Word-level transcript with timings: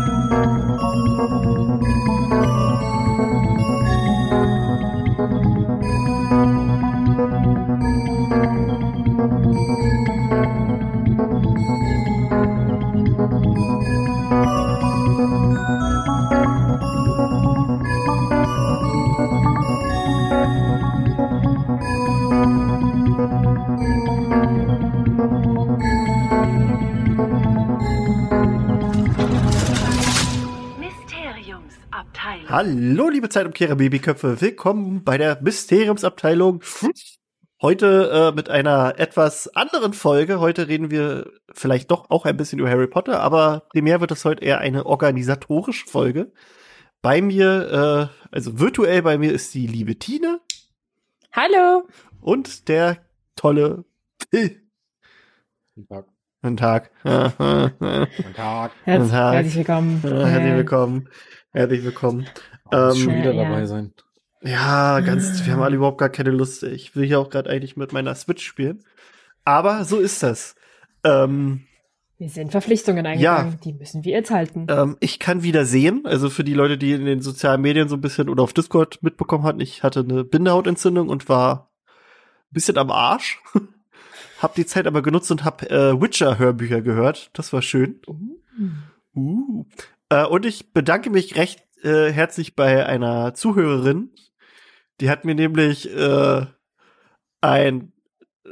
Hallo, 32.64 33.10
liebe 33.10 33.28
Zeitumkehrer 33.28 33.74
Babyköpfe. 33.74 34.40
Willkommen 34.40 35.04
bei 35.04 35.18
der 35.18 35.42
Mysteriumsabteilung. 35.42 36.62
Heute 37.60 38.12
äh, 38.30 38.36
mit 38.36 38.52
einer 38.52 39.00
etwas 39.00 39.48
anderen 39.56 39.94
Folge. 39.94 40.40
Heute 40.40 40.68
reden 40.68 40.92
wir 40.92 41.32
vielleicht 41.52 41.90
doch 41.90 42.12
auch 42.12 42.24
ein 42.24 42.38
bisschen 42.38 42.60
über 42.60 42.70
Harry 42.70 42.86
Potter, 42.86 43.20
aber 43.20 43.64
primär 43.72 44.00
wird 44.00 44.12
es 44.12 44.26
heute 44.26 44.46
eher 44.46 44.60
eine 44.60 44.86
organisatorische 44.86 45.88
Folge. 45.88 46.34
Bei 47.02 47.20
mir, 47.24 48.12
äh, 48.32 48.32
also 48.32 48.60
virtuell 48.60 49.02
bei 49.02 49.18
mir 49.18 49.34
ist 49.34 49.56
die 49.56 49.66
liebe 49.66 49.98
Tine 49.98 50.40
Hallo. 51.32 51.88
und 52.20 52.68
der 52.68 53.04
tolle 53.36 53.86
Phil. 54.30 54.62
Guten 55.74 55.88
Tag. 55.88 56.06
Guten 56.44 56.58
Tag. 56.58 56.92
Guten 57.02 58.36
Tag. 58.36 58.72
Herzlich 58.84 59.56
willkommen. 59.56 60.02
Herzlich 60.04 60.54
willkommen. 60.54 61.10
Herzlich 61.54 61.84
willkommen. 61.84 62.28
Ähm, 62.72 62.96
schon 62.96 63.16
wieder 63.16 63.34
Ja, 63.34 63.44
ja. 63.44 63.50
dabei 63.50 63.66
sein. 63.66 63.94
Ja, 64.44 65.00
ganz, 65.02 65.46
wir 65.46 65.54
haben 65.54 65.62
alle 65.62 65.76
überhaupt 65.76 66.00
gar 66.00 66.10
keine 66.10 66.32
Lust. 66.32 66.64
Ich 66.64 66.96
will 66.96 67.06
hier 67.06 67.20
auch 67.20 67.30
gerade 67.30 67.50
eigentlich 67.50 67.78
mit 67.78 67.94
meiner 67.94 68.16
Switch 68.16 68.44
spielen. 68.46 68.84
Aber 69.46 69.86
so 69.86 70.00
ist 70.00 70.24
das. 70.24 70.56
Ähm, 71.04 71.66
Wir 72.18 72.30
sind 72.30 72.52
Verpflichtungen 72.52 73.06
eingegangen, 73.06 73.60
die 73.64 73.74
müssen 73.74 74.04
wir 74.04 74.14
jetzt 74.14 74.32
halten. 74.32 74.66
ähm, 74.70 74.98
ich 75.00 75.20
kann 75.20 75.44
wieder 75.44 75.66
sehen, 75.66 76.06
also 76.06 76.30
für 76.30 76.44
die 76.44 76.54
Leute, 76.56 76.78
die 76.78 76.94
in 76.94 77.06
den 77.06 77.22
sozialen 77.22 77.62
Medien 77.62 77.88
so 77.88 77.96
ein 77.98 78.02
bisschen 78.02 78.30
oder 78.30 78.42
auf 78.44 78.54
Discord 78.54 79.02
mitbekommen 79.04 79.44
hatten, 79.44 79.60
ich 79.60 79.84
hatte 79.84 80.00
eine 80.02 80.24
Bindehautentzündung 80.24 81.10
und 81.10 81.30
war 81.30 81.72
ein 81.86 82.54
bisschen 82.54 82.78
am 82.78 82.90
Arsch. 82.92 83.40
hab 84.42 84.56
die 84.56 84.66
Zeit 84.66 84.88
aber 84.88 85.04
genutzt 85.04 85.30
und 85.32 85.44
hab 85.46 85.64
äh, 85.70 86.00
Witcher-Hörbücher 86.02 86.82
gehört. 86.82 87.30
Das 87.34 87.54
war 87.54 87.62
schön. 87.62 88.02
Uh. 89.16 89.66
Äh, 90.10 90.26
und 90.26 90.46
ich 90.48 90.74
bedanke 90.74 91.10
mich 91.12 91.36
recht 91.36 91.64
äh, 91.84 92.12
herzlich 92.12 92.56
bei 92.56 92.86
einer 92.86 93.34
Zuhörerin. 93.34 94.12
Die 95.00 95.10
hat 95.10 95.26
mir 95.26 95.36
nämlich 95.36 95.90
äh, 95.96 96.46
ein, 97.42 97.92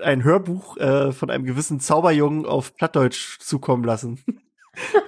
ein 0.02 0.24
Hörbuch 0.24 0.78
äh, 0.78 1.12
von 1.12 1.30
einem 1.30 1.46
gewissen 1.46 1.80
Zauberjungen 1.80 2.46
auf 2.46 2.76
Plattdeutsch 2.76 3.40
zukommen 3.40 3.84
lassen. 3.84 4.24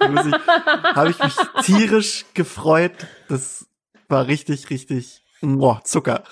Habe 0.00 1.10
ich 1.10 1.18
mich 1.18 1.36
tierisch 1.62 2.26
gefreut. 2.34 2.92
Das 3.28 3.66
war 4.08 4.26
richtig, 4.26 4.70
richtig 4.70 5.24
boah, 5.40 5.80
Zucker. 5.84 6.24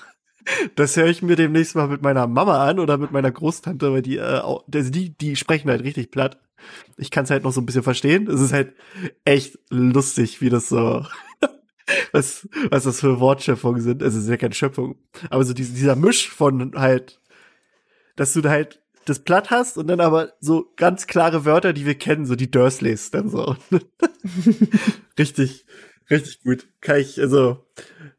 Das 0.75 0.95
höre 0.95 1.07
ich 1.07 1.21
mir 1.21 1.35
demnächst 1.35 1.75
mal 1.75 1.87
mit 1.87 2.01
meiner 2.01 2.27
Mama 2.27 2.65
an 2.65 2.79
oder 2.79 2.97
mit 2.97 3.11
meiner 3.11 3.31
Großtante, 3.31 3.93
weil 3.93 4.01
die, 4.01 4.17
äh, 4.17 4.41
also 4.41 4.65
die, 4.67 5.15
die 5.15 5.35
sprechen 5.35 5.69
halt 5.69 5.83
richtig 5.83 6.11
platt. 6.11 6.39
Ich 6.97 7.11
kann 7.11 7.25
es 7.25 7.31
halt 7.31 7.43
noch 7.43 7.51
so 7.51 7.61
ein 7.61 7.65
bisschen 7.65 7.83
verstehen. 7.83 8.27
Es 8.27 8.39
ist 8.39 8.53
halt 8.53 8.75
echt 9.25 9.59
lustig, 9.69 10.41
wie 10.41 10.49
das 10.49 10.69
so, 10.69 11.05
was, 12.11 12.47
was 12.69 12.83
das 12.83 12.99
für 12.99 13.19
Wortschöpfungen 13.19 13.81
sind. 13.81 14.03
Also 14.03 14.17
es 14.17 14.25
ist 14.25 14.29
ja 14.29 14.37
keine 14.37 14.53
Schöpfung. 14.53 14.95
Aber 15.29 15.43
so 15.43 15.53
dieser, 15.53 15.73
dieser 15.73 15.95
Misch 15.95 16.29
von 16.29 16.73
halt, 16.75 17.19
dass 18.15 18.33
du 18.33 18.41
da 18.41 18.49
halt 18.49 18.81
das 19.05 19.19
Platt 19.19 19.49
hast 19.49 19.77
und 19.77 19.87
dann 19.87 19.99
aber 19.99 20.33
so 20.39 20.71
ganz 20.75 21.07
klare 21.07 21.45
Wörter, 21.45 21.73
die 21.73 21.85
wir 21.85 21.95
kennen, 21.95 22.25
so 22.25 22.35
die 22.35 22.51
Dursleys 22.51 23.11
dann 23.11 23.29
so. 23.29 23.55
richtig, 25.19 25.65
richtig 26.09 26.43
gut. 26.43 26.67
Kann 26.81 26.99
ich, 26.99 27.19
also, 27.19 27.65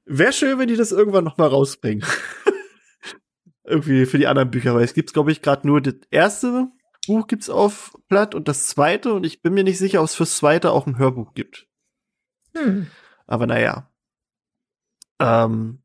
wäre 0.05 0.33
schön, 0.33 0.59
wenn 0.59 0.69
die 0.69 0.77
das 0.77 0.93
irgendwann 0.93 1.25
noch 1.25 1.39
mal 1.39 1.49
rausbringen. 1.49 2.05
Irgendwie 3.65 4.07
für 4.07 4.19
die 4.19 4.27
anderen 4.27 4.51
Bücher, 4.51 4.75
weil 4.75 4.85
es 4.85 4.95
gibt's, 4.95 5.13
glaube 5.13 5.31
ich, 5.31 5.41
gerade 5.41 5.67
nur 5.67 5.81
das 5.81 5.95
erste 6.11 6.69
Buch 7.07 7.27
gibt's 7.27 7.49
auf 7.49 7.93
Platt 8.09 8.35
und 8.35 8.49
das 8.49 8.67
zweite 8.67 9.13
und 9.13 9.25
ich 9.25 9.41
bin 9.41 9.55
mir 9.55 9.65
nicht 9.65 9.79
sicher, 9.79 10.01
ob 10.01 10.07
es 10.07 10.15
fürs 10.15 10.37
zweite 10.37 10.71
auch 10.71 10.87
ein 10.87 10.99
Hörbuch 10.99 11.35
gibt. 11.35 11.67
Hm. 12.55 12.89
Aber 13.33 13.47
naja. 13.47 13.89
Ähm, 15.19 15.79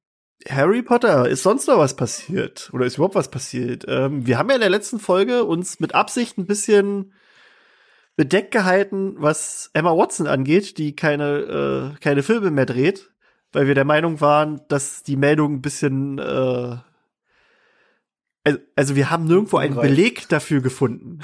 Harry 0.50 0.82
Potter, 0.82 1.30
ist 1.30 1.44
sonst 1.44 1.66
noch 1.68 1.78
was 1.78 1.96
passiert? 1.96 2.70
Oder 2.74 2.86
ist 2.86 2.96
überhaupt 2.96 3.16
was 3.16 3.32
passiert? 3.32 3.86
Ähm, 3.88 4.28
wir 4.28 4.38
haben 4.38 4.50
ja 4.50 4.56
in 4.56 4.62
der 4.62 4.70
letzten 4.70 5.00
Folge 5.00 5.46
uns 5.46 5.80
mit 5.80 5.96
Absicht 5.96 6.38
ein 6.38 6.46
bisschen 6.46 7.14
bedeckt 8.18 8.52
gehalten, 8.52 9.16
was 9.18 9.70
Emma 9.74 9.96
Watson 9.96 10.28
angeht, 10.28 10.78
die 10.78 10.94
keine, 10.94 11.94
äh, 11.96 12.00
keine 12.02 12.22
Filme 12.22 12.52
mehr 12.52 12.66
dreht, 12.66 13.12
weil 13.54 13.66
wir 13.66 13.76
der 13.76 13.86
Meinung 13.86 14.20
waren, 14.20 14.60
dass 14.68 15.04
die 15.04 15.16
Meldung 15.16 15.54
ein 15.54 15.62
bisschen 15.62 16.20
äh, 16.20 16.76
also, 18.44 18.60
also 18.76 18.96
wir 18.98 19.10
haben 19.10 19.24
nirgendwo 19.24 19.56
einen. 19.56 19.76
Beleg 19.76 20.28
dafür 20.28 20.60
gefunden. 20.60 21.20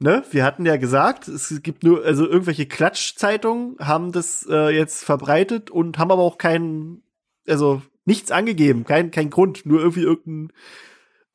Ne? 0.00 0.24
Wir 0.30 0.44
hatten 0.44 0.66
ja 0.66 0.76
gesagt, 0.76 1.28
es 1.28 1.62
gibt 1.62 1.84
nur, 1.84 2.04
also 2.04 2.26
irgendwelche 2.26 2.66
Klatschzeitungen 2.66 3.76
haben 3.78 4.12
das 4.12 4.46
äh, 4.50 4.70
jetzt 4.76 5.04
verbreitet 5.04 5.70
und 5.70 5.98
haben 5.98 6.10
aber 6.10 6.22
auch 6.22 6.38
keinen, 6.38 7.02
also 7.46 7.82
nichts 8.04 8.30
angegeben, 8.32 8.84
kein, 8.84 9.10
kein 9.10 9.30
Grund, 9.30 9.64
nur 9.66 9.80
irgendwie 9.80 10.02
irgendein, 10.02 10.52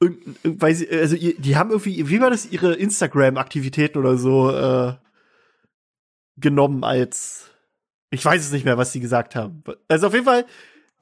irgendein, 0.02 0.36
irgend- 0.44 0.62
weil 0.62 0.76
sie, 0.76 0.90
also 0.90 1.16
die 1.16 1.56
haben 1.56 1.70
irgendwie, 1.70 2.10
wie 2.10 2.20
war 2.20 2.30
das, 2.30 2.46
ihre 2.52 2.74
Instagram-Aktivitäten 2.74 3.98
oder 3.98 4.18
so 4.18 4.52
äh, 4.52 4.96
genommen 6.38 6.84
als, 6.84 7.50
ich 8.10 8.26
weiß 8.26 8.44
es 8.46 8.52
nicht 8.52 8.66
mehr, 8.66 8.78
was 8.78 8.92
sie 8.92 9.00
gesagt 9.00 9.36
haben. 9.36 9.64
Also 9.88 10.08
auf 10.08 10.14
jeden 10.14 10.26
Fall, 10.26 10.46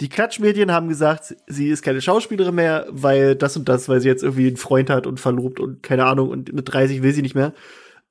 die 0.02 0.10
Klatschmedien 0.10 0.72
haben 0.72 0.90
gesagt, 0.90 1.36
sie 1.48 1.70
ist 1.70 1.84
keine 1.84 2.02
Schauspielerin 2.02 2.56
mehr, 2.56 2.88
weil 2.90 3.36
das 3.36 3.56
und 3.56 3.70
das, 3.70 3.88
weil 3.90 4.02
sie 4.02 4.08
jetzt 4.08 4.24
irgendwie 4.24 4.48
einen 4.48 4.58
Freund 4.58 4.90
hat 4.90 5.08
und 5.08 5.20
verlobt 5.20 5.60
und 5.60 5.84
keine 5.84 6.06
Ahnung 6.06 6.30
und 6.30 6.52
mit 6.52 6.72
30 6.72 7.04
will 7.04 7.14
sie 7.14 7.22
nicht 7.22 7.36
mehr. 7.36 7.54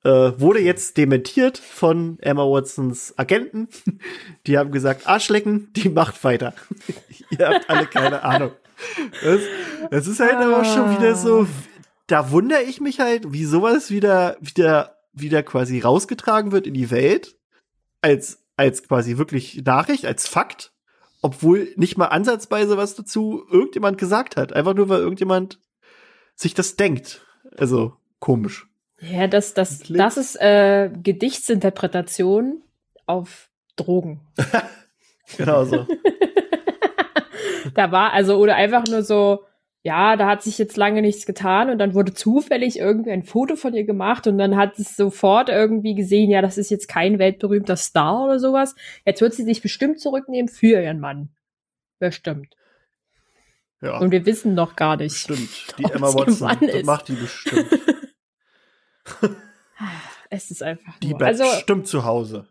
Äh, 0.03 0.39
wurde 0.39 0.59
jetzt 0.59 0.97
dementiert 0.97 1.57
von 1.57 2.17
Emma 2.19 2.43
Watsons 2.43 3.17
Agenten. 3.17 3.69
Die 4.47 4.57
haben 4.57 4.71
gesagt, 4.71 5.07
Arschlecken, 5.07 5.69
die 5.73 5.87
macht 5.87 6.21
weiter. 6.25 6.53
Ihr 7.29 7.47
habt 7.47 7.69
alle 7.69 7.85
keine 7.85 8.21
Ahnung. 8.23 8.51
Das, 9.23 9.39
das 9.91 10.07
ist 10.07 10.19
halt 10.19 10.35
aber 10.35 10.65
schon 10.65 10.97
wieder 10.97 11.15
so, 11.15 11.47
da 12.07 12.31
wundere 12.31 12.63
ich 12.63 12.81
mich 12.81 12.99
halt, 12.99 13.31
wie 13.31 13.45
sowas 13.45 13.91
wieder, 13.91 14.35
wieder, 14.41 14.97
wieder 15.13 15.41
quasi 15.41 15.79
rausgetragen 15.79 16.51
wird 16.51 16.67
in 16.67 16.73
die 16.73 16.91
Welt, 16.91 17.37
als, 18.01 18.43
als 18.57 18.83
quasi 18.83 19.17
wirklich 19.17 19.63
Nachricht, 19.63 20.05
als 20.05 20.27
Fakt, 20.27 20.72
obwohl 21.23 21.73
nicht 21.77 21.97
mal 21.97 22.07
ansatzweise 22.07 22.77
was 22.77 22.95
dazu 22.95 23.43
irgendjemand 23.49 23.97
gesagt 23.97 24.35
hat. 24.35 24.53
Einfach 24.53 24.75
nur, 24.75 24.89
weil 24.89 24.99
irgendjemand 24.99 25.59
sich 26.35 26.53
das 26.53 26.75
denkt. 26.75 27.25
Also, 27.57 27.93
komisch. 28.19 28.67
Ja, 28.99 29.27
das, 29.27 29.53
das, 29.53 29.79
das 29.87 30.17
ist 30.17 30.35
äh, 30.39 30.91
Gedichtsinterpretation 31.01 32.61
auf 33.07 33.49
Drogen. 33.75 34.21
Genau 35.37 35.63
so. 35.63 35.87
da 37.73 37.91
war 37.91 38.11
also, 38.11 38.37
oder 38.37 38.55
einfach 38.55 38.83
nur 38.87 39.03
so, 39.03 39.45
ja, 39.85 40.15
da 40.15 40.27
hat 40.27 40.41
sich 40.43 40.57
jetzt 40.57 40.77
lange 40.77 41.01
nichts 41.01 41.25
getan 41.25 41.69
und 41.69 41.77
dann 41.77 41.93
wurde 41.93 42.13
zufällig 42.13 42.79
irgendwie 42.79 43.11
ein 43.11 43.23
Foto 43.23 43.55
von 43.57 43.73
ihr 43.73 43.83
gemacht 43.83 44.25
und 44.27 44.37
dann 44.37 44.55
hat 44.55 44.79
es 44.79 44.95
sofort 44.95 45.49
irgendwie 45.49 45.93
gesehen, 45.93 46.29
ja, 46.29 46.41
das 46.41 46.57
ist 46.57 46.69
jetzt 46.71 46.87
kein 46.87 47.19
weltberühmter 47.19 47.75
Star 47.75 48.23
oder 48.23 48.39
sowas. 48.39 48.75
Jetzt 49.05 49.19
wird 49.21 49.33
sie 49.33 49.43
sich 49.43 49.61
bestimmt 49.61 49.99
zurücknehmen 49.99 50.47
für 50.47 50.81
ihren 50.81 50.99
Mann. 51.01 51.29
Bestimmt. 51.99 52.55
Ja, 53.81 53.97
Und 53.99 54.11
wir 54.11 54.25
wissen 54.25 54.53
noch 54.53 54.77
gar 54.77 54.95
nicht. 54.95 55.15
stimmt. 55.17 55.49
Die 55.77 55.83
Emma 55.83 56.13
Watson, 56.13 56.85
macht 56.85 57.07
die 57.09 57.13
bestimmt. 57.13 57.67
Es 60.29 60.49
ist 60.49 60.63
einfach 60.63 60.97
Die 60.99 61.09
nur. 61.09 61.17
bleibt 61.19 61.39
Also, 61.41 61.43
bestimmt 61.55 61.87
zu 61.87 62.05
Hause. 62.05 62.47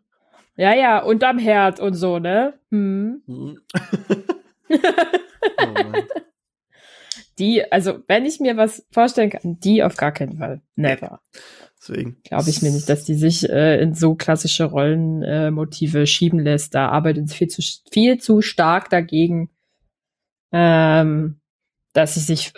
ja, 0.57 0.75
ja, 0.75 0.99
unterm 1.03 1.39
Herd 1.39 1.81
und 1.81 1.95
so, 1.95 2.19
ne? 2.19 2.53
Hm. 2.71 3.23
Mhm. 3.27 3.59
oh 4.69 5.67
Mann. 5.67 6.05
Die, 7.39 7.71
also, 7.73 8.01
wenn 8.09 8.27
ich 8.27 8.41
mir 8.41 8.57
was 8.57 8.87
vorstellen 8.93 9.31
kann, 9.31 9.59
die 9.61 9.83
auf 9.83 9.97
gar 9.97 10.13
keinen 10.13 10.39
Fall. 10.39 10.61
Never. 10.77 11.21
Deswegen. 11.81 12.19
Glaube 12.23 12.51
ich 12.51 12.63
mir 12.63 12.71
nicht, 12.71 12.89
dass 12.89 13.05
die 13.05 13.15
sich 13.15 13.49
äh, 13.49 13.81
in 13.81 13.95
so 13.95 14.15
klassische 14.15 14.65
Rollenmotive 14.65 16.03
äh, 16.03 16.07
schieben 16.07 16.39
lässt. 16.39 16.75
Da 16.75 16.89
arbeitet 16.89 17.29
sie 17.29 17.37
viel 17.37 17.49
zu, 17.49 17.63
viel 17.91 18.19
zu 18.19 18.41
stark 18.41 18.89
dagegen, 18.91 19.51
ähm, 20.53 21.41
dass 21.93 22.15
sie 22.15 22.21
sich 22.21 22.53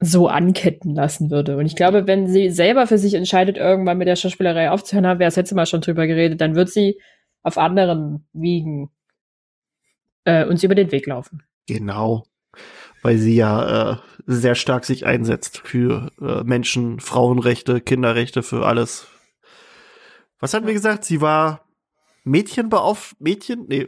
so 0.00 0.28
anketten 0.28 0.94
lassen 0.94 1.30
würde. 1.30 1.56
Und 1.56 1.66
ich 1.66 1.76
glaube, 1.76 2.06
wenn 2.06 2.26
sie 2.26 2.50
selber 2.50 2.86
für 2.86 2.98
sich 2.98 3.14
entscheidet, 3.14 3.56
irgendwann 3.56 3.98
mit 3.98 4.08
der 4.08 4.16
Schauspielerei 4.16 4.70
aufzuhören, 4.70 5.06
haben 5.06 5.20
wir 5.20 5.26
das 5.26 5.36
letzte 5.36 5.54
Mal 5.54 5.66
schon 5.66 5.80
drüber 5.80 6.06
geredet, 6.06 6.40
dann 6.40 6.56
wird 6.56 6.68
sie 6.68 7.00
auf 7.42 7.58
anderen 7.58 8.26
Wiegen 8.32 8.90
äh, 10.24 10.44
uns 10.44 10.62
über 10.64 10.74
den 10.74 10.90
Weg 10.90 11.06
laufen. 11.06 11.42
Genau. 11.66 12.24
Weil 13.04 13.18
sie 13.18 13.36
ja 13.36 13.92
äh, 13.92 13.96
sehr 14.24 14.54
stark 14.54 14.86
sich 14.86 15.04
einsetzt 15.04 15.60
für 15.62 16.10
äh, 16.22 16.42
Menschen, 16.42 17.00
Frauenrechte, 17.00 17.82
Kinderrechte, 17.82 18.42
für 18.42 18.66
alles. 18.66 19.08
Was 20.40 20.54
hatten 20.54 20.66
wir 20.66 20.72
gesagt? 20.72 21.04
Sie 21.04 21.20
war 21.20 21.68
Mädchenbeauf 22.24 23.14
Mädchen, 23.18 23.66
nee, 23.68 23.86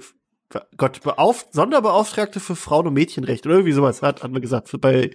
Gott, 0.76 1.00
Beauf 1.02 1.46
Sonderbeauftragte 1.50 2.40
für 2.40 2.56
Frauen- 2.56 2.88
und 2.88 2.92
Mädchenrechte 2.92 3.48
oder 3.48 3.56
irgendwie 3.56 3.72
sowas 3.72 4.02
hat, 4.02 4.22
hat 4.22 4.30
man 4.30 4.42
gesagt, 4.42 4.68
für, 4.68 4.78
bei, 4.78 5.10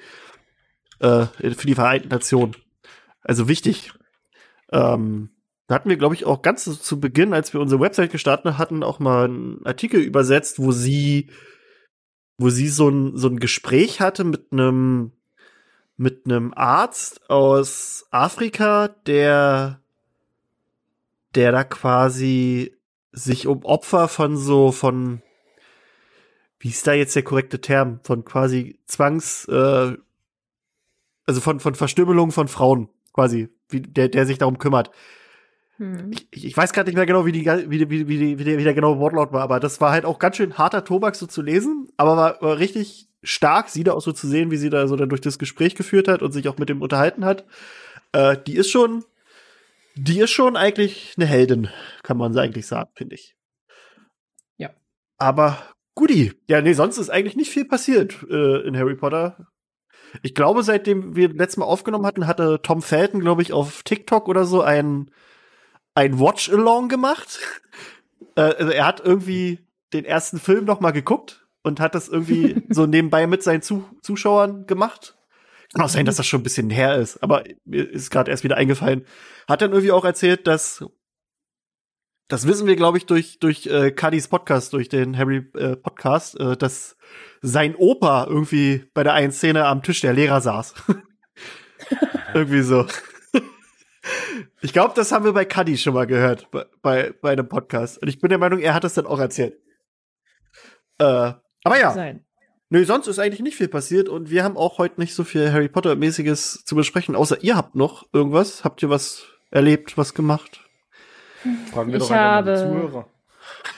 äh, 0.99 1.25
für 1.25 1.67
die 1.67 1.75
Vereinten 1.75 2.09
Nationen. 2.09 2.55
Also 3.21 3.47
wichtig. 3.47 3.91
Ähm, 4.71 5.29
da 5.67 5.75
hatten 5.75 5.89
wir, 5.89 5.97
glaube 5.97 6.15
ich, 6.15 6.25
auch 6.25 6.41
ganz 6.41 6.63
zu 6.63 6.99
Beginn, 6.99 7.33
als 7.33 7.53
wir 7.53 7.61
unsere 7.61 7.79
Website 7.79 8.11
gestartet 8.11 8.57
hatten, 8.57 8.81
auch 8.81 8.97
mal 8.97 9.25
einen 9.25 9.63
Artikel 9.63 10.01
übersetzt, 10.01 10.57
wo 10.59 10.71
sie, 10.71 11.29
wo 12.41 12.49
sie 12.49 12.69
so 12.69 12.89
ein, 12.89 13.15
so 13.15 13.27
ein 13.27 13.39
Gespräch 13.39 14.01
hatte 14.01 14.23
mit 14.23 14.51
einem, 14.51 15.11
mit 15.95 16.25
einem 16.25 16.53
Arzt 16.55 17.29
aus 17.29 18.07
Afrika, 18.09 18.87
der, 19.05 19.79
der 21.35 21.51
da 21.51 21.63
quasi 21.63 22.75
sich 23.11 23.45
um 23.45 23.63
Opfer 23.63 24.07
von 24.07 24.37
so, 24.37 24.71
von, 24.71 25.21
wie 26.59 26.69
ist 26.69 26.87
da 26.87 26.93
jetzt 26.93 27.15
der 27.15 27.23
korrekte 27.23 27.61
Term, 27.61 27.99
von 28.03 28.25
quasi 28.25 28.79
Zwangs, 28.87 29.45
äh, 29.45 29.95
also 31.27 31.41
von, 31.41 31.59
von 31.59 31.75
Verstümmelung 31.75 32.31
von 32.31 32.47
Frauen, 32.47 32.89
quasi, 33.13 33.49
wie, 33.69 33.81
der, 33.81 34.09
der 34.09 34.25
sich 34.25 34.39
darum 34.39 34.57
kümmert. 34.57 34.89
Hm. 35.81 36.11
Ich, 36.29 36.45
ich 36.45 36.55
weiß 36.55 36.73
gerade 36.73 36.89
nicht 36.89 36.95
mehr 36.95 37.07
genau, 37.07 37.25
wie, 37.25 37.31
die, 37.31 37.43
wie, 37.43 37.89
wie, 37.89 38.07
wie, 38.07 38.37
wie, 38.37 38.43
der, 38.43 38.59
wie 38.59 38.63
der 38.63 38.75
genaue 38.75 38.99
Wortlaut 38.99 39.33
war, 39.33 39.41
aber 39.41 39.59
das 39.59 39.81
war 39.81 39.91
halt 39.91 40.05
auch 40.05 40.19
ganz 40.19 40.35
schön 40.35 40.59
harter 40.59 40.83
Tobak 40.83 41.15
so 41.15 41.25
zu 41.25 41.41
lesen, 41.41 41.89
aber 41.97 42.15
war, 42.15 42.41
war 42.41 42.59
richtig 42.59 43.09
stark, 43.23 43.69
sie 43.69 43.83
da 43.83 43.93
auch 43.93 44.01
so 44.01 44.11
zu 44.11 44.27
sehen, 44.27 44.51
wie 44.51 44.57
sie 44.57 44.69
da 44.69 44.87
so 44.87 44.95
dann 44.95 45.09
durch 45.09 45.21
das 45.21 45.39
Gespräch 45.39 45.73
geführt 45.73 46.07
hat 46.07 46.21
und 46.21 46.33
sich 46.33 46.47
auch 46.47 46.59
mit 46.59 46.69
dem 46.69 46.83
unterhalten 46.83 47.25
hat. 47.25 47.45
Äh, 48.11 48.37
die 48.45 48.57
ist 48.57 48.69
schon, 48.69 49.03
die 49.95 50.19
ist 50.19 50.29
schon 50.29 50.55
eigentlich 50.55 51.15
eine 51.17 51.25
Heldin, 51.25 51.69
kann 52.03 52.17
man 52.17 52.37
eigentlich 52.37 52.67
sagen, 52.67 52.91
finde 52.93 53.15
ich. 53.15 53.35
Ja. 54.57 54.69
Aber 55.17 55.57
Guti. 55.95 56.33
Ja, 56.47 56.61
nee, 56.61 56.73
sonst 56.73 56.99
ist 56.99 57.09
eigentlich 57.09 57.35
nicht 57.35 57.49
viel 57.49 57.65
passiert 57.65 58.23
äh, 58.29 58.61
in 58.67 58.77
Harry 58.77 58.95
Potter. 58.95 59.47
Ich 60.21 60.35
glaube, 60.35 60.61
seitdem 60.61 61.15
wir 61.15 61.29
letztes 61.29 61.57
Mal 61.57 61.65
aufgenommen 61.65 62.05
hatten, 62.05 62.27
hatte 62.27 62.59
Tom 62.61 62.83
Felton, 62.83 63.19
glaube 63.19 63.41
ich, 63.41 63.51
auf 63.51 63.81
TikTok 63.81 64.27
oder 64.27 64.45
so 64.45 64.61
ein, 64.61 65.09
ein 65.95 66.19
Watch-Along 66.19 66.89
gemacht. 66.89 67.39
Äh, 68.35 68.41
also 68.43 68.71
er 68.71 68.85
hat 68.85 69.01
irgendwie 69.01 69.59
den 69.91 70.05
ersten 70.05 70.39
Film 70.39 70.63
noch 70.63 70.79
mal 70.79 70.91
geguckt 70.91 71.45
und 71.63 71.81
hat 71.81 71.95
das 71.95 72.07
irgendwie 72.07 72.63
so 72.69 72.85
nebenbei 72.85 73.27
mit 73.27 73.43
seinen 73.43 73.61
Zu 73.61 73.83
Zuschauern 74.01 74.67
gemacht. 74.67 75.17
Kann 75.73 75.83
auch 75.83 75.89
sein, 75.89 76.05
dass 76.05 76.15
das 76.15 76.27
schon 76.27 76.39
ein 76.39 76.43
bisschen 76.43 76.69
her 76.69 76.95
ist, 76.95 77.21
aber 77.21 77.43
mir 77.65 77.89
ist 77.89 78.09
gerade 78.09 78.31
erst 78.31 78.45
wieder 78.45 78.55
eingefallen. 78.55 79.05
Hat 79.49 79.61
dann 79.61 79.71
irgendwie 79.71 79.91
auch 79.91 80.05
erzählt, 80.05 80.47
dass 80.47 80.85
das 82.29 82.47
wissen 82.47 82.67
wir, 82.67 82.77
glaube 82.77 82.97
ich, 82.97 83.05
durch 83.05 83.39
durch 83.39 83.67
äh, 83.67 83.91
Cuddy's 83.91 84.29
Podcast, 84.29 84.71
durch 84.71 84.87
den 84.87 85.17
Harry 85.17 85.45
äh, 85.55 85.75
Podcast, 85.75 86.39
äh, 86.39 86.55
dass 86.55 86.95
sein 87.41 87.75
Opa 87.75 88.27
irgendwie 88.29 88.85
bei 88.93 89.03
der 89.03 89.13
einen 89.13 89.33
Szene 89.33 89.65
am 89.65 89.83
Tisch 89.83 89.99
der 89.99 90.13
Lehrer 90.13 90.39
saß. 90.39 90.73
irgendwie 92.33 92.61
so. 92.61 92.85
Ich 94.61 94.73
glaube, 94.73 94.93
das 94.95 95.11
haben 95.11 95.25
wir 95.25 95.33
bei 95.33 95.45
Cuddy 95.45 95.77
schon 95.77 95.93
mal 95.93 96.07
gehört, 96.07 96.49
bei, 96.81 97.13
bei, 97.21 97.31
einem 97.31 97.47
Podcast. 97.47 98.01
Und 98.01 98.07
ich 98.07 98.19
bin 98.19 98.29
der 98.29 98.39
Meinung, 98.39 98.59
er 98.59 98.73
hat 98.73 98.83
das 98.83 98.95
dann 98.95 99.05
auch 99.05 99.19
erzählt. 99.19 99.59
Äh, 100.97 101.33
aber 101.63 101.79
ja. 101.79 101.91
Sein. 101.91 102.25
Nö, 102.69 102.85
sonst 102.85 103.07
ist 103.07 103.19
eigentlich 103.19 103.41
nicht 103.41 103.57
viel 103.57 103.67
passiert 103.67 104.07
und 104.07 104.29
wir 104.29 104.45
haben 104.45 104.55
auch 104.55 104.77
heute 104.77 105.01
nicht 105.01 105.13
so 105.13 105.25
viel 105.25 105.51
Harry 105.51 105.67
Potter-mäßiges 105.67 106.63
zu 106.63 106.75
besprechen, 106.75 107.15
außer 107.15 107.43
ihr 107.43 107.57
habt 107.57 107.75
noch 107.75 108.07
irgendwas. 108.13 108.63
Habt 108.63 108.81
ihr 108.81 108.89
was 108.89 109.25
erlebt, 109.51 109.97
was 109.97 110.13
gemacht? 110.13 110.61
Fragen 111.73 111.91
wir 111.91 111.97
Ich 111.99 112.07
doch 112.07 112.11
einfach 112.11 112.45
mal 112.45 112.55
die 112.55 112.61
habe- 112.61 112.71
Zuhörer. 112.71 113.07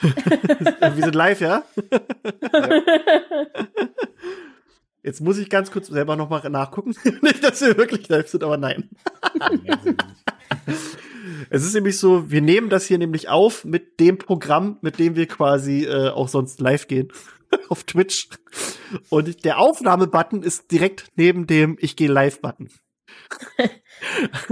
wir 0.94 1.04
sind 1.04 1.14
live, 1.14 1.40
ja? 1.40 1.62
Jetzt 5.04 5.20
muss 5.20 5.38
ich 5.38 5.50
ganz 5.50 5.70
kurz 5.70 5.88
selber 5.88 6.16
noch 6.16 6.30
mal 6.30 6.48
nachgucken. 6.48 6.94
nicht, 7.22 7.44
dass 7.44 7.60
wir 7.60 7.76
wirklich 7.76 8.08
live 8.08 8.28
sind, 8.28 8.42
aber 8.42 8.56
nein. 8.56 8.90
Es 11.50 11.64
ist 11.64 11.74
nämlich 11.74 11.98
so, 11.98 12.30
wir 12.30 12.40
nehmen 12.40 12.70
das 12.70 12.86
hier 12.86 12.96
nämlich 12.98 13.28
auf 13.28 13.64
mit 13.64 14.00
dem 14.00 14.18
Programm, 14.18 14.78
mit 14.80 14.98
dem 14.98 15.14
wir 15.14 15.26
quasi 15.26 15.84
äh, 15.84 16.08
auch 16.08 16.28
sonst 16.28 16.60
live 16.60 16.88
gehen. 16.88 17.08
auf 17.68 17.84
Twitch. 17.84 18.28
Und 19.10 19.44
der 19.44 19.58
Aufnahmebutton 19.58 20.42
ist 20.42 20.70
direkt 20.70 21.08
neben 21.16 21.46
dem 21.46 21.76
Ich 21.80 21.96
gehe 21.96 22.08
live-Button. 22.08 22.70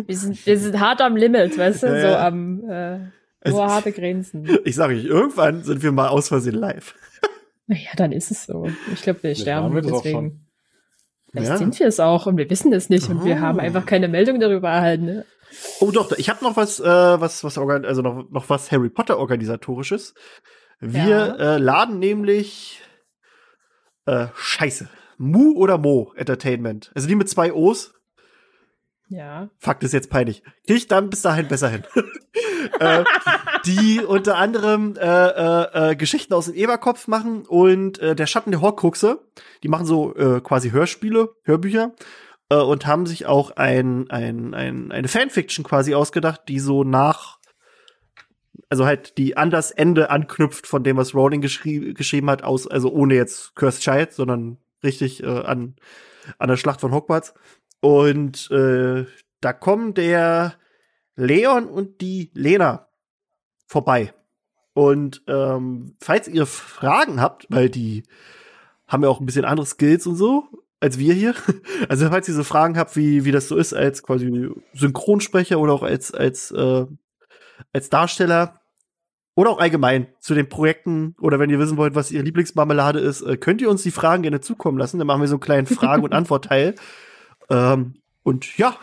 Wir 0.06 0.16
sind, 0.16 0.46
wir 0.46 0.58
sind 0.58 0.80
hart 0.80 1.00
am 1.00 1.16
Limit, 1.16 1.58
weißt 1.58 1.82
du? 1.82 1.86
Ja, 1.86 2.00
So 2.00 2.06
ja. 2.06 2.26
am 2.26 2.68
äh, 2.68 3.50
nur 3.50 3.66
harte 3.66 3.92
Grenzen. 3.92 4.58
Ich 4.64 4.76
sage 4.76 4.94
euch, 4.94 5.04
irgendwann 5.04 5.64
sind 5.64 5.82
wir 5.82 5.92
mal 5.92 6.08
aus 6.08 6.28
Versehen 6.28 6.54
live. 6.54 6.94
Naja, 7.66 7.90
dann 7.96 8.12
ist 8.12 8.30
es 8.30 8.44
so. 8.44 8.68
Ich 8.92 9.02
glaube, 9.02 9.22
wir 9.22 9.34
sterben 9.34 9.74
deswegen. 9.82 10.41
Vielleicht 11.32 11.50
Ja. 11.50 11.56
sind 11.56 11.78
wir 11.78 11.86
es 11.86 11.98
auch 11.98 12.26
und 12.26 12.36
wir 12.36 12.48
wissen 12.50 12.72
es 12.72 12.90
nicht 12.90 13.08
und 13.08 13.24
wir 13.24 13.36
Oh. 13.36 13.40
haben 13.40 13.58
einfach 13.58 13.86
keine 13.86 14.06
Meldung 14.08 14.38
darüber 14.38 14.68
erhalten. 14.68 15.06
Ne? 15.06 15.24
Oh 15.80 15.90
doch, 15.90 16.12
ich 16.12 16.28
habe 16.28 16.44
noch 16.44 16.56
was, 16.56 16.78
äh, 16.78 16.84
was, 16.84 17.42
was 17.42 17.56
also 17.58 18.02
noch, 18.02 18.30
noch 18.30 18.48
was 18.50 18.70
Harry 18.70 18.90
Potter 18.90 19.18
organisatorisches. 19.18 20.14
Wir 20.80 21.06
Ja. 21.06 21.54
äh, 21.54 21.58
laden 21.58 21.98
nämlich 21.98 22.82
äh, 24.06 24.26
Scheiße. 24.34 24.88
Mu 25.16 25.52
oder 25.56 25.78
Mo 25.78 26.12
Entertainment. 26.16 26.90
Also 26.94 27.06
die 27.08 27.14
mit 27.14 27.28
zwei 27.28 27.52
O's. 27.52 27.94
Ja. 29.08 29.48
Fakt 29.58 29.84
ist 29.84 29.92
jetzt 29.92 30.10
peinlich. 30.10 30.42
Krieg 30.66 30.76
ich 30.78 30.88
dann 30.88 31.08
bis 31.10 31.22
dahin 31.22 31.46
besser 31.48 31.68
hin. 31.68 31.84
äh, 32.80 33.04
die 33.66 34.00
unter 34.00 34.36
anderem 34.36 34.96
äh, 34.96 35.06
äh, 35.06 35.90
äh, 35.90 35.96
Geschichten 35.96 36.34
aus 36.34 36.46
dem 36.46 36.54
Eberkopf 36.54 37.08
machen 37.08 37.46
und 37.46 37.98
äh, 37.98 38.14
der 38.14 38.26
Schatten 38.26 38.50
der 38.50 38.60
Horcruxe. 38.60 39.20
Die 39.62 39.68
machen 39.68 39.86
so 39.86 40.14
äh, 40.14 40.40
quasi 40.40 40.70
Hörspiele, 40.70 41.30
Hörbücher 41.44 41.92
äh, 42.50 42.56
und 42.56 42.86
haben 42.86 43.06
sich 43.06 43.26
auch 43.26 43.52
ein, 43.52 44.10
ein, 44.10 44.54
ein, 44.54 44.92
eine 44.92 45.08
Fanfiction 45.08 45.64
quasi 45.64 45.94
ausgedacht, 45.94 46.42
die 46.48 46.58
so 46.58 46.84
nach 46.84 47.38
also 48.68 48.86
halt 48.86 49.18
die 49.18 49.36
an 49.36 49.50
das 49.50 49.70
Ende 49.70 50.08
anknüpft 50.08 50.66
von 50.66 50.82
dem, 50.82 50.96
was 50.96 51.14
Rowling 51.14 51.42
geschrie 51.42 51.92
geschrieben 51.92 52.30
hat, 52.30 52.42
aus, 52.42 52.66
also 52.66 52.90
ohne 52.90 53.14
jetzt 53.14 53.54
Cursed 53.54 53.82
Child, 53.82 54.12
sondern 54.12 54.58
richtig 54.82 55.22
äh, 55.22 55.26
an, 55.26 55.76
an 56.38 56.48
der 56.48 56.56
Schlacht 56.56 56.80
von 56.80 56.92
Hogwarts. 56.92 57.34
Und 57.80 58.50
äh, 58.50 59.04
da 59.40 59.52
kommen 59.52 59.92
der 59.92 60.54
Leon 61.16 61.66
und 61.66 62.00
die 62.00 62.30
Lena 62.34 62.88
vorbei. 63.72 64.12
Und 64.74 65.22
ähm, 65.26 65.96
falls 66.00 66.28
ihr 66.28 66.46
Fragen 66.46 67.20
habt, 67.20 67.46
weil 67.50 67.68
die 67.68 68.04
haben 68.86 69.02
ja 69.02 69.08
auch 69.08 69.20
ein 69.20 69.26
bisschen 69.26 69.44
andere 69.44 69.66
Skills 69.66 70.06
und 70.06 70.16
so 70.16 70.48
als 70.82 70.98
wir 70.98 71.14
hier. 71.14 71.34
Also 71.88 72.08
falls 72.08 72.28
ihr 72.28 72.34
so 72.34 72.44
Fragen 72.44 72.78
habt, 72.78 72.96
wie 72.96 73.24
wie 73.24 73.32
das 73.32 73.48
so 73.48 73.56
ist 73.56 73.72
als 73.72 74.02
quasi 74.02 74.50
Synchronsprecher 74.74 75.58
oder 75.58 75.72
auch 75.72 75.82
als 75.82 76.12
als 76.12 76.50
äh, 76.52 76.86
als 77.72 77.90
Darsteller 77.90 78.60
oder 79.34 79.50
auch 79.50 79.58
allgemein 79.58 80.06
zu 80.20 80.34
den 80.34 80.48
Projekten 80.48 81.14
oder 81.20 81.38
wenn 81.38 81.50
ihr 81.50 81.58
wissen 81.58 81.76
wollt, 81.76 81.94
was 81.94 82.10
ihre 82.10 82.24
Lieblingsmarmelade 82.24 82.98
ist, 82.98 83.22
äh, 83.22 83.36
könnt 83.36 83.60
ihr 83.60 83.70
uns 83.70 83.82
die 83.82 83.90
Fragen 83.90 84.22
gerne 84.22 84.40
zukommen 84.40 84.78
lassen. 84.78 84.98
Dann 84.98 85.06
machen 85.06 85.20
wir 85.20 85.28
so 85.28 85.36
einen 85.36 85.40
kleinen 85.40 85.66
Fragen- 85.66 86.04
und 86.04 86.12
Antwortteil. 86.20 86.74
Ähm, 87.50 87.94
und 88.22 88.56
ja, 88.58 88.76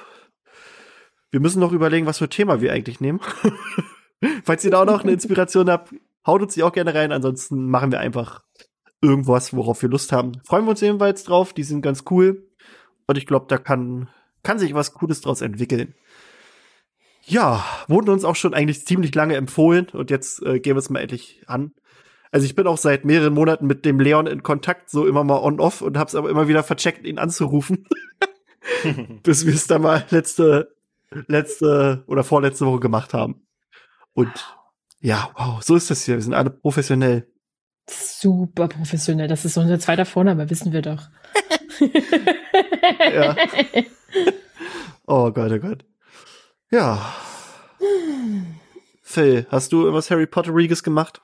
wir 1.31 1.39
müssen 1.39 1.59
noch 1.59 1.71
überlegen, 1.71 2.05
was 2.05 2.17
für 2.17 2.29
Thema 2.29 2.61
wir 2.61 2.73
eigentlich 2.73 2.99
nehmen. 2.99 3.21
Falls 4.43 4.65
ihr 4.65 4.71
da 4.71 4.81
auch 4.81 4.85
noch 4.85 5.03
eine 5.03 5.13
Inspiration 5.13 5.69
habt, 5.69 5.93
haut 6.25 6.41
uns 6.41 6.53
die 6.53 6.63
auch 6.63 6.71
gerne 6.71 6.93
rein. 6.93 7.11
Ansonsten 7.11 7.69
machen 7.69 7.91
wir 7.91 7.99
einfach 7.99 8.43
irgendwas, 9.01 9.53
worauf 9.53 9.81
wir 9.81 9.89
Lust 9.89 10.11
haben. 10.11 10.33
Freuen 10.43 10.65
wir 10.65 10.71
uns 10.71 10.81
jedenfalls 10.81 11.23
drauf. 11.23 11.53
Die 11.53 11.63
sind 11.63 11.81
ganz 11.81 12.03
cool. 12.09 12.47
Und 13.07 13.17
ich 13.17 13.25
glaube, 13.25 13.45
da 13.47 13.57
kann, 13.57 14.09
kann 14.43 14.59
sich 14.59 14.73
was 14.73 14.93
Cooles 14.93 15.21
draus 15.21 15.41
entwickeln. 15.41 15.95
Ja, 17.23 17.63
wurden 17.87 18.09
uns 18.09 18.25
auch 18.25 18.35
schon 18.35 18.53
eigentlich 18.53 18.85
ziemlich 18.85 19.13
lange 19.13 19.35
empfohlen 19.35 19.87
und 19.89 20.09
jetzt 20.09 20.41
äh, 20.43 20.59
gehen 20.59 20.75
wir 20.75 20.79
es 20.79 20.89
mal 20.89 20.99
endlich 20.99 21.43
an. 21.45 21.73
Also 22.31 22.45
ich 22.45 22.55
bin 22.55 22.67
auch 22.67 22.77
seit 22.77 23.05
mehreren 23.05 23.33
Monaten 23.33 23.67
mit 23.67 23.85
dem 23.85 23.99
Leon 23.99 24.27
in 24.27 24.43
Kontakt, 24.43 24.89
so 24.89 25.07
immer 25.07 25.23
mal 25.23 25.39
on-off 25.39 25.81
und 25.81 25.97
hab's 25.97 26.15
aber 26.15 26.29
immer 26.29 26.47
wieder 26.47 26.63
vercheckt, 26.63 27.05
ihn 27.05 27.19
anzurufen. 27.19 27.87
bis 29.23 29.45
wir 29.45 29.53
es 29.53 29.67
dann 29.67 29.81
mal 29.81 30.05
letzte, 30.09 30.75
letzte 31.27 32.03
oder 32.07 32.23
vorletzte 32.23 32.65
Woche 32.65 32.79
gemacht 32.79 33.13
haben. 33.13 33.41
Und 34.19 34.57
ja, 34.99 35.31
wow, 35.37 35.63
so 35.63 35.77
ist 35.77 35.89
das 35.89 36.03
hier. 36.03 36.15
Wir 36.15 36.21
sind 36.21 36.33
alle 36.33 36.49
professionell. 36.49 37.31
Super 37.89 38.67
professionell. 38.67 39.29
Das 39.29 39.45
ist 39.45 39.55
unser 39.55 39.79
zweiter 39.79 40.03
Vorname, 40.03 40.49
wissen 40.49 40.73
wir 40.73 40.81
doch. 40.81 41.07
ja. 42.99 43.35
Oh 45.11 45.31
Gott, 45.31 45.51
oh 45.51 45.57
Gott. 45.57 45.85
Ja. 46.69 47.15
Phil, 49.01 49.47
hast 49.49 49.71
du 49.71 49.79
irgendwas 49.81 50.11
Harry 50.11 50.27
Potteriges 50.27 50.83
gemacht? 50.83 51.23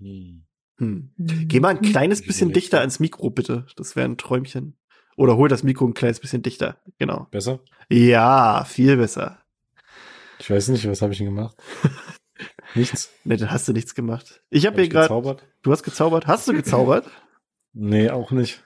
Hm. 0.00 0.46
Hm. 0.78 1.12
Geh 1.16 1.60
mal 1.60 1.76
ein 1.76 1.82
kleines 1.82 2.22
Wie 2.22 2.26
bisschen 2.26 2.52
dichter 2.52 2.80
ans 2.80 2.98
Mikro, 2.98 3.30
bitte. 3.30 3.66
Das 3.76 3.94
wäre 3.94 4.08
ein 4.08 4.18
Träumchen. 4.18 4.76
Oder 5.16 5.36
hol 5.36 5.48
das 5.48 5.62
Mikro 5.62 5.86
ein 5.86 5.94
kleines 5.94 6.18
bisschen 6.18 6.42
dichter. 6.42 6.80
Genau. 6.98 7.28
Besser? 7.30 7.60
Ja, 7.88 8.64
viel 8.64 8.96
besser. 8.96 9.45
Ich 10.38 10.50
weiß 10.50 10.68
nicht, 10.68 10.88
was 10.88 11.02
habe 11.02 11.12
ich 11.12 11.18
denn 11.18 11.26
gemacht? 11.34 11.56
Nichts. 12.74 13.10
Ne, 13.24 13.36
dann 13.36 13.50
hast 13.50 13.66
du 13.68 13.72
nichts 13.72 13.94
gemacht. 13.94 14.42
Ich 14.50 14.66
habe 14.66 14.74
Hab 14.74 14.80
hier 14.80 14.88
gerade. 14.90 15.36
Du 15.62 15.72
hast 15.72 15.82
gezaubert. 15.82 16.26
Hast 16.26 16.46
du 16.46 16.52
gezaubert? 16.52 17.06
Nee, 17.72 18.10
auch 18.10 18.30
nicht. 18.32 18.62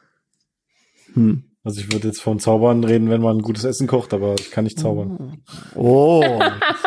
Hm. 1.15 1.45
Also 1.63 1.81
ich 1.81 1.93
würde 1.93 2.09
jetzt 2.09 2.21
von 2.23 2.41
Zaubern 2.41 2.83
reden, 2.83 3.11
wenn 3.11 3.21
man 3.21 3.37
ein 3.39 3.43
gutes 3.43 3.65
Essen 3.65 3.87
kocht, 3.87 4.13
aber 4.15 4.35
ich 4.39 4.51
kann 4.51 4.65
nicht 4.65 4.79
zaubern. 4.79 5.43
Oh, 5.75 6.23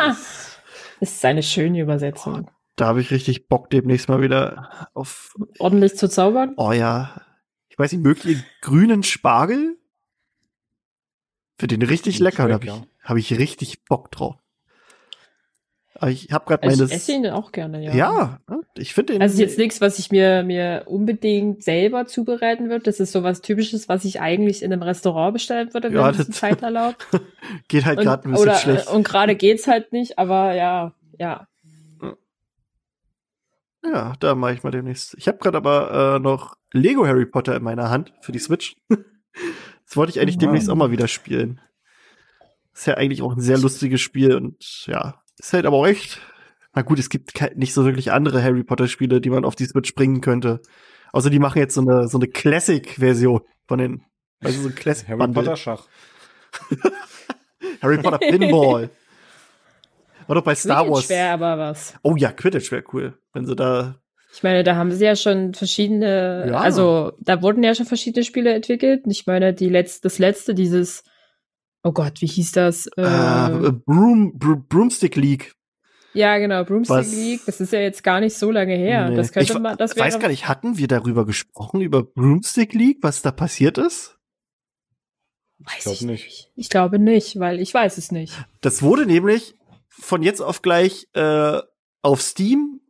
Das 1.00 1.12
ist 1.12 1.24
eine 1.24 1.42
schöne 1.42 1.80
Übersetzung. 1.80 2.50
da 2.76 2.86
habe 2.86 3.00
ich 3.00 3.10
richtig 3.10 3.48
Bock 3.48 3.70
demnächst 3.70 4.08
mal 4.08 4.20
wieder 4.20 4.88
auf. 4.94 5.34
Ordentlich 5.58 5.96
zu 5.96 6.08
zaubern? 6.08 6.54
Oh 6.56 6.72
ja. 6.72 7.22
Ich 7.68 7.78
weiß 7.78 7.92
nicht, 7.92 8.02
mögt 8.02 8.24
ihr 8.24 8.42
grünen 8.60 9.02
Spargel? 9.02 9.78
Für 11.58 11.68
den 11.68 11.82
richtig 11.82 12.18
lecker. 12.18 12.48
Da 12.48 12.56
lecker. 12.56 12.72
habe 12.72 12.82
ich, 12.82 13.30
hab 13.30 13.34
ich 13.34 13.38
richtig 13.38 13.84
Bock 13.84 14.10
drauf. 14.10 14.36
Aber 15.96 16.10
ich 16.10 16.32
habe 16.32 16.44
gerade 16.46 16.62
Also 16.64 16.82
meine. 16.82 16.90
ich 16.90 16.96
esse 16.96 17.12
ihn 17.12 17.26
auch 17.28 17.52
gerne, 17.52 17.82
ja. 17.84 17.94
ja, 17.94 18.38
ich 18.76 18.94
finde 18.94 19.12
den. 19.12 19.22
Also 19.22 19.40
jetzt 19.40 19.58
nichts, 19.58 19.80
was 19.80 19.98
ich 20.00 20.10
mir, 20.10 20.42
mir 20.42 20.82
unbedingt 20.86 21.62
selber 21.62 22.06
zubereiten 22.06 22.68
würde. 22.68 22.84
Das 22.84 22.98
ist 22.98 23.12
sowas 23.12 23.42
Typisches, 23.42 23.88
was 23.88 24.04
ich 24.04 24.20
eigentlich 24.20 24.62
in 24.62 24.72
einem 24.72 24.82
Restaurant 24.82 25.32
bestellen 25.34 25.72
würde, 25.72 25.90
wenn 25.90 25.96
Ja, 25.96 26.10
es 26.10 26.30
Zeit 26.30 26.62
erlaubt. 26.62 27.06
geht 27.68 27.84
halt 27.84 28.00
gerade 28.00 28.28
ein 28.28 28.32
bisschen 28.32 28.42
oder, 28.48 28.56
schlecht. 28.56 28.88
und 28.88 29.06
gerade 29.06 29.36
geht's 29.36 29.68
halt 29.68 29.92
nicht, 29.92 30.18
aber 30.18 30.54
ja, 30.54 30.92
ja. 31.18 31.46
Ja, 33.84 34.14
da 34.18 34.34
mache 34.34 34.54
ich 34.54 34.62
mal 34.62 34.70
demnächst. 34.70 35.14
Ich 35.18 35.28
habe 35.28 35.38
gerade 35.38 35.58
aber 35.58 36.16
äh, 36.16 36.18
noch 36.18 36.56
Lego 36.72 37.06
Harry 37.06 37.26
Potter 37.26 37.54
in 37.54 37.62
meiner 37.62 37.90
Hand 37.90 38.12
für 38.22 38.32
die 38.32 38.38
Switch. 38.38 38.76
das 38.88 39.96
wollte 39.96 40.10
ich 40.10 40.20
eigentlich 40.20 40.36
Wow. 40.36 40.40
demnächst 40.40 40.70
auch 40.70 40.74
mal 40.74 40.90
wieder 40.90 41.06
spielen. 41.06 41.60
Ist 42.72 42.86
ja 42.86 42.94
eigentlich 42.94 43.22
auch 43.22 43.34
ein 43.36 43.40
sehr 43.40 43.58
lustiges 43.58 44.00
Spiel 44.00 44.34
und 44.34 44.86
ja, 44.86 45.20
ist 45.38 45.52
halt 45.52 45.66
aber 45.66 45.76
auch 45.76 45.86
echt. 45.86 46.20
Na 46.74 46.82
gut, 46.82 46.98
es 46.98 47.08
gibt 47.08 47.32
nicht 47.56 47.72
so 47.72 47.84
wirklich 47.84 48.10
andere 48.12 48.42
Harry 48.42 48.64
Potter 48.64 48.88
Spiele, 48.88 49.20
die 49.20 49.30
man 49.30 49.44
auf 49.44 49.54
die 49.54 49.66
Switch 49.66 49.94
bringen 49.94 50.20
könnte. 50.20 50.60
Außer 51.12 51.30
die 51.30 51.38
machen 51.38 51.58
jetzt 51.58 51.74
so 51.74 51.80
eine 51.82 52.08
so 52.08 52.18
eine 52.18 52.26
Classic-Version 52.26 53.40
von 53.68 53.78
den, 53.78 54.02
also 54.42 54.60
so 54.62 54.68
ein 54.68 54.74
Classic 54.74 55.08
Harry. 55.08 55.32
Potter 55.32 55.56
Schach. 55.56 55.86
Harry 57.82 57.98
Potter 57.98 58.18
Pinball. 58.18 58.90
War 60.26 60.36
doch 60.36 60.42
bei 60.42 60.54
Star 60.54 60.88
Wars. 60.90 61.04
Schwer, 61.06 61.32
aber 61.32 61.58
was. 61.58 61.94
Oh 62.02 62.16
ja, 62.16 62.32
Quidditch 62.32 62.72
wäre 62.72 62.84
cool, 62.92 63.18
wenn 63.32 63.46
sie 63.46 63.54
da 63.54 63.96
Ich 64.32 64.42
meine, 64.42 64.64
da 64.64 64.74
haben 64.76 64.90
sie 64.90 65.04
ja 65.04 65.16
schon 65.16 65.54
verschiedene, 65.54 66.46
Ja. 66.50 66.58
also 66.58 67.12
da 67.20 67.42
wurden 67.42 67.62
ja 67.62 67.74
schon 67.74 67.86
verschiedene 67.86 68.24
Spiele 68.24 68.52
entwickelt. 68.54 69.04
Ich 69.06 69.26
meine, 69.26 69.52
die 69.52 69.68
letzte, 69.68 70.02
das 70.08 70.18
letzte, 70.18 70.54
dieses, 70.54 71.04
oh 71.84 71.92
Gott, 71.92 72.20
wie 72.20 72.26
hieß 72.26 72.52
das? 72.52 72.86
Äh, 72.96 73.02
äh, 73.02 73.72
Broom, 73.72 74.36
Br 74.38 74.56
Broomstick 74.56 75.14
League. 75.16 75.54
ja, 76.14 76.38
genau, 76.38 76.64
Broomstick 76.64 76.96
was- 76.96 77.12
League. 77.14 77.40
Das 77.46 77.60
ist 77.60 77.72
ja 77.72 77.80
jetzt 77.80 78.02
gar 78.02 78.20
nicht 78.20 78.36
so 78.36 78.50
lange 78.50 78.74
her. 78.74 79.10
Nee. 79.10 79.16
Das 79.16 79.30
könnte 79.32 79.52
ich 79.52 79.58
man, 79.58 79.76
das 79.76 79.96
weiß 79.96 80.18
gar 80.18 80.28
nicht, 80.28 80.48
hatten 80.48 80.76
wir 80.78 80.88
darüber 80.88 81.24
gesprochen, 81.26 81.80
über 81.80 82.02
Broomstick 82.02 82.72
League, 82.72 82.98
was 83.02 83.22
da 83.22 83.30
passiert 83.30 83.78
ist? 83.78 84.18
weiß 85.58 85.74
Ich 85.78 85.82
glaub 85.84 85.94
ich 85.94 86.02
nicht. 86.02 86.24
nicht. 86.24 86.52
Ich 86.56 86.68
glaube 86.70 86.98
nicht, 86.98 87.38
weil 87.38 87.60
ich 87.60 87.72
weiß 87.72 87.96
es 87.98 88.10
nicht. 88.12 88.34
Das 88.60 88.82
wurde 88.82 89.06
nämlich 89.06 89.54
von 89.88 90.22
jetzt 90.22 90.40
auf 90.40 90.62
gleich 90.62 91.06
äh, 91.14 91.60
auf 92.02 92.20
Steam, 92.20 92.80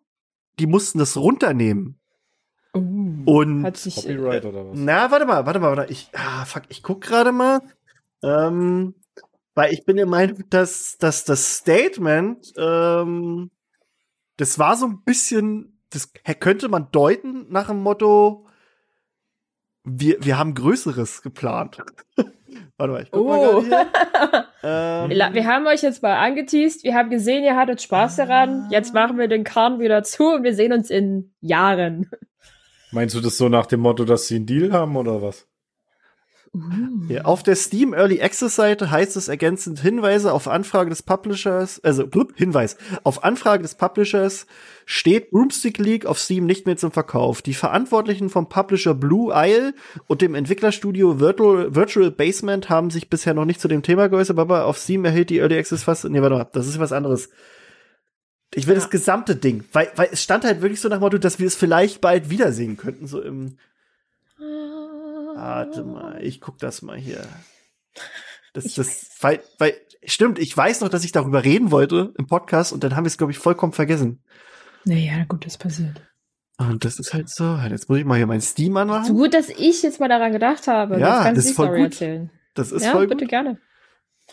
die 0.59 0.67
mussten 0.67 0.99
das 0.99 1.17
runternehmen. 1.17 2.01
Uh, 2.77 3.23
Und 3.27 3.63
hat 3.65 3.77
sich, 3.77 3.95
Copyright 3.95 4.45
oder 4.45 4.67
was? 4.67 4.79
na, 4.79 5.11
warte 5.13 5.27
mal, 5.27 5.47
warte 5.47 5.61
mal, 5.61 5.77
warte. 5.77 5.93
Ich, 5.93 6.09
ah, 6.15 6.45
fuck, 6.45 6.65
ich 6.69 6.83
guck 6.83 7.01
gerade 7.03 7.31
mal. 7.31 7.61
Ähm, 8.25 8.95
weil 9.55 9.73
ich 9.73 9.85
bin 9.85 9.97
der 9.97 10.07
Meinung, 10.07 10.45
dass, 10.51 10.97
dass 10.99 11.25
das 11.25 11.59
Statement, 11.59 12.53
ähm, 12.57 13.51
das 14.37 14.59
war 14.59 14.77
so 14.77 14.87
ein 14.87 15.03
bisschen, 15.05 15.79
das 15.91 16.13
könnte 16.41 16.69
man 16.69 16.89
deuten 16.91 17.47
nach 17.53 17.69
dem 17.69 17.83
Motto, 17.83 18.47
wir, 19.85 20.17
wir 20.25 20.39
haben 20.39 20.55
Größeres 20.55 21.23
geplant. 21.23 21.79
warte 22.77 22.93
mal, 22.93 23.03
ich 23.03 23.11
guck 23.11 23.27
mal 23.27 23.39
Oh. 23.39 23.63
gerade 23.63 23.91
hier. 23.91 24.45
Ähm, 24.67 25.11
Wir 25.11 25.45
haben 25.47 25.67
euch 25.67 25.83
jetzt 25.83 26.03
mal 26.03 26.17
angeteased, 26.17 26.85
wir 26.85 26.95
haben 26.95 27.11
gesehen, 27.11 27.45
ihr 27.45 27.55
hattet 27.55 27.83
Spaß 27.83 28.17
daran. 28.17 28.67
Jetzt 28.71 28.95
machen 28.95 29.19
wir 29.19 29.29
den 29.29 29.45
Kahn 29.45 29.79
wieder 29.79 30.03
zu 30.05 30.33
und 30.33 30.43
wir 30.43 30.55
sehen 30.55 30.73
uns 30.73 30.89
in 30.89 31.35
Jahren. 31.43 32.11
Meinst 32.91 33.15
du 33.15 33.21
das 33.21 33.37
so 33.37 33.51
nach 33.51 33.67
dem 33.67 33.81
Motto, 33.81 34.07
dass 34.07 34.27
sie 34.27 34.37
einen 34.37 34.47
Deal 34.47 34.73
haben 34.73 34.97
oder 34.97 35.21
was? 35.21 35.47
Ja, 37.09 37.23
auf 37.23 37.43
der 37.43 37.57
Steam 37.57 37.93
Early 37.95 38.23
Access 38.23 38.55
Seite 38.55 38.91
heißt 38.91 39.17
es 39.17 39.27
ergänzend 39.27 39.81
Hinweise 39.81 40.33
auf 40.33 40.47
Anfrage 40.47 40.89
des 40.89 41.03
Publishers, 41.03 41.83
also 41.83 42.07
blub, 42.07 42.33
Hinweis, 42.37 42.77
auf 43.03 43.25
Anfrage 43.25 43.63
des 43.63 43.75
Publishers 43.75 44.47
steht 44.87 45.31
Broomstick 45.31 45.79
League 45.79 46.07
auf 46.07 46.19
Steam 46.19 46.47
nicht 46.47 46.67
mehr 46.67 46.77
zum 46.77 46.93
Verkauf. 46.93 47.43
Die 47.43 47.55
Verantwortlichen 47.55 48.31
vom 48.31 48.49
Publisher 48.49 48.95
Blue 48.95 49.33
Isle 49.35 49.75
und 50.07 50.23
dem 50.23 50.35
Entwicklerstudio 50.37 51.19
Virtual, 51.19 51.75
Virtual 51.75 52.11
Basement 52.13 52.71
haben 52.71 52.91
sich 52.91 53.11
bisher 53.11 53.35
noch 53.35 53.47
nicht 53.47 53.61
zu 53.61 53.67
dem 53.69 53.83
Thema 53.83 54.09
geäußert, 54.09 54.39
aber 54.39 54.67
auf 54.67 54.79
Steam 54.79 55.05
erhält 55.05 55.31
die 55.31 55.39
Early 55.39 55.59
Access 55.59 55.83
fast, 55.83 56.05
nee, 56.05 56.23
warte 56.23 56.37
mal, 56.37 56.49
das 56.53 56.69
ist 56.69 56.79
was 56.79 56.93
anderes. 56.93 57.31
Ich 58.55 58.69
will 58.69 58.75
Ja. 58.75 58.81
das 58.81 58.91
gesamte 58.91 59.35
Ding, 59.35 59.65
weil, 59.73 59.89
weil 59.97 60.09
es 60.13 60.23
stand 60.23 60.45
halt 60.45 60.63
wirklich 60.63 60.81
so 60.81 60.89
nach 60.89 60.99
dem 60.99 61.01
Motto, 61.01 61.19
dass 61.19 61.41
wir 61.41 61.49
es 61.49 61.57
vielleicht 61.57 62.01
bald 62.01 62.31
wiedersehen 62.31 62.77
könnten, 62.77 63.09
so 63.09 63.21
im, 63.21 63.57
Warte 65.35 65.85
mal, 65.85 66.23
ich 66.23 66.41
guck 66.41 66.59
das 66.59 66.83
mal 66.83 66.97
hier. 66.97 67.27
Das, 68.53 68.65
Ich 68.65 68.75
das, 68.75 69.11
weil, 69.21 69.43
weil, 69.59 69.75
stimmt, 70.05 70.39
ich 70.39 70.57
weiß 70.57 70.81
noch, 70.81 70.89
dass 70.89 71.05
ich 71.05 71.13
darüber 71.13 71.45
reden 71.45 71.71
wollte 71.71 72.15
im 72.19 72.27
Podcast 72.27 72.73
und 72.73 72.85
dann 72.85 72.95
haben 72.95 73.05
wir 73.05 73.09
es, 73.09 73.19
glaube 73.19 73.33
ich, 73.33 73.39
vollkommen 73.39 73.73
vergessen. 73.73 74.23
Naja, 74.85 75.25
gut, 75.29 75.45
das 75.45 75.59
passiert. 75.59 76.01
Und 76.57 76.85
das 76.85 76.99
ist 77.01 77.13
halt 77.15 77.29
so. 77.29 77.57
Jetzt 77.69 77.89
muss 77.89 77.99
ich 77.99 78.05
mal 78.05 78.17
hier 78.17 78.27
mein 78.29 78.41
Steam 78.41 78.77
anmachen. 78.77 79.07
So 79.07 79.15
gut, 79.15 79.35
dass 79.35 79.49
ich 79.49 79.83
jetzt 79.83 79.99
mal 79.99 80.09
daran 80.09 80.33
gedacht 80.33 80.69
habe. 80.69 81.01
Ja, 81.01 81.33
das 81.33 81.45
die 81.45 81.51
ist 81.51 81.57
voll 81.57 81.67
Story 81.67 81.83
gut. 81.83 81.93
erzählen. 81.93 82.31
Das 82.55 82.71
ist 82.71 82.85
ja, 82.85 82.93
voll 82.93 83.09
bitte 83.09 83.25
gut. 83.25 83.31
gerne. 83.31 83.61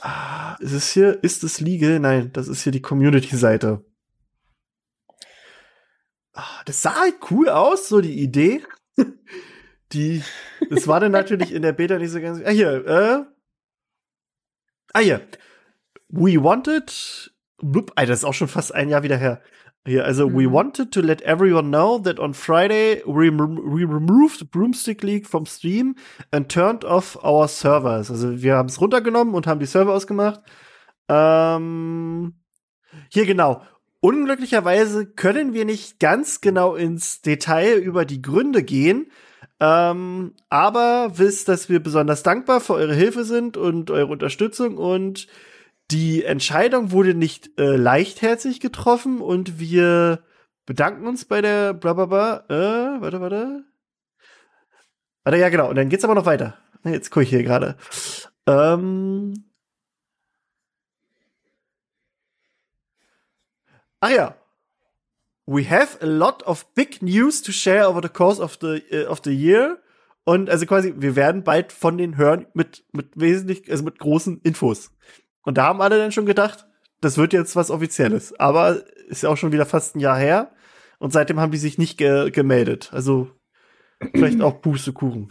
Ah, 0.01 0.55
ist 0.59 0.73
es 0.73 0.91
hier, 0.91 1.23
ist 1.23 1.43
es 1.43 1.59
legal? 1.59 1.99
Nein, 1.99 2.31
das 2.33 2.47
ist 2.47 2.61
hier 2.61 2.71
die 2.71 2.81
Community-Seite. 2.81 3.83
Ah, 6.33 6.61
das 6.65 6.81
sah 6.81 6.95
halt 6.95 7.15
cool 7.31 7.49
aus, 7.49 7.89
so 7.89 8.01
die 8.01 8.21
Idee. 8.21 8.63
Die, 9.93 10.23
das 10.69 10.87
war 10.87 10.99
dann 10.99 11.11
natürlich 11.11 11.53
in 11.53 11.61
der 11.61 11.73
Beta 11.73 11.97
nicht 11.97 12.11
so 12.11 12.21
ganz. 12.21 12.41
Ah, 12.45 12.49
hier, 12.49 12.85
äh. 12.85 13.25
Ah, 14.93 14.99
hier. 14.99 15.21
We 16.09 16.41
wanted. 16.41 17.31
Blub, 17.61 17.91
Alter, 17.95 18.11
das 18.11 18.19
ist 18.19 18.25
auch 18.25 18.33
schon 18.33 18.47
fast 18.47 18.73
ein 18.73 18.89
Jahr 18.89 19.03
wieder 19.03 19.17
her. 19.17 19.41
Hier, 19.85 20.05
also, 20.05 20.27
we 20.31 20.47
Mhm. 20.47 20.53
wanted 20.53 20.91
to 20.91 21.01
let 21.01 21.21
everyone 21.23 21.69
know 21.69 21.97
that 21.99 22.19
on 22.19 22.33
Friday 22.33 23.01
we, 23.05 23.31
we 23.31 23.81
removed 23.83 24.51
Broomstick 24.51 25.01
League 25.03 25.25
from 25.27 25.45
Steam 25.45 25.95
and 26.31 26.49
turned 26.51 26.85
off 26.85 27.17
our 27.23 27.47
servers. 27.47 28.11
Also, 28.11 28.41
wir 28.41 28.55
haben 28.55 28.69
es 28.69 28.79
runtergenommen 28.79 29.33
und 29.33 29.47
haben 29.47 29.59
die 29.59 29.65
Server 29.65 29.93
ausgemacht. 29.93 30.41
Ähm, 31.09 32.35
hier 33.09 33.25
genau. 33.25 33.63
Unglücklicherweise 34.01 35.05
können 35.05 35.53
wir 35.53 35.65
nicht 35.65 35.99
ganz 35.99 36.41
genau 36.41 36.75
ins 36.75 37.21
Detail 37.21 37.77
über 37.77 38.05
die 38.05 38.21
Gründe 38.21 38.63
gehen. 38.63 39.11
Ähm, 39.61 40.33
aber 40.49 41.19
wisst, 41.19 41.47
dass 41.47 41.69
wir 41.69 41.81
besonders 41.81 42.23
dankbar 42.23 42.61
für 42.61 42.73
eure 42.73 42.95
Hilfe 42.95 43.23
sind 43.23 43.57
und 43.57 43.91
eure 43.91 44.07
Unterstützung 44.07 44.75
und 44.77 45.27
die 45.91 46.23
Entscheidung 46.23 46.91
wurde 46.91 47.13
nicht 47.13 47.59
äh, 47.59 47.75
leichtherzig 47.75 48.59
getroffen 48.59 49.21
und 49.21 49.59
wir 49.59 50.23
bedanken 50.65 51.05
uns 51.05 51.25
bei 51.25 51.41
der 51.41 51.73
blablabla. 51.75 52.45
Äh, 52.49 53.01
warte, 53.01 53.21
warte. 53.21 53.65
Warte, 55.23 55.37
ja, 55.37 55.49
genau. 55.49 55.69
Und 55.69 55.75
dann 55.75 55.89
geht's 55.89 56.03
aber 56.03 56.15
noch 56.15 56.25
weiter. 56.25 56.57
Jetzt 56.83 57.11
gucke 57.11 57.23
ich 57.23 57.29
hier 57.29 57.43
gerade. 57.43 57.77
Ähm. 58.47 59.45
Ach 63.99 64.09
ja. 64.09 64.40
We 65.53 65.69
have 65.69 65.97
a 66.01 66.05
lot 66.05 66.43
of 66.43 66.65
big 66.75 67.01
news 67.01 67.41
to 67.41 67.51
share 67.51 67.87
over 67.89 68.01
the 68.01 68.09
course 68.09 68.39
of 68.41 68.57
the, 68.61 68.81
äh, 68.91 69.05
of 69.05 69.19
the 69.23 69.31
year. 69.31 69.79
Und 70.23 70.49
also 70.49 70.65
quasi, 70.65 70.93
wir 70.97 71.15
werden 71.15 71.43
bald 71.43 71.71
von 71.73 71.97
den 71.97 72.15
hören 72.15 72.45
mit, 72.53 72.85
mit 72.93 73.09
wesentlich, 73.15 73.69
also 73.71 73.83
mit 73.83 73.97
großen 73.99 74.39
Infos. 74.43 74.91
Und 75.43 75.57
da 75.57 75.63
haben 75.65 75.81
alle 75.81 75.97
dann 75.97 76.11
schon 76.11 76.25
gedacht, 76.27 76.67
das 77.01 77.17
wird 77.17 77.33
jetzt 77.33 77.55
was 77.55 77.71
Offizielles. 77.71 78.39
Aber 78.39 78.83
ist 79.09 79.23
ja 79.23 79.29
auch 79.29 79.37
schon 79.37 79.51
wieder 79.51 79.65
fast 79.65 79.95
ein 79.95 79.99
Jahr 79.99 80.17
her. 80.17 80.51
Und 80.99 81.11
seitdem 81.11 81.39
haben 81.39 81.51
die 81.51 81.57
sich 81.57 81.77
nicht 81.79 81.97
ge 81.97 82.29
gemeldet. 82.29 82.89
Also 82.93 83.31
vielleicht 84.13 84.41
auch 84.41 84.61
Pustekuchen. 84.61 85.27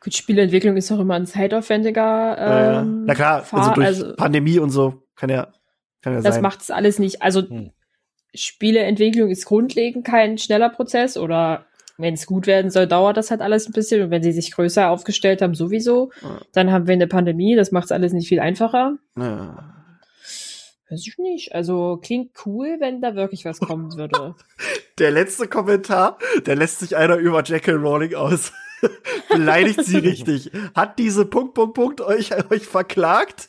Gut, 0.00 0.14
Spieleentwicklung 0.14 0.76
ist 0.76 0.92
auch 0.92 1.00
immer 1.00 1.14
ein 1.14 1.26
zeitaufwendiger 1.26 2.36
Äh, 2.38 2.80
ähm, 2.82 3.04
na 3.06 3.14
klar, 3.14 3.42
Fahr- 3.42 3.60
also 3.60 3.74
durch 3.74 3.86
also- 3.86 4.14
Pandemie 4.14 4.58
und 4.60 4.70
so 4.70 5.02
kann 5.16 5.30
ja, 5.30 5.48
kann 6.02 6.12
ja 6.12 6.20
Das 6.20 6.34
sein. 6.34 6.42
macht 6.42 6.60
es 6.60 6.70
alles 6.70 6.98
nicht. 7.00 7.22
Also 7.22 7.40
Hm. 7.48 7.72
Spieleentwicklung 8.34 9.30
ist 9.30 9.46
grundlegend 9.46 10.04
kein 10.04 10.38
schneller 10.38 10.68
Prozess 10.68 11.16
oder 11.16 11.66
wenn 11.98 12.14
es 12.14 12.26
gut 12.26 12.46
werden 12.46 12.70
soll, 12.70 12.86
dauert 12.86 13.16
das 13.16 13.30
halt 13.30 13.40
alles 13.40 13.66
ein 13.66 13.72
bisschen. 13.72 14.02
Und 14.02 14.10
wenn 14.10 14.22
sie 14.22 14.32
sich 14.32 14.52
größer 14.52 14.88
aufgestellt 14.88 15.42
haben, 15.42 15.54
sowieso. 15.54 16.12
Ja. 16.22 16.40
Dann 16.52 16.70
haben 16.70 16.86
wir 16.86 16.94
eine 16.94 17.08
Pandemie, 17.08 17.56
das 17.56 17.72
macht 17.72 17.86
es 17.86 17.92
alles 17.92 18.12
nicht 18.12 18.28
viel 18.28 18.40
einfacher. 18.40 18.96
Ja. 19.16 19.74
Weiß 20.88 21.06
ich 21.06 21.18
nicht. 21.18 21.54
Also 21.54 21.98
klingt 22.02 22.30
cool, 22.46 22.76
wenn 22.78 23.02
da 23.02 23.14
wirklich 23.14 23.44
was 23.44 23.58
kommen 23.58 23.96
würde. 23.96 24.34
Der 24.98 25.10
letzte 25.10 25.46
Kommentar, 25.46 26.18
der 26.44 26.56
lässt 26.56 26.80
sich 26.80 26.96
einer 26.96 27.16
über 27.18 27.44
Jekyll 27.44 27.76
Rowling 27.76 28.14
aus. 28.16 28.52
Beleidigt 29.28 29.84
sie 29.84 29.98
richtig. 29.98 30.50
Hat 30.74 30.98
diese 30.98 31.24
Punkt, 31.24 31.54
Punkt, 31.54 31.74
Punkt 31.74 32.00
euch, 32.00 32.32
euch 32.50 32.66
verklagt? 32.66 33.48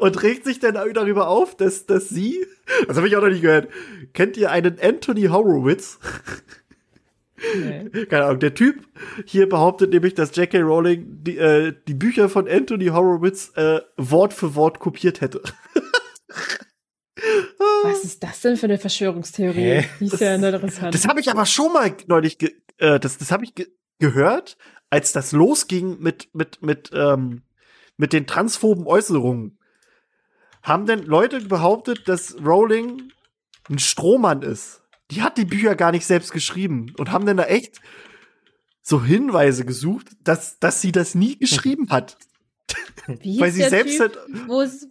Und 0.00 0.22
regt 0.22 0.44
sich 0.44 0.60
dann 0.60 0.74
darüber 0.74 1.28
auf, 1.28 1.56
dass, 1.56 1.86
dass 1.86 2.08
sie, 2.08 2.46
das 2.86 2.96
habe 2.96 3.08
ich 3.08 3.16
auch 3.16 3.22
noch 3.22 3.28
nicht 3.28 3.42
gehört, 3.42 3.68
kennt 4.12 4.36
ihr 4.36 4.50
einen 4.50 4.78
Anthony 4.80 5.24
Horowitz? 5.24 5.98
nee. 7.54 8.06
Keine 8.06 8.24
Ahnung, 8.24 8.40
der 8.40 8.54
Typ 8.54 8.86
hier 9.24 9.48
behauptet 9.48 9.90
nämlich, 9.90 10.14
dass 10.14 10.34
J.K. 10.36 10.60
Rowling 10.60 11.22
die, 11.22 11.36
äh, 11.38 11.74
die 11.86 11.94
Bücher 11.94 12.28
von 12.28 12.48
Anthony 12.48 12.86
Horowitz 12.86 13.52
äh, 13.56 13.80
Wort 13.96 14.32
für 14.32 14.54
Wort 14.54 14.78
kopiert 14.78 15.20
hätte. 15.20 15.42
Was 17.82 18.04
ist 18.04 18.22
das 18.22 18.40
denn 18.40 18.56
für 18.56 18.66
eine 18.66 18.78
Verschwörungstheorie? 18.78 19.60
Hä? 19.60 19.84
Die 20.00 20.06
ist 20.06 20.20
ja 20.20 20.34
interessant. 20.34 20.94
Das 20.94 21.06
habe 21.06 21.20
ich 21.20 21.30
aber 21.30 21.46
schon 21.46 21.72
mal 21.72 21.94
neulich, 22.06 22.38
äh, 22.78 22.98
das, 22.98 23.18
das 23.18 23.30
habe 23.30 23.44
ich 23.44 23.54
ge 23.54 23.66
gehört, 24.00 24.56
als 24.90 25.12
das 25.12 25.30
losging 25.30 26.00
mit 26.00 26.28
mit 26.34 26.62
mit 26.62 26.90
ähm, 26.92 27.42
mit 27.96 28.12
den 28.12 28.26
transphoben 28.26 28.86
Äußerungen. 28.86 29.58
Haben 30.62 30.86
denn 30.86 31.04
Leute 31.04 31.40
behauptet, 31.42 32.08
dass 32.08 32.36
Rowling 32.44 33.10
ein 33.68 33.78
Strohmann 33.78 34.42
ist? 34.42 34.82
Die 35.10 35.22
hat 35.22 35.36
die 35.36 35.44
Bücher 35.44 35.74
gar 35.76 35.92
nicht 35.92 36.06
selbst 36.06 36.32
geschrieben 36.32 36.92
und 36.98 37.12
haben 37.12 37.26
dann 37.26 37.36
da 37.36 37.44
echt 37.44 37.80
so 38.82 39.02
Hinweise 39.02 39.64
gesucht, 39.64 40.08
dass 40.22 40.58
dass 40.58 40.80
sie 40.80 40.92
das 40.92 41.14
nie 41.14 41.38
geschrieben 41.38 41.90
hat, 41.90 42.16
Wie 43.06 43.38
weil 43.40 43.50
sie 43.52 43.60
der 43.60 43.70
selbst 43.70 43.98
typ, 43.98 44.16
hat, 44.16 44.18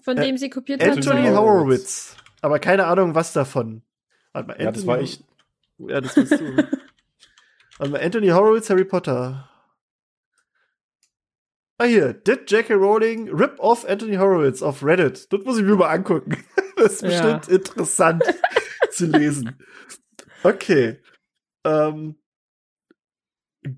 von 0.04 0.18
Äh, 0.18 0.26
dem 0.28 0.38
sie 0.38 0.50
kopiert 0.50 0.84
hat? 0.84 0.98
Anthony 0.98 1.22
Horowitz. 1.30 1.38
Horowitz. 1.38 2.16
Aber 2.42 2.60
keine 2.60 2.86
Ahnung, 2.86 3.16
was 3.16 3.34
davon. 3.34 3.82
Warte 4.34 4.48
mal, 4.50 4.62
Ja, 4.62 4.72
das 4.72 4.86
war 4.86 5.02
ich. 5.02 5.24
Ja, 5.80 6.00
das 6.02 6.14
bist 6.14 6.32
du. 6.34 6.58
Warte 7.78 7.92
mal, 7.92 8.02
Anthony 8.02 8.28
Horowitz, 8.30 8.70
Harry 8.70 8.86
Potter. 8.86 9.50
Ah, 11.80 11.86
hier. 11.86 12.14
Did 12.14 12.50
J.K. 12.52 12.74
Rowling 12.76 13.30
rip 13.30 13.56
off 13.60 13.86
Anthony 13.88 14.16
Horowitz 14.16 14.62
auf 14.62 14.84
Reddit? 14.84 15.32
Das 15.34 15.44
muss 15.44 15.58
ich 15.58 15.64
mir 15.64 15.76
mal 15.76 15.90
angucken. 15.90 16.38
Das 16.76 16.94
ist 16.94 17.02
Ja. 17.04 17.38
bestimmt 17.38 17.48
interessant 17.50 18.24
zu 18.92 19.06
lesen. 19.06 19.58
Okay. 20.42 21.00
Ähm, 21.64 22.16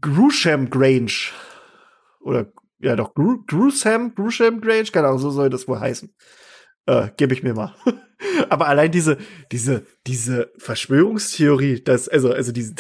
Grusham 0.01 0.69
Grange. 0.69 1.31
Oder, 2.21 2.51
ja 2.79 2.95
doch, 2.95 3.13
Gru 3.13 3.43
Grusham, 3.45 4.15
Grusham 4.15 4.61
Grange, 4.61 4.85
keine 4.91 5.07
Ahnung, 5.07 5.19
so 5.19 5.29
soll 5.29 5.49
das 5.49 5.67
wohl 5.67 5.79
heißen. 5.79 6.15
Äh, 6.87 7.09
gebe 7.17 7.33
ich 7.33 7.43
mir 7.43 7.53
mal. 7.53 7.75
Aber 8.49 8.67
allein 8.67 8.91
diese, 8.91 9.17
diese, 9.51 9.85
diese 10.07 10.51
Verschwörungstheorie, 10.57 11.83
dass, 11.83 12.07
also, 12.07 12.31
also 12.31 12.51
diese, 12.53 12.75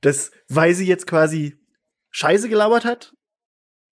dass, 0.00 0.30
weil 0.48 0.74
sie 0.74 0.86
jetzt 0.86 1.06
quasi 1.08 1.58
Scheiße 2.12 2.48
gelabert 2.48 2.84
hat, 2.84 3.14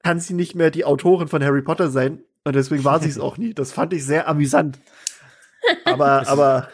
kann 0.02 0.20
sie 0.20 0.34
nicht 0.34 0.54
mehr 0.54 0.70
die 0.70 0.84
Autorin 0.84 1.28
von 1.28 1.42
Harry 1.44 1.62
Potter 1.62 1.90
sein. 1.90 2.22
Und 2.44 2.56
deswegen 2.56 2.84
war 2.84 3.00
sie 3.00 3.08
es 3.08 3.18
auch 3.18 3.36
nie. 3.38 3.54
Das 3.54 3.72
fand 3.72 3.92
ich 3.92 4.04
sehr 4.04 4.28
amüsant. 4.28 4.78
Aber, 5.84 6.26
aber, 6.26 6.68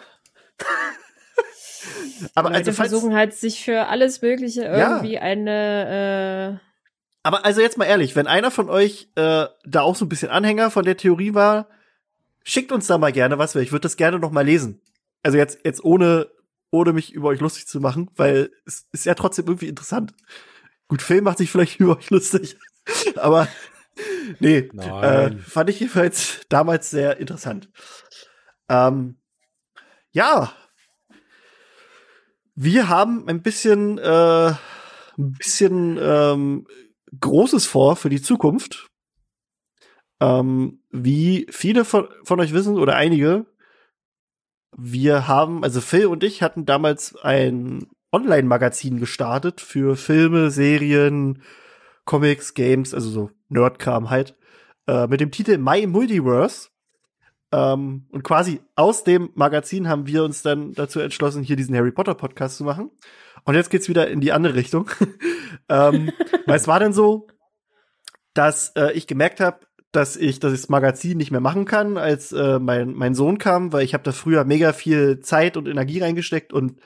aber 2.34 2.48
Leute 2.48 2.58
also, 2.58 2.72
falls, 2.72 2.90
versuchen 2.90 3.14
halt, 3.14 3.34
sich 3.34 3.62
für 3.64 3.86
alles 3.86 4.22
Mögliche 4.22 4.62
Ja. 4.62 4.92
irgendwie 4.92 5.18
eine, 5.18 6.58
äh, 6.60 6.68
aber 7.22 7.44
also 7.44 7.60
jetzt 7.60 7.76
mal 7.76 7.84
ehrlich, 7.84 8.16
wenn 8.16 8.26
einer 8.26 8.50
von 8.50 8.70
euch 8.70 9.10
äh, 9.16 9.46
da 9.64 9.82
auch 9.82 9.96
so 9.96 10.06
ein 10.06 10.08
bisschen 10.08 10.30
Anhänger 10.30 10.70
von 10.70 10.84
der 10.84 10.96
Theorie 10.96 11.34
war, 11.34 11.68
schickt 12.44 12.72
uns 12.72 12.86
da 12.86 12.96
mal 12.96 13.12
gerne 13.12 13.36
was, 13.36 13.54
weil 13.54 13.62
ich 13.62 13.72
würde 13.72 13.82
das 13.82 13.98
gerne 13.98 14.18
noch 14.18 14.30
mal 14.30 14.46
lesen. 14.46 14.80
Also 15.22 15.36
jetzt, 15.36 15.58
jetzt 15.64 15.84
ohne, 15.84 16.28
ohne 16.70 16.94
mich 16.94 17.12
über 17.12 17.28
euch 17.28 17.40
lustig 17.40 17.66
zu 17.66 17.80
machen, 17.80 18.08
weil 18.16 18.50
es 18.64 18.86
ist 18.92 19.04
ja 19.04 19.14
trotzdem 19.14 19.46
irgendwie 19.46 19.68
interessant. 19.68 20.14
Gut, 20.86 21.02
Film 21.02 21.24
macht 21.24 21.36
sich 21.36 21.50
vielleicht 21.50 21.78
über 21.80 21.98
euch 21.98 22.08
lustig, 22.08 22.56
aber 23.16 23.48
nee, 24.40 24.58
äh, 24.58 25.30
fand 25.38 25.70
ich 25.70 25.80
jedenfalls 25.80 26.40
damals 26.48 26.90
sehr 26.90 27.18
interessant. 27.18 27.70
Ähm, 28.68 29.18
ja, 30.12 30.52
wir 32.54 32.88
haben 32.88 33.28
ein 33.28 33.42
bisschen, 33.42 33.98
äh, 33.98 34.48
ein 34.48 35.32
bisschen 35.32 35.98
ähm, 36.00 36.66
Großes 37.20 37.66
vor 37.66 37.96
für 37.96 38.08
die 38.08 38.22
Zukunft. 38.22 38.88
Ähm, 40.20 40.82
wie 40.90 41.46
viele 41.50 41.84
von, 41.84 42.08
von 42.24 42.40
euch 42.40 42.52
wissen 42.52 42.76
oder 42.76 42.96
einige, 42.96 43.46
wir 44.76 45.28
haben, 45.28 45.62
also 45.62 45.80
Phil 45.80 46.06
und 46.06 46.24
ich 46.24 46.42
hatten 46.42 46.66
damals 46.66 47.14
ein 47.16 47.86
Online-Magazin 48.12 48.98
gestartet 48.98 49.60
für 49.60 49.96
Filme, 49.96 50.50
Serien, 50.50 51.42
Comics, 52.08 52.54
Games, 52.54 52.94
also 52.94 53.10
so 53.10 53.30
Nerdkram 53.50 54.08
halt, 54.08 54.34
äh, 54.86 55.06
mit 55.06 55.20
dem 55.20 55.30
Titel 55.30 55.58
My 55.58 55.86
Multiverse. 55.86 56.70
Ähm, 57.52 58.06
und 58.10 58.24
quasi 58.24 58.60
aus 58.76 59.04
dem 59.04 59.28
Magazin 59.34 59.88
haben 59.88 60.06
wir 60.06 60.24
uns 60.24 60.40
dann 60.40 60.72
dazu 60.72 61.00
entschlossen, 61.00 61.42
hier 61.42 61.56
diesen 61.56 61.76
Harry 61.76 61.92
Potter 61.92 62.14
Podcast 62.14 62.56
zu 62.56 62.64
machen. 62.64 62.90
Und 63.44 63.56
jetzt 63.56 63.68
geht's 63.68 63.90
wieder 63.90 64.08
in 64.08 64.22
die 64.22 64.32
andere 64.32 64.54
Richtung. 64.54 64.90
ähm, 65.68 66.10
weil 66.46 66.56
es 66.56 66.66
war 66.66 66.80
dann 66.80 66.94
so, 66.94 67.26
dass 68.32 68.70
äh, 68.70 68.92
ich 68.92 69.06
gemerkt 69.06 69.40
habe, 69.40 69.60
dass 69.92 70.16
ich 70.16 70.40
das 70.40 70.70
Magazin 70.70 71.18
nicht 71.18 71.30
mehr 71.30 71.40
machen 71.40 71.66
kann, 71.66 71.98
als 71.98 72.32
äh, 72.32 72.58
mein, 72.58 72.94
mein 72.94 73.14
Sohn 73.14 73.36
kam, 73.36 73.74
weil 73.74 73.84
ich 73.84 73.92
habe 73.92 74.04
da 74.04 74.12
früher 74.12 74.44
mega 74.44 74.72
viel 74.72 75.20
Zeit 75.20 75.58
und 75.58 75.68
Energie 75.68 76.00
reingesteckt 76.00 76.54
und 76.54 76.80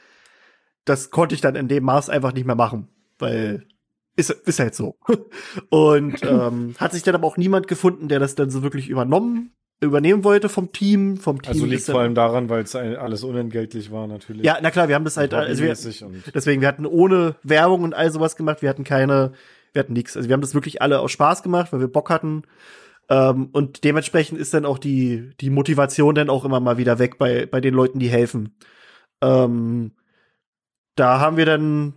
das 0.85 1.11
konnte 1.11 1.37
ich 1.37 1.41
dann 1.41 1.55
in 1.55 1.69
dem 1.69 1.85
Maß 1.85 2.11
einfach 2.11 2.33
nicht 2.33 2.45
mehr 2.45 2.57
machen, 2.57 2.89
weil 3.19 3.67
ist, 4.17 4.31
ist 4.31 4.59
halt 4.59 4.75
so. 4.75 4.97
Und 5.71 6.23
ähm, 6.27 6.75
hat 6.79 6.93
sich 6.93 7.03
dann 7.03 7.15
aber 7.15 7.27
auch 7.27 7.37
niemand 7.37 7.69
gefunden, 7.69 8.09
der 8.09 8.19
das 8.19 8.35
dann 8.35 8.51
so 8.51 8.63
wirklich 8.63 8.89
übernommen, 8.89 9.53
übernehmen 9.81 10.25
wollte 10.25 10.49
vom 10.49 10.73
Team, 10.73 11.17
vom 11.17 11.43
Team. 11.43 11.53
Also 11.53 11.67
liegt 11.67 11.83
vor 11.83 12.01
allem 12.01 12.15
daran, 12.15 12.49
weil 12.49 12.63
es 12.63 12.75
alles 12.75 13.25
unentgeltlich 13.25 13.91
war, 13.91 14.07
natürlich. 14.07 14.45
Ja, 14.45 14.59
na 14.63 14.71
klar, 14.71 14.89
wir 14.89 14.95
haben 14.95 15.05
das 15.05 15.17
halt, 15.17 15.35
also 15.35 15.63
wir, 15.63 15.75
Deswegen, 16.35 16.61
wir 16.61 16.69
hatten 16.69 16.87
ohne 16.87 17.37
Werbung 17.43 17.83
und 17.83 17.95
all 17.95 18.11
sowas 18.13 18.37
gemacht. 18.37 18.63
Wir 18.63 18.69
hatten 18.69 18.85
keine, 18.85 19.33
wir 19.73 19.81
hatten 19.81 19.93
nichts. 19.93 20.17
Also 20.17 20.29
wir 20.29 20.35
haben 20.35 20.41
das 20.41 20.55
wirklich 20.55 20.83
alle 20.83 21.01
aus 21.01 21.11
Spaß 21.11 21.43
gemacht, 21.43 21.73
weil 21.73 21.81
wir 21.81 21.89
Bock 21.89 22.11
hatten. 22.11 22.43
Ähm, 23.09 23.49
und 23.53 23.85
dementsprechend 23.85 24.39
ist 24.39 24.55
dann 24.55 24.65
auch 24.65 24.79
die, 24.79 25.31
die 25.41 25.51
Motivation 25.51 26.15
dann 26.15 26.31
auch 26.31 26.45
immer 26.45 26.61
mal 26.61 26.79
wieder 26.79 26.99
weg 26.99 27.19
bei, 27.19 27.47
bei 27.47 27.61
den 27.61 27.75
Leuten, 27.75 27.99
die 27.99 28.09
helfen. 28.09 28.57
Ähm, 29.21 29.93
da 30.95 31.21
haben 31.21 31.37
wir 31.37 31.47
dann, 31.47 31.95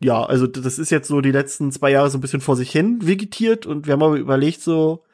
ja, 0.00 0.24
also 0.24 0.46
das 0.46 0.78
ist 0.78 0.90
jetzt 0.90 1.08
so 1.08 1.20
die 1.20 1.30
letzten 1.30 1.72
zwei 1.72 1.90
Jahre 1.90 2.10
so 2.10 2.18
ein 2.18 2.20
bisschen 2.20 2.40
vor 2.40 2.56
sich 2.56 2.70
hin 2.70 3.06
vegetiert 3.06 3.66
und 3.66 3.86
wir 3.86 3.92
haben 3.92 4.02
aber 4.02 4.16
überlegt 4.16 4.60
so, 4.60 5.04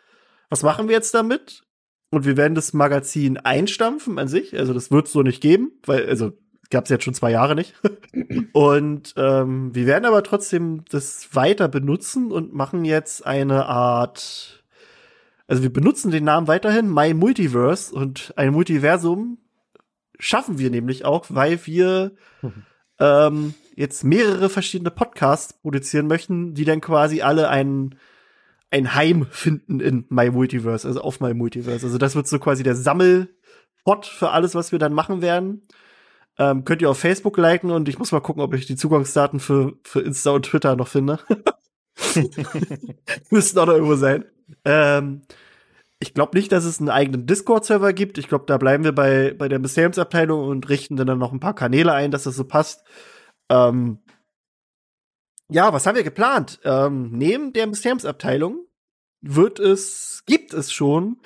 was 0.48 0.62
machen 0.62 0.88
wir 0.88 0.94
jetzt 0.94 1.14
damit? 1.14 1.62
Und 2.10 2.24
wir 2.24 2.36
werden 2.36 2.56
das 2.56 2.72
Magazin 2.72 3.36
einstampfen 3.36 4.18
an 4.18 4.26
sich. 4.26 4.58
Also 4.58 4.74
das 4.74 4.90
wird 4.90 5.06
es 5.06 5.12
so 5.12 5.22
nicht 5.22 5.40
geben, 5.40 5.70
weil, 5.86 6.08
also 6.08 6.32
gab 6.70 6.84
es 6.84 6.90
jetzt 6.90 7.04
schon 7.04 7.14
zwei 7.14 7.30
Jahre 7.30 7.54
nicht. 7.54 7.74
und 8.52 9.14
ähm, 9.16 9.74
wir 9.74 9.86
werden 9.86 10.04
aber 10.04 10.22
trotzdem 10.22 10.84
das 10.90 11.34
weiter 11.34 11.68
benutzen 11.68 12.32
und 12.32 12.52
machen 12.52 12.84
jetzt 12.84 13.24
eine 13.26 13.66
Art, 13.66 14.64
also 15.46 15.62
wir 15.62 15.72
benutzen 15.72 16.10
den 16.10 16.24
Namen 16.24 16.48
weiterhin, 16.48 16.92
My 16.92 17.14
Multiverse 17.14 17.94
und 17.94 18.32
ein 18.36 18.52
Multiversum 18.52 19.38
schaffen 20.18 20.58
wir 20.58 20.70
nämlich 20.70 21.04
auch, 21.04 21.26
weil 21.28 21.64
wir 21.66 22.12
ähm, 22.98 23.54
jetzt 23.80 24.04
mehrere 24.04 24.50
verschiedene 24.50 24.90
Podcasts 24.90 25.54
produzieren 25.54 26.06
möchten, 26.06 26.54
die 26.54 26.64
dann 26.64 26.80
quasi 26.80 27.22
alle 27.22 27.48
ein 27.48 27.96
ein 28.70 28.94
Heim 28.94 29.26
finden 29.30 29.80
in 29.80 30.04
My 30.10 30.30
Multiverse, 30.30 30.86
also 30.86 31.00
auf 31.00 31.18
My 31.18 31.34
Multiverse. 31.34 31.84
Also 31.84 31.98
das 31.98 32.14
wird 32.14 32.28
so 32.28 32.38
quasi 32.38 32.62
der 32.62 32.76
Sammelpot 32.76 34.06
für 34.06 34.30
alles, 34.30 34.54
was 34.54 34.70
wir 34.70 34.78
dann 34.78 34.92
machen 34.92 35.22
werden. 35.22 35.66
Ähm, 36.38 36.64
könnt 36.64 36.80
ihr 36.80 36.90
auf 36.90 36.98
Facebook 36.98 37.36
liken 37.36 37.72
und 37.72 37.88
ich 37.88 37.98
muss 37.98 38.12
mal 38.12 38.20
gucken, 38.20 38.42
ob 38.42 38.54
ich 38.54 38.66
die 38.66 38.76
Zugangsdaten 38.76 39.40
für, 39.40 39.72
für 39.82 40.00
Insta 40.02 40.30
und 40.30 40.44
Twitter 40.44 40.76
noch 40.76 40.86
finde. 40.86 41.18
Müssten 43.30 43.58
auch 43.58 43.66
noch 43.66 43.74
irgendwo 43.74 43.96
sein. 43.96 44.24
Ähm, 44.64 45.22
ich 45.98 46.14
glaube 46.14 46.38
nicht, 46.38 46.52
dass 46.52 46.64
es 46.64 46.78
einen 46.78 46.90
eigenen 46.90 47.26
Discord-Server 47.26 47.92
gibt. 47.92 48.18
Ich 48.18 48.28
glaube, 48.28 48.44
da 48.46 48.56
bleiben 48.56 48.84
wir 48.84 48.92
bei, 48.92 49.34
bei 49.36 49.48
der 49.48 49.58
Mysteriumsabteilung 49.58 50.46
und 50.48 50.68
richten 50.68 50.96
dann 50.96 51.18
noch 51.18 51.32
ein 51.32 51.40
paar 51.40 51.54
Kanäle 51.54 51.92
ein, 51.92 52.12
dass 52.12 52.22
das 52.22 52.36
so 52.36 52.44
passt. 52.44 52.84
Ähm, 53.50 53.98
ja, 55.50 55.72
was 55.72 55.84
haben 55.84 55.96
wir 55.96 56.04
geplant? 56.04 56.60
Ähm, 56.64 57.10
neben 57.12 57.52
der 57.52 57.66
Mysteriumsabteilung 57.66 58.66
wird 59.20 59.58
es, 59.58 60.22
gibt 60.24 60.54
es 60.54 60.72
schon 60.72 61.20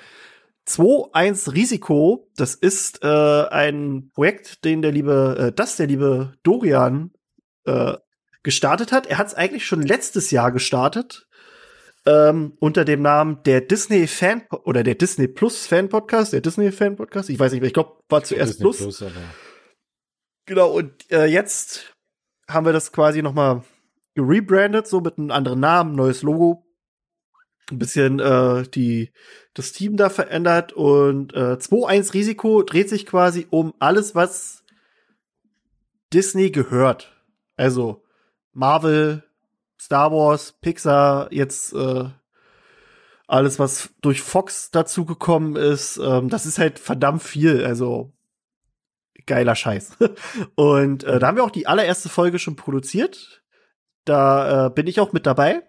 2-1 0.67 1.53
Risiko. 1.53 2.27
Das 2.35 2.55
ist 2.55 3.03
äh, 3.03 3.07
ein 3.07 4.09
Projekt, 4.13 4.65
den 4.65 4.81
der 4.81 4.91
liebe, 4.91 5.35
äh, 5.39 5.51
das 5.55 5.77
der 5.77 5.87
liebe 5.87 6.33
Dorian 6.41 7.11
äh, 7.65 7.93
gestartet 8.41 8.91
hat. 8.91 9.05
Er 9.07 9.19
hat 9.19 9.27
es 9.27 9.35
eigentlich 9.35 9.65
schon 9.65 9.83
letztes 9.83 10.31
Jahr 10.31 10.51
gestartet. 10.51 11.27
Ähm, 12.07 12.53
unter 12.59 12.85
dem 12.85 13.01
Namen 13.01 13.41
der 13.45 13.61
Disney 13.61 14.05
Fan 14.05 14.43
oder 14.63 14.83
der 14.83 14.93
Disney 14.93 15.27
Plus 15.27 15.65
Fan 15.65 15.89
Podcast, 15.89 16.33
der 16.33 16.41
Disney 16.41 16.71
Fan 16.71 16.95
Podcast. 16.95 17.31
Ich 17.31 17.39
weiß 17.39 17.51
nicht 17.51 17.61
mehr, 17.61 17.67
ich 17.67 17.73
glaube, 17.73 17.99
war 18.09 18.23
zuerst 18.23 18.59
Disney 18.59 18.63
Plus. 18.63 18.77
Plus 18.99 19.03
Genau, 20.45 20.69
und 20.71 21.11
äh, 21.11 21.25
jetzt 21.25 21.94
haben 22.47 22.65
wir 22.65 22.73
das 22.73 22.91
quasi 22.91 23.21
noch 23.21 23.33
mal 23.33 23.63
gerebrandet, 24.15 24.87
so 24.87 25.01
mit 25.01 25.17
einem 25.17 25.31
anderen 25.31 25.59
Namen, 25.59 25.95
neues 25.95 26.21
Logo. 26.21 26.63
Ein 27.71 27.79
bisschen 27.79 28.19
äh, 28.19 28.63
die, 28.67 29.11
das 29.55 29.71
Team 29.71 29.97
da 29.97 30.09
verändert 30.09 30.73
und 30.73 31.33
äh, 31.33 31.57
2-1 31.57 32.13
Risiko 32.13 32.61
dreht 32.61 32.89
sich 32.89 33.07
quasi 33.07 33.47
um 33.49 33.73
alles, 33.79 34.13
was 34.13 34.63
Disney 36.13 36.51
gehört. 36.51 37.11
Also 37.57 38.03
Marvel, 38.53 39.23
Star 39.79 40.11
Wars, 40.11 40.53
Pixar, 40.61 41.31
jetzt 41.33 41.73
äh, 41.73 42.09
alles, 43.27 43.59
was 43.59 43.89
durch 44.01 44.21
Fox 44.21 44.71
dazugekommen 44.71 45.55
ist. 45.55 45.97
Ähm, 45.97 46.29
das 46.29 46.45
ist 46.45 46.59
halt 46.59 46.79
verdammt 46.79 47.23
viel. 47.23 47.65
Also 47.65 48.14
geiler 49.25 49.55
Scheiß. 49.55 49.97
Und 50.55 51.03
äh, 51.03 51.19
da 51.19 51.27
haben 51.27 51.37
wir 51.37 51.43
auch 51.43 51.51
die 51.51 51.67
allererste 51.67 52.09
Folge 52.09 52.39
schon 52.39 52.55
produziert. 52.55 53.43
Da 54.05 54.67
äh, 54.67 54.69
bin 54.69 54.87
ich 54.87 54.99
auch 54.99 55.13
mit 55.13 55.25
dabei. 55.25 55.63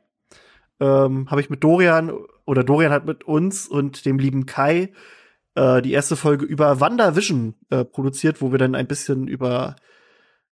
Ähm, 0.81 1.31
Habe 1.31 1.41
ich 1.41 1.51
mit 1.51 1.65
Dorian 1.65 2.13
oder 2.45 2.63
Dorian 2.63 2.93
hat 2.93 3.07
mit 3.07 3.25
uns 3.25 3.67
und 3.67 4.05
dem 4.05 4.19
lieben 4.19 4.47
Kai 4.47 4.93
äh, 5.55 5.81
die 5.83 5.93
erste 5.93 6.17
Folge 6.17 6.45
über 6.45 6.81
WandaVision 6.81 7.55
äh, 7.71 7.85
produziert, 7.85 8.41
wo 8.43 8.53
wir 8.53 8.59
dann 8.59 8.75
ein 8.75 8.87
bisschen 8.87 9.27
über 9.27 9.77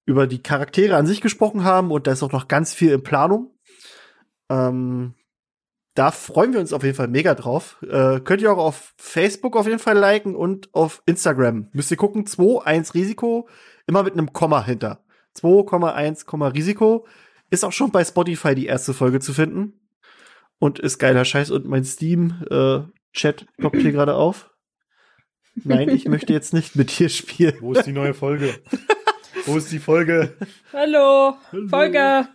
über 0.05 0.27
die 0.27 0.41
Charaktere 0.41 0.97
an 0.97 1.05
sich 1.05 1.21
gesprochen 1.21 1.63
haben 1.63 1.91
und 1.91 2.07
da 2.07 2.11
ist 2.11 2.23
auch 2.23 2.31
noch 2.31 2.47
ganz 2.47 2.73
viel 2.73 2.91
in 2.91 3.03
Planung. 3.03 3.51
Ähm, 4.49 5.13
da 5.93 6.11
freuen 6.11 6.53
wir 6.53 6.59
uns 6.59 6.73
auf 6.73 6.83
jeden 6.83 6.95
Fall 6.95 7.07
mega 7.07 7.35
drauf. 7.35 7.77
Äh, 7.83 8.19
könnt 8.21 8.41
ihr 8.41 8.51
auch 8.51 8.57
auf 8.57 8.93
Facebook 8.97 9.55
auf 9.55 9.67
jeden 9.67 9.79
Fall 9.79 9.97
liken 9.97 10.35
und 10.35 10.73
auf 10.73 11.03
Instagram. 11.05 11.69
Müsst 11.71 11.91
ihr 11.91 11.97
gucken, 11.97 12.25
2,1 12.25 12.93
Risiko, 12.93 13.47
immer 13.85 14.03
mit 14.03 14.13
einem 14.13 14.33
Komma 14.33 14.63
hinter. 14.65 15.03
2,1 15.37 16.25
Komma 16.25 16.47
Risiko. 16.47 17.05
Ist 17.49 17.63
auch 17.63 17.71
schon 17.71 17.91
bei 17.91 18.03
Spotify 18.03 18.55
die 18.55 18.65
erste 18.65 18.93
Folge 18.93 19.19
zu 19.19 19.33
finden. 19.33 19.79
Und 20.57 20.79
ist 20.79 20.97
geiler 20.97 21.25
Scheiß. 21.25 21.51
Und 21.51 21.65
mein 21.65 21.83
Steam-Chat 21.83 23.45
ploppt 23.57 23.77
hier 23.77 23.91
gerade 23.91 24.15
auf. 24.15 24.49
Nein, 25.55 25.89
ich 25.89 26.07
möchte 26.07 26.33
jetzt 26.33 26.53
nicht 26.53 26.75
mit 26.75 26.97
dir 26.97 27.09
spielen. 27.09 27.57
Wo 27.59 27.73
ist 27.73 27.85
die 27.85 27.91
neue 27.91 28.15
Folge? 28.15 28.55
Wo 29.45 29.57
ist 29.57 29.71
die 29.71 29.79
Folge? 29.79 30.35
Hallo, 30.71 31.35
Folge. 31.69 32.27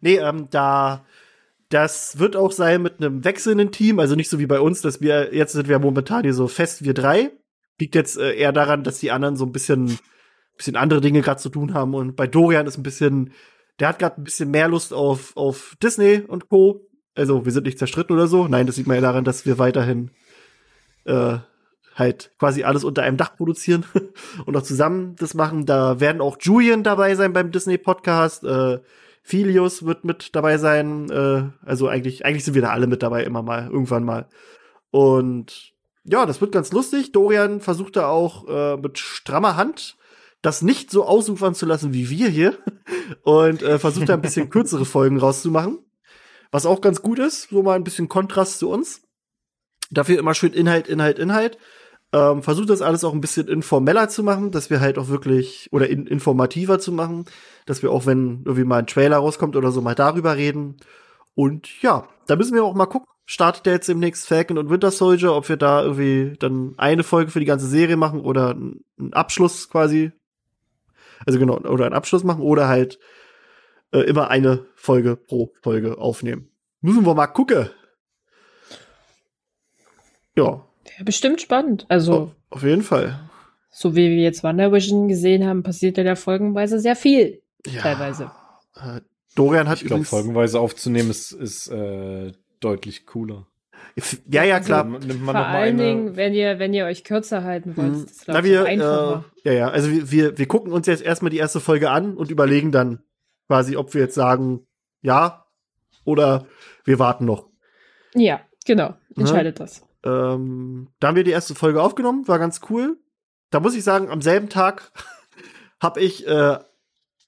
Nee, 0.00 0.16
ähm, 0.16 0.48
da 0.50 1.04
das 1.74 2.20
wird 2.20 2.36
auch 2.36 2.52
sein 2.52 2.82
mit 2.82 3.00
einem 3.00 3.24
wechselnden 3.24 3.72
Team, 3.72 3.98
also 3.98 4.14
nicht 4.14 4.30
so 4.30 4.38
wie 4.38 4.46
bei 4.46 4.60
uns, 4.60 4.80
dass 4.80 5.00
wir 5.00 5.34
jetzt 5.34 5.54
sind 5.54 5.68
wir 5.68 5.80
momentan 5.80 6.22
hier 6.22 6.32
so 6.32 6.46
fest 6.46 6.84
wir 6.84 6.94
drei. 6.94 7.32
Liegt 7.80 7.96
jetzt 7.96 8.16
äh, 8.16 8.34
eher 8.34 8.52
daran, 8.52 8.84
dass 8.84 9.00
die 9.00 9.10
anderen 9.10 9.34
so 9.34 9.44
ein 9.44 9.50
bisschen 9.50 9.98
bisschen 10.56 10.76
andere 10.76 11.00
Dinge 11.00 11.20
gerade 11.20 11.40
zu 11.40 11.48
tun 11.48 11.74
haben 11.74 11.94
und 11.94 12.14
bei 12.14 12.28
Dorian 12.28 12.68
ist 12.68 12.78
ein 12.78 12.84
bisschen 12.84 13.32
der 13.80 13.88
hat 13.88 13.98
gerade 13.98 14.20
ein 14.20 14.24
bisschen 14.24 14.52
mehr 14.52 14.68
Lust 14.68 14.94
auf 14.94 15.36
auf 15.36 15.74
Disney 15.82 16.22
und 16.24 16.48
Co. 16.48 16.86
Also, 17.16 17.44
wir 17.44 17.50
sind 17.50 17.66
nicht 17.66 17.78
zerstritten 17.78 18.14
oder 18.14 18.28
so. 18.28 18.46
Nein, 18.46 18.66
das 18.66 18.76
sieht 18.76 18.86
man 18.86 18.96
ja 18.96 19.00
daran, 19.00 19.24
dass 19.24 19.44
wir 19.44 19.58
weiterhin 19.58 20.12
äh, 21.06 21.38
halt 21.94 22.32
quasi 22.38 22.62
alles 22.62 22.84
unter 22.84 23.02
einem 23.02 23.16
Dach 23.16 23.36
produzieren 23.36 23.84
und 24.46 24.56
auch 24.56 24.62
zusammen 24.62 25.16
das 25.16 25.34
machen. 25.34 25.66
Da 25.66 25.98
werden 25.98 26.20
auch 26.20 26.36
Julian 26.40 26.84
dabei 26.84 27.16
sein 27.16 27.32
beim 27.32 27.50
Disney 27.50 27.78
Podcast. 27.78 28.44
Äh, 28.44 28.78
Filius 29.26 29.86
wird 29.86 30.04
mit 30.04 30.36
dabei 30.36 30.58
sein. 30.58 31.10
Äh, 31.10 31.44
also 31.66 31.88
eigentlich, 31.88 32.26
eigentlich 32.26 32.44
sind 32.44 32.54
wir 32.54 32.62
da 32.62 32.70
alle 32.70 32.86
mit 32.86 33.02
dabei, 33.02 33.24
immer 33.24 33.42
mal, 33.42 33.70
irgendwann 33.70 34.04
mal. 34.04 34.28
Und 34.90 35.72
ja, 36.04 36.26
das 36.26 36.42
wird 36.42 36.52
ganz 36.52 36.70
lustig. 36.72 37.12
Dorian 37.12 37.62
versucht 37.62 37.96
da 37.96 38.06
auch 38.06 38.46
äh, 38.46 38.76
mit 38.76 38.98
strammer 38.98 39.56
Hand 39.56 39.96
das 40.42 40.60
nicht 40.60 40.90
so 40.90 41.06
ausufern 41.06 41.54
zu 41.54 41.64
lassen 41.64 41.94
wie 41.94 42.10
wir 42.10 42.28
hier 42.28 42.58
und 43.22 43.62
äh, 43.62 43.78
versucht 43.78 44.10
da 44.10 44.12
ein 44.12 44.20
bisschen 44.20 44.50
kürzere 44.50 44.84
Folgen 44.84 45.18
rauszumachen. 45.18 45.78
Was 46.50 46.66
auch 46.66 46.82
ganz 46.82 47.00
gut 47.00 47.18
ist, 47.18 47.48
so 47.48 47.62
mal 47.62 47.76
ein 47.76 47.84
bisschen 47.84 48.10
Kontrast 48.10 48.58
zu 48.58 48.68
uns. 48.68 49.02
Dafür 49.90 50.18
immer 50.18 50.34
schön 50.34 50.52
Inhalt, 50.52 50.86
Inhalt, 50.86 51.18
Inhalt. 51.18 51.56
Ähm, 52.14 52.44
versucht 52.44 52.70
das 52.70 52.80
alles 52.80 53.02
auch 53.02 53.12
ein 53.12 53.20
bisschen 53.20 53.48
informeller 53.48 54.08
zu 54.08 54.22
machen, 54.22 54.52
dass 54.52 54.70
wir 54.70 54.80
halt 54.80 54.98
auch 54.98 55.08
wirklich, 55.08 55.68
oder 55.72 55.88
in, 55.88 56.06
informativer 56.06 56.78
zu 56.78 56.92
machen, 56.92 57.24
dass 57.66 57.82
wir 57.82 57.90
auch, 57.90 58.06
wenn 58.06 58.42
irgendwie 58.44 58.62
mal 58.62 58.78
ein 58.78 58.86
Trailer 58.86 59.16
rauskommt 59.16 59.56
oder 59.56 59.72
so, 59.72 59.80
mal 59.80 59.96
darüber 59.96 60.36
reden. 60.36 60.76
Und 61.34 61.82
ja, 61.82 62.06
da 62.28 62.36
müssen 62.36 62.54
wir 62.54 62.62
auch 62.62 62.74
mal 62.74 62.86
gucken. 62.86 63.08
Startet 63.26 63.66
der 63.66 63.72
jetzt 63.72 63.88
demnächst 63.88 64.28
Falcon 64.28 64.58
und 64.58 64.70
Winter 64.70 64.92
Soldier, 64.92 65.34
ob 65.34 65.48
wir 65.48 65.56
da 65.56 65.82
irgendwie 65.82 66.34
dann 66.38 66.74
eine 66.76 67.02
Folge 67.02 67.32
für 67.32 67.40
die 67.40 67.46
ganze 67.46 67.66
Serie 67.66 67.96
machen 67.96 68.20
oder 68.20 68.50
einen 68.50 69.12
Abschluss 69.12 69.68
quasi. 69.68 70.12
Also 71.26 71.40
genau, 71.40 71.56
oder 71.56 71.86
einen 71.86 71.94
Abschluss 71.94 72.22
machen 72.22 72.42
oder 72.42 72.68
halt 72.68 73.00
äh, 73.90 74.02
immer 74.02 74.28
eine 74.28 74.66
Folge 74.76 75.16
pro 75.16 75.52
Folge 75.62 75.98
aufnehmen. 75.98 76.48
Müssen 76.80 77.04
wir 77.04 77.14
mal 77.14 77.26
gucken. 77.26 77.70
Ja, 80.36 80.64
Ja, 80.98 81.04
bestimmt 81.04 81.40
spannend. 81.40 81.86
Also, 81.88 82.14
auf, 82.14 82.30
auf 82.50 82.62
jeden 82.62 82.82
Fall. 82.82 83.18
so 83.70 83.94
wie 83.96 84.08
wir 84.10 84.22
jetzt 84.22 84.42
WandaVision 84.44 85.08
gesehen 85.08 85.46
haben, 85.46 85.62
passiert 85.62 85.98
ja 85.98 86.04
da 86.04 86.14
folgenweise 86.16 86.78
sehr 86.80 86.96
viel. 86.96 87.42
Ja. 87.66 87.80
Teilweise. 87.82 88.30
Äh, 88.76 89.00
Dorian 89.34 89.68
hat 89.68 89.80
Ich 89.82 89.86
glaube, 89.88 90.04
folgenweise 90.04 90.60
aufzunehmen 90.60 91.10
ist, 91.10 91.32
ist 91.32 91.68
äh, 91.68 92.32
deutlich 92.60 93.06
cooler. 93.06 93.46
ja, 94.28 94.44
ja, 94.44 94.60
klar. 94.60 94.84
Also, 94.84 95.06
nimmt 95.06 95.22
man 95.22 95.34
Vor 95.34 95.42
noch 95.42 95.48
mal 95.48 95.56
allen 95.56 95.80
eine, 95.80 95.82
Dingen, 95.88 96.16
wenn 96.16 96.34
ihr, 96.34 96.58
wenn 96.58 96.72
ihr 96.74 96.84
euch 96.86 97.02
kürzer 97.04 97.42
halten 97.42 97.76
wollt, 97.76 97.88
Mhm. 97.92 98.04
ist 98.04 98.28
das 98.28 98.34
Na, 98.34 98.44
wir, 98.44 98.62
auch 98.62 98.66
einfacher. 98.66 99.24
äh, 99.44 99.48
ja, 99.48 99.52
ja, 99.58 99.68
also 99.68 99.90
wir, 99.90 100.10
wir, 100.10 100.38
wir 100.38 100.46
gucken 100.46 100.72
uns 100.72 100.86
jetzt 100.86 101.02
erstmal 101.02 101.30
die 101.30 101.38
erste 101.38 101.60
Folge 101.60 101.90
an 101.90 102.16
und 102.16 102.30
überlegen 102.30 102.70
dann 102.72 103.00
quasi, 103.48 103.76
ob 103.76 103.92
wir 103.94 104.02
jetzt 104.02 104.14
sagen, 104.14 104.66
ja 105.02 105.44
oder 106.04 106.46
wir 106.84 106.98
warten 106.98 107.24
noch. 107.24 107.48
ja, 108.14 108.40
genau. 108.66 108.94
Entscheidet 109.16 109.58
das. 109.60 109.82
Ähm, 110.04 110.88
da 111.00 111.08
haben 111.08 111.16
wir 111.16 111.24
die 111.24 111.30
erste 111.30 111.54
Folge 111.54 111.82
aufgenommen, 111.82 112.28
war 112.28 112.38
ganz 112.38 112.60
cool. 112.68 112.98
Da 113.50 113.60
muss 113.60 113.74
ich 113.74 113.84
sagen, 113.84 114.10
am 114.10 114.20
selben 114.20 114.48
Tag 114.48 114.92
habe 115.82 116.00
ich 116.00 116.26
äh, 116.26 116.58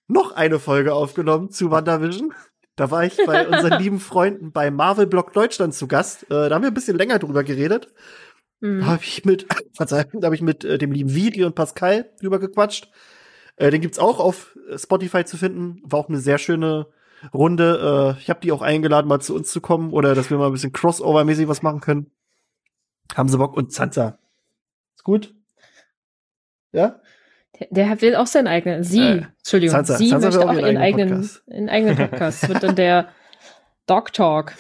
noch 0.08 0.32
eine 0.32 0.58
Folge 0.58 0.94
aufgenommen 0.94 1.50
zu 1.50 1.70
WandaVision. 1.70 2.32
Da 2.76 2.90
war 2.90 3.04
ich 3.04 3.16
bei 3.26 3.48
unseren 3.48 3.80
lieben 3.80 4.00
Freunden 4.00 4.52
bei 4.52 4.70
Marvel 4.70 5.06
Block 5.06 5.32
Deutschland 5.32 5.74
zu 5.74 5.88
Gast. 5.88 6.24
Äh, 6.24 6.48
da 6.48 6.54
haben 6.54 6.62
wir 6.62 6.70
ein 6.70 6.74
bisschen 6.74 6.98
länger 6.98 7.18
drüber 7.18 7.44
geredet. 7.44 7.88
Mhm. 8.60 8.80
Da 8.80 8.86
habe 8.86 9.02
ich 9.02 9.24
mit, 9.24 9.46
Verzeihung, 9.72 10.20
da 10.20 10.26
habe 10.26 10.34
ich 10.34 10.42
mit 10.42 10.64
äh, 10.64 10.78
dem 10.78 10.92
lieben 10.92 11.14
Vidi 11.14 11.44
und 11.44 11.54
Pascal 11.54 12.10
drüber 12.20 12.38
gequatscht. 12.38 12.90
Äh, 13.56 13.70
den 13.70 13.80
gibt's 13.80 13.98
auch 13.98 14.20
auf 14.20 14.56
äh, 14.70 14.78
Spotify 14.78 15.24
zu 15.24 15.36
finden. 15.38 15.80
War 15.84 16.00
auch 16.00 16.08
eine 16.08 16.18
sehr 16.18 16.38
schöne 16.38 16.88
Runde. 17.32 18.16
Äh, 18.16 18.20
ich 18.20 18.30
habe 18.30 18.40
die 18.40 18.52
auch 18.52 18.62
eingeladen, 18.62 19.08
mal 19.08 19.20
zu 19.20 19.34
uns 19.34 19.50
zu 19.50 19.60
kommen 19.60 19.92
oder 19.92 20.14
dass 20.14 20.30
wir 20.30 20.36
mal 20.38 20.46
ein 20.46 20.52
bisschen 20.52 20.72
Crossover-mäßig 20.72 21.48
was 21.48 21.62
machen 21.62 21.80
können. 21.80 22.10
Haben 23.14 23.28
sie 23.28 23.38
Bock 23.38 23.56
und 23.56 23.72
Sansa. 23.72 24.18
Ist 24.96 25.04
gut? 25.04 25.34
Ja? 26.72 27.00
Der, 27.58 27.68
der 27.70 28.00
will 28.02 28.16
auch 28.16 28.26
seinen 28.26 28.48
eigenen. 28.48 28.82
Sie, 28.84 29.00
Äh, 29.00 29.26
Entschuldigung, 29.38 29.76
Sansa- 29.76 29.96
sie 29.96 30.08
Sansa 30.08 30.28
will 30.28 30.36
möchte 30.38 30.44
auch 30.44 30.50
auch 30.50 30.54
ihren 30.58 30.66
ihren 30.66 30.76
eigenen 30.82 31.08
eigenen, 31.08 31.20
Podcast. 31.22 31.42
ihren 31.48 31.68
eigenen 31.68 31.96
Podcast. 31.96 32.42
Das 32.42 32.48
wird 32.50 32.62
dann 32.62 32.76
der 32.76 33.08
Dog 33.86 34.12
Talk. 34.12 34.54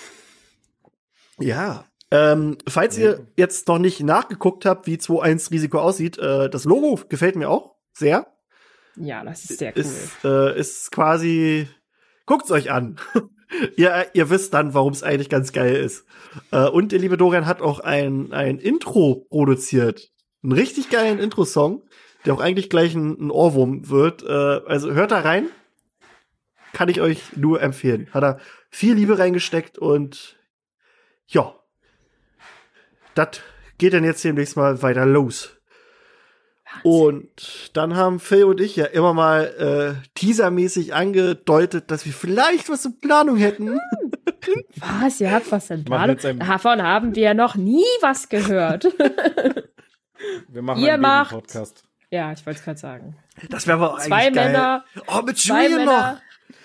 Ja. 1.38 1.84
Ähm, 2.10 2.56
falls 2.68 2.96
ihr 2.96 3.26
jetzt 3.36 3.66
noch 3.68 3.78
nicht 3.78 4.00
nachgeguckt 4.00 4.64
habt, 4.64 4.86
wie 4.86 4.96
2-1 4.96 5.50
Risiko 5.50 5.80
aussieht, 5.80 6.18
äh, 6.18 6.48
das 6.48 6.64
Logo 6.64 6.98
gefällt 7.08 7.34
mir 7.36 7.50
auch 7.50 7.74
sehr. 7.92 8.26
Ja, 8.94 9.24
das 9.24 9.50
ist 9.50 9.58
sehr 9.58 9.72
cool. 9.74 9.80
ist, 9.82 10.24
äh, 10.24 10.58
ist 10.58 10.90
quasi, 10.92 11.68
guckt's 12.24 12.50
euch 12.50 12.70
an. 12.70 12.98
ihr, 13.76 14.06
ihr 14.12 14.30
wisst 14.30 14.54
dann, 14.54 14.74
warum 14.74 14.92
es 14.92 15.02
eigentlich 15.02 15.28
ganz 15.28 15.52
geil 15.52 15.76
ist. 15.76 16.04
Äh, 16.50 16.68
und 16.68 16.92
der 16.92 16.98
liebe 16.98 17.16
Dorian 17.16 17.46
hat 17.46 17.60
auch 17.60 17.80
ein, 17.80 18.32
ein 18.32 18.58
Intro 18.58 19.26
produziert. 19.28 20.10
Einen 20.42 20.52
richtig 20.52 20.90
geilen 20.90 21.18
Intro-Song, 21.18 21.82
der 22.24 22.34
auch 22.34 22.40
eigentlich 22.40 22.70
gleich 22.70 22.94
ein, 22.94 23.26
ein 23.26 23.30
Ohrwurm 23.30 23.88
wird. 23.88 24.22
Äh, 24.22 24.26
also 24.66 24.92
hört 24.92 25.10
da 25.10 25.20
rein. 25.20 25.48
Kann 26.72 26.88
ich 26.88 27.00
euch 27.00 27.36
nur 27.36 27.62
empfehlen. 27.62 28.08
Hat 28.12 28.22
er 28.22 28.38
viel 28.70 28.94
Liebe 28.94 29.18
reingesteckt 29.18 29.78
und 29.78 30.36
ja. 31.26 31.54
Das 33.14 33.40
geht 33.78 33.94
dann 33.94 34.04
jetzt 34.04 34.22
demnächst 34.24 34.56
mal 34.56 34.82
weiter 34.82 35.06
los. 35.06 35.55
Und 36.82 37.70
dann 37.74 37.96
haben 37.96 38.18
Phil 38.20 38.44
und 38.44 38.60
ich 38.60 38.76
ja 38.76 38.86
immer 38.86 39.14
mal 39.14 39.96
äh, 39.98 40.08
teasermäßig 40.14 40.94
angedeutet, 40.94 41.90
dass 41.90 42.04
wir 42.06 42.12
vielleicht 42.12 42.68
was 42.68 42.84
in 42.84 42.98
Planung 43.00 43.36
hätten. 43.36 43.78
Was? 45.00 45.20
Ihr 45.20 45.32
habt 45.32 45.50
was 45.50 45.70
in 45.70 45.84
Planung? 45.84 46.16
Davon 46.38 46.82
haben 46.82 47.14
wir 47.16 47.34
noch 47.34 47.56
nie 47.56 47.84
was 48.00 48.28
gehört. 48.28 48.84
Wir 50.48 50.62
machen 50.62 50.82
Ihr 50.82 50.94
einen 50.94 51.02
macht- 51.02 51.32
Podcast. 51.32 51.82
ja, 52.10 52.32
ich 52.32 52.44
wollte 52.46 52.58
es 52.60 52.64
gerade 52.64 52.78
sagen. 52.78 53.16
Das 53.50 53.66
wäre 53.66 53.76
aber 53.78 53.94
auch 53.94 53.98
Zwei 54.00 54.26
eigentlich 54.26 54.34
geil. 54.34 54.52
Männer, 54.52 54.84
Oh, 55.08 55.22
mit 55.22 55.36
zwei 55.38 55.64
Julian 55.64 55.80
Männer. 55.86 56.20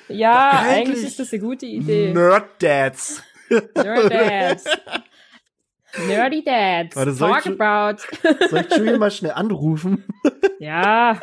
Ja, 0.10 0.50
eigentlich 0.60 0.78
eigentlich. 0.90 1.04
ist 1.06 1.20
das 1.20 1.34
eine 1.34 1.42
gute 1.42 1.66
Idee. 1.66 2.08
noch. 2.14 2.22
Nerd 2.22 2.46
Dads. 2.62 3.24
Nerd 3.50 4.12
Dads. 4.12 4.64
Nerdy 6.08 6.43
Dads. 6.43 6.95
Warte, 6.95 7.13
soll 7.13 7.30
Talk 7.32 7.45
ich- 7.45 7.60
about. 7.60 8.01
Soll 8.49 8.65
ich 8.69 8.77
Julian 8.77 8.99
mal 8.99 9.12
schnell 9.12 9.32
anrufen? 9.34 10.04
Ja. 10.60 11.19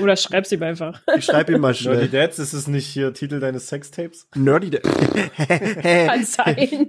Oder 0.00 0.14
schreib's 0.14 0.52
ihm 0.52 0.62
einfach. 0.62 1.00
Ich 1.16 1.24
schreibe 1.24 1.52
ihm 1.52 1.60
mal 1.60 1.68
Nerdy 1.72 1.82
schnell. 1.82 2.08
Dads, 2.08 2.38
ist 2.38 2.52
es 2.52 2.68
nicht 2.68 2.86
hier 2.86 3.12
Titel 3.14 3.40
deines 3.40 3.66
Sextapes? 3.68 4.28
Nerdy 4.36 4.70
Dad. 4.70 4.82
Kann 6.06 6.22
sein. 6.24 6.88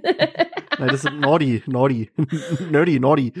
Nein, 0.78 0.88
das 0.88 1.02
sind 1.02 1.18
Naughty, 1.18 1.62
Naughty. 1.66 2.10
Nerdy, 2.70 3.00
Naughty. 3.00 3.32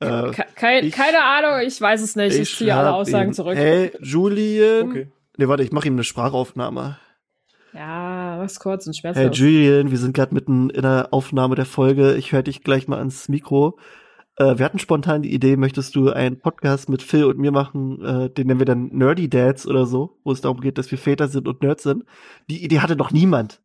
Äh, 0.00 0.30
Ke- 0.30 0.44
Kein, 0.54 0.84
Ich- 0.86 0.94
keine 0.94 1.22
Ahnung, 1.22 1.60
ich 1.66 1.78
weiß 1.78 2.00
es 2.00 2.16
nicht. 2.16 2.38
Ich, 2.38 2.56
ziehe 2.56 2.74
alle 2.74 2.94
Aussagen 2.94 3.30
ihn. 3.30 3.34
zurück. 3.34 3.56
Hey, 3.56 3.92
Julian. 4.00 4.88
Okay. 4.90 5.08
Nee, 5.36 5.48
warte, 5.48 5.62
ich 5.64 5.72
mache 5.72 5.86
ihm 5.88 5.94
eine 5.94 6.04
Sprachaufnahme. 6.04 6.98
Ja, 7.74 8.23
mach's 8.44 8.60
kurz 8.60 8.86
und 8.86 8.94
Hey 8.94 9.12
schmerzlos. 9.12 9.38
Julian, 9.38 9.90
wir 9.90 9.98
sind 9.98 10.14
gerade 10.14 10.34
mitten 10.34 10.68
in 10.70 10.82
der 10.82 11.08
Aufnahme 11.12 11.54
der 11.54 11.64
Folge. 11.64 12.14
Ich 12.14 12.32
höre 12.32 12.42
dich 12.42 12.62
gleich 12.62 12.88
mal 12.88 12.98
ans 12.98 13.28
Mikro. 13.28 13.78
Äh, 14.36 14.58
wir 14.58 14.64
hatten 14.64 14.78
spontan 14.78 15.22
die 15.22 15.32
Idee, 15.32 15.56
möchtest 15.56 15.94
du 15.94 16.10
einen 16.10 16.38
Podcast 16.38 16.90
mit 16.90 17.02
Phil 17.02 17.24
und 17.24 17.38
mir 17.38 17.52
machen, 17.52 18.04
äh, 18.04 18.30
den 18.30 18.48
nennen 18.48 18.60
wir 18.60 18.66
dann 18.66 18.88
Nerdy 18.88 19.30
Dads 19.30 19.66
oder 19.66 19.86
so, 19.86 20.18
wo 20.24 20.32
es 20.32 20.42
darum 20.42 20.60
geht, 20.60 20.76
dass 20.76 20.90
wir 20.90 20.98
Väter 20.98 21.28
sind 21.28 21.48
und 21.48 21.62
Nerds 21.62 21.84
sind. 21.84 22.04
Die 22.50 22.62
Idee 22.62 22.80
hatte 22.80 22.96
doch 22.96 23.12
niemand. 23.12 23.62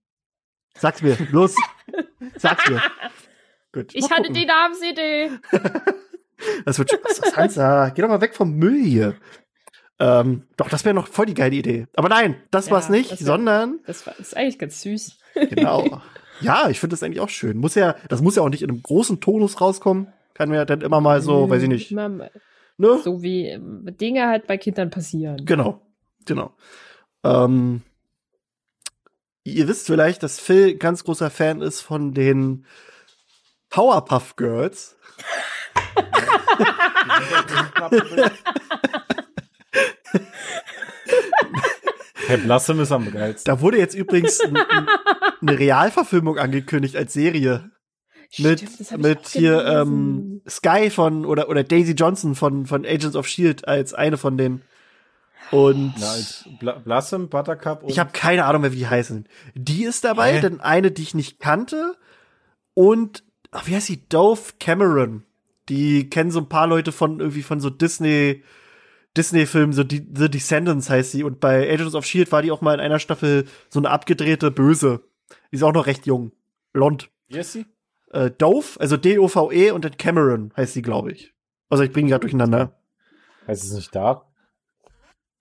Sag's 0.76 1.02
mir, 1.02 1.18
los. 1.32 1.56
Sag's 2.38 2.70
mir. 2.70 2.82
Gut. 3.74 3.94
ich 3.94 4.10
hatte 4.10 4.30
gucken. 4.30 4.34
die 4.36 4.46
Namensidee. 4.46 5.32
Das 6.64 6.80
wird 6.80 6.98
das, 7.04 7.36
Hansa? 7.36 7.90
Geh 7.90 8.02
doch 8.02 8.08
mal 8.08 8.22
weg 8.22 8.34
vom 8.34 8.54
Müll 8.54 8.82
hier. 8.82 9.16
Ähm, 10.00 10.44
doch, 10.58 10.70
das 10.70 10.86
wäre 10.86 10.96
noch 10.96 11.08
voll 11.08 11.26
die 11.26 11.34
geile 11.34 11.56
Idee. 11.56 11.88
Aber 11.96 12.08
nein, 12.10 12.36
das 12.52 12.68
Ja, 12.68 12.72
war's 12.74 12.90
nicht, 12.90 13.12
das 13.12 13.20
wär- 13.22 13.28
sondern 13.28 13.80
Das 13.86 14.08
war, 14.08 14.18
ist 14.18 14.36
eigentlich 14.38 14.58
ganz 14.60 14.82
süß. 14.82 15.18
Genau. 15.50 16.02
ja, 16.42 16.70
ich 16.70 16.80
finde 16.80 16.94
das 16.94 17.04
eigentlich 17.04 17.20
auch 17.20 17.30
schön. 17.30 17.58
Muss 17.58 17.76
ja, 17.76 17.96
das 18.08 18.22
muss 18.22 18.36
ja 18.38 18.42
auch 18.44 18.50
nicht 18.50 18.62
in 18.62 18.70
einem 18.70 18.82
großen 18.82 19.20
Tonus 19.20 19.60
rauskommen. 19.60 20.08
Kann 20.34 20.50
mir 20.50 20.56
ja 20.56 20.66
dann 20.66 20.82
immer 20.82 21.02
mal 21.02 21.22
so, 21.22 21.50
weiß 21.50 21.64
ich 21.64 21.70
nicht. 21.70 21.92
Immer 21.92 22.30
Ne? 22.78 22.98
So 23.04 23.22
wie 23.22 23.48
ähm, 23.48 23.86
Dinge 24.00 24.28
halt 24.28 24.48
bei 24.48 24.58
Kindern 24.58 24.90
passieren. 24.90 25.46
Genau. 25.46 25.82
Genau. 26.26 26.54
Ähm, 27.26 27.82
ihr 29.44 29.68
wisst 29.68 29.88
vielleicht, 29.88 30.24
dass 30.24 30.40
Phil 30.40 30.78
ganz 30.78 31.04
großer 31.04 31.30
Fan 31.30 31.62
ist 31.62 31.82
von 31.82 32.14
den 32.14 32.66
Powerpuff 33.70 34.38
Girls. 34.38 34.96
Herr 42.28 42.38
Blassem 42.38 42.80
ist 42.80 42.92
am 42.92 43.12
geilsten. 43.12 43.52
Da 43.52 43.62
wurde 43.62 43.78
jetzt 43.78 43.96
übrigens 43.96 44.40
eine 44.42 45.60
Realverfilmung 45.60 46.38
angekündigt 46.38 46.96
als 46.96 47.14
Serie. 47.14 47.72
Mit, 48.38 48.60
Stimmt, 48.60 49.02
mit 49.02 49.20
auch 49.20 49.30
hier 49.30 49.66
ähm, 49.66 50.42
Sky 50.48 50.92
von 50.92 51.26
oder 51.26 51.50
oder 51.50 51.64
Daisy 51.64 51.94
Johnson 51.94 52.36
von 52.36 52.68
von 52.68 52.86
Agents 52.86 53.16
of 53.16 53.28
Shield 53.28 53.68
als 53.68 53.96
eine 53.96 54.18
von 54.18 54.38
denen. 54.38 54.62
Und 55.50 55.96
Na, 55.98 56.12
als 56.12 56.48
Bla 56.60 56.74
Blassem, 56.74 57.30
Buttercup 57.30 57.82
und 57.82 57.90
ich 57.90 57.98
habe 57.98 58.12
keine 58.14 58.46
Ahnung 58.46 58.62
mehr, 58.62 58.72
wie 58.72 58.78
die 58.78 58.88
heißen. 58.88 59.28
Die 59.56 59.84
ist 59.84 60.04
dabei, 60.04 60.34
Hä? 60.34 60.42
denn 60.42 60.60
eine, 60.60 60.92
die 60.92 61.02
ich 61.02 61.16
nicht 61.16 61.40
kannte. 61.40 61.96
Und 62.76 63.24
ach, 63.50 63.66
wie 63.66 63.76
heißt 63.76 63.88
sie? 63.88 64.08
Dove 64.08 64.54
Cameron. 64.60 65.24
Die 65.70 66.08
kennen 66.10 66.30
so 66.30 66.40
ein 66.40 66.50
paar 66.50 66.68
Leute 66.68 66.92
von 66.92 67.20
irgendwie 67.20 67.42
von 67.42 67.60
so 67.60 67.72
Disney 67.72 68.44
Disney-Filmen, 69.18 69.74
so 69.74 69.84
die, 69.84 70.08
The 70.14 70.30
Descendants 70.30 70.90
heißt 70.90 71.12
sie. 71.12 71.24
Und 71.24 71.40
bei 71.40 71.72
Agents 71.72 71.96
of 71.96 72.06
Shield 72.06 72.32
war 72.32 72.42
die 72.42 72.52
auch 72.52 72.62
mal 72.62 72.74
in 72.76 72.80
einer 72.80 73.00
Staffel 73.00 73.46
so 73.70 73.80
eine 73.80 73.90
abgedrehte 73.90 74.52
Böse. 74.52 75.02
Die 75.52 75.56
ist 75.56 75.64
auch 75.64 75.74
noch 75.74 75.88
recht 75.88 76.06
jung, 76.06 76.32
blond. 76.74 77.10
Wie 77.28 77.40
ist 77.40 77.54
sie? 77.54 77.66
Äh, 78.12 78.32
Dove, 78.32 78.80
also 78.80 78.98
D-O-V-E 78.98 79.72
und 79.72 79.86
dann 79.86 79.98
Cameron 79.98 80.52
heißt 80.58 80.74
sie, 80.74 80.82
glaube 80.82 81.12
ich. 81.12 81.34
Also 81.70 81.84
ich 81.84 81.92
bringe 81.92 82.10
gerade 82.10 82.22
durcheinander. 82.22 82.80
Heißt 83.48 83.64
es 83.64 83.72
nicht 83.72 83.94
Darf? 83.94 84.24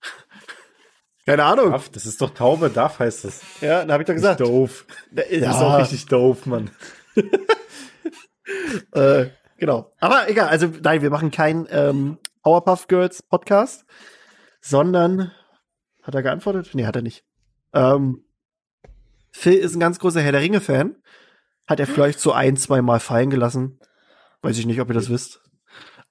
Keine 1.25 1.43
Ahnung. 1.43 1.71
Darf? 1.71 1.89
Das 1.89 2.05
ist 2.05 2.21
doch 2.21 2.31
Taube, 2.31 2.69
Darf 2.69 2.99
heißt 2.99 3.25
es. 3.25 3.41
Ja, 3.61 3.85
da 3.85 3.93
habe 3.93 4.03
ich 4.03 4.07
doch 4.07 4.13
gesagt. 4.13 4.41
Doof. 4.41 4.85
Ja, 5.11 5.23
Das 5.39 5.55
ist 5.55 5.61
auch 5.61 5.79
richtig 5.79 6.05
doof, 6.05 6.45
Mann. 6.45 6.69
Äh, 8.93 9.27
genau. 9.57 9.91
Aber 9.99 10.27
egal, 10.29 10.47
also 10.47 10.71
nein, 10.81 11.01
wir 11.03 11.11
machen 11.11 11.29
keinen 11.29 11.67
ähm, 11.69 12.17
Powerpuff 12.43 12.87
Girls 12.87 13.21
Podcast, 13.23 13.85
sondern 14.61 15.31
hat 16.03 16.15
er 16.15 16.23
geantwortet? 16.23 16.69
Nee, 16.73 16.85
hat 16.85 16.95
er 16.95 17.01
nicht. 17.01 17.23
Ähm, 17.73 18.23
Phil 19.31 19.53
ist 19.53 19.75
ein 19.75 19.79
ganz 19.79 19.99
großer 19.99 20.21
Herr 20.21 20.31
der 20.31 20.41
Ringe-Fan. 20.41 20.95
Hat 21.67 21.79
er 21.79 21.87
vielleicht 21.87 22.19
so 22.19 22.31
ein, 22.31 22.57
zwei 22.57 22.81
Mal 22.81 22.99
fallen 22.99 23.29
gelassen. 23.29 23.79
Weiß 24.41 24.57
ich 24.57 24.65
nicht, 24.65 24.81
ob 24.81 24.89
ihr 24.89 24.95
das 24.95 25.09
wisst. 25.09 25.41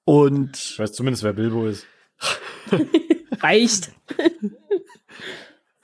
Und 0.05 0.55
Ich 0.55 0.79
weiß 0.79 0.93
zumindest, 0.93 1.23
wer 1.23 1.33
Bilbo 1.33 1.67
ist. 1.67 1.85
Reicht. 3.41 3.91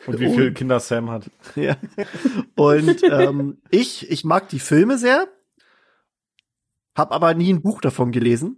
Und 0.08 0.20
wie 0.20 0.30
viele 0.30 0.54
Kinder 0.54 0.80
Sam 0.80 1.10
hat. 1.10 1.30
Ja. 1.56 1.76
Und 2.56 3.02
ähm, 3.04 3.58
ich, 3.70 4.10
ich 4.10 4.24
mag 4.24 4.50
die 4.50 4.60
Filme 4.60 4.98
sehr, 4.98 5.28
hab 6.96 7.12
aber 7.12 7.34
nie 7.34 7.52
ein 7.54 7.62
Buch 7.62 7.82
davon 7.82 8.12
gelesen. 8.12 8.58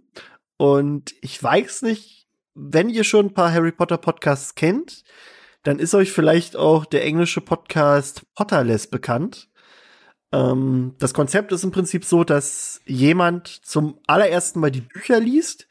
Und 0.58 1.14
ich 1.22 1.42
weiß 1.42 1.82
nicht, 1.82 2.26
wenn 2.54 2.90
ihr 2.90 3.04
schon 3.04 3.26
ein 3.26 3.34
paar 3.34 3.52
Harry 3.52 3.72
Potter 3.72 3.96
Podcasts 3.96 4.54
kennt, 4.54 5.04
dann 5.62 5.78
ist 5.78 5.94
euch 5.94 6.12
vielleicht 6.12 6.56
auch 6.56 6.84
der 6.84 7.04
englische 7.04 7.40
Podcast 7.40 8.22
Potterless 8.34 8.88
bekannt. 8.88 9.48
Ähm, 10.32 10.94
das 10.98 11.14
Konzept 11.14 11.52
ist 11.52 11.64
im 11.64 11.70
Prinzip 11.70 12.04
so, 12.04 12.24
dass 12.24 12.80
jemand 12.86 13.48
zum 13.48 14.00
allerersten 14.06 14.60
Mal 14.60 14.70
die 14.72 14.80
Bücher 14.80 15.20
liest, 15.20 15.68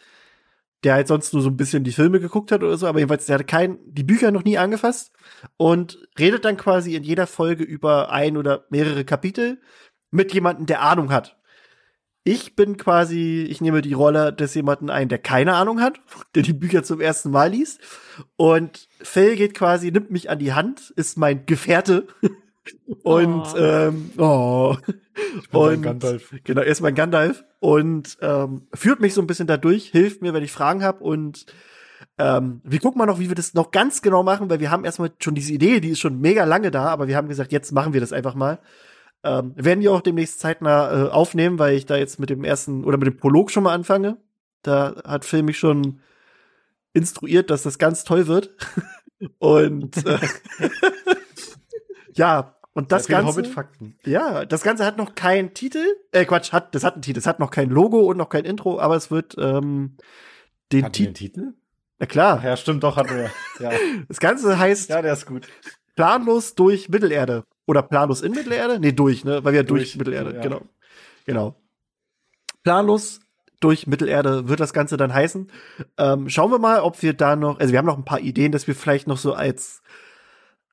der 0.83 0.93
halt 0.93 1.07
sonst 1.07 1.33
nur 1.33 1.41
so 1.41 1.49
ein 1.49 1.57
bisschen 1.57 1.83
die 1.83 1.91
Filme 1.91 2.19
geguckt 2.19 2.51
hat 2.51 2.63
oder 2.63 2.77
so, 2.77 2.87
aber 2.87 2.99
jedenfalls, 2.99 3.25
der 3.25 3.39
hat 3.39 3.47
kein, 3.47 3.79
die 3.85 4.03
Bücher 4.03 4.31
noch 4.31 4.43
nie 4.43 4.57
angefasst 4.57 5.11
und 5.57 6.07
redet 6.17 6.45
dann 6.45 6.55
quasi 6.55 6.95
in 6.95 7.03
jeder 7.03 7.27
Folge 7.27 7.63
über 7.63 8.11
ein 8.11 8.37
oder 8.37 8.65
mehrere 8.69 9.03
Kapitel 9.03 9.59
mit 10.11 10.33
jemandem, 10.33 10.65
der 10.65 10.81
Ahnung 10.81 11.11
hat. 11.11 11.36
Ich 12.27 12.57
bin 12.57 12.75
quasi, 12.75 13.47
ich 13.49 13.61
nehme 13.61 13.81
die 13.81 13.93
Rolle 13.93 14.33
des 14.33 14.53
jemanden 14.53 14.89
ein, 14.89 15.07
der 15.07 15.17
keine 15.17 15.53
Ahnung 15.55 15.79
hat, 15.79 16.01
der 16.35 16.43
die 16.43 16.51
Bücher 16.51 16.83
zum 16.83 16.99
ersten 16.99 17.31
Mal 17.31 17.51
liest. 17.51 17.79
Und 18.35 18.89
Phil 19.01 19.37
geht 19.37 19.53
quasi, 19.53 19.91
nimmt 19.91 20.11
mich 20.11 20.29
an 20.29 20.37
die 20.39 20.51
Hand, 20.51 20.91
ist 20.97 21.17
mein 21.17 21.45
Gefährte. 21.45 22.07
Und 23.03 23.43
Oh. 23.53 23.57
ähm, 23.57 24.11
oh. 24.17 24.75
Ich 25.39 25.49
bin 25.49 25.59
Und 25.59 25.81
Gandalf. 25.83 26.33
Genau, 26.43 26.59
er 26.59 26.67
ist 26.67 26.81
mein 26.81 26.95
Gandalf 26.95 27.45
und 27.61 28.17
ähm, 28.21 28.67
führt 28.73 28.99
mich 28.99 29.13
so 29.13 29.21
ein 29.21 29.27
bisschen 29.27 29.47
dadurch, 29.47 29.85
hilft 29.87 30.21
mir, 30.21 30.33
wenn 30.33 30.43
ich 30.43 30.51
Fragen 30.51 30.83
habe 30.83 31.01
und 31.01 31.45
ähm, 32.17 32.59
wir 32.65 32.79
gucken 32.79 32.99
mal 32.99 33.05
noch, 33.05 33.19
wie 33.19 33.29
wir 33.29 33.35
das 33.35 33.53
noch 33.53 33.71
ganz 33.71 34.01
genau 34.01 34.21
machen, 34.21 34.49
weil 34.49 34.59
wir 34.59 34.69
haben 34.69 34.83
erstmal 34.83 35.11
schon 35.19 35.33
diese 35.33 35.53
Idee, 35.53 35.79
die 35.79 35.91
ist 35.91 35.99
schon 35.99 36.19
mega 36.19 36.43
lange 36.43 36.69
da, 36.71 36.87
aber 36.87 37.07
wir 37.07 37.15
haben 37.15 37.29
gesagt, 37.29 37.53
jetzt 37.53 37.71
machen 37.71 37.93
wir 37.93 38.01
das 38.01 38.11
einfach 38.11 38.35
mal. 38.35 38.59
Ähm, 39.27 39.53
werden 39.55 39.81
die 39.81 39.89
auch 39.89 40.01
demnächst 40.01 40.39
zeitnah 40.39 41.07
äh, 41.07 41.09
aufnehmen, 41.09 41.59
weil 41.59 41.75
ich 41.75 41.85
da 41.85 41.97
jetzt 41.97 42.19
mit 42.19 42.29
dem 42.29 42.43
ersten 42.43 42.83
oder 42.83 42.97
mit 42.97 43.07
dem 43.07 43.17
Prolog 43.17 43.51
schon 43.51 43.63
mal 43.63 43.73
anfange. 43.73 44.17
Da 44.61 45.01
hat 45.05 45.25
Phil 45.25 45.43
mich 45.43 45.59
schon 45.59 45.99
instruiert, 46.93 47.49
dass 47.49 47.63
das 47.63 47.77
ganz 47.77 48.03
toll 48.03 48.27
wird. 48.27 48.55
und 49.39 50.05
äh, 50.05 50.19
ja, 52.13 52.55
und 52.73 52.91
das 52.91 53.07
viele 53.07 53.23
Ganze. 53.23 53.43
Ja, 54.05 54.45
das 54.45 54.61
Ganze 54.61 54.85
hat 54.85 54.97
noch 54.97 55.15
keinen 55.15 55.53
Titel. 55.55 55.83
Äh, 56.11 56.25
Quatsch, 56.25 56.53
hat, 56.53 56.75
das 56.75 56.83
hat 56.83 56.93
einen 56.93 57.01
Titel. 57.01 57.17
Es 57.19 57.25
hat 57.25 57.39
noch 57.39 57.49
kein 57.49 57.69
Logo 57.69 58.01
und 58.01 58.17
noch 58.17 58.29
kein 58.29 58.45
Intro, 58.45 58.79
aber 58.79 58.95
es 58.95 59.09
wird 59.09 59.35
ähm, 59.39 59.97
den 60.71 60.85
Hat 60.85 60.93
Titel. 60.93 61.13
Titel? 61.13 61.53
Na 61.99 62.05
klar. 62.05 62.43
Ja, 62.43 62.55
stimmt 62.55 62.83
doch, 62.83 62.95
hat 62.95 63.09
er. 63.09 63.31
Ja. 63.59 63.71
Das 64.07 64.19
Ganze 64.19 64.59
heißt 64.59 64.89
ja, 64.89 65.01
der 65.01 65.13
ist 65.13 65.25
gut. 65.25 65.47
Planlos 65.95 66.53
durch 66.53 66.89
Mittelerde. 66.89 67.43
Oder 67.67 67.83
Planlos 67.83 68.21
in 68.21 68.31
Mittelerde? 68.31 68.79
Nee, 68.79 68.93
durch, 68.93 69.23
ne? 69.23 69.43
Weil 69.43 69.53
wir 69.53 69.63
durch, 69.63 69.93
Durch, 69.93 69.97
Mittelerde, 69.97 70.35
ja. 70.35 70.41
genau. 70.41 70.61
Genau. 71.25 71.55
Planlos 72.63 73.19
durch 73.59 73.87
Mittelerde 73.87 74.47
wird 74.47 74.59
das 74.59 74.73
Ganze 74.73 74.97
dann 74.97 75.13
heißen. 75.13 75.51
Ähm, 75.97 76.29
schauen 76.29 76.51
wir 76.51 76.59
mal, 76.59 76.79
ob 76.79 77.01
wir 77.03 77.13
da 77.13 77.35
noch, 77.35 77.59
also 77.59 77.71
wir 77.71 77.79
haben 77.79 77.85
noch 77.85 77.97
ein 77.97 78.05
paar 78.05 78.21
Ideen, 78.21 78.51
dass 78.51 78.67
wir 78.67 78.75
vielleicht 78.75 79.07
noch 79.07 79.17
so 79.17 79.33
als 79.33 79.81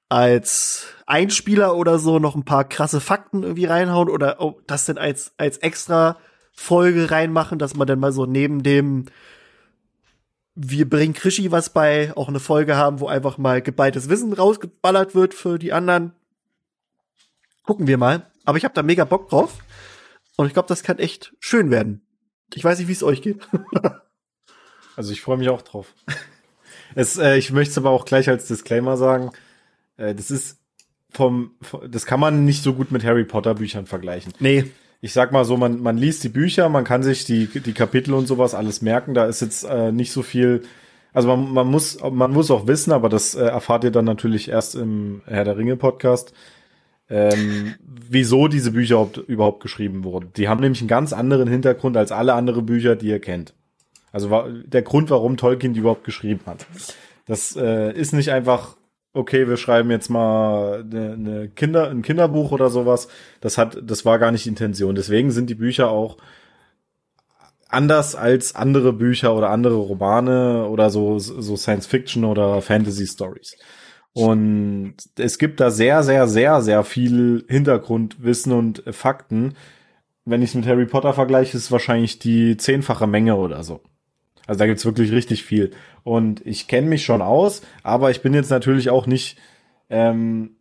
als 0.08 0.86
Einspieler 1.06 1.74
oder 1.74 1.98
so 1.98 2.18
noch 2.18 2.36
ein 2.36 2.44
paar 2.44 2.64
krasse 2.68 3.00
Fakten 3.00 3.42
irgendwie 3.42 3.64
reinhauen 3.64 4.08
oder 4.08 4.40
oh, 4.40 4.60
das 4.66 4.86
denn 4.86 4.98
als 4.98 5.32
als 5.38 5.58
extra 5.58 6.18
Folge 6.52 7.10
reinmachen, 7.10 7.58
dass 7.58 7.74
man 7.74 7.86
dann 7.88 7.98
mal 7.98 8.12
so 8.12 8.26
neben 8.26 8.62
dem 8.62 9.06
wir 10.54 10.88
bringen 10.88 11.14
Krischi 11.14 11.50
was 11.50 11.70
bei, 11.70 12.12
auch 12.16 12.28
eine 12.28 12.38
Folge 12.38 12.76
haben, 12.76 13.00
wo 13.00 13.08
einfach 13.08 13.38
mal 13.38 13.60
geballtes 13.60 14.08
Wissen 14.08 14.32
rausgeballert 14.32 15.14
wird 15.16 15.34
für 15.34 15.58
die 15.58 15.72
anderen. 15.72 16.12
Gucken 17.64 17.86
wir 17.86 17.98
mal. 17.98 18.30
Aber 18.44 18.58
ich 18.58 18.64
habe 18.64 18.74
da 18.74 18.82
mega 18.82 19.04
Bock 19.04 19.28
drauf. 19.28 19.58
Und 20.36 20.46
ich 20.46 20.52
glaube, 20.52 20.68
das 20.68 20.82
kann 20.82 20.98
echt 20.98 21.34
schön 21.40 21.70
werden. 21.70 22.06
Ich 22.54 22.62
weiß 22.62 22.78
nicht, 22.78 22.88
wie 22.88 22.92
es 22.92 23.02
euch 23.02 23.22
geht. 23.22 23.46
Also 24.96 25.10
ich 25.10 25.22
freue 25.22 25.38
mich 25.38 25.48
auch 25.48 25.62
drauf. 25.62 25.92
Es, 26.94 27.18
äh, 27.18 27.36
ich 27.36 27.50
möchte 27.50 27.72
es 27.72 27.78
aber 27.78 27.90
auch 27.90 28.04
gleich 28.04 28.28
als 28.28 28.46
Disclaimer 28.46 28.96
sagen. 28.96 29.32
Äh, 29.96 30.14
das 30.14 30.30
ist 30.30 30.58
vom, 31.10 31.56
das 31.88 32.06
kann 32.06 32.20
man 32.20 32.44
nicht 32.44 32.62
so 32.62 32.74
gut 32.74 32.92
mit 32.92 33.04
Harry 33.04 33.24
Potter 33.24 33.54
Büchern 33.54 33.86
vergleichen. 33.86 34.32
nee. 34.38 34.70
Ich 35.00 35.12
sag 35.12 35.32
mal 35.32 35.44
so, 35.44 35.58
man, 35.58 35.80
man 35.80 35.98
liest 35.98 36.24
die 36.24 36.30
Bücher, 36.30 36.70
man 36.70 36.84
kann 36.84 37.02
sich 37.02 37.26
die, 37.26 37.46
die 37.46 37.72
Kapitel 37.74 38.14
und 38.14 38.26
sowas 38.26 38.54
alles 38.54 38.80
merken. 38.80 39.12
Da 39.12 39.26
ist 39.26 39.42
jetzt 39.42 39.64
äh, 39.64 39.92
nicht 39.92 40.12
so 40.12 40.22
viel. 40.22 40.62
Also 41.12 41.28
man, 41.28 41.52
man 41.52 41.66
muss, 41.66 41.98
man 42.00 42.30
muss 42.30 42.50
auch 42.50 42.66
wissen, 42.66 42.90
aber 42.90 43.10
das 43.10 43.34
äh, 43.34 43.44
erfahrt 43.44 43.84
ihr 43.84 43.90
dann 43.90 44.06
natürlich 44.06 44.48
erst 44.48 44.76
im 44.76 45.20
Herr 45.26 45.44
der 45.44 45.58
Ringe 45.58 45.76
Podcast, 45.76 46.32
ähm, 47.08 47.74
wieso 47.80 48.48
diese 48.48 48.72
Bücher 48.72 49.08
überhaupt, 49.26 49.62
geschrieben 49.62 50.04
wurden. 50.04 50.32
Die 50.36 50.48
haben 50.48 50.60
nämlich 50.60 50.80
einen 50.80 50.88
ganz 50.88 51.12
anderen 51.12 51.48
Hintergrund 51.48 51.96
als 51.96 52.12
alle 52.12 52.34
anderen 52.34 52.66
Bücher, 52.66 52.96
die 52.96 53.08
ihr 53.08 53.20
kennt. 53.20 53.54
Also 54.12 54.30
war 54.30 54.48
der 54.48 54.82
Grund, 54.82 55.10
warum 55.10 55.36
Tolkien 55.36 55.74
die 55.74 55.80
überhaupt 55.80 56.04
geschrieben 56.04 56.42
hat. 56.46 56.66
Das 57.26 57.56
äh, 57.56 57.92
ist 57.92 58.12
nicht 58.12 58.30
einfach, 58.30 58.76
okay, 59.12 59.48
wir 59.48 59.56
schreiben 59.56 59.90
jetzt 59.90 60.08
mal 60.08 60.84
eine, 60.84 61.12
eine 61.12 61.48
Kinder, 61.48 61.90
ein 61.90 62.02
Kinderbuch 62.02 62.52
oder 62.52 62.70
sowas. 62.70 63.08
Das 63.40 63.58
hat, 63.58 63.78
das 63.82 64.04
war 64.04 64.18
gar 64.18 64.30
nicht 64.30 64.44
die 64.44 64.50
Intention. 64.50 64.94
Deswegen 64.94 65.30
sind 65.30 65.50
die 65.50 65.54
Bücher 65.54 65.90
auch 65.90 66.16
anders 67.68 68.14
als 68.14 68.54
andere 68.54 68.92
Bücher 68.92 69.34
oder 69.34 69.50
andere 69.50 69.74
Romane 69.74 70.68
oder 70.68 70.90
so, 70.90 71.18
so 71.18 71.56
Science 71.56 71.86
Fiction 71.86 72.24
oder 72.24 72.62
Fantasy 72.62 73.06
Stories. 73.06 73.56
Und 74.14 74.94
es 75.18 75.38
gibt 75.38 75.58
da 75.60 75.70
sehr, 75.70 76.04
sehr, 76.04 76.28
sehr, 76.28 76.62
sehr 76.62 76.84
viel 76.84 77.44
Hintergrundwissen 77.48 78.52
und 78.52 78.82
Fakten. 78.90 79.54
Wenn 80.24 80.40
ich 80.40 80.50
es 80.50 80.54
mit 80.54 80.66
Harry 80.66 80.86
Potter 80.86 81.12
vergleiche, 81.12 81.56
ist 81.56 81.64
es 81.64 81.72
wahrscheinlich 81.72 82.20
die 82.20 82.56
zehnfache 82.56 83.08
Menge 83.08 83.36
oder 83.36 83.64
so. 83.64 83.80
Also 84.46 84.60
da 84.60 84.66
gibt's 84.66 84.84
wirklich 84.84 85.10
richtig 85.10 85.42
viel. 85.42 85.72
Und 86.04 86.46
ich 86.46 86.68
kenne 86.68 86.88
mich 86.88 87.04
schon 87.04 87.22
aus, 87.22 87.62
aber 87.82 88.10
ich 88.10 88.22
bin 88.22 88.34
jetzt 88.34 88.50
natürlich 88.50 88.88
auch 88.90 89.06
nicht, 89.06 89.36
ähm, 89.90 90.56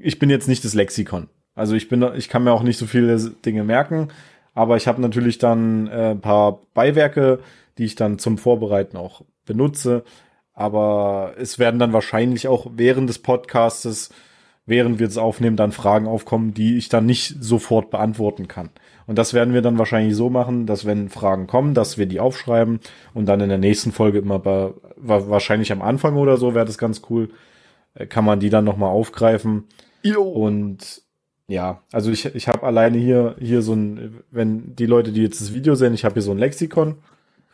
ich 0.00 0.18
bin 0.18 0.30
jetzt 0.30 0.48
nicht 0.48 0.64
das 0.64 0.74
Lexikon. 0.74 1.28
Also 1.54 1.74
ich 1.74 1.88
bin, 1.88 2.04
ich 2.16 2.28
kann 2.28 2.44
mir 2.44 2.52
auch 2.52 2.62
nicht 2.62 2.78
so 2.78 2.86
viele 2.86 3.18
Dinge 3.44 3.64
merken, 3.64 4.08
aber 4.54 4.76
ich 4.76 4.86
habe 4.86 5.02
natürlich 5.02 5.38
dann 5.38 5.86
äh, 5.88 6.12
ein 6.12 6.20
paar 6.20 6.60
Beiwerke, 6.72 7.40
die 7.78 7.84
ich 7.84 7.94
dann 7.94 8.18
zum 8.18 8.38
Vorbereiten 8.38 8.96
auch 8.96 9.22
benutze. 9.44 10.04
Aber 10.56 11.34
es 11.38 11.58
werden 11.58 11.78
dann 11.78 11.92
wahrscheinlich 11.92 12.48
auch 12.48 12.66
während 12.74 13.08
des 13.08 13.20
Podcastes, 13.20 14.10
während 14.64 14.98
wir 14.98 15.06
es 15.06 15.18
aufnehmen, 15.18 15.56
dann 15.56 15.70
Fragen 15.70 16.08
aufkommen, 16.08 16.54
die 16.54 16.78
ich 16.78 16.88
dann 16.88 17.06
nicht 17.06 17.36
sofort 17.40 17.90
beantworten 17.90 18.48
kann. 18.48 18.70
Und 19.06 19.18
das 19.18 19.34
werden 19.34 19.54
wir 19.54 19.62
dann 19.62 19.78
wahrscheinlich 19.78 20.16
so 20.16 20.30
machen, 20.30 20.66
dass 20.66 20.86
wenn 20.86 21.10
Fragen 21.10 21.46
kommen, 21.46 21.74
dass 21.74 21.98
wir 21.98 22.06
die 22.06 22.20
aufschreiben 22.20 22.80
und 23.14 23.26
dann 23.26 23.40
in 23.40 23.50
der 23.50 23.58
nächsten 23.58 23.92
Folge 23.92 24.18
immer 24.18 24.38
bei, 24.38 24.70
wahrscheinlich 24.96 25.70
am 25.70 25.82
Anfang 25.82 26.16
oder 26.16 26.38
so 26.38 26.54
wäre 26.54 26.64
das 26.64 26.78
ganz 26.78 27.02
cool, 27.10 27.28
äh, 27.94 28.06
kann 28.06 28.24
man 28.24 28.40
die 28.40 28.50
dann 28.50 28.64
nochmal 28.64 28.90
aufgreifen. 28.90 29.64
Jo. 30.02 30.22
Und 30.22 31.02
ja, 31.48 31.82
also 31.92 32.10
ich, 32.10 32.24
ich 32.34 32.48
habe 32.48 32.64
alleine 32.64 32.96
hier, 32.96 33.36
hier 33.38 33.60
so 33.60 33.74
ein, 33.74 34.22
wenn 34.30 34.74
die 34.74 34.86
Leute, 34.86 35.12
die 35.12 35.22
jetzt 35.22 35.40
das 35.40 35.54
Video 35.54 35.74
sehen, 35.74 35.94
ich 35.94 36.04
habe 36.04 36.14
hier 36.14 36.22
so 36.22 36.32
ein 36.32 36.38
Lexikon. 36.38 36.96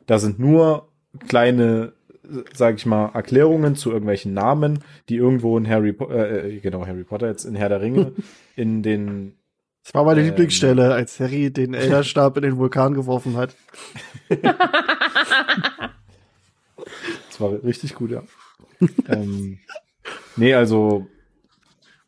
Da 0.06 0.18
sind 0.18 0.38
nur 0.38 0.88
kleine, 1.28 1.92
sag 2.54 2.76
ich 2.76 2.86
mal, 2.86 3.10
Erklärungen 3.14 3.76
zu 3.76 3.90
irgendwelchen 3.90 4.34
Namen, 4.34 4.80
die 5.08 5.16
irgendwo 5.16 5.56
in 5.58 5.68
Harry 5.68 5.92
Potter, 5.92 6.44
äh, 6.44 6.58
genau, 6.58 6.86
Harry 6.86 7.04
Potter 7.04 7.28
jetzt 7.28 7.44
in 7.44 7.54
Herr 7.54 7.68
der 7.68 7.80
Ringe, 7.80 8.12
in 8.56 8.82
den 8.82 9.34
Das 9.84 9.94
war 9.94 10.04
meine 10.04 10.20
Ähm. 10.20 10.26
Lieblingsstelle, 10.26 10.92
als 10.92 11.20
Harry 11.20 11.52
den 11.52 11.74
Elderstab 11.74 12.36
in 12.36 12.42
den 12.42 12.58
Vulkan 12.58 12.94
geworfen 12.94 13.36
hat. 13.36 13.56
Das 17.28 17.40
war 17.40 17.64
richtig 17.64 17.94
gut, 17.94 18.10
ja. 18.10 18.22
ähm, 19.08 19.58
nee, 20.36 20.52
also 20.52 21.06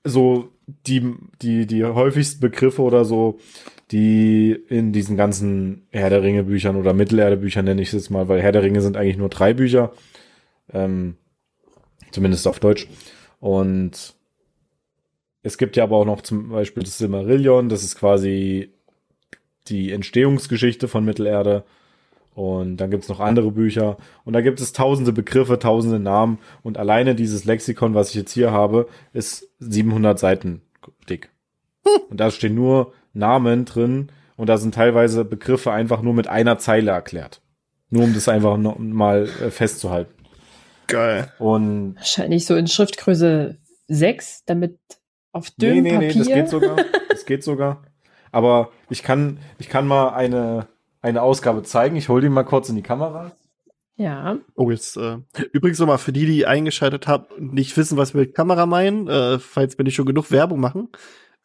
so 0.04 0.50
die, 0.87 1.14
die, 1.40 1.66
die 1.66 1.84
häufigsten 1.84 2.40
Begriffe 2.40 2.82
oder 2.82 3.04
so, 3.04 3.38
die 3.90 4.50
in 4.68 4.92
diesen 4.92 5.16
ganzen 5.16 5.87
Herr 5.90 6.10
der 6.10 6.22
Ringe 6.22 6.44
Büchern 6.44 6.76
oder 6.76 6.92
Mittelerde 6.92 7.37
Büchern 7.37 7.64
nenne 7.64 7.82
ich 7.82 7.88
es 7.88 7.94
jetzt 7.94 8.10
mal, 8.10 8.28
weil 8.28 8.40
Herr 8.42 8.52
der 8.52 8.62
Ringe 8.62 8.80
sind 8.80 8.96
eigentlich 8.96 9.16
nur 9.16 9.28
drei 9.28 9.54
Bücher, 9.54 9.92
ähm, 10.72 11.16
zumindest 12.11 12.46
auf 12.46 12.61
Deutsch. 12.61 12.88
Und 13.40 14.14
es 15.42 15.59
gibt 15.59 15.77
ja 15.77 15.85
aber 15.85 15.96
auch 15.96 16.07
noch 16.07 16.22
zum 16.22 16.48
Beispiel 16.48 16.83
das 16.83 16.98
Silmarillion, 16.98 17.68
das 17.68 17.85
ist 17.85 17.96
quasi 17.96 18.72
die 19.68 19.92
Entstehungsgeschichte 19.92 20.88
von 20.88 21.05
Mittelerde. 21.05 21.64
Und 22.35 22.79
dann 22.79 22.90
gibt's 22.90 23.09
noch 23.09 23.20
andere 23.20 23.53
Bücher. 23.53 23.96
Und 24.24 24.33
da 24.33 24.40
gibt 24.40 24.61
es 24.61 24.72
tausende 24.72 25.12
Begriffe, 25.12 25.59
tausende 25.59 26.00
Namen. 26.00 26.38
Und 26.62 26.79
alleine 26.79 27.14
dieses 27.14 27.44
Lexikon, 27.44 27.94
was 27.94 28.09
ich 28.09 28.16
jetzt 28.16 28.33
hier 28.33 28.50
habe, 28.50 28.88
ist 29.12 29.48
700 29.61 30.18
Seiten 30.18 30.62
dick. 31.09 31.31
Und 32.11 32.18
da 32.18 32.31
stehen 32.31 32.55
nur 32.55 32.92
Namen 33.12 33.66
drin. 33.66 34.11
Und 34.37 34.48
da 34.48 34.57
sind 34.57 34.74
teilweise 34.74 35.24
Begriffe 35.24 35.70
einfach 35.70 36.03
nur 36.03 36.14
mit 36.14 36.27
einer 36.27 36.59
Zeile 36.59 36.90
erklärt. 36.90 37.40
Nur 37.90 38.03
um 38.03 38.14
das 38.14 38.29
einfach 38.29 38.57
noch 38.57 38.79
mal 38.79 39.29
äh, 39.40 39.50
festzuhalten. 39.50 40.12
Geil. 40.86 41.32
Und 41.38 41.96
Wahrscheinlich 41.96 42.46
so 42.46 42.56
in 42.56 42.66
Schriftgröße 42.66 43.58
6, 43.88 44.44
damit 44.46 44.78
auf 45.32 45.48
nee, 45.56 45.66
dünnem 45.66 45.82
nee, 45.84 45.98
nee, 45.98 46.06
Papier. 46.08 46.18
das 46.18 46.28
geht 46.28 46.48
sogar. 46.48 46.76
Das 47.14 47.26
geht 47.26 47.44
sogar. 47.44 47.84
Aber 48.32 48.72
ich 48.90 49.04
kann, 49.04 49.38
ich 49.58 49.68
kann 49.68 49.86
mal 49.86 50.08
eine, 50.08 50.66
eine 51.00 51.22
Ausgabe 51.22 51.62
zeigen. 51.62 51.94
Ich 51.94 52.08
hole 52.08 52.22
die 52.22 52.28
mal 52.28 52.42
kurz 52.42 52.68
in 52.68 52.74
die 52.74 52.82
Kamera. 52.82 53.30
Ja. 53.96 54.38
Oh, 54.56 54.70
jetzt, 54.70 54.96
äh, 54.96 55.18
übrigens 55.52 55.78
nochmal 55.78 55.98
für 55.98 56.12
die, 56.12 56.26
die 56.26 56.44
eingeschaltet 56.44 57.06
haben 57.06 57.26
und 57.36 57.54
nicht 57.54 57.76
wissen, 57.76 57.96
was 57.96 58.14
wir 58.14 58.22
mit 58.22 58.34
Kamera 58.34 58.66
meinen, 58.66 59.06
äh, 59.06 59.38
falls 59.38 59.78
wir 59.78 59.84
nicht 59.84 59.94
schon 59.94 60.06
genug 60.06 60.32
Werbung 60.32 60.58
machen. 60.58 60.88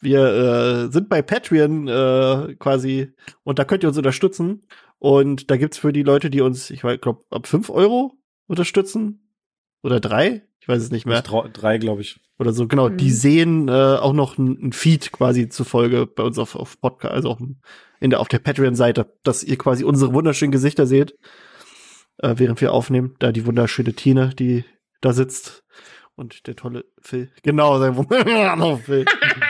Wir 0.02 0.88
äh, 0.88 0.92
sind 0.92 1.10
bei 1.10 1.22
Patreon 1.22 1.88
äh, 1.88 2.56
quasi 2.56 3.14
und 3.44 3.60
da 3.60 3.66
könnt 3.66 3.84
ihr 3.84 3.90
uns 3.90 3.98
unterstützen. 3.98 4.64
Und 4.98 5.52
da 5.52 5.58
gibt's 5.58 5.78
für 5.78 5.94
die 5.94 6.04
Leute, 6.04 6.30
die 6.30 6.42
uns, 6.42 6.70
ich 6.72 6.82
glaube, 6.82 7.24
ab 7.30 7.48
5 7.48 7.70
Euro 7.70 8.14
unterstützen. 8.48 9.29
Oder 9.84 10.00
drei? 10.00 10.44
Ich 10.60 10.68
weiß 10.68 10.82
es 10.82 10.92
nicht 10.92 11.06
mehr. 11.06 11.22
Drei, 11.22 11.48
drei 11.50 11.78
glaube 11.78 12.02
ich. 12.02 12.20
Oder 12.38 12.54
so, 12.54 12.68
genau. 12.68 12.90
Mhm. 12.90 12.98
Die 12.98 13.12
sehen 13.12 13.68
äh, 13.68 13.72
auch 13.72 14.14
noch 14.14 14.38
ein, 14.38 14.68
ein 14.68 14.74
Feed 14.74 15.12
quasi 15.12 15.50
zufolge 15.50 16.06
bei 16.06 16.24
uns 16.24 16.38
auf, 16.38 16.56
auf 16.56 16.80
Podcast, 16.80 17.14
also 17.14 17.30
auf, 17.32 17.40
in 18.00 18.10
der, 18.10 18.20
auf 18.20 18.28
der 18.28 18.40
Patreon-Seite, 18.40 19.14
dass 19.24 19.44
ihr 19.44 19.58
quasi 19.58 19.84
unsere 19.84 20.14
wunderschönen 20.14 20.52
Gesichter 20.52 20.86
seht, 20.86 21.18
äh, 22.18 22.36
während 22.38 22.62
wir 22.62 22.74
aufnehmen. 22.74 23.16
Da 23.20 23.32
die 23.32 23.46
wunderschöne 23.46 23.94
Tine, 23.94 24.30
die 24.38 24.64
da 25.02 25.14
sitzt. 25.14 25.64
Und 26.16 26.48
der 26.48 26.58
tolle 26.58 26.84
Phil. 27.02 27.32
Genau, 27.44 27.80
sein 27.80 27.96
wunderbarer 27.96 28.78
Phil. 28.86 29.06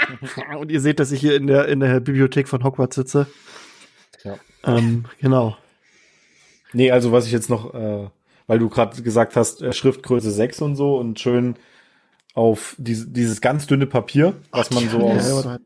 Und 0.60 0.72
ihr 0.72 0.82
seht, 0.82 1.00
dass 1.00 1.12
ich 1.12 1.20
hier 1.20 1.36
in 1.36 1.48
der, 1.48 1.68
in 1.68 1.80
der 1.80 2.00
Bibliothek 2.00 2.48
von 2.48 2.64
Hogwarts 2.64 2.96
sitze. 2.96 3.26
Ja. 4.24 4.36
Ähm, 4.64 5.06
genau. 5.20 5.58
Nee, 6.72 6.92
also 6.92 7.12
was 7.12 7.26
ich 7.26 7.32
jetzt 7.32 7.50
noch, 7.50 7.74
äh, 7.74 8.10
weil 8.50 8.58
du 8.58 8.68
gerade 8.68 9.00
gesagt 9.04 9.36
hast, 9.36 9.62
äh, 9.62 9.72
Schriftgröße 9.72 10.32
6 10.32 10.62
und 10.64 10.76
so 10.76 10.98
und 10.98 11.20
schön 11.20 11.56
auf 12.34 12.76
diese, 12.80 13.08
dieses 13.08 13.42
ganz 13.42 13.68
dünne 13.68 13.86
Papier, 13.86 14.34
was 14.50 14.72
man 14.72 14.90
so 14.90 14.98
aus. 14.98 15.46
Ja. 15.46 15.60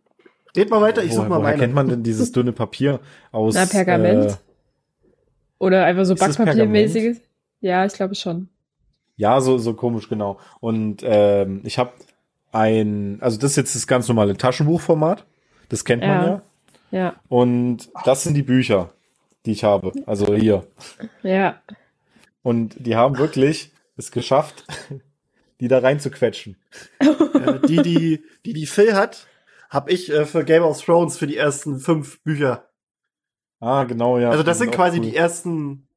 Red 0.56 0.69
mal 0.69 0.82
weiter, 0.82 1.02
ich 1.02 1.12
such 1.13 1.19
woher, 1.19 1.30
mal 1.30 1.36
woher 1.38 1.52
meine. 1.52 1.60
kennt 1.60 1.74
man 1.74 1.88
denn 1.88 2.04
dieses 2.04 2.34
dünne 2.34 2.52
Papier 2.52 3.00
aus? 3.32 3.56
Na, 3.56 3.65
Pergament. 3.65 4.32
Äh, 4.32 4.36
Oder 5.60 5.86
einfach 5.86 6.04
so 6.04 6.13
Backpapiermäßiges. 6.13 7.22
Ja, 7.62 7.86
ich 7.86 7.93
glaube 7.93 8.15
schon. 8.15 8.50
ja, 9.15 9.39
so, 9.39 9.58
so 9.58 9.74
komisch, 9.76 10.10
genau. 10.10 10.38
Und 10.60 11.04
ähm, 11.04 11.62
ich 11.63 11.80
habe 11.80 11.93
ein, 12.52 13.18
also 13.22 13.39
das 13.39 13.51
ist 13.51 13.57
jetzt 13.57 13.76
das 13.76 13.88
ganz 13.88 14.10
normale 14.10 14.36
Taschenbuchformat. 14.36 15.26
Das 15.70 15.86
kennt 15.86 16.01
man 16.01 16.10
Ja. 16.10 16.28
ja. 16.28 16.41
Ja. 16.91 17.16
Und 17.30 17.89
das 18.03 18.24
sind 18.24 18.34
die 18.34 18.43
Bücher, 18.43 18.91
die 19.45 19.53
ich 19.53 19.64
habe. 19.64 19.93
Also 20.05 20.36
hier. 20.36 20.68
Ja. 21.24 21.55
Und 22.44 22.76
die 22.86 22.96
haben 22.96 23.18
wirklich 23.18 23.72
es 23.98 24.12
geschafft, 24.12 24.66
die 25.60 25.68
da 25.68 25.80
rein 25.80 26.00
zu 26.00 26.12
quetschen. 26.12 26.58
Äh, 27.00 27.60
die, 27.68 27.82
die, 27.82 28.24
die, 28.46 28.54
die 28.54 28.66
Phil 28.68 28.94
hat, 28.94 29.28
hab 29.70 29.89
ich 29.89 30.12
äh, 30.12 30.26
für 30.26 30.44
Game 30.44 30.64
of 30.64 30.84
Thrones 30.84 31.18
für 31.18 31.26
die 31.26 31.38
ersten 31.38 31.80
fünf 31.80 32.22
Bücher. 32.22 32.70
Ah, 33.60 33.86
genau, 33.86 34.20
ja. 34.20 34.30
Also 34.30 34.44
das 34.44 34.60
sind 34.60 34.72
quasi 34.72 34.98
cool. 34.98 35.06
die 35.06 35.16
ersten 35.16 35.88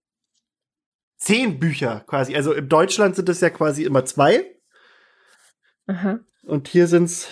zehn 1.16 1.58
Bücher 1.58 2.04
quasi. 2.06 2.36
Also 2.36 2.52
in 2.52 2.68
Deutschland 2.68 3.16
sind 3.16 3.28
es 3.28 3.40
ja 3.40 3.50
quasi 3.50 3.82
immer 3.82 4.04
zwei 4.04 4.44
Aha. 5.86 6.20
und 6.44 6.68
hier 6.68 6.86
sind's 6.86 7.28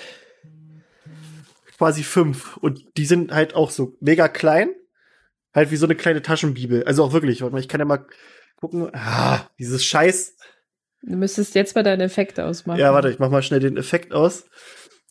quasi 1.79 2.03
fünf. 2.03 2.57
Und 2.57 2.97
die 2.97 3.07
sind 3.07 3.33
halt 3.33 3.55
auch 3.55 3.71
so 3.71 3.97
mega 4.01 4.29
klein. 4.29 4.71
Halt 5.55 5.71
wie 5.71 5.77
so 5.77 5.87
eine 5.87 5.95
kleine 5.95 6.21
Taschenbibel. 6.21 6.83
Also 6.85 7.05
auch 7.05 7.13
wirklich, 7.13 7.41
ich 7.41 7.69
kann 7.69 7.81
ja 7.81 7.85
mal 7.85 8.07
gucken. 8.57 8.91
Ah, 8.95 9.49
dieses 9.59 9.85
Scheiß. 9.85 10.37
Du 11.03 11.17
müsstest 11.17 11.55
jetzt 11.55 11.75
mal 11.75 11.83
deinen 11.83 12.01
Effekt 12.01 12.41
ausmachen. 12.41 12.79
Ja, 12.81 12.93
warte, 12.95 13.11
ich 13.11 13.19
mach 13.19 13.31
mal 13.31 13.43
schnell 13.43 13.61
den 13.61 13.77
Effekt 13.77 14.13
aus, 14.15 14.47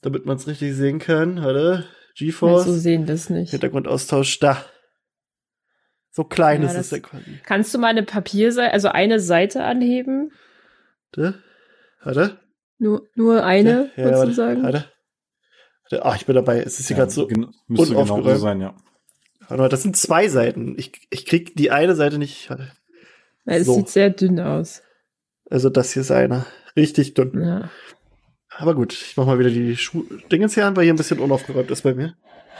damit 0.02 0.26
man 0.26 0.38
es 0.38 0.48
richtig 0.48 0.76
sehen 0.76 1.00
kann. 1.00 1.44
Warte. 1.44 1.86
GeForce. 2.16 2.66
so 2.66 2.74
sehen 2.74 3.06
das 3.06 3.30
nicht. 3.30 3.52
Hintergrundaustausch 3.52 4.40
da. 4.40 4.64
So 6.12 6.24
klein 6.24 6.62
Ja, 6.62 6.68
ist 6.70 6.76
es 6.76 6.90
das- 6.90 6.92
ja 6.92 7.00
quasi. 7.00 7.40
Kannst 7.44 7.74
du 7.74 7.80
mal 7.80 7.88
eine 7.88 8.04
Papierseite, 8.04 8.72
also 8.72 8.90
eine 8.90 9.20
Seite 9.20 9.64
anheben? 9.64 10.32
Warte. 11.16 11.42
Warte. 12.04 12.40
Nur, 12.78 13.08
nur 13.16 13.44
eine, 13.44 13.90
Ja, 13.96 14.26
du 14.26 14.34
sagen? 14.34 14.62
Warte. 14.64 14.86
Warte. 15.90 16.06
Ah, 16.06 16.16
ich 16.16 16.26
bin 16.26 16.36
dabei. 16.36 16.60
Es 16.62 16.80
ist 16.80 16.88
hier 16.88 16.98
Ja, 16.98 17.04
gerade 17.04 17.12
so. 17.14 17.28
gen- 17.28 17.54
müsste 17.68 17.96
genau 17.96 18.22
so 18.24 18.36
sein, 18.36 18.62
ja. 18.62 18.76
Warte 19.48 19.58
mal, 19.62 19.70
das 19.70 19.82
sind 19.84 19.98
zwei 19.98 20.28
Seiten. 20.28 20.78
Ich, 20.78 20.92
ich 21.10 21.26
krieg 21.26 21.56
die 21.56 21.72
eine 21.72 21.96
Seite 21.96 22.18
nicht. 22.20 22.50
Warte. 22.50 22.72
Ja, 23.46 23.54
Es 23.56 23.66
so. 23.66 23.76
sieht 23.76 23.90
sehr 23.90 24.10
dünn 24.10 24.40
aus. 24.40 24.82
Also 25.50 25.70
das 25.70 25.92
hier 25.94 26.02
ist 26.02 26.12
eine. 26.12 26.46
Richtig 26.76 27.14
dünn. 27.14 27.42
Ja. 27.44 27.70
Aber 28.50 28.76
gut, 28.76 28.94
ich 28.94 29.18
mach 29.18 29.26
mal 29.26 29.40
wieder 29.40 29.50
die 29.50 29.76
Schuh 29.78 30.04
Dingens 30.32 30.54
hier 30.54 30.66
an, 30.66 30.76
weil 30.76 30.84
hier 30.84 30.94
ein 30.94 30.98
bisschen 30.98 31.20
unaufgeräumt 31.20 31.72
ist 31.72 31.82
bei 31.82 31.94
mir. 31.94 32.16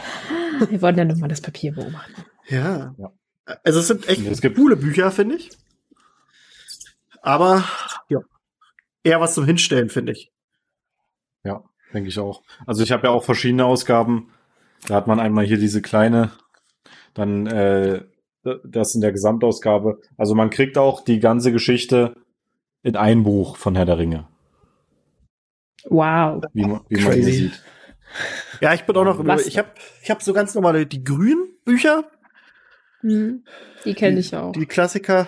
Wir 0.70 0.82
wollen 0.82 0.98
ja 0.98 1.06
nochmal 1.06 1.30
das 1.30 1.42
Papier 1.42 1.74
beobachten. 1.74 2.14
Ja. 2.48 2.94
Ja. 2.98 3.12
Also 3.64 3.80
es 3.80 3.88
sind 3.88 4.08
echt 4.08 4.26
Es 4.26 4.42
gibt- 4.42 4.56
coole 4.56 4.76
Bücher, 4.76 5.12
finde 5.12 5.36
ich. 5.36 5.50
Aber 7.22 7.64
ja. 8.10 8.20
Eher 9.04 9.20
was 9.20 9.34
zum 9.34 9.46
Hinstellen, 9.46 9.90
finde 9.90 10.14
ich. 10.14 10.32
Ja, 11.44 11.64
denke 11.94 12.10
ich 12.10 12.20
auch. 12.20 12.42
Also 12.66 12.84
ich 12.84 12.92
habe 12.92 13.08
ja 13.08 13.14
auch 13.14 13.24
verschiedene 13.24 13.66
Ausgaben. 13.66 14.32
Da 14.88 14.96
hat 14.96 15.08
man 15.08 15.20
einmal 15.20 15.46
hier 15.46 15.58
diese 15.58 15.82
kleine, 15.82 16.32
dann 17.14 17.48
äh, 17.48 18.04
das 18.66 18.94
in 18.96 19.02
der 19.02 19.12
Gesamtausgabe. 19.12 20.00
Also 20.18 20.36
man 20.36 20.50
kriegt 20.50 20.78
auch 20.78 21.02
die 21.04 21.20
ganze 21.20 21.52
Geschichte 21.52 22.16
in 22.82 22.96
ein 22.96 23.24
Buch 23.24 23.56
von 23.58 23.76
Herr 23.76 23.86
der 23.86 23.98
Ringe, 23.98 24.28
Wow. 25.86 26.44
wie 26.54 26.62
man, 26.66 26.82
wie 26.90 26.96
man 27.02 27.14
hier 27.14 27.24
Crazy. 27.24 27.32
sieht. 27.32 27.64
Ja, 28.62 28.74
ich 28.74 28.84
bin 28.84 28.96
auch 28.96 29.04
noch. 29.06 29.20
über- 29.20 29.34
Was- 29.34 29.48
Ich 29.48 29.58
habe 29.58 29.70
ich 30.02 30.10
hab 30.12 30.22
so 30.22 30.34
ganz 30.34 30.54
normale 30.56 30.86
die 30.86 31.04
grünen 31.04 31.48
Bücher, 31.66 32.06
Mhm. 33.02 33.44
Die 33.84 33.94
kenne 33.96 34.20
ich 34.20 34.34
auch. 34.36 34.54
die 34.54 34.66
Klassiker. 34.66 35.28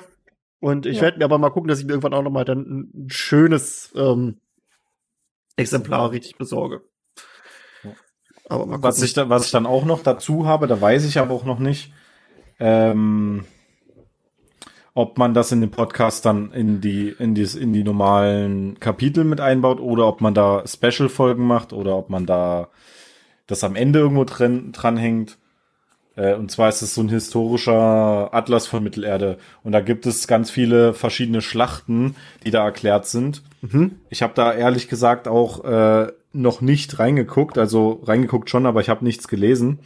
Und 0.62 0.86
ich 0.86 0.98
Ja. 0.98 1.02
werde 1.04 1.18
mir 1.18 1.26
aber 1.26 1.38
mal 1.38 1.50
gucken, 1.50 1.68
dass 1.68 1.80
ich 1.80 1.86
mir 1.86 1.92
irgendwann 1.92 2.14
auch 2.14 2.22
noch 2.24 2.32
mal 2.32 2.46
dann 2.46 2.90
ein 2.94 3.10
schönes 3.10 3.92
ähm, 3.96 4.40
Exemplar 5.58 6.12
richtig 6.12 6.38
besorge. 6.38 6.82
Aber. 8.48 8.82
Was 8.82 9.02
ich, 9.02 9.14
da, 9.14 9.28
was 9.30 9.46
ich 9.48 9.52
dann 9.52 9.66
auch 9.66 9.84
noch 9.86 10.04
dazu 10.04 10.46
habe, 10.48 10.68
da 10.68 10.80
weiß 10.80 11.06
ich 11.06 11.18
aber 11.20 11.34
auch 11.34 11.44
noch 11.46 11.60
nicht, 11.60 11.92
ähm, 12.60 13.46
ob 14.94 15.18
man 15.18 15.34
das 15.34 15.52
in 15.52 15.60
den 15.60 15.72
Podcast 15.72 16.26
dann 16.26 16.52
in 16.54 16.80
die, 16.80 17.14
in 17.20 17.36
die, 17.36 17.44
in 17.44 17.74
die 17.74 17.84
normalen 17.84 18.80
Kapitel 18.80 19.26
mit 19.26 19.42
einbaut 19.42 19.82
oder 19.82 20.08
ob 20.08 20.22
man 20.22 20.34
da 20.34 20.64
Special-Folgen 20.66 21.46
macht 21.46 21.74
oder 21.74 21.98
ob 21.98 22.10
man 22.10 22.26
da 22.26 22.70
das 23.46 23.64
am 23.64 23.76
Ende 23.76 24.00
irgendwo 24.00 24.24
drin, 24.24 24.72
dranhängt. 24.72 25.38
Äh, 26.16 26.36
und 26.36 26.50
zwar 26.50 26.70
ist 26.70 26.82
es 26.82 26.96
so 26.96 27.02
ein 27.02 27.10
historischer 27.10 28.34
Atlas 28.34 28.68
von 28.68 28.84
Mittelerde. 28.84 29.38
Und 29.64 29.74
da 29.74 29.82
gibt 29.82 30.06
es 30.06 30.28
ganz 30.28 30.50
viele 30.50 30.94
verschiedene 30.94 31.42
Schlachten, 31.42 32.16
die 32.46 32.52
da 32.52 32.64
erklärt 32.64 33.06
sind. 33.06 33.44
Mhm. 33.62 34.00
Ich 34.10 34.22
habe 34.24 34.34
da 34.34 34.54
ehrlich 34.54 34.88
gesagt 34.88 35.28
auch 35.28 35.66
äh, 35.66 36.12
noch 36.32 36.62
nicht 36.62 37.00
reingeguckt, 37.00 37.58
also 37.58 38.02
reingeguckt 38.04 38.50
schon, 38.50 38.66
aber 38.66 38.80
ich 38.82 38.90
habe 38.90 39.04
nichts 39.04 39.28
gelesen. 39.28 39.80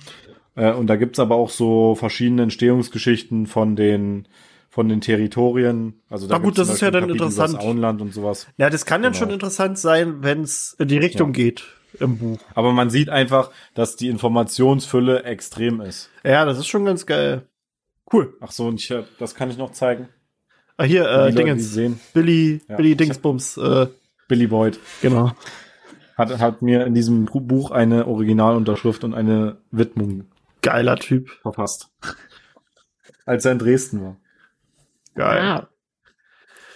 Äh, 0.60 0.74
und 0.74 0.88
da 0.88 0.96
gibt's 0.98 1.20
aber 1.20 1.36
auch 1.36 1.50
so 1.50 1.96
verschiedene 1.96 2.44
Entstehungsgeschichten 2.44 3.48
von 3.48 3.76
den 3.76 4.28
von 4.72 4.88
den 4.88 5.02
Territorien. 5.02 5.94
Also 6.12 6.28
da 6.28 6.38
Na 6.38 6.44
gut, 6.44 6.58
das 6.60 6.70
ist 6.70 6.82
ja 6.82 6.92
dann 6.92 7.02
Kapitel 7.08 7.24
interessant. 7.24 7.60
Auenland 7.60 8.02
und 8.02 8.14
sowas. 8.14 8.46
Ja, 8.58 8.70
das 8.70 8.86
kann 8.86 9.02
dann 9.02 9.14
Genau. 9.14 9.24
schon 9.26 9.34
interessant 9.34 9.80
sein, 9.80 10.18
wenn 10.22 10.42
es 10.42 10.76
in 10.78 10.88
die 10.88 10.98
Richtung 11.00 11.30
Ja. 11.30 11.34
geht 11.34 11.64
im 12.00 12.18
Buch. 12.20 12.38
Aber 12.54 12.72
man 12.72 12.92
sieht 12.92 13.10
einfach, 13.10 13.50
dass 13.74 13.96
die 13.96 14.10
Informationsfülle 14.10 15.24
extrem 15.24 15.82
ist. 15.82 16.12
Ja, 16.24 16.46
das 16.46 16.60
ist 16.60 16.68
schon 16.68 16.86
ganz 16.86 17.06
geil. 17.08 17.44
Cool. 18.14 18.36
Ach 18.42 18.52
so, 18.52 18.68
und 18.68 18.80
ich, 18.80 18.94
das 19.18 19.34
kann 19.34 19.50
ich 19.50 19.58
noch 19.58 19.72
zeigen. 19.72 20.08
Ah, 20.78 20.84
hier, 20.84 21.10
äh, 21.10 21.32
Dingens. 21.34 21.74
sehen. 21.74 22.00
Billy, 22.14 22.62
Ja, 22.70 22.76
Billy 22.78 22.96
Dingsbums, 22.96 23.58
äh, 23.58 23.88
Billy 24.28 24.48
Boyd 24.48 24.80
genau. 25.02 25.32
hat, 26.16 26.38
hat 26.40 26.62
mir 26.62 26.86
in 26.86 26.94
diesem 26.94 27.26
Buch 27.26 27.72
eine 27.72 28.08
Originalunterschrift 28.08 29.04
und 29.04 29.14
eine 29.16 29.58
Widmung 29.72 30.26
Geiler 30.62 30.98
Typ. 30.98 31.30
verfasst. 31.42 31.90
Als 33.26 33.46
er 33.46 33.54
in 33.54 33.60
Dresden 33.60 34.04
war. 34.04 34.18
Geil. 35.16 35.60
Wow. 35.60 35.68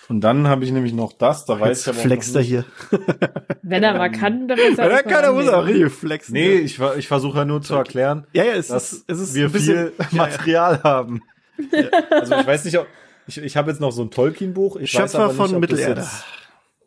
Und 0.09 0.21
dann 0.21 0.47
habe 0.47 0.65
ich 0.65 0.71
nämlich 0.71 0.93
noch 0.93 1.13
das, 1.13 1.45
da 1.45 1.59
weiß 1.59 1.69
Jetzt 1.69 1.87
ich 1.87 1.93
aber 1.93 1.99
flext 1.99 2.35
er 2.35 2.41
hier. 2.41 2.65
Wenn 3.63 3.83
er 3.83 3.97
mal 3.97 4.11
kann, 4.11 4.47
dann 4.47 4.59
muss 4.59 4.77
er 4.77 4.85
Ja, 4.85 4.91
erst 4.91 5.05
mal 5.05 5.11
kann 5.11 5.23
er 5.23 5.33
muss 5.33 5.47
er 5.47 5.65
richtig 5.65 5.91
flexen. 5.93 6.33
Nee, 6.33 6.55
ich, 6.55 6.79
ich 6.97 7.07
versuche 7.07 7.39
ja 7.39 7.45
nur 7.45 7.61
zu 7.61 7.75
erklären, 7.75 8.27
ja, 8.33 8.43
ja, 8.43 8.53
es 8.53 8.67
dass 8.67 8.93
ist, 8.93 9.05
es 9.07 9.19
ist 9.19 9.33
wir 9.33 9.45
ein 9.45 9.51
bisschen, 9.51 9.91
viel 9.91 10.07
Material 10.17 10.83
haben. 10.83 11.21
Also 12.09 12.35
ich 12.35 12.47
weiß 12.47 12.65
nicht, 12.65 12.77
ob, 12.79 12.87
ich, 13.27 13.37
ich 13.37 13.55
habe 13.55 13.69
jetzt 13.71 13.79
noch 13.79 13.91
so 13.91 14.01
ein 14.01 14.11
Tolkien-Buch. 14.11 14.79
Schöpfer 14.83 15.27
nicht, 15.27 15.37
von 15.37 15.59
Mittelerde. 15.59 16.01
Jetzt, 16.01 16.25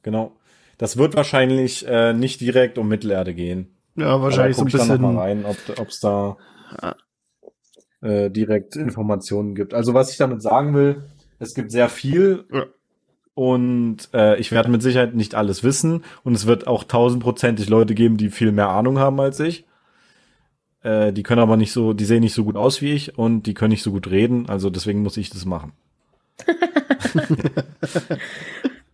genau. 0.03 0.37
Das 0.77 0.97
wird 0.97 1.17
wahrscheinlich 1.17 1.87
äh, 1.87 2.13
nicht 2.13 2.41
direkt 2.41 2.77
um 2.77 2.89
Mittelerde 2.89 3.33
gehen. 3.33 3.75
Ja, 3.95 4.21
wahrscheinlich 4.21 4.57
so 4.57 4.65
ein 4.65 4.69
Aber 4.69 4.79
da 4.79 4.79
guck 4.79 4.83
ich 4.83 4.89
dann 4.89 5.01
noch 5.01 5.09
bisschen. 5.09 5.15
mal 5.15 5.23
rein, 5.23 5.45
ob 5.79 5.89
es 5.89 6.01
da 6.01 6.37
äh, 8.03 8.31
direkt 8.31 8.77
Informationen 8.77 9.55
gibt. 9.55 9.75
Also 9.75 9.95
was 9.95 10.11
ich 10.11 10.17
damit 10.19 10.43
sagen 10.43 10.75
will, 10.75 11.03
es 11.39 11.55
gibt 11.55 11.71
sehr 11.71 11.89
viel 11.89 12.45
Ja. 12.53 12.67
und 13.35 14.09
äh, 14.15 14.39
ich 14.39 14.53
werde 14.53 14.71
mit 14.71 14.83
Sicherheit 14.83 15.15
nicht 15.15 15.35
alles 15.35 15.63
wissen 15.65 16.05
und 16.25 16.35
es 16.35 16.47
wird 16.47 16.67
auch 16.67 16.85
tausendprozentig 16.85 17.69
Leute 17.69 17.95
geben, 17.95 18.17
die 18.17 18.31
viel 18.31 18.53
mehr 18.53 18.69
Ahnung 18.71 18.99
haben 18.99 19.21
als 19.21 19.41
ich. 19.41 19.65
Äh, 20.83 21.13
die 21.13 21.23
können 21.23 21.41
aber 21.41 21.57
nicht 21.57 21.73
so, 21.73 21.93
die 21.95 22.05
sehen 22.05 22.21
nicht 22.21 22.35
so 22.35 22.45
gut 22.45 22.57
aus 22.57 22.81
wie 22.83 22.93
ich 22.93 23.19
und 23.19 23.43
die 23.45 23.55
können 23.55 23.71
nicht 23.71 23.83
so 23.83 23.91
gut 23.93 24.11
reden, 24.11 24.49
also 24.49 24.71
deswegen 24.71 25.03
muss 25.03 25.17
ich 25.17 25.31
das 25.31 25.45
machen. 25.45 25.73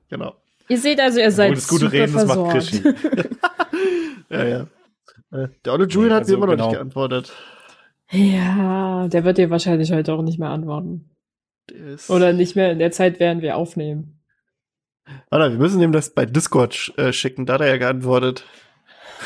Genau. 0.09 0.35
Ihr 0.69 0.79
seht 0.79 1.01
also, 1.01 1.21
ihr 1.21 1.31
seid 1.31 1.57
das 1.57 1.69
gute 1.69 1.87
super 1.87 1.93
Reden, 1.95 2.13
das 2.13 2.27
macht 2.27 2.51
versorgt. 2.51 2.83
Krischi. 2.83 2.83
Ja, 4.31 4.45
ja. 4.45 4.67
Äh, 5.31 5.49
Der 5.65 5.73
Olle 5.75 5.87
Julian 5.87 6.13
hat 6.15 6.21
Also, 6.23 6.33
mir 6.33 6.37
immer 6.39 6.47
noch 6.47 6.53
genau. 6.53 6.67
nicht 6.69 6.77
geantwortet. 6.77 7.33
Ja, 8.13 9.09
der 9.09 9.25
wird 9.25 9.39
dir 9.39 9.51
wahrscheinlich 9.51 9.91
heute 9.93 10.13
auch 10.13 10.23
nicht 10.23 10.39
mehr 10.39 10.51
antworten. 10.51 11.11
Ist- 11.71 12.11
Oder 12.11 12.33
nicht 12.33 12.57
mehr 12.57 12.71
in 12.73 12.79
der 12.79 12.91
Zeit, 12.91 13.19
während 13.21 13.41
wir 13.43 13.57
aufnehmen. 13.57 14.21
Warte, 15.31 15.51
wir 15.53 15.59
müssen 15.59 15.81
ihm 15.83 15.93
das 15.93 16.11
bei 16.15 16.27
Discord 16.27 16.75
sch- 16.75 16.97
äh, 16.99 17.13
schicken. 17.13 17.47
Da 17.47 17.55
hat 17.55 17.61
er 17.63 17.69
ja 17.69 17.77
geantwortet. 17.79 18.45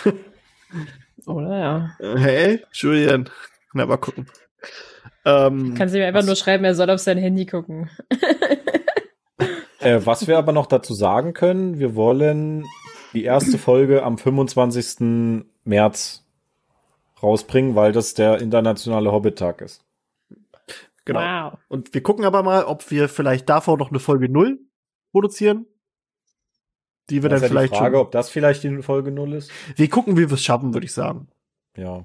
Oder 1.26 1.58
ja. 1.58 1.90
Hey, 2.16 2.62
Julian. 2.72 3.28
Na, 3.74 3.86
mal 3.86 3.96
gucken. 3.96 4.26
Ähm, 5.24 5.74
Kannst 5.76 5.94
du 5.94 5.98
mir 5.98 6.06
einfach 6.06 6.20
Was? 6.20 6.26
nur 6.26 6.36
schreiben, 6.36 6.64
er 6.64 6.74
soll 6.74 6.88
auf 6.90 7.00
sein 7.00 7.18
Handy 7.18 7.46
gucken. 7.46 7.90
Äh, 9.80 10.00
was 10.04 10.26
wir 10.28 10.38
aber 10.38 10.52
noch 10.52 10.66
dazu 10.66 10.94
sagen 10.94 11.32
können, 11.34 11.78
wir 11.80 11.94
wollen 11.96 12.64
die 13.12 13.24
erste 13.24 13.58
Folge 13.58 14.02
am 14.04 14.18
25. 14.18 15.44
März 15.64 16.25
rausbringen, 17.22 17.74
weil 17.74 17.92
das 17.92 18.14
der 18.14 18.40
internationale 18.40 19.10
Hobbit-Tag 19.12 19.60
ist. 19.62 19.82
genau. 21.04 21.20
Wow. 21.20 21.58
Und 21.68 21.94
wir 21.94 22.02
gucken 22.02 22.24
aber 22.24 22.42
mal, 22.42 22.64
ob 22.64 22.90
wir 22.90 23.08
vielleicht 23.08 23.48
davor 23.48 23.78
noch 23.78 23.90
eine 23.90 23.98
Folge 24.00 24.28
0 24.28 24.58
produzieren. 25.12 25.66
Die 27.08 27.22
wir 27.22 27.28
Das 27.30 27.40
dann 27.40 27.46
ist 27.46 27.50
ja 27.54 27.58
vielleicht 27.60 27.74
die 27.74 27.78
Frage, 27.78 27.96
schon. 27.96 28.04
ob 28.06 28.10
das 28.12 28.30
vielleicht 28.30 28.62
die 28.64 28.82
Folge 28.82 29.12
0 29.12 29.34
ist. 29.34 29.50
Wir 29.76 29.88
gucken, 29.88 30.16
wie 30.16 30.28
wir 30.28 30.32
es 30.34 30.42
schaffen, 30.42 30.74
würde 30.74 30.86
ich 30.86 30.92
sagen. 30.92 31.28
Ja. 31.76 32.04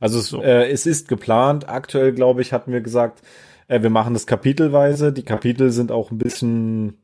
Also 0.00 0.18
es, 0.18 0.28
So. 0.28 0.42
äh, 0.42 0.70
es 0.70 0.86
ist 0.86 1.08
geplant. 1.08 1.68
Aktuell, 1.68 2.12
glaube 2.12 2.40
ich, 2.42 2.52
hatten 2.52 2.72
wir 2.72 2.80
gesagt, 2.80 3.22
äh, 3.68 3.82
wir 3.82 3.90
machen 3.90 4.14
das 4.14 4.26
kapitelweise. 4.26 5.12
Die 5.12 5.24
Kapitel 5.24 5.70
sind 5.70 5.92
auch 5.92 6.10
ein 6.10 6.18
bisschen 6.18 6.98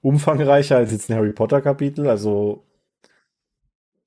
umfangreicher 0.00 0.76
als 0.76 0.92
jetzt 0.92 1.08
ein 1.10 1.16
Harry 1.16 1.32
Potter 1.32 1.60
Kapitel. 1.60 2.08
Also 2.08 2.64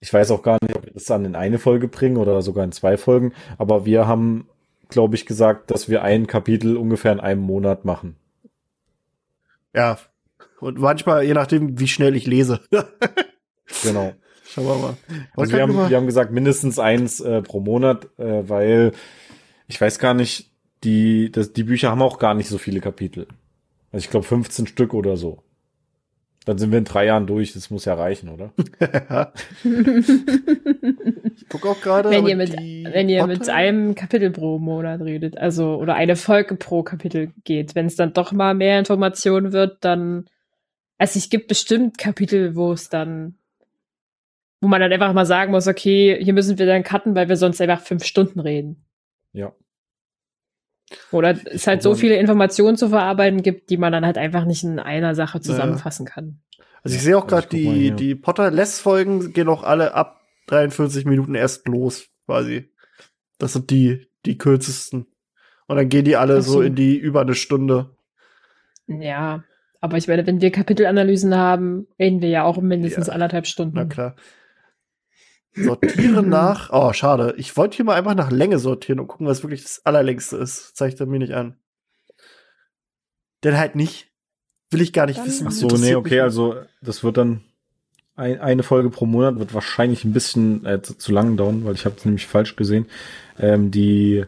ich 0.01 0.11
weiß 0.13 0.31
auch 0.31 0.41
gar 0.43 0.57
nicht, 0.61 0.75
ob 0.75 0.85
wir 0.85 0.91
das 0.93 1.05
dann 1.05 1.23
in 1.25 1.35
eine 1.35 1.57
Folge 1.59 1.87
bringen 1.87 2.17
oder 2.17 2.41
sogar 2.41 2.65
in 2.65 2.71
zwei 2.73 2.97
Folgen. 2.97 3.33
Aber 3.57 3.85
wir 3.85 4.07
haben, 4.07 4.49
glaube 4.89 5.15
ich, 5.15 5.25
gesagt, 5.25 5.71
dass 5.71 5.87
wir 5.89 6.01
ein 6.03 6.27
Kapitel 6.27 6.75
ungefähr 6.75 7.13
in 7.13 7.19
einem 7.21 7.41
Monat 7.41 7.85
machen. 7.85 8.15
Ja. 9.73 9.97
Und 10.59 10.77
manchmal, 10.79 11.23
je 11.23 11.33
nachdem, 11.33 11.79
wie 11.79 11.87
schnell 11.87 12.15
ich 12.15 12.27
lese. 12.27 12.59
Genau. 13.83 14.11
Schauen 14.49 14.65
wir 14.65 14.75
mal. 14.75 14.97
Also 15.37 15.53
wir 15.53 15.61
haben, 15.61 15.73
mal- 15.73 15.89
wir 15.89 15.95
haben 15.95 16.05
gesagt, 16.05 16.31
mindestens 16.33 16.77
eins 16.77 17.21
äh, 17.21 17.41
pro 17.41 17.61
Monat, 17.61 18.07
äh, 18.19 18.47
weil 18.49 18.91
ich 19.67 19.79
weiß 19.79 19.97
gar 19.97 20.13
nicht, 20.13 20.51
die, 20.83 21.31
das, 21.31 21.53
die 21.53 21.63
Bücher 21.63 21.89
haben 21.89 22.01
auch 22.01 22.19
gar 22.19 22.33
nicht 22.33 22.49
so 22.49 22.57
viele 22.57 22.81
Kapitel. 22.81 23.27
Also 23.93 24.03
ich 24.03 24.09
glaube 24.09 24.25
15 24.27 24.67
Stück 24.67 24.93
oder 24.93 25.15
so. 25.15 25.41
Dann 26.45 26.57
sind 26.57 26.71
wir 26.71 26.79
in 26.79 26.85
drei 26.85 27.05
Jahren 27.05 27.27
durch. 27.27 27.53
Das 27.53 27.69
muss 27.69 27.85
ja 27.85 27.93
reichen, 27.93 28.29
oder? 28.29 28.51
ich 31.35 31.47
guck 31.49 31.67
auch 31.67 31.79
gerade. 31.81 32.09
Wenn 32.09 32.25
ihr 32.25 32.35
mit, 32.35 32.53
wenn 32.53 33.09
ihr 33.09 33.27
mit 33.27 33.47
einem 33.47 33.93
Kapitel 33.93 34.31
pro 34.31 34.57
Monat 34.57 35.01
redet, 35.01 35.37
also 35.37 35.75
oder 35.75 35.93
eine 35.93 36.15
Folge 36.15 36.55
pro 36.55 36.81
Kapitel 36.81 37.31
geht, 37.43 37.75
wenn 37.75 37.85
es 37.85 37.95
dann 37.95 38.13
doch 38.13 38.31
mal 38.31 38.55
mehr 38.55 38.79
Informationen 38.79 39.53
wird, 39.53 39.85
dann 39.85 40.25
also 40.97 41.17
es 41.17 41.29
gibt 41.29 41.47
bestimmt 41.47 41.97
Kapitel, 41.97 42.55
wo 42.55 42.71
es 42.73 42.89
dann 42.89 43.35
wo 44.61 44.67
man 44.67 44.79
dann 44.79 44.93
einfach 44.93 45.13
mal 45.13 45.25
sagen 45.25 45.51
muss, 45.51 45.67
okay, 45.67 46.23
hier 46.23 46.33
müssen 46.33 46.59
wir 46.59 46.67
dann 46.67 46.83
cutten, 46.83 47.15
weil 47.15 47.27
wir 47.27 47.35
sonst 47.35 47.59
einfach 47.59 47.81
fünf 47.81 48.05
Stunden 48.05 48.39
reden. 48.39 48.85
Ja. 49.33 49.53
Oder 51.11 51.37
es 51.45 51.67
halt 51.67 51.81
so 51.81 51.95
viele 51.95 52.15
Informationen 52.15 52.77
zu 52.77 52.89
verarbeiten 52.89 53.41
gibt, 53.41 53.69
die 53.69 53.77
man 53.77 53.91
dann 53.91 54.05
halt 54.05 54.17
einfach 54.17 54.45
nicht 54.45 54.63
in 54.63 54.79
einer 54.79 55.15
Sache 55.15 55.39
zusammenfassen 55.41 56.05
kann. 56.05 56.39
Also 56.83 56.95
ich 56.95 57.03
sehe 57.03 57.17
auch 57.17 57.23
Also 57.23 57.35
gerade, 57.35 57.47
die, 57.49 57.69
hier. 57.69 57.91
die 57.95 58.15
Potter-Less-Folgen 58.15 59.33
gehen 59.33 59.47
auch 59.49 59.63
alle 59.63 59.93
ab 59.93 60.21
43 60.47 61.05
Minuten 61.05 61.35
erst 61.35 61.67
los, 61.67 62.07
quasi. 62.25 62.69
Das 63.37 63.53
sind 63.53 63.69
die, 63.69 64.07
die 64.25 64.37
kürzesten. 64.37 65.05
Und 65.67 65.77
dann 65.77 65.89
gehen 65.89 66.05
die 66.05 66.15
alle 66.17 66.41
so. 66.41 66.53
so. 66.53 66.61
in 66.61 66.75
die 66.75 66.97
über 66.97 67.21
eine 67.21 67.35
Stunde. 67.35 67.95
Ja, 68.87 69.43
aber 69.79 69.97
ich 69.97 70.07
meine, 70.07 70.25
wenn 70.27 70.41
wir 70.41 70.51
Kapitelanalysen 70.51 71.35
haben, 71.35 71.87
reden 71.99 72.21
wir 72.21 72.29
ja 72.29 72.43
auch 72.43 72.57
mindestens 72.61 73.07
Ja. 73.07 73.13
anderthalb 73.13 73.47
Stunden. 73.47 73.75
Na 73.75 73.85
klar. 73.85 74.15
Sortieren 75.53 76.29
nach. 76.29 76.69
Oh, 76.71 76.93
schade. 76.93 77.33
Ich 77.37 77.55
wollte 77.57 77.75
hier 77.75 77.85
mal 77.85 77.95
einfach 77.95 78.15
nach 78.15 78.31
Länge 78.31 78.59
sortieren 78.59 78.99
und 78.99 79.07
gucken, 79.07 79.27
was 79.27 79.43
wirklich 79.43 79.63
das 79.63 79.85
allerlängste 79.85 80.37
ist. 80.37 80.75
Zeigt 80.75 80.99
er 80.99 81.05
mir 81.05 81.19
nicht 81.19 81.33
an. 81.33 81.57
Denn 83.43 83.57
halt 83.57 83.75
nicht. 83.75 84.09
Will 84.69 84.81
ich 84.81 84.93
gar 84.93 85.05
nicht 85.05 85.19
Dann- 85.19 85.27
wissen. 85.27 85.47
Ach 85.47 85.51
so, 85.51 85.67
nee, 85.67 85.95
okay, 85.95 86.21
also 86.21 86.55
das 86.81 87.03
wird 87.03 87.17
dann 87.17 87.41
ein, 88.15 88.39
eine 88.39 88.63
Folge 88.63 88.89
pro 88.89 89.05
Monat 89.05 89.39
wird 89.39 89.53
wahrscheinlich 89.53 90.05
ein 90.05 90.13
bisschen 90.13 90.65
äh, 90.65 90.81
zu, 90.81 90.97
zu 90.97 91.11
lang 91.11 91.37
dauern, 91.37 91.65
weil 91.65 91.75
ich 91.75 91.85
habe 91.85 91.95
es 91.97 92.05
nämlich 92.05 92.27
falsch 92.27 92.55
gesehen. 92.55 92.85
Ähm, 93.39 93.71
die 93.71 94.25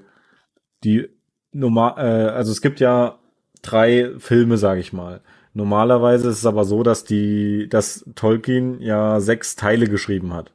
die 0.83 1.09
normal, 1.51 1.93
äh, 1.97 2.29
also 2.31 2.51
es 2.51 2.61
gibt 2.61 2.79
ja 2.79 3.19
drei 3.61 4.11
Filme, 4.17 4.57
sage 4.57 4.81
ich 4.81 4.91
mal. 4.91 5.21
Normalerweise 5.53 6.29
ist 6.29 6.39
es 6.39 6.45
aber 6.45 6.65
so, 6.65 6.83
dass 6.83 7.03
die, 7.05 7.69
dass 7.69 8.03
Tolkien 8.15 8.81
ja 8.81 9.19
sechs 9.19 9.55
Teile 9.55 9.87
geschrieben 9.87 10.33
hat. 10.33 10.51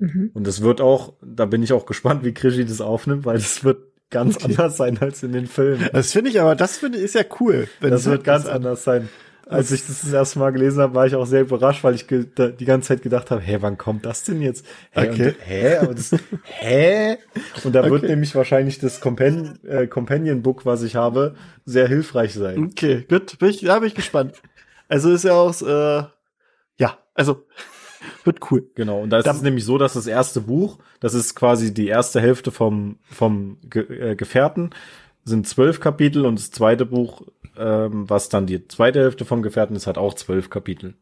Mhm. 0.00 0.30
Und 0.34 0.46
es 0.48 0.60
wird 0.62 0.80
auch, 0.80 1.12
da 1.22 1.46
bin 1.46 1.62
ich 1.62 1.72
auch 1.72 1.86
gespannt, 1.86 2.24
wie 2.24 2.34
Krischi 2.34 2.64
das 2.64 2.80
aufnimmt, 2.80 3.24
weil 3.26 3.36
es 3.36 3.62
wird 3.62 3.84
ganz 4.10 4.36
Okay. 4.36 4.46
anders 4.48 4.76
sein 4.76 4.98
als 4.98 5.22
in 5.22 5.30
den 5.32 5.46
Filmen. 5.46 5.88
Das 5.92 6.10
finde 6.12 6.30
ich 6.30 6.40
aber, 6.40 6.56
das 6.56 6.78
finde 6.78 6.98
ich 6.98 7.04
ist 7.04 7.14
ja 7.14 7.22
cool. 7.38 7.68
wenn 7.80 7.90
Das 7.92 8.06
wird 8.06 8.24
ganz 8.24 8.44
das- 8.44 8.52
anders 8.52 8.82
sein. 8.84 9.08
Als 9.46 9.72
ich 9.72 9.84
das 9.84 10.02
das 10.02 10.12
erste 10.12 10.38
Mal 10.38 10.50
gelesen 10.52 10.80
habe, 10.80 10.94
war 10.94 11.06
ich 11.08 11.16
auch 11.16 11.26
sehr 11.26 11.40
überrascht, 11.40 11.82
weil 11.82 11.96
ich 11.96 12.06
die 12.06 12.64
ganze 12.64 12.86
Zeit 12.88 13.02
gedacht 13.02 13.32
habe, 13.32 13.40
hä, 13.40 13.56
wann 13.60 13.76
kommt 13.78 14.06
das 14.06 14.22
denn 14.22 14.40
jetzt? 14.40 14.64
Hä, 14.92 15.08
Okay. 15.10 15.26
und, 15.30 15.36
hä, 15.44 15.76
aber 15.78 15.94
das, 15.94 16.12
hä? 16.44 17.16
Und 17.64 17.74
da 17.74 17.82
wird 17.82 18.04
Okay. 18.04 18.06
nämlich 18.06 18.32
wahrscheinlich 18.36 18.78
das 18.78 19.00
Compan 19.00 19.58
äh, 19.66 19.88
Companion 19.88 20.42
Book, 20.42 20.66
was 20.66 20.84
ich 20.84 20.94
habe, 20.94 21.34
sehr 21.64 21.88
hilfreich 21.88 22.32
sein. 22.34 22.66
Okay, 22.66 23.04
gut. 23.08 23.40
Bin 23.40 23.48
ich, 23.50 23.60
da 23.62 23.80
bin 23.80 23.88
ich 23.88 23.96
gespannt. 23.96 24.40
Also 24.88 25.10
ist 25.12 25.24
ja 25.24 25.32
auch, 25.32 25.60
äh, 25.62 26.04
ja, 26.78 26.98
also 27.14 27.44
wird 28.24 28.50
cool. 28.50 28.70
Genau. 28.74 29.00
Und 29.00 29.10
da 29.10 29.18
ist 29.18 29.26
es 29.26 29.42
nämlich 29.42 29.64
so, 29.64 29.78
dass 29.78 29.94
das 29.94 30.06
erste 30.06 30.40
Buch, 30.40 30.78
das 31.00 31.14
ist 31.14 31.34
quasi 31.34 31.74
die 31.74 31.88
erste 31.88 32.20
Hälfte 32.20 32.50
vom, 32.50 32.98
vom 33.04 33.58
Ge 33.62 34.12
äh, 34.12 34.16
Gefährten, 34.16 34.70
sind 35.24 35.46
zwölf 35.46 35.80
Kapitel 35.80 36.26
und 36.26 36.38
das 36.38 36.50
zweite 36.50 36.86
Buch, 36.86 37.22
ähm, 37.56 38.08
was 38.08 38.28
dann 38.28 38.46
die 38.46 38.66
zweite 38.68 39.00
Hälfte 39.00 39.24
vom 39.24 39.42
Gefährten 39.42 39.76
ist, 39.76 39.86
hat 39.86 39.98
auch 39.98 40.14
zwölf 40.14 40.50
Kapitel. 40.50 40.94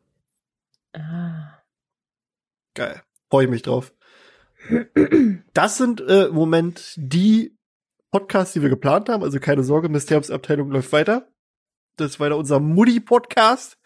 Ah. 0.92 1.62
Geil. 2.74 3.02
Freue 3.30 3.44
ich 3.44 3.50
mich 3.50 3.62
drauf. 3.62 3.92
Das 5.54 5.76
sind 5.76 6.00
äh, 6.00 6.26
im 6.26 6.34
Moment 6.34 6.94
die 6.96 7.58
Podcasts, 8.12 8.52
die 8.52 8.62
wir 8.62 8.68
geplant 8.68 9.08
haben. 9.08 9.24
Also 9.24 9.40
keine 9.40 9.64
Sorge, 9.64 9.88
Mysteriumsabteilung 9.88 10.70
läuft 10.70 10.92
weiter. 10.92 11.28
Das 11.96 12.12
ist 12.12 12.20
weiter 12.20 12.36
unser 12.36 12.60
Mutti-Podcast. 12.60 13.76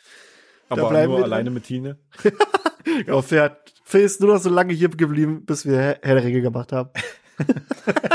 Aber 0.68 0.90
bleiben 0.90 1.12
nur 1.12 1.20
wir 1.20 1.24
alleine 1.24 1.50
mit 1.50 1.64
Tine. 1.64 1.98
Genau, 2.84 3.22
Phil, 3.22 3.50
Phil 3.84 4.00
ist 4.02 4.20
nur 4.20 4.34
noch 4.34 4.40
so 4.42 4.50
lange 4.50 4.72
hier 4.72 4.88
geblieben, 4.88 5.44
bis 5.44 5.66
wir 5.66 5.78
Herr 5.78 5.98
der 6.02 6.24
Ringe 6.24 6.40
gemacht 6.42 6.72
haben. 6.72 6.90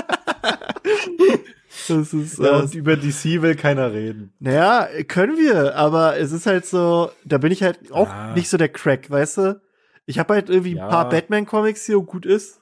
das 1.88 2.14
ist, 2.14 2.40
Ja, 2.40 2.60
äh, 2.60 2.62
und 2.64 2.74
über 2.76 2.96
DC 2.98 3.42
will 3.42 3.56
keiner 3.56 3.92
reden. 3.94 4.34
naja, 4.40 4.88
können 5.08 5.38
wir, 5.38 5.76
aber 5.76 6.18
es 6.18 6.32
ist 6.32 6.46
halt 6.46 6.66
so, 6.66 7.12
da 7.26 7.38
bin 7.38 7.52
ich 7.52 7.64
halt 7.64 7.92
auch 7.92 8.10
Ah. 8.10 8.34
nicht 8.34 8.50
so 8.50 8.58
der 8.58 8.70
Crack, 8.70 9.10
weißt 9.10 9.38
du? 9.38 9.62
Ich 10.06 10.20
habe 10.20 10.34
halt 10.36 10.50
irgendwie 10.50 10.76
Ja. 10.76 10.86
ein 10.86 10.90
paar 10.90 11.10
Batman-Comics 11.10 11.86
hier 11.86 12.00
und 12.00 12.06
gut 12.08 12.26
ist. 12.26 12.62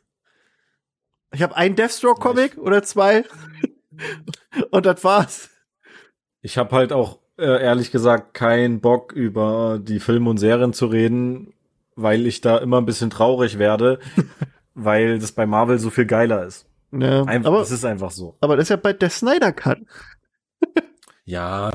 Ich 1.34 1.42
habe 1.42 1.56
einen 1.56 1.76
Deathstroke-Comic 1.76 2.58
oder 2.58 2.84
zwei. 2.84 3.24
und 4.72 4.86
das 4.86 5.04
war's. 5.04 5.50
Ich 6.42 6.58
habe 6.58 6.76
halt 6.76 6.94
auch 6.94 7.20
äh, 7.38 7.62
ehrlich 7.64 7.92
gesagt 7.92 8.34
keinen 8.34 8.80
Bock 8.80 9.12
über 9.12 9.80
die 9.82 10.00
Filme 10.00 10.30
und 10.30 10.38
Serien 10.38 10.72
zu 10.74 10.86
reden, 10.86 11.54
weil 11.96 12.26
ich 12.28 12.42
da 12.42 12.58
immer 12.58 12.78
ein 12.80 12.86
bisschen 12.86 13.10
traurig 13.10 13.58
werde, 13.60 14.00
weil 14.74 15.20
das 15.20 15.32
bei 15.32 15.46
Marvel 15.46 15.80
so 15.80 15.90
viel 15.90 16.06
geiler 16.06 16.46
ist. 16.46 16.68
Ja, 16.92 17.24
Einfach, 17.24 17.50
aber, 17.50 17.60
das 17.60 17.72
ist 17.72 17.84
einfach 17.86 18.12
so. 18.12 18.38
aber 18.42 18.56
das 18.56 18.64
ist 18.66 18.70
ja 18.70 18.76
bei 18.78 18.94
der 18.94 19.10
Snyder 19.10 19.52
Cut. 19.52 19.80
Ja, 21.28 21.72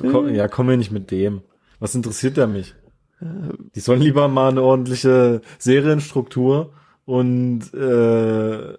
komm, 0.00 0.34
ja, 0.34 0.48
komm 0.48 0.66
mir 0.68 0.78
nicht 0.78 0.90
mit 0.90 1.10
dem. 1.10 1.42
Was 1.80 1.94
interessiert 1.94 2.38
der 2.38 2.46
mich? 2.46 2.74
Die 3.20 3.80
sollen 3.80 4.00
lieber 4.00 4.26
mal 4.28 4.48
eine 4.48 4.62
ordentliche 4.62 5.42
Serienstruktur 5.58 6.72
und 7.04 7.74
äh, 7.74 8.74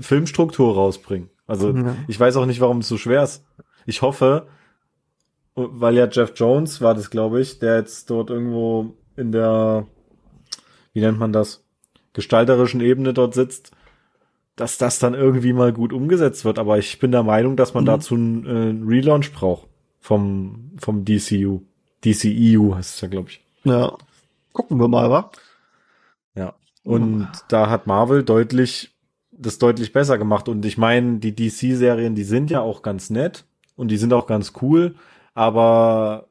Filmstruktur 0.00 0.74
rausbringen. 0.74 1.30
Also 1.46 1.70
Ja. 1.74 1.96
ich 2.08 2.20
weiß 2.20 2.36
auch 2.36 2.44
nicht, 2.44 2.60
warum 2.60 2.78
es 2.80 2.88
so 2.88 2.98
schwer 2.98 3.22
ist. 3.22 3.42
Ich 3.86 4.02
hoffe, 4.02 4.48
weil 5.54 5.94
ja 5.96 6.06
Jeff 6.10 6.32
Jones 6.36 6.82
war 6.82 6.94
das, 6.94 7.08
glaube 7.08 7.40
ich, 7.40 7.58
der 7.58 7.76
jetzt 7.78 8.10
dort 8.10 8.28
irgendwo 8.28 8.96
in 9.16 9.32
der, 9.32 9.86
wie 10.92 11.00
nennt 11.00 11.18
man 11.18 11.32
das, 11.32 11.64
gestalterischen 12.12 12.80
Ebene 12.80 13.14
dort 13.14 13.34
sitzt, 13.34 13.72
dass 14.56 14.76
das 14.78 14.98
dann 14.98 15.14
irgendwie 15.14 15.52
mal 15.54 15.72
gut 15.72 15.92
umgesetzt 15.92 16.44
wird. 16.44 16.58
Aber 16.58 16.78
ich 16.78 16.98
bin 16.98 17.10
der 17.10 17.22
Meinung, 17.22 17.56
dass 17.56 17.74
man 17.74 17.84
Mhm. 17.84 17.86
dazu 17.86 18.14
einen 18.14 18.46
äh, 18.46 18.86
Relaunch 18.86 19.32
braucht 19.32 19.68
vom, 20.00 20.72
vom 20.78 21.04
DCU. 21.04 21.62
DCEU 22.04 22.74
heißt 22.74 22.96
es 22.96 23.00
ja, 23.00 23.08
glaube 23.08 23.30
ich. 23.30 23.40
Ja. 23.64 23.96
Gucken 24.52 24.78
wir 24.78 24.88
mal, 24.88 25.08
wa? 25.10 25.30
Ja. 26.34 26.54
Und 26.84 27.28
da 27.48 27.70
hat 27.70 27.86
Marvel 27.86 28.24
deutlich, 28.24 28.90
das 29.30 29.58
deutlich 29.58 29.92
besser 29.92 30.18
gemacht. 30.18 30.48
Und 30.48 30.64
ich 30.66 30.76
meine, 30.76 31.18
die 31.18 31.34
DC-Serien, 31.34 32.14
die 32.14 32.24
sind 32.24 32.50
ja 32.50 32.60
auch 32.60 32.82
ganz 32.82 33.08
nett 33.08 33.44
und 33.76 33.88
die 33.88 33.96
sind 33.96 34.12
auch 34.12 34.26
ganz 34.26 34.52
cool, 34.60 34.96
aber 35.32 36.28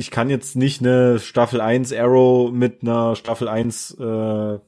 ich 0.00 0.10
kann 0.10 0.30
jetzt 0.30 0.56
nicht 0.56 0.80
eine 0.80 1.18
Staffel 1.18 1.60
1 1.60 1.92
Arrow 1.92 2.50
mit 2.50 2.80
einer 2.82 3.14
Staffel 3.16 3.48
1 3.48 3.98
äh, 4.00 4.58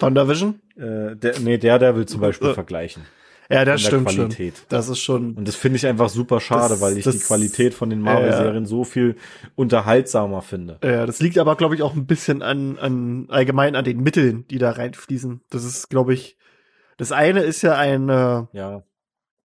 WandaVision? 0.00 0.60
äh, 0.76 1.16
der, 1.16 1.40
nee, 1.40 1.58
Daredevil 1.58 2.06
zum 2.06 2.20
Beispiel 2.20 2.50
Äh. 2.50 2.54
vergleichen. 2.54 3.02
Ja, 3.50 3.64
das 3.66 3.82
stimmt 3.82 4.10
schon. 4.12 4.28
Qualität. 4.28 4.62
Das 4.70 4.88
ist 4.88 5.00
schon. 5.00 5.34
Und 5.34 5.46
das 5.46 5.56
finde 5.56 5.76
ich 5.76 5.86
einfach 5.86 6.08
super 6.08 6.40
schade, 6.40 6.70
Das- 6.74 6.80
weil 6.80 6.96
ich 6.96 7.04
das- 7.04 7.18
die 7.18 7.24
Qualität 7.24 7.74
von 7.74 7.90
den 7.90 8.00
Marvel-Serien 8.00 8.64
so 8.64 8.84
viel 8.84 9.16
unterhaltsamer 9.56 10.40
finde. 10.40 10.78
Ja, 10.82 11.04
das 11.04 11.20
liegt 11.20 11.36
aber, 11.38 11.56
glaube 11.56 11.74
ich, 11.74 11.82
auch 11.82 11.94
ein 11.94 12.06
bisschen 12.06 12.40
an, 12.40 12.78
an 12.78 13.26
allgemein 13.28 13.76
an 13.76 13.84
den 13.84 14.00
Mitteln, 14.00 14.46
die 14.48 14.56
da 14.58 14.70
reinfließen. 14.70 15.42
Das 15.50 15.64
ist, 15.64 15.90
glaube 15.90 16.14
ich, 16.14 16.38
das 16.96 17.12
eine 17.12 17.40
ist 17.42 17.60
ja 17.62 17.76
ein 17.76 18.08
äh, 18.08 18.44
Ja. 18.52 18.84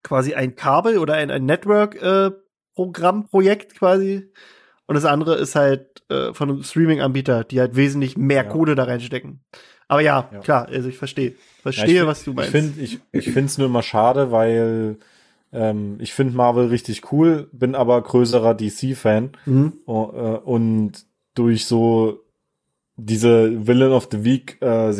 quasi 0.03 0.35
ein 0.35 0.55
Kabel 0.55 0.99
oder 0.99 1.15
ein, 1.15 1.29
ein 1.31 1.45
Network-Programmprojekt 1.45 3.75
quasi. 3.77 4.29
Und 4.87 4.95
das 4.95 5.05
andere 5.05 5.35
ist 5.35 5.55
halt 5.55 6.03
äh, 6.09 6.33
von 6.33 6.49
einem 6.49 6.63
Streaming-Anbieter, 6.63 7.43
die 7.43 7.59
halt 7.59 7.75
wesentlich 7.75 8.17
mehr 8.17 8.43
Ja. 8.45 8.49
Kohle 8.49 8.73
da 8.75 8.85
reinstecken. 8.85 9.41
Aber 9.89 10.01
ja, 10.01 10.29
Ja. 10.33 10.39
klar, 10.39 10.67
also 10.67 10.89
ich 10.89 10.97
verstehe. 10.97 11.29
Ja, 11.31 11.35
Verstehe, 11.61 11.85
ich 11.87 11.93
find- 11.97 12.07
was 12.07 12.23
du 12.23 12.33
meinst. 12.33 12.53
Ich 12.55 12.61
finde 12.61 12.81
ich, 12.81 12.99
ich 13.11 13.31
find's 13.31 13.57
nur 13.57 13.67
immer 13.67 13.83
schade, 13.83 14.31
weil 14.31 14.97
ähm, 15.53 15.97
ich 15.99 16.13
finde 16.13 16.35
Marvel 16.35 16.67
richtig 16.67 17.11
cool, 17.11 17.49
bin 17.51 17.75
aber 17.75 18.01
größerer 18.01 18.53
DC-Fan 18.53 19.31
mhm. 19.45 19.73
äh, 19.87 19.91
und 19.91 21.05
durch 21.35 21.65
so 21.65 22.23
diese 22.95 23.67
Villain 23.67 23.91
of 23.91 24.07
the 24.11 24.23
Week 24.23 24.57
äh, 24.61 24.91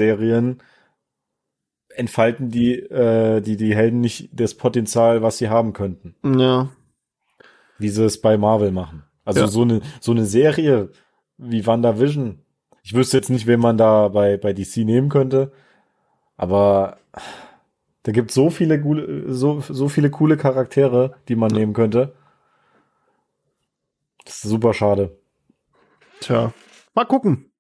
entfalten 1.96 2.52
die 2.52 2.76
äh, 2.76 3.42
die 3.42 3.58
die 3.58 3.76
Helden 3.76 4.02
nicht 4.02 4.30
das 4.34 4.54
Potenzial, 4.56 5.22
was 5.22 5.38
sie 5.38 5.50
haben 5.50 5.74
könnten, 5.74 6.16
Ja. 6.40 6.70
wie 7.80 7.90
sie 7.90 8.06
es 8.06 8.22
bei 8.22 8.38
Marvel 8.38 8.72
machen. 8.72 9.04
Also 9.28 9.42
Ja. 9.42 9.48
so 9.48 9.62
eine 9.62 9.82
so 10.00 10.12
eine 10.12 10.26
Serie 10.26 10.90
wie 11.38 11.66
WandaVision. 11.66 12.40
Ich 12.84 12.94
wüsste 12.94 13.18
jetzt 13.18 13.30
nicht, 13.30 13.46
wen 13.48 13.60
man 13.60 13.78
da 13.78 14.08
bei 14.08 14.38
bei 14.38 14.54
DC 14.54 14.78
nehmen 14.78 15.10
könnte, 15.10 15.52
aber 16.38 16.98
da 18.04 18.12
gibt 18.14 18.32
so 18.32 18.50
viele 18.50 18.82
coole, 18.82 19.34
so, 19.34 19.60
so 19.60 19.90
viele 19.90 20.10
coole 20.10 20.38
Charaktere, 20.38 21.16
die 21.28 21.36
man 21.36 21.52
nehmen 21.52 21.74
könnte. 21.74 22.14
Das 24.24 24.36
ist 24.36 24.50
super 24.50 24.74
schade. 24.74 25.18
Tja, 26.22 26.54
mal 26.96 27.06
gucken. 27.06 27.52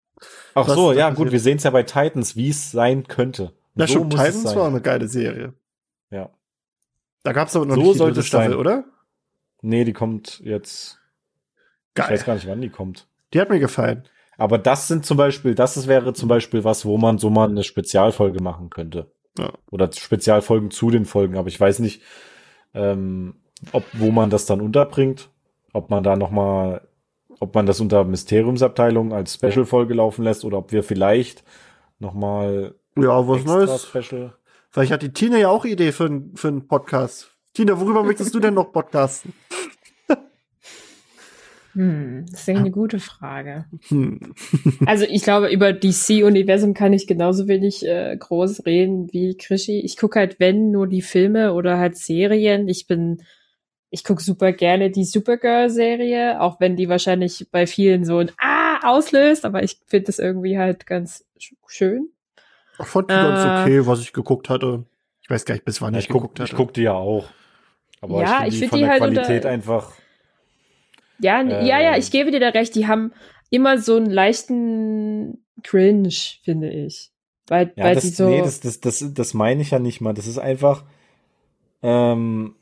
Ach 0.55 0.68
so, 0.68 0.93
ja, 0.93 1.09
gut, 1.11 1.32
wir 1.32 1.39
sehen 1.39 1.57
es 1.57 1.63
ja 1.63 1.70
bei 1.70 1.84
Titans, 1.84 2.36
wie 2.38 2.49
es 2.49 2.72
sein 2.72 3.07
könnte. 3.07 3.51
Na 3.76 3.86
So 3.88 4.03
es 4.03 4.09
Titans 4.09 4.55
war 4.55 4.68
eine 4.68 4.82
geile 4.82 5.07
Serie. 5.07 5.53
Ja. 6.09 6.30
Da 7.24 7.34
gab 7.34 7.49
es 7.49 7.55
aber 7.55 7.65
noch 7.65 7.76
So 7.76 7.82
nicht 7.82 7.93
die 7.93 7.97
sollte 7.97 8.24
Staffel, 8.24 8.51
sein. 8.51 8.59
oder? 8.59 8.86
Nee, 9.61 9.84
die 9.84 9.93
kommt 9.93 10.39
jetzt. 10.39 10.99
Ich 11.98 12.04
Geil. 12.06 12.12
weiß 12.12 12.26
gar 12.26 12.36
nicht, 12.36 12.48
wann 12.48 12.62
die 12.62 12.70
kommt. 12.70 13.08
Die 13.34 13.41
hat 13.41 13.50
mir 13.50 13.60
gefallen. 13.60 14.04
Aber 14.38 14.58
das 14.60 14.88
sind 14.88 15.06
zum 15.06 15.18
Beispiel, 15.18 15.56
das 15.56 15.88
wäre 15.88 16.14
zum 16.14 16.30
Beispiel 16.30 16.64
was, 16.64 16.86
wo 16.86 16.98
man 16.98 17.18
so 17.18 17.30
mal 17.30 17.50
eine 17.50 17.64
Spezialfolge 17.64 18.41
machen 18.41 18.70
könnte. 18.70 19.12
Ja. 19.38 19.52
Oder 19.72 19.89
Spezialfolgen 19.91 20.70
zu 20.72 20.91
den 20.91 21.06
Folgen. 21.06 21.38
Aber 21.38 21.48
ich 21.48 21.60
weiß 21.60 21.80
nicht, 21.80 22.02
ähm, 22.74 23.36
ob, 23.72 23.84
wo 23.93 24.12
man 24.12 24.30
das 24.30 24.45
dann 24.45 24.62
unterbringt. 24.62 25.30
Ob 25.74 25.89
man 25.89 26.04
da 26.04 26.16
noch 26.16 26.32
mal, 26.32 26.88
ob 27.39 27.56
man 27.56 27.66
das 27.66 27.80
unter 27.80 28.04
Mysteriumsabteilung 28.04 29.14
als 29.14 29.34
Special-Folge 29.36 29.95
laufen 29.95 30.24
lässt 30.24 30.45
oder 30.45 30.60
ob 30.60 30.72
wir 30.72 30.84
vielleicht 30.84 31.43
noch 32.00 32.14
mal 32.14 32.76
Ja, 32.95 33.28
was 33.28 33.43
Neues. 33.43 33.88
Special. 33.88 34.34
Vielleicht 34.70 34.91
hat 34.91 35.02
die 35.02 35.14
Tina 35.14 35.38
ja 35.38 35.50
auch 35.50 35.66
Idee 35.66 35.91
für, 35.91 36.22
für 36.36 36.48
einen 36.48 36.68
Podcast. 36.68 37.32
Tina, 37.54 37.80
worüber 37.80 38.04
möchtest 38.04 38.36
du 38.36 38.39
denn 38.39 38.54
noch 38.54 38.72
podcasten? 38.72 39.34
Hm, 41.78 42.25
das 42.32 42.39
ist 42.39 42.47
ja 42.47 42.55
eine 42.55 42.71
gute 42.71 42.99
Frage. 42.99 43.65
Hm. 43.89 44.34
Also 44.88 45.05
ich 45.07 45.21
glaube, 45.21 45.49
über 45.49 45.73
DC-Universum 45.73 46.73
kann 46.73 46.91
ich 46.91 47.05
genauso 47.05 47.47
wenig 47.47 47.86
äh, 47.86 48.17
groß 48.17 48.65
reden 48.65 49.13
wie 49.13 49.38
Krischi. 49.38 49.80
Ich 49.82 49.95
gucke 49.95 50.17
halt, 50.17 50.39
wenn, 50.39 50.71
nur 50.71 50.88
die 50.88 51.03
Filme 51.03 51.53
oder 51.53 51.78
halt 51.78 51.95
Serien. 51.95 52.67
Ich 52.67 52.88
bin, 52.88 53.21
ich 53.91 54.03
gucke 54.03 54.23
super 54.23 54.53
gerne 54.53 54.89
die 54.89 55.05
Supergirl-Serie, 55.05 56.41
auch 56.41 56.59
wenn 56.59 56.75
die 56.78 56.89
wahrscheinlich 56.89 57.47
bei 57.51 57.67
vielen 57.67 58.05
so 58.05 58.17
ein 58.17 58.32
Ah 58.39 58.80
auslöst, 58.84 59.45
aber 59.45 59.61
ich 59.61 59.78
finde 59.86 60.07
das 60.07 60.17
irgendwie 60.17 60.57
halt 60.57 60.88
ganz 60.88 61.25
sch 61.38 61.53
schön. 61.67 62.09
Ich 62.80 62.86
fand 62.88 63.11
die 63.11 63.13
ganz 63.15 63.45
Äh. 63.45 63.61
okay, 63.61 63.88
was 63.88 63.99
ich 64.01 64.13
geguckt 64.13 64.49
hatte. 64.49 64.84
Ich 65.21 65.30
weiß 65.30 65.45
gar 65.45 65.53
nicht, 65.53 65.65
bis 65.65 65.80
wann 65.82 65.93
Ja, 65.93 65.99
ich, 65.99 66.05
ich 66.05 66.09
guck, 66.09 66.21
geguckt 66.21 66.39
hatte. 66.39 66.49
ich 66.51 66.55
guck 66.57 66.73
die 66.73 66.82
ja 66.84 66.93
auch. 66.93 67.28
Aber 68.01 68.21
Ja, 68.21 68.45
ich 68.47 68.57
finde 68.57 68.59
find 68.59 68.61
die 68.61 68.67
von 68.69 68.80
die 68.80 68.82
der 68.82 68.89
halt 68.89 68.99
Qualität 69.01 69.45
einfach. 69.45 69.91
Ja, 71.20 71.41
n- 71.41 71.49
ja, 71.49 71.80
ja, 71.82 71.93
Ähm. 71.93 71.99
ich 71.99 72.11
gebe 72.11 72.32
dir 72.32 72.39
da 72.39 72.49
recht. 72.49 72.76
Die 72.76 72.88
haben 72.88 73.11
immer 73.49 73.78
so 73.80 73.95
einen 73.95 74.09
leichten 74.09 75.43
Cringe, 75.63 76.09
finde 76.43 76.70
ich. 76.70 77.11
Weil, 77.47 77.72
Ja, 77.76 77.86
weil 77.86 77.95
das, 77.95 78.03
die 78.03 78.09
so. 78.09 78.28
nee, 78.30 78.41
das, 78.41 78.59
das, 78.59 78.80
das, 78.82 79.13
das 79.13 79.34
meine 79.34 79.61
ich 79.61 79.72
ja 79.72 79.80
nicht 79.80 80.01
mal. 80.01 80.13
Das 80.13 80.28
ist 80.28 80.38
einfach, 80.38 80.84
ähm, 81.82 82.55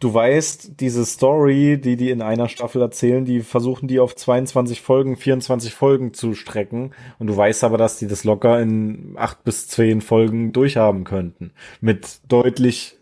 du 0.00 0.14
weißt, 0.14 0.80
diese 0.80 1.04
Story, 1.04 1.80
die 1.80 1.96
die 1.96 2.10
in 2.10 2.22
einer 2.22 2.48
Staffel 2.48 2.80
erzählen, 2.80 3.24
die 3.24 3.40
versuchen 3.40 3.88
die 3.88 4.00
auf 4.00 4.14
22 4.16 4.80
Folgen, 4.80 5.16
24 5.16 5.74
Folgen 5.74 6.14
zu 6.14 6.34
strecken. 6.34 6.92
Und 7.18 7.26
du 7.26 7.36
weißt 7.36 7.64
aber, 7.64 7.78
dass 7.78 7.98
die 7.98 8.06
das 8.06 8.24
locker 8.24 8.60
in 8.60 9.14
acht 9.16 9.44
bis 9.44 9.68
zehn 9.68 10.00
Folgen 10.00 10.52
durchhaben 10.52 11.04
könnten. 11.04 11.52
Mit 11.80 12.20
deutlich 12.28 12.96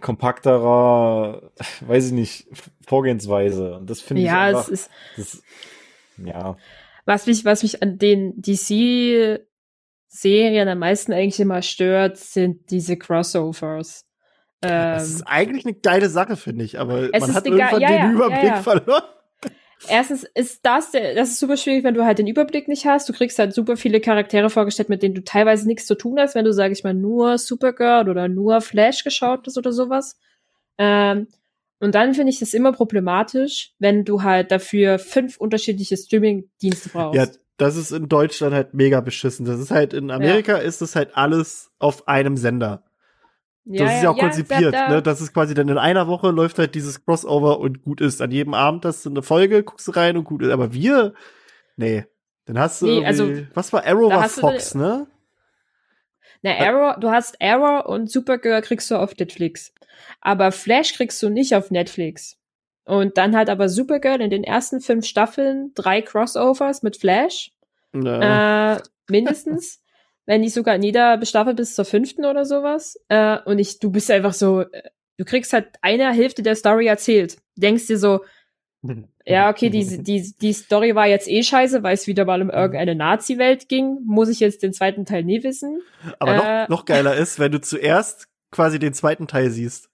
kompakterer, 0.00 1.50
weiß 1.80 2.06
ich 2.06 2.12
nicht, 2.12 2.46
Vorgehensweise. 2.86 3.74
Und 3.76 3.90
das 3.90 4.00
finde 4.00 4.22
ich 4.22 4.28
ja, 4.28 4.40
einfach, 4.42 4.68
es 4.68 4.68
ist, 4.68 4.90
das, 5.16 5.42
ja. 6.16 6.56
was 7.04 7.26
mich, 7.26 7.44
was 7.44 7.62
mich 7.62 7.82
an 7.82 7.98
den 7.98 8.40
DC-Serien 8.40 9.46
am 10.68 10.78
meisten 10.78 11.12
eigentlich 11.12 11.40
immer 11.40 11.62
stört, 11.62 12.16
sind 12.16 12.70
diese 12.70 12.96
Crossovers. 12.96 14.06
Das 14.60 15.08
Ähm, 15.08 15.14
ist 15.16 15.22
eigentlich 15.26 15.66
eine 15.66 15.74
geile 15.74 16.08
Sache, 16.08 16.36
finde 16.36 16.64
ich, 16.64 16.78
aber 16.80 17.14
Es 17.14 17.20
man 17.20 17.30
ist 17.30 17.36
hat 17.36 17.46
irgendwann 17.46 17.80
ja, 17.80 17.88
den 17.88 17.98
ja, 17.98 18.10
Überblick 18.12 18.42
ja, 18.42 18.56
ja. 18.56 18.62
verloren. 18.62 19.02
Erstens 19.86 20.24
ist 20.34 20.60
das, 20.64 20.90
das 20.92 21.28
ist 21.28 21.38
super 21.38 21.56
schwierig, 21.56 21.84
wenn 21.84 21.94
du 21.94 22.04
halt 22.04 22.18
den 22.18 22.26
Überblick 22.26 22.68
nicht 22.68 22.86
hast. 22.86 23.08
Du 23.08 23.12
kriegst 23.12 23.38
halt 23.38 23.54
super 23.54 23.76
viele 23.76 24.00
Charaktere 24.00 24.50
vorgestellt, 24.50 24.88
mit 24.88 25.02
denen 25.02 25.14
du 25.14 25.22
teilweise 25.22 25.66
nichts 25.66 25.86
zu 25.86 25.94
tun 25.94 26.18
hast, 26.18 26.34
wenn 26.34 26.44
du, 26.44 26.52
sag 26.52 26.72
ich 26.72 26.84
mal, 26.84 26.94
nur 26.94 27.38
Supergirl 27.38 28.08
oder 28.08 28.28
nur 28.28 28.60
Flash 28.60 29.04
geschaut 29.04 29.46
hast 29.46 29.58
oder 29.58 29.72
sowas. 29.72 30.18
Ähm, 30.78 31.28
und 31.80 31.94
dann 31.94 32.14
finde 32.14 32.30
ich 32.30 32.40
das 32.40 32.54
immer 32.54 32.72
problematisch, 32.72 33.72
wenn 33.78 34.04
du 34.04 34.22
halt 34.22 34.50
dafür 34.50 34.98
fünf 34.98 35.36
unterschiedliche 35.36 35.96
Streaming-Dienste 35.96 36.88
brauchst. 36.88 37.16
Ja, 37.16 37.26
das 37.56 37.76
ist 37.76 37.92
in 37.92 38.08
Deutschland 38.08 38.54
halt 38.54 38.74
mega 38.74 39.00
beschissen. 39.00 39.46
Das 39.46 39.60
ist 39.60 39.70
halt 39.70 39.92
in 39.92 40.10
Amerika 40.10 40.56
ist 40.56 40.82
es 40.82 40.96
halt 40.96 41.16
alles 41.16 41.70
auf 41.78 42.08
einem 42.08 42.36
Sender. 42.36 42.82
Das 43.70 43.96
ist 43.96 44.02
ja 44.02 44.10
auch 44.10 44.18
konzipiert, 44.18 44.72
da, 44.72 44.88
da, 44.88 44.94
ne? 44.94 45.02
Das 45.02 45.20
ist 45.20 45.34
quasi 45.34 45.52
dann 45.52 45.68
in 45.68 45.76
einer 45.76 46.06
Woche 46.08 46.30
läuft 46.30 46.58
halt 46.58 46.74
dieses 46.74 47.04
Crossover 47.04 47.60
und 47.60 47.82
gut 47.82 48.00
ist. 48.00 48.22
An 48.22 48.30
jedem 48.30 48.54
Abend 48.54 48.84
hast 48.86 49.04
du 49.04 49.10
eine 49.10 49.22
Folge, 49.22 49.62
guckst 49.62 49.86
du 49.88 49.92
rein 49.92 50.16
und 50.16 50.24
gut 50.24 50.42
ist. 50.42 50.50
Aber 50.50 50.72
wir, 50.72 51.12
nee. 51.76 52.06
Dann 52.46 52.58
hast 52.58 52.80
du 52.80 52.86
Nee, 52.86 53.04
also, 53.04 53.30
was 53.52 53.72
war 53.74 53.84
Arrow 53.84 54.10
war 54.10 54.22
hast 54.22 54.38
du 54.38 54.40
Fox, 54.40 54.74
ne? 54.74 55.06
Na, 56.40 56.56
Arrow, 56.56 56.98
du 56.98 57.10
hast 57.10 57.36
Arrow 57.42 57.84
und 57.84 58.10
Supergirl 58.10 58.62
kriegst 58.62 58.90
du 58.90 58.96
auf 58.96 59.14
Netflix. 59.16 59.74
Aber 60.22 60.50
Flash 60.50 60.94
kriegst 60.94 61.22
du 61.22 61.28
nicht 61.28 61.54
auf 61.54 61.70
Netflix. 61.70 62.38
Und 62.84 63.18
dann 63.18 63.36
hat 63.36 63.50
aber 63.50 63.68
Supergirl 63.68 64.22
in 64.22 64.30
den 64.30 64.44
ersten 64.44 64.80
fünf 64.80 65.04
Staffeln 65.04 65.72
drei 65.74 66.00
Crossovers 66.00 66.82
mit 66.82 66.96
Flash. 66.96 67.52
Ja. 67.92 68.76
Äh, 68.76 68.82
mindestens. 69.08 69.82
wenn 70.28 70.42
nicht 70.42 70.52
sogar 70.52 70.74
in 70.74 70.82
jeder 70.82 71.24
Staffel 71.24 71.54
bis 71.54 71.74
zur 71.74 71.86
fünften 71.86 72.26
oder 72.26 72.44
sowas. 72.44 73.00
Äh, 73.08 73.38
und 73.46 73.58
ich, 73.58 73.78
du 73.78 73.90
bist 73.90 74.10
einfach 74.10 74.34
so, 74.34 74.60
äh, 74.60 74.90
du 75.16 75.24
kriegst 75.24 75.54
halt 75.54 75.68
eine 75.80 76.12
Hälfte 76.12 76.42
der 76.42 76.54
Story 76.54 76.86
erzählt. 76.86 77.38
Denkst 77.56 77.86
dir 77.86 77.96
so, 77.96 78.20
ja, 79.24 79.48
okay, 79.48 79.70
die, 79.70 80.02
die, 80.02 80.34
die 80.38 80.52
Story 80.52 80.94
war 80.94 81.06
jetzt 81.06 81.28
eh 81.28 81.42
scheiße, 81.42 81.82
weil 81.82 81.94
es 81.94 82.06
wieder 82.06 82.26
mal 82.26 82.42
um 82.42 82.50
irgendeine 82.50 82.94
Nazi-Welt 82.94 83.70
ging. 83.70 84.00
Muss 84.04 84.28
ich 84.28 84.38
jetzt 84.38 84.62
den 84.62 84.74
zweiten 84.74 85.06
Teil 85.06 85.24
nie 85.24 85.42
wissen? 85.42 85.80
Aber 86.18 86.32
äh, 86.32 86.36
noch, 86.36 86.68
noch 86.68 86.84
geiler 86.84 87.16
ist, 87.16 87.38
wenn 87.38 87.50
du 87.50 87.62
zuerst 87.62 88.28
quasi 88.50 88.78
den 88.78 88.92
zweiten 88.92 89.28
Teil 89.28 89.48
siehst. 89.48 89.88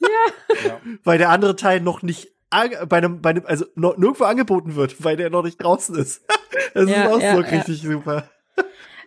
Ja. 0.00 0.80
Weil 1.02 1.16
der 1.16 1.30
andere 1.30 1.56
Teil 1.56 1.80
noch 1.80 2.02
nicht 2.02 2.28
bei 2.50 2.98
einem, 2.98 3.22
bei 3.22 3.30
einem, 3.30 3.46
also 3.46 3.64
noch, 3.74 3.96
nirgendwo 3.96 4.24
angeboten 4.24 4.76
wird, 4.76 5.02
weil 5.02 5.16
der 5.16 5.30
noch 5.30 5.42
nicht 5.42 5.56
draußen 5.56 5.94
ist. 5.94 6.22
Das 6.74 6.88
Ja, 6.90 7.04
ist 7.04 7.12
auch 7.12 7.20
ja, 7.20 7.34
so 7.34 7.40
ja. 7.40 7.48
richtig 7.48 7.80
super. 7.80 8.28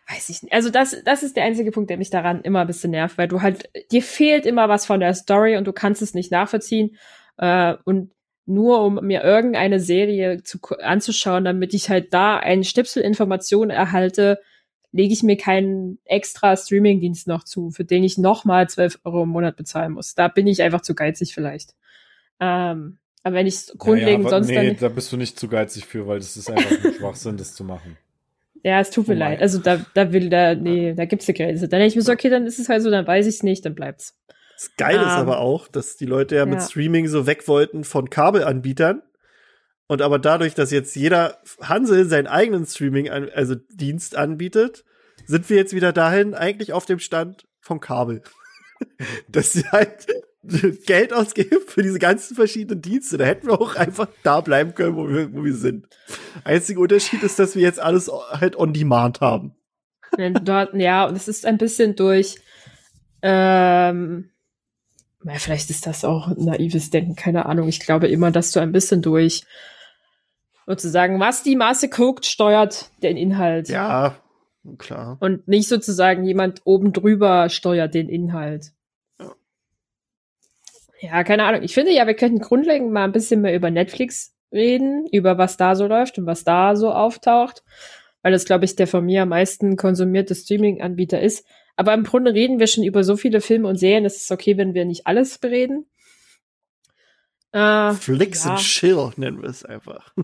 Weiß 0.07 0.29
ich 0.29 0.43
nicht. 0.43 0.53
Also 0.53 0.69
das, 0.69 0.95
das 1.03 1.23
ist 1.23 1.35
der 1.35 1.45
einzige 1.45 1.71
Punkt, 1.71 1.89
der 1.89 1.97
mich 1.97 2.11
daran 2.11 2.41
immer 2.41 2.61
ein 2.61 2.67
bisschen 2.67 2.91
nervt, 2.91 3.17
weil 3.17 3.27
du 3.27 3.41
halt, 3.41 3.69
dir 3.91 4.03
fehlt 4.03 4.45
immer 4.45 4.69
was 4.69 4.85
von 4.85 4.99
der 4.99 5.13
Story 5.15 5.57
und 5.57 5.65
du 5.65 5.73
kannst 5.73 6.01
es 6.01 6.13
nicht 6.13 6.31
nachvollziehen. 6.31 6.95
Äh, 7.37 7.75
und 7.85 8.11
nur 8.45 8.81
um 8.81 8.99
mir 9.03 9.23
irgendeine 9.23 9.79
Serie 9.79 10.43
zu, 10.43 10.59
anzuschauen, 10.79 11.45
damit 11.45 11.73
ich 11.73 11.89
halt 11.89 12.13
da 12.13 12.37
einen 12.37 12.63
Stipsel 12.63 13.01
Informationen 13.01 13.71
erhalte, 13.71 14.39
lege 14.91 15.11
ich 15.11 15.23
mir 15.23 15.37
keinen 15.37 15.97
extra 16.05 16.55
Streamingdienst 16.55 17.27
noch 17.27 17.43
zu, 17.43 17.71
für 17.71 17.83
den 17.83 18.03
ich 18.03 18.19
nochmal 18.19 18.69
12 18.69 18.99
Euro 19.03 19.23
im 19.23 19.29
Monat 19.29 19.57
bezahlen 19.57 19.93
muss. 19.93 20.13
Da 20.13 20.27
bin 20.27 20.45
ich 20.45 20.61
einfach 20.61 20.81
zu 20.81 20.93
geizig 20.93 21.33
vielleicht. 21.33 21.73
Ähm, 22.39 22.99
aber 23.23 23.35
wenn 23.37 23.47
ich 23.47 23.71
grundlegend 23.77 24.25
ja, 24.25 24.29
sonst 24.29 24.47
nee, 24.49 24.75
da 24.75 24.89
bist 24.89 25.11
du 25.11 25.17
nicht 25.17 25.39
zu 25.39 25.47
geizig 25.47 25.85
für, 25.85 26.05
weil 26.05 26.19
das 26.19 26.37
ist 26.37 26.49
einfach 26.49 26.85
ein 26.85 26.93
Schwachsinn, 26.93 27.37
das 27.37 27.55
zu 27.55 27.63
machen. 27.63 27.97
Ja, 28.65 28.79
es 28.79 28.89
tut 28.89 29.07
mir 29.07 29.13
Oh 29.13 29.19
leid. 29.19 29.41
Also 29.43 29.59
da, 29.59 29.85
da 29.93 30.11
will 30.11 30.27
da, 30.27 30.55
nee, 30.55 30.95
da 30.95 31.05
gibt's 31.05 31.27
eine 31.27 31.37
Grenze. 31.37 31.67
Dann 31.67 31.79
denke 31.79 31.89
ich 31.89 31.95
mir 31.95 32.01
so, 32.01 32.11
okay, 32.11 32.29
dann 32.29 32.47
ist 32.47 32.57
es 32.57 32.67
halt 32.67 32.81
so, 32.81 32.89
dann 32.89 33.05
weiß 33.05 33.27
ich 33.27 33.35
es 33.35 33.43
nicht, 33.43 33.63
dann 33.63 33.75
bleibt's. 33.75 34.19
Das 34.55 34.75
Geile 34.75 35.01
ist 35.01 35.13
Ähm, 35.13 35.19
aber 35.19 35.37
auch, 35.37 35.67
dass 35.67 35.97
die 35.97 36.07
Leute 36.07 36.35
ja, 36.35 36.47
mit 36.47 36.55
ja. 36.55 36.65
Streaming 36.65 37.07
so 37.07 37.27
weg 37.27 37.47
wollten 37.47 37.83
von 37.83 38.09
Kabelanbietern. 38.09 39.03
Und 39.85 40.01
aber 40.01 40.17
dadurch, 40.17 40.55
dass 40.55 40.71
jetzt 40.71 40.95
jeder 40.95 41.37
Hansel 41.61 42.05
seinen 42.05 42.25
eigenen 42.25 42.65
Streaming, 42.65 43.07
an, 43.07 43.29
also 43.35 43.53
Dienst 43.53 44.15
anbietet, 44.15 44.83
sind 45.27 45.47
wir 45.51 45.57
jetzt 45.57 45.75
wieder 45.75 45.93
dahin, 45.93 46.33
eigentlich 46.33 46.73
auf 46.73 46.87
dem 46.87 46.97
Stand 46.97 47.45
vom 47.59 47.79
Kabel. 47.79 48.23
dass 49.27 49.53
sie 49.53 49.65
halt 49.67 50.07
Geld 50.85 51.13
ausgeben 51.13 51.61
für 51.67 51.81
diese 51.81 51.99
ganzen 51.99 52.35
verschiedenen 52.35 52.81
Dienste. 52.81 53.17
Da 53.17 53.25
hätten 53.25 53.47
wir 53.47 53.59
auch 53.59 53.75
einfach 53.75 54.07
da 54.23 54.41
bleiben 54.41 54.75
können, 54.75 54.95
wo 54.95 55.09
wir, 55.09 55.33
wo 55.33 55.43
wir 55.43 55.53
sind. 55.53 55.87
Einziger 56.43 56.81
Unterschied 56.81 57.23
ist, 57.23 57.39
dass 57.39 57.55
wir 57.55 57.63
jetzt 57.63 57.79
alles 57.79 58.11
halt 58.31 58.55
on 58.55 58.73
demand 58.73 59.21
haben. 59.21 59.55
Ja, 60.17 61.05
und 61.05 61.15
es 61.15 61.27
ist 61.27 61.45
ein 61.45 61.57
bisschen 61.57 61.95
durch, 61.95 62.37
ähm, 63.21 64.29
ja, 65.23 65.33
vielleicht 65.35 65.69
ist 65.69 65.87
das 65.87 66.05
auch 66.05 66.35
naives 66.37 66.89
Denken, 66.89 67.15
keine 67.15 67.47
Ahnung. 67.47 67.67
Ich 67.67 67.79
glaube 67.79 68.07
immer, 68.07 68.31
dass 68.31 68.51
du 68.51 68.59
ein 68.59 68.71
bisschen 68.71 69.01
durch 69.01 69.43
sozusagen, 70.67 71.19
was 71.19 71.43
die 71.43 71.55
Masse 71.55 71.89
guckt, 71.89 72.25
steuert 72.25 72.91
den 73.01 73.17
Inhalt. 73.17 73.69
Ja, 73.69 74.15
klar. 74.77 75.17
Und 75.19 75.47
nicht 75.47 75.67
sozusagen 75.67 76.23
jemand 76.23 76.61
oben 76.65 76.93
drüber 76.93 77.49
steuert 77.49 77.93
den 77.93 78.09
Inhalt. 78.09 78.71
Ja, 80.99 81.23
keine 81.23 81.43
Ahnung. 81.43 81.63
Ich 81.63 81.73
finde 81.73 81.91
ja, 81.91 82.07
wir 82.07 82.13
könnten 82.13 82.39
grundlegend 82.39 82.91
mal 82.91 83.03
ein 83.03 83.11
bisschen 83.11 83.41
mehr 83.41 83.55
über 83.55 83.69
Netflix 83.69 84.33
reden, 84.51 85.05
über 85.11 85.37
was 85.37 85.57
da 85.57 85.75
so 85.75 85.87
läuft 85.87 86.17
und 86.17 86.25
was 86.25 86.43
da 86.43 86.75
so 86.75 86.91
auftaucht, 86.91 87.63
weil 88.21 88.31
das, 88.31 88.45
glaube 88.45 88.65
ich, 88.65 88.75
der 88.75 88.87
von 88.87 89.05
mir 89.05 89.23
am 89.23 89.29
meisten 89.29 89.75
konsumierte 89.75 90.35
Streaming-Anbieter 90.35 91.21
ist. 91.21 91.45
Aber 91.75 91.93
im 91.93 92.03
Grunde 92.03 92.33
reden 92.33 92.59
wir 92.59 92.67
schon 92.67 92.83
über 92.83 93.03
so 93.03 93.17
viele 93.17 93.41
Filme 93.41 93.67
und 93.67 93.77
Serien, 93.77 94.05
es 94.05 94.15
ist 94.17 94.31
okay, 94.31 94.57
wenn 94.57 94.73
wir 94.73 94.85
nicht 94.85 95.07
alles 95.07 95.37
bereden. 95.37 95.85
Äh, 97.51 97.93
Flix 97.93 98.45
ja. 98.45 98.51
and 98.51 98.59
Chill 98.59 99.11
nennen 99.17 99.41
wir 99.41 99.49
es 99.49 99.63
einfach. 99.63 100.13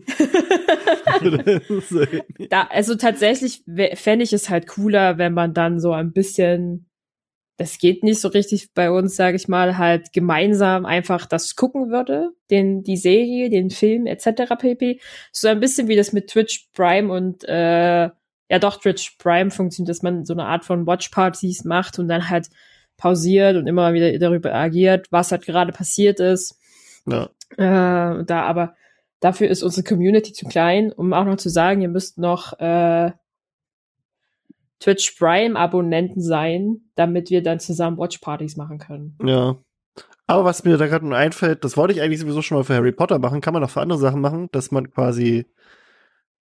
da, 2.50 2.64
also 2.70 2.96
tatsächlich 2.96 3.64
fände 3.96 4.24
ich 4.24 4.34
es 4.34 4.50
halt 4.50 4.68
cooler, 4.68 5.18
wenn 5.18 5.34
man 5.34 5.54
dann 5.54 5.80
so 5.80 5.94
ein 5.94 6.12
bisschen, 6.12 6.90
das 7.62 7.78
geht 7.78 8.04
nicht 8.04 8.20
so 8.20 8.28
richtig 8.28 8.74
bei 8.74 8.90
uns, 8.90 9.16
sage 9.16 9.36
ich 9.36 9.48
mal, 9.48 9.78
halt 9.78 10.14
gemeinsam 10.14 10.86
einfach 10.86 11.28
das 11.28 11.56
gucken 11.56 11.92
würde, 11.92 12.32
den 12.50 12.82
die 12.82 12.98
Serie, 12.98 13.52
den 13.52 13.70
Film 13.70 14.08
etc. 14.08 14.56
pp. 14.58 15.00
So 15.32 15.48
ein 15.48 15.60
bisschen 15.60 15.88
wie 15.88 15.96
das 15.96 16.12
mit 16.12 16.28
Twitch 16.28 16.70
Prime 16.74 17.14
und 17.14 17.44
äh, 17.48 18.10
ja 18.50 18.60
doch 18.60 18.80
Twitch 18.80 19.18
Prime 19.20 19.52
funktioniert, 19.52 19.90
dass 19.90 20.02
man 20.02 20.26
so 20.26 20.34
eine 20.34 20.46
Art 20.46 20.66
von 20.66 20.88
Watchpartys 20.88 21.64
macht 21.64 22.00
und 22.00 22.08
dann 22.08 22.30
halt 22.30 22.48
pausiert 22.98 23.56
und 23.58 23.68
immer 23.68 23.94
wieder 23.94 24.18
darüber 24.18 24.54
agiert, 24.56 25.12
was 25.12 25.32
halt 25.32 25.46
gerade 25.46 25.72
passiert 25.72 26.20
ist. 26.20 26.60
ja. 27.06 27.30
Äh, 27.58 28.24
da 28.26 28.44
aber 28.44 28.76
dafür 29.20 29.50
ist 29.50 29.62
unsere 29.62 29.84
Community 29.84 30.34
zu 30.34 30.48
klein, 30.48 30.92
um 30.92 31.14
auch 31.14 31.26
noch 31.26 31.36
zu 31.36 31.50
sagen, 31.50 31.82
ihr 31.82 31.90
müsst 31.90 32.18
noch 32.18 32.60
äh, 32.60 33.12
Twitch 34.82 35.12
Prime 35.18 35.58
Abonnenten 35.58 36.22
sein, 36.22 36.82
damit 36.96 37.30
wir 37.30 37.44
dann 37.44 37.60
zusammen 37.60 37.98
Watchpartys 37.98 38.58
machen 38.58 38.80
können. 38.80 39.18
Ja. 39.24 39.56
Aber 40.28 40.46
was 40.46 40.64
mir 40.64 40.78
da 40.78 40.88
gerade 40.88 41.06
nur 41.06 41.18
einfällt, 41.18 41.64
das 41.64 41.78
wollte 41.78 41.94
ich 41.94 42.02
eigentlich 42.02 42.20
sowieso 42.20 42.42
schon 42.42 42.58
mal 42.58 42.64
für 42.64 42.76
Harry 42.76 42.92
Potter 42.92 43.20
machen, 43.20 43.42
kann 43.42 43.54
man 43.54 43.64
auch 43.64 43.70
für 43.70 43.82
andere 43.82 44.00
Sachen 44.00 44.22
machen, 44.22 44.50
dass 44.52 44.72
man 44.72 44.90
quasi 44.92 45.46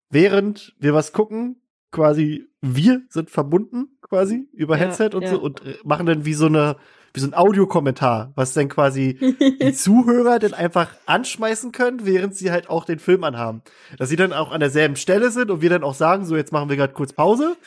während 0.09 0.75
wir 0.79 0.93
was 0.93 1.13
gucken, 1.13 1.61
quasi 1.91 2.47
wir 2.61 3.01
sind 3.09 3.29
verbunden 3.29 3.97
quasi 4.01 4.47
über 4.53 4.77
Ja, 4.77 4.85
Headset 4.85 5.09
und 5.13 5.23
ja. 5.23 5.29
so 5.29 5.41
und 5.41 5.65
äh, 5.65 5.75
machen 5.83 6.05
dann 6.05 6.25
wie 6.25 6.33
so 6.33 6.45
eine 6.45 6.77
wie 7.13 7.19
so 7.19 7.27
ein 7.27 7.33
Audiokommentar, 7.33 8.31
was 8.35 8.53
dann 8.53 8.69
quasi 8.69 9.17
die 9.61 9.73
Zuhörer 9.73 10.39
dann 10.39 10.53
einfach 10.53 10.93
anschmeißen 11.05 11.73
können, 11.73 12.05
während 12.05 12.35
sie 12.35 12.51
halt 12.51 12.69
auch 12.69 12.85
den 12.85 12.99
Film 12.99 13.25
anhaben. 13.25 13.61
Dass 13.97 14.07
sie 14.07 14.15
dann 14.15 14.31
auch 14.31 14.51
an 14.51 14.61
derselben 14.61 14.95
Stelle 14.95 15.31
sind 15.31 15.51
und 15.51 15.61
wir 15.61 15.69
dann 15.69 15.83
auch 15.83 15.93
sagen, 15.93 16.25
so 16.25 16.37
jetzt 16.37 16.53
machen 16.53 16.69
wir 16.69 16.77
gerade 16.77 16.93
kurz 16.93 17.11
Pause 17.11 17.57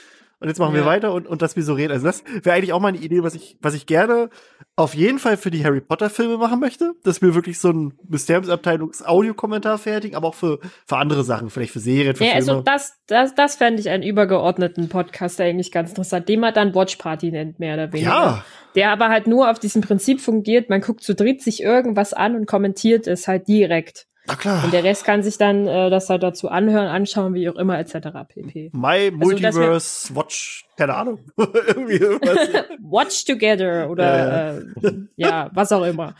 und 0.40 0.48
jetzt 0.48 0.58
machen 0.58 0.74
wir 0.74 0.80
Ja. 0.82 0.86
weiter 0.86 1.12
und, 1.14 1.26
und 1.26 1.42
dass 1.42 1.56
wir 1.56 1.62
so 1.62 1.74
reden. 1.74 1.92
Also 1.92 2.06
das 2.06 2.22
wäre 2.42 2.56
eigentlich 2.56 2.72
auch 2.72 2.80
mal 2.80 2.88
eine 2.88 2.98
Idee, 2.98 3.22
was 3.22 3.34
ich, 3.34 3.56
was 3.60 3.74
ich 3.74 3.86
gerne 3.86 4.30
auf 4.76 4.94
jeden 4.94 5.18
Fall 5.18 5.36
für 5.36 5.50
die 5.50 5.64
Harry 5.64 5.80
Potter 5.80 6.10
Filme 6.10 6.36
machen 6.36 6.58
möchte, 6.60 6.92
dass 7.04 7.22
wir 7.22 7.34
wirklich 7.34 7.58
so 7.60 7.70
ein 7.70 7.94
Mysteriumsabteilungs-Audiokommentar 8.08 9.78
fertigen, 9.78 10.16
aber 10.16 10.28
auch 10.28 10.34
für, 10.34 10.58
für 10.86 10.96
andere 10.96 11.24
Sachen, 11.24 11.50
vielleicht 11.50 11.72
für 11.72 11.80
Serien, 11.80 12.16
für 12.16 12.24
Ja, 12.24 12.32
Filme. 12.32 12.50
also 12.52 12.62
das, 12.62 12.94
das, 13.06 13.34
das 13.34 13.56
fände 13.56 13.80
ich 13.80 13.88
einen 13.90 14.02
übergeordneten 14.02 14.88
Podcast 14.88 15.40
eigentlich 15.40 15.70
ganz 15.72 15.90
interessant, 15.90 16.28
den 16.28 16.40
man 16.40 16.54
dann 16.54 16.74
Watchparty 16.74 17.30
nennt, 17.30 17.58
mehr 17.58 17.74
oder 17.74 17.92
weniger. 17.92 18.10
ja, 18.10 18.44
Der 18.74 18.90
aber 18.90 19.08
halt 19.08 19.26
nur 19.26 19.50
auf 19.50 19.58
diesem 19.58 19.82
Prinzip 19.82 20.20
fungiert, 20.20 20.70
man 20.70 20.80
guckt 20.80 21.02
zu 21.02 21.14
dritt 21.14 21.42
sich 21.42 21.62
irgendwas 21.62 22.12
an 22.12 22.34
und 22.34 22.46
kommentiert 22.46 23.06
es 23.06 23.28
halt 23.28 23.46
direkt. 23.48 24.06
Na 24.26 24.36
klar. 24.36 24.64
Und 24.64 24.72
der 24.72 24.84
Rest 24.84 25.04
kann 25.04 25.22
sich 25.22 25.36
dann 25.36 25.66
äh, 25.66 25.90
das 25.90 26.08
halt 26.08 26.22
dazu 26.22 26.48
anhören, 26.48 26.86
anschauen, 26.86 27.34
wie 27.34 27.48
auch 27.48 27.56
immer, 27.56 27.78
etc. 27.78 28.08
pp. 28.28 28.70
My 28.72 28.86
Also, 28.88 29.16
Multiverse 29.16 30.16
Watch, 30.16 30.64
keine 30.76 30.94
Ahnung. 30.94 31.20
Irgendwie. 31.36 32.00
Watch 32.80 33.24
Together 33.26 33.90
oder 33.90 34.58
äh, 34.58 34.92
ja, 35.16 35.50
was 35.52 35.72
auch 35.72 35.84
immer. 35.84 36.14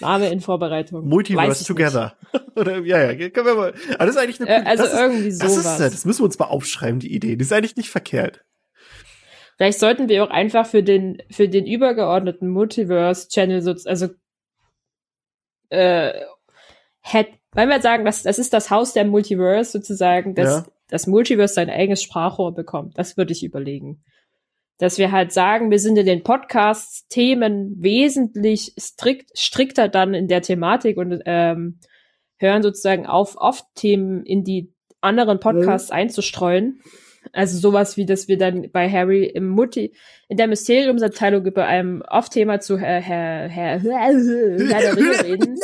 Name 0.00 0.28
in 0.28 0.40
Vorbereitung. 0.40 1.06
Multiverse 1.06 1.64
Together. 1.64 2.16
Oder, 2.56 2.80
ja, 2.80 3.12
ja, 3.12 3.30
können 3.30 3.46
wir 3.46 3.54
mal. 3.54 3.74
Aber 3.94 4.06
das 4.06 4.16
ist 4.16 4.20
eigentlich 4.20 4.40
eine 4.40 4.50
Äh, 4.50 4.62
also 4.66 4.84
ist, 4.84 4.92
irgendwie 4.92 5.28
das, 5.28 5.56
ist, 5.56 5.62
sowas. 5.62 5.78
das 5.78 6.04
müssen 6.04 6.20
wir 6.20 6.24
uns 6.24 6.38
mal 6.38 6.46
aufschreiben, 6.46 6.98
die 6.98 7.14
Idee. 7.14 7.36
Die 7.36 7.42
ist 7.42 7.52
eigentlich 7.52 7.76
nicht 7.76 7.90
verkehrt. 7.90 8.44
Vielleicht 9.56 9.78
sollten 9.78 10.08
wir 10.08 10.24
auch 10.24 10.30
einfach 10.30 10.66
für 10.66 10.82
den 10.82 11.22
für 11.30 11.48
den 11.48 11.64
übergeordneten 11.64 12.48
Multiverse 12.48 13.28
Channel 13.28 13.62
so, 13.62 13.76
also 13.88 14.08
äh, 15.68 16.12
hätt, 17.00 17.28
weil 17.54 17.68
wir 17.68 17.80
sagen, 17.80 18.04
das, 18.04 18.22
das 18.22 18.38
ist 18.38 18.52
das 18.52 18.70
Haus 18.70 18.92
der 18.92 19.04
Multiverse 19.04 19.70
sozusagen, 19.72 20.34
dass 20.34 20.48
Ja. 20.48 20.64
das 20.88 21.06
Multiverse 21.06 21.54
sein 21.54 21.70
eigenes 21.70 22.02
Sprachrohr 22.02 22.54
bekommt. 22.54 22.98
Das 22.98 23.16
würde 23.16 23.32
ich 23.32 23.44
überlegen. 23.44 24.02
Dass 24.78 24.98
wir 24.98 25.12
halt 25.12 25.32
sagen, 25.32 25.70
wir 25.70 25.78
sind 25.78 25.96
in 25.96 26.06
den 26.06 26.22
Podcasts 26.24 27.06
Themen 27.08 27.76
wesentlich 27.78 28.74
strikt, 28.78 29.30
strikter 29.38 29.88
dann 29.88 30.14
in 30.14 30.26
der 30.28 30.42
Thematik 30.42 30.96
und 30.96 31.22
ähm, 31.26 31.78
hören 32.38 32.62
sozusagen 32.62 33.06
auf, 33.06 33.36
oft 33.36 33.64
Themen 33.76 34.24
in 34.24 34.42
die 34.42 34.72
anderen 35.00 35.38
Podcasts 35.38 35.90
einzustreuen. 35.90 36.80
Also 37.32 37.56
sowas 37.58 37.96
wie, 37.96 38.04
dass 38.04 38.28
wir 38.28 38.36
dann 38.36 38.70
bei 38.70 38.90
Harry 38.90 39.24
im 39.24 39.48
Multi, 39.48 39.94
in 40.28 40.36
der 40.36 40.46
Mysteriumsabteilung 40.46 41.46
über 41.46 41.66
einem 41.66 42.02
Off-Thema 42.06 42.60
zu 42.60 42.78
Herr, 42.78 43.00
Herr, 43.00 43.48
Herr, 43.48 43.80
Herr 43.80 44.80
der 44.80 44.96
Ringe 44.96 45.24
reden, 45.24 45.56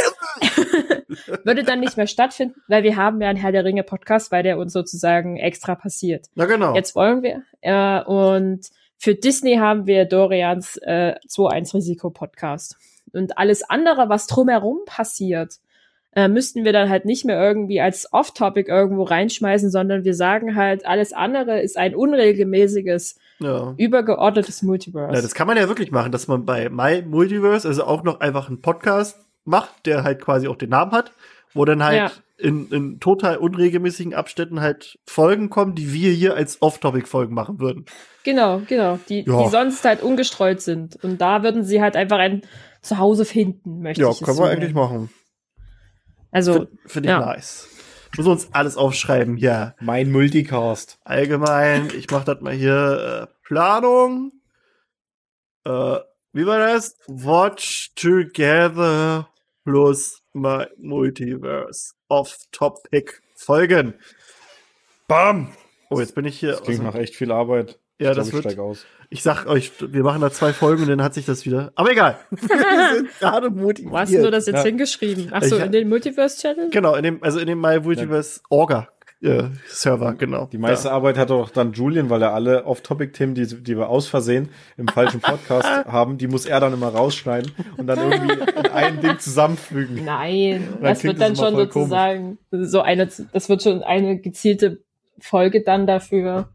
würde 1.44 1.64
dann 1.64 1.80
nicht 1.80 1.96
mehr 1.96 2.06
stattfinden, 2.06 2.60
weil 2.68 2.82
wir 2.82 2.96
haben 2.96 3.20
ja 3.20 3.28
einen 3.28 3.38
Herr 3.38 3.52
der 3.52 3.64
Ringe 3.64 3.82
Podcast, 3.82 4.32
weil 4.32 4.42
der 4.42 4.58
uns 4.58 4.72
sozusagen 4.72 5.36
extra 5.36 5.74
passiert. 5.74 6.26
Na 6.34 6.46
genau. 6.46 6.74
Jetzt 6.74 6.94
wollen 6.94 7.22
wir, 7.22 7.42
äh, 7.60 8.02
und 8.04 8.66
für 8.98 9.14
Disney 9.14 9.56
haben 9.56 9.86
wir 9.86 10.04
Dorians 10.04 10.76
äh, 10.82 11.14
2-1 11.26 11.74
Risiko 11.74 12.10
Podcast. 12.10 12.76
Und 13.12 13.38
alles 13.38 13.62
andere, 13.62 14.08
was 14.08 14.26
drumherum 14.26 14.80
passiert, 14.86 15.54
äh, 16.12 16.28
müssten 16.28 16.64
wir 16.64 16.72
dann 16.72 16.88
halt 16.88 17.04
nicht 17.04 17.24
mehr 17.24 17.40
irgendwie 17.40 17.80
als 17.80 18.12
Off-Topic 18.12 18.70
irgendwo 18.70 19.04
reinschmeißen, 19.04 19.70
sondern 19.70 20.04
wir 20.04 20.14
sagen 20.14 20.56
halt, 20.56 20.84
alles 20.84 21.12
andere 21.12 21.60
ist 21.60 21.78
ein 21.78 21.94
unregelmäßiges, 21.94 23.18
ja. 23.38 23.74
übergeordnetes 23.76 24.62
Multiverse. 24.62 25.14
Ja, 25.14 25.22
das 25.22 25.34
kann 25.34 25.46
man 25.46 25.56
ja 25.56 25.68
wirklich 25.68 25.92
machen, 25.92 26.12
dass 26.12 26.28
man 26.28 26.44
bei 26.44 26.68
My 26.68 27.02
Multiverse 27.02 27.66
also 27.66 27.84
auch 27.84 28.02
noch 28.02 28.20
einfach 28.20 28.48
einen 28.48 28.60
Podcast 28.60 29.29
macht, 29.44 29.86
der 29.86 30.02
halt 30.04 30.20
quasi 30.20 30.48
auch 30.48 30.56
den 30.56 30.70
Namen 30.70 30.92
hat, 30.92 31.12
wo 31.54 31.64
dann 31.64 31.82
halt 31.82 31.96
Ja. 31.96 32.10
in, 32.36 32.68
in 32.70 33.00
total 33.00 33.36
unregelmäßigen 33.38 34.14
Abständen 34.14 34.60
halt 34.60 34.98
Folgen 35.06 35.50
kommen, 35.50 35.74
die 35.74 35.92
wir 35.92 36.12
hier 36.12 36.34
als 36.34 36.62
Off-Topic-Folgen 36.62 37.34
machen 37.34 37.58
würden. 37.60 37.84
Genau, 38.24 38.60
genau. 38.68 38.98
Die, 39.08 39.24
Ja. 39.26 39.42
die 39.44 39.48
sonst 39.50 39.84
halt 39.84 40.02
ungestreut 40.02 40.60
sind. 40.60 40.96
Und 41.02 41.20
da 41.20 41.42
würden 41.42 41.64
sie 41.64 41.80
halt 41.82 41.96
einfach 41.96 42.18
ein 42.18 42.42
Zuhause 42.82 43.24
finden, 43.24 43.80
möchte 43.82 44.02
Ja, 44.02 44.08
ich 44.10 44.20
es 44.20 44.22
können 44.24 44.36
so 44.36 44.42
wir 44.44 44.50
eigentlich 44.50 44.74
nennen. 44.74 44.86
machen. 44.86 45.10
Also, 46.30 46.52
Finde 46.52 46.68
find 46.86 47.06
ich 47.06 47.10
ja. 47.10 47.18
nice. 47.20 47.68
Muss 48.16 48.26
uns 48.26 48.48
alles 48.52 48.76
aufschreiben, 48.76 49.36
ja. 49.36 49.74
Mein 49.80 50.10
Multicast. 50.10 50.98
Allgemein, 51.04 51.90
ich 51.96 52.10
mach 52.10 52.24
das 52.24 52.40
mal 52.40 52.52
hier, 52.52 53.28
äh, 53.28 53.34
Planung. 53.46 54.32
Äh, 55.64 55.98
wie 56.32 56.46
war 56.46 56.58
das? 56.58 56.96
Watch 57.06 57.90
Together 57.96 59.28
plus 59.64 60.22
My 60.32 60.66
Multiverse. 60.78 61.92
Off-Topic 62.08 63.12
Folgen. 63.36 63.94
Bam! 65.08 65.48
Oh, 65.90 65.98
jetzt 65.98 66.14
bin 66.14 66.24
ich 66.24 66.38
hier. 66.38 66.52
Das 66.52 66.62
klingt 66.62 66.82
nach 66.82 66.94
echt 66.94 67.16
viel 67.16 67.32
Arbeit. 67.32 67.78
Ja, 67.98 68.10
Ich 68.12 68.16
das 68.16 68.30
glaub, 68.30 68.44
wird- 68.44 68.58
aus. 68.58 68.86
Ich 69.12 69.24
sag 69.24 69.46
euch, 69.46 69.72
wir 69.80 70.04
machen 70.04 70.20
da 70.20 70.30
zwei 70.30 70.52
Folgen 70.52 70.84
und 70.84 70.88
dann 70.88 71.02
hat 71.02 71.14
sich 71.14 71.26
das 71.26 71.44
wieder. 71.44 71.72
Aber 71.74 71.90
egal. 71.90 72.16
wir 72.30 72.94
sind 72.96 73.18
gerade 73.18 73.50
motiviert. 73.50 73.92
wo 73.92 73.98
hast 73.98 74.12
du 74.14 74.30
das 74.30 74.46
jetzt 74.46 74.56
Ja. 74.58 74.62
hingeschrieben? 74.62 75.28
Ach 75.32 75.42
so, 75.42 75.56
Ich- 75.58 75.64
in 75.64 75.72
den 75.72 75.88
Multiverse-Channel? 75.88 76.70
Genau, 76.70 76.94
in 76.94 77.02
dem, 77.02 77.22
also 77.22 77.40
in 77.40 77.48
dem 77.48 77.60
My 77.60 77.80
Multiverse 77.80 78.40
Orga 78.48 78.88
äh, 79.22 79.50
Server, 79.66 80.14
genau. 80.14 80.46
Die 80.46 80.56
meiste 80.56 80.90
Arbeit 80.90 81.18
hat 81.18 81.28
doch 81.28 81.50
dann 81.50 81.72
Julian, 81.72 82.08
weil 82.08 82.22
er 82.22 82.32
alle 82.32 82.64
Off-Topic-Themen, 82.64 83.34
die, 83.34 83.46
die 83.46 83.76
wir 83.76 83.90
aus 83.90 84.08
Versehen 84.08 84.48
im 84.78 84.88
falschen 84.88 85.20
Podcast 85.20 85.68
haben, 85.86 86.16
die 86.16 86.26
muss 86.26 86.46
er 86.46 86.58
dann 86.60 86.72
immer 86.72 86.88
rausschneiden 86.88 87.52
und 87.76 87.86
dann 87.86 87.98
irgendwie 87.98 88.32
in 88.32 88.66
ein 88.72 89.00
Ding 89.00 89.18
zusammenfügen. 89.18 90.04
Nein, 90.04 90.68
das 90.80 91.04
wird 91.04 91.20
dann 91.20 91.34
das 91.34 91.38
schon 91.38 91.54
sozusagen 91.54 92.38
so 92.50 92.80
eine, 92.80 93.08
das 93.32 93.48
wird 93.48 93.62
schon 93.62 93.82
eine 93.82 94.18
gezielte 94.18 94.82
Folge 95.18 95.62
dann 95.62 95.86
dafür. 95.86 96.48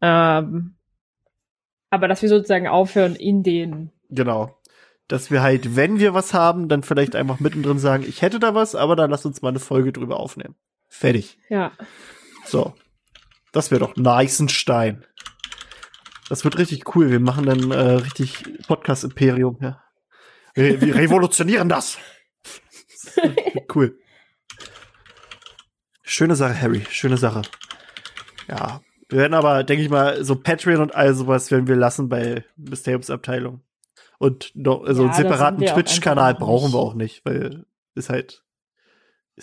Ähm, 0.00 0.76
aber 1.90 2.08
dass 2.08 2.22
wir 2.22 2.28
sozusagen 2.30 2.68
aufhören 2.68 3.16
in 3.16 3.42
den. 3.42 3.90
Genau. 4.08 4.56
Dass 5.08 5.30
wir 5.30 5.42
halt, 5.42 5.76
wenn 5.76 5.98
wir 5.98 6.14
was 6.14 6.32
haben, 6.32 6.68
dann 6.68 6.82
vielleicht 6.82 7.16
einfach 7.16 7.40
mittendrin 7.40 7.78
sagen, 7.78 8.04
ich 8.06 8.22
hätte 8.22 8.38
da 8.38 8.54
was, 8.54 8.74
aber 8.74 8.96
dann 8.96 9.10
lass 9.10 9.26
uns 9.26 9.42
mal 9.42 9.50
eine 9.50 9.58
Folge 9.58 9.92
drüber 9.92 10.20
aufnehmen. 10.20 10.54
Fertig. 10.88 11.38
Ja. 11.48 11.72
So. 12.44 12.74
Das 13.52 13.70
wäre 13.70 13.80
doch 13.80 13.96
Neißenstein. 13.96 15.04
Das 16.28 16.44
wird 16.44 16.58
richtig 16.58 16.94
cool. 16.94 17.10
Wir 17.10 17.20
machen 17.20 17.46
dann 17.46 17.70
äh, 17.70 17.94
richtig 17.94 18.44
Podcast-Imperium, 18.66 19.58
ja. 19.60 19.82
Wir, 20.54 20.80
wir 20.80 20.94
revolutionieren 20.96 21.68
das. 21.68 21.98
cool. 23.74 23.98
Schöne 26.02 26.36
Sache, 26.36 26.60
Harry. 26.60 26.84
Schöne 26.90 27.16
Sache. 27.16 27.42
Ja. 28.48 28.80
Wir 29.08 29.20
werden 29.20 29.34
aber, 29.34 29.64
denke 29.64 29.82
ich 29.82 29.90
mal, 29.90 30.22
so 30.22 30.36
Patreon 30.36 30.82
und 30.82 30.94
all 30.94 31.14
sowas 31.14 31.50
werden 31.50 31.66
wir 31.66 31.76
lassen 31.76 32.08
bei 32.08 32.44
Mysteriumsabteilung. 32.56 33.62
Und 34.18 34.52
noch, 34.54 34.82
also 34.84 35.04
Ja, 35.04 35.08
einen 35.10 35.16
separaten 35.16 35.64
Twitch-Kanal 35.64 36.34
brauchen 36.34 36.72
wir 36.72 36.78
auch 36.78 36.94
nicht, 36.94 37.24
weil 37.24 37.64
ist 37.94 38.10
halt. 38.10 38.44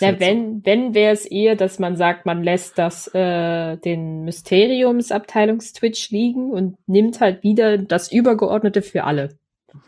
Ja, 0.01 0.07
halt 0.09 0.19
so. 0.19 0.25
wenn, 0.25 0.65
wenn 0.65 0.93
wäre 0.93 1.13
es 1.13 1.25
eher, 1.25 1.55
dass 1.55 1.79
man 1.79 1.95
sagt, 1.95 2.25
man 2.25 2.43
lässt 2.43 2.77
das 2.77 3.07
äh, 3.13 3.77
den 3.77 4.23
Mysteriumsabteilungstwitch 4.25 6.09
liegen 6.11 6.51
und 6.51 6.77
nimmt 6.87 7.19
halt 7.21 7.43
wieder 7.43 7.77
das 7.77 8.11
Übergeordnete 8.11 8.81
für 8.81 9.03
alle. 9.03 9.37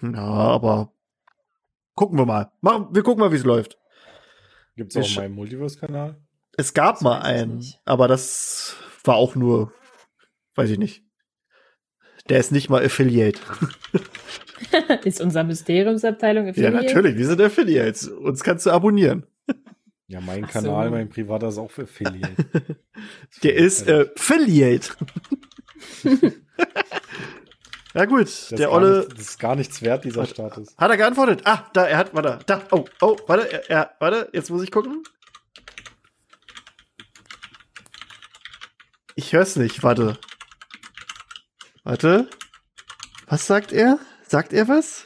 Ja, 0.01 0.17
aber 0.17 0.91
gucken 1.95 2.17
wir 2.17 2.25
mal. 2.25 2.51
Machen, 2.61 2.87
wir 2.91 3.03
gucken 3.03 3.21
mal, 3.21 3.31
wie 3.31 3.37
es 3.37 3.43
läuft. 3.45 3.77
Gibt's 4.75 4.95
Wir 4.95 5.03
auch 5.03 5.15
meinen 5.15 5.35
Multiverse-Kanal? 5.35 6.17
Es 6.57 6.73
gab 6.73 6.95
Das 6.95 7.01
mal 7.01 7.19
einen, 7.21 7.63
aber 7.85 8.07
das 8.07 8.75
war 9.03 9.15
auch 9.15 9.35
nur, 9.35 9.71
weiß 10.55 10.69
ich 10.71 10.77
nicht. 10.79 11.03
Der 12.29 12.39
ist 12.39 12.51
nicht 12.51 12.69
mal 12.69 12.83
Affiliate. 12.83 13.39
Ist 15.03 15.21
unsere 15.21 15.45
Mysteriumsabteilung 15.45 16.45
Ja, 16.45 16.49
affiliate? 16.51 16.75
natürlich, 16.85 17.15
wir 17.17 17.25
sind 17.27 17.39
Affiliates. 17.39 18.07
Uns 18.07 18.43
kannst 18.43 18.65
du 18.65 18.71
abonnieren. 18.71 19.25
Ja, 20.09 20.21
mein 20.21 20.45
Ach 20.45 20.51
Kanal, 20.51 20.85
so. 20.85 20.91
mein 20.91 21.09
privater 21.09 21.49
ist 21.49 21.57
auch 21.57 21.69
für 21.69 21.83
Affiliate. 21.83 22.45
Der 23.43 23.55
ist 23.55 23.85
äh, 23.87 24.07
Affiliate. 24.15 24.93
ja 27.93 28.05
gut, 28.05 28.27
Das 28.27 28.47
der 28.49 28.71
Olle 28.71 28.99
nicht, 28.99 29.11
das 29.13 29.19
ist 29.19 29.39
gar 29.39 29.55
nichts 29.55 29.81
wert, 29.81 30.05
dieser 30.05 30.21
Warte. 30.21 30.33
Status. 30.33 30.75
hat 30.77 30.89
er 30.91 30.97
geantwortet. 30.97 31.41
Ah, 31.45 31.69
da, 31.73 31.85
er 31.85 31.97
hat, 31.97 32.13
warte, 32.13 32.39
da, 32.45 32.65
oh, 32.71 32.85
oh, 33.01 33.17
warte, 33.27 33.51
er, 33.51 33.69
er, 33.69 33.95
warte, 33.99 34.29
jetzt 34.33 34.49
muss 34.49 34.63
ich 34.63 34.71
gucken. 34.71 35.03
Ich 39.15 39.33
hör's 39.33 39.55
nicht, 39.57 39.83
warte. 39.83 40.17
Warte. 41.83 42.29
Was 43.25 43.45
sagt 43.45 43.73
er? 43.73 43.99
Sagt 44.25 44.53
er 44.53 44.67
was? 44.69 45.05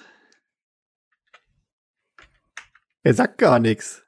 Er 3.04 3.14
sagt 3.16 3.38
gar 3.40 3.60
nichts. 3.60 4.01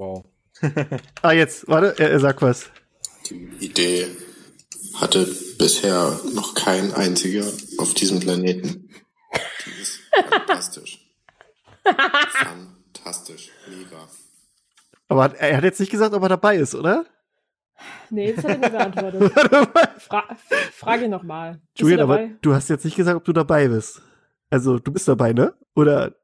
Wow. 0.00 0.24
Ah, 1.22 1.32
jetzt, 1.32 1.68
warte, 1.68 1.94
er, 1.98 2.10
er 2.10 2.20
sagt 2.20 2.40
was. 2.40 2.70
Die 3.28 3.48
Idee 3.60 4.06
hatte 4.94 5.26
bisher 5.58 6.18
noch 6.34 6.54
kein 6.54 6.92
einziger 6.94 7.44
auf 7.78 7.92
diesem 7.94 8.18
Planeten. 8.18 8.88
Die 9.66 9.80
ist 9.82 10.00
fantastisch. 10.30 11.06
Fantastisch. 12.32 13.50
Mega. 13.68 14.08
Aber 15.08 15.34
er 15.38 15.56
hat 15.58 15.64
jetzt 15.64 15.80
nicht 15.80 15.92
gesagt, 15.92 16.14
ob 16.14 16.22
er 16.22 16.28
dabei 16.30 16.56
ist, 16.56 16.74
oder? 16.74 17.04
Nee, 18.08 18.32
das 18.32 18.44
hat 18.44 18.52
er 18.52 18.58
mir 18.58 18.70
beantwortet. 18.70 19.32
Fra 19.98 20.36
Frage 20.72 21.08
nochmal. 21.08 21.60
Julian, 21.76 22.00
aber 22.00 22.26
du 22.40 22.54
hast 22.54 22.70
jetzt 22.70 22.84
nicht 22.84 22.96
gesagt, 22.96 23.16
ob 23.16 23.24
du 23.24 23.32
dabei 23.32 23.68
bist. 23.68 24.00
Also, 24.48 24.78
du 24.78 24.92
bist 24.92 25.08
dabei, 25.08 25.32
ne? 25.32 25.54
Oder? 25.74 26.14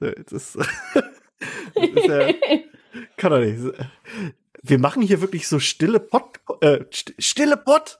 Nee, 0.00 0.14
Das, 0.26 0.52
das 0.52 0.56
ist 0.56 0.58
ja, 1.76 2.32
kann 3.16 3.30
doch 3.30 3.38
nicht. 3.40 3.58
Wir 4.62 4.78
machen 4.78 5.02
hier 5.02 5.20
wirklich 5.20 5.46
so 5.46 5.58
stille 5.60 6.00
Pod, 6.00 6.40
äh, 6.60 6.84
st 6.92 7.14
stille 7.18 7.56
Pod. 7.56 7.98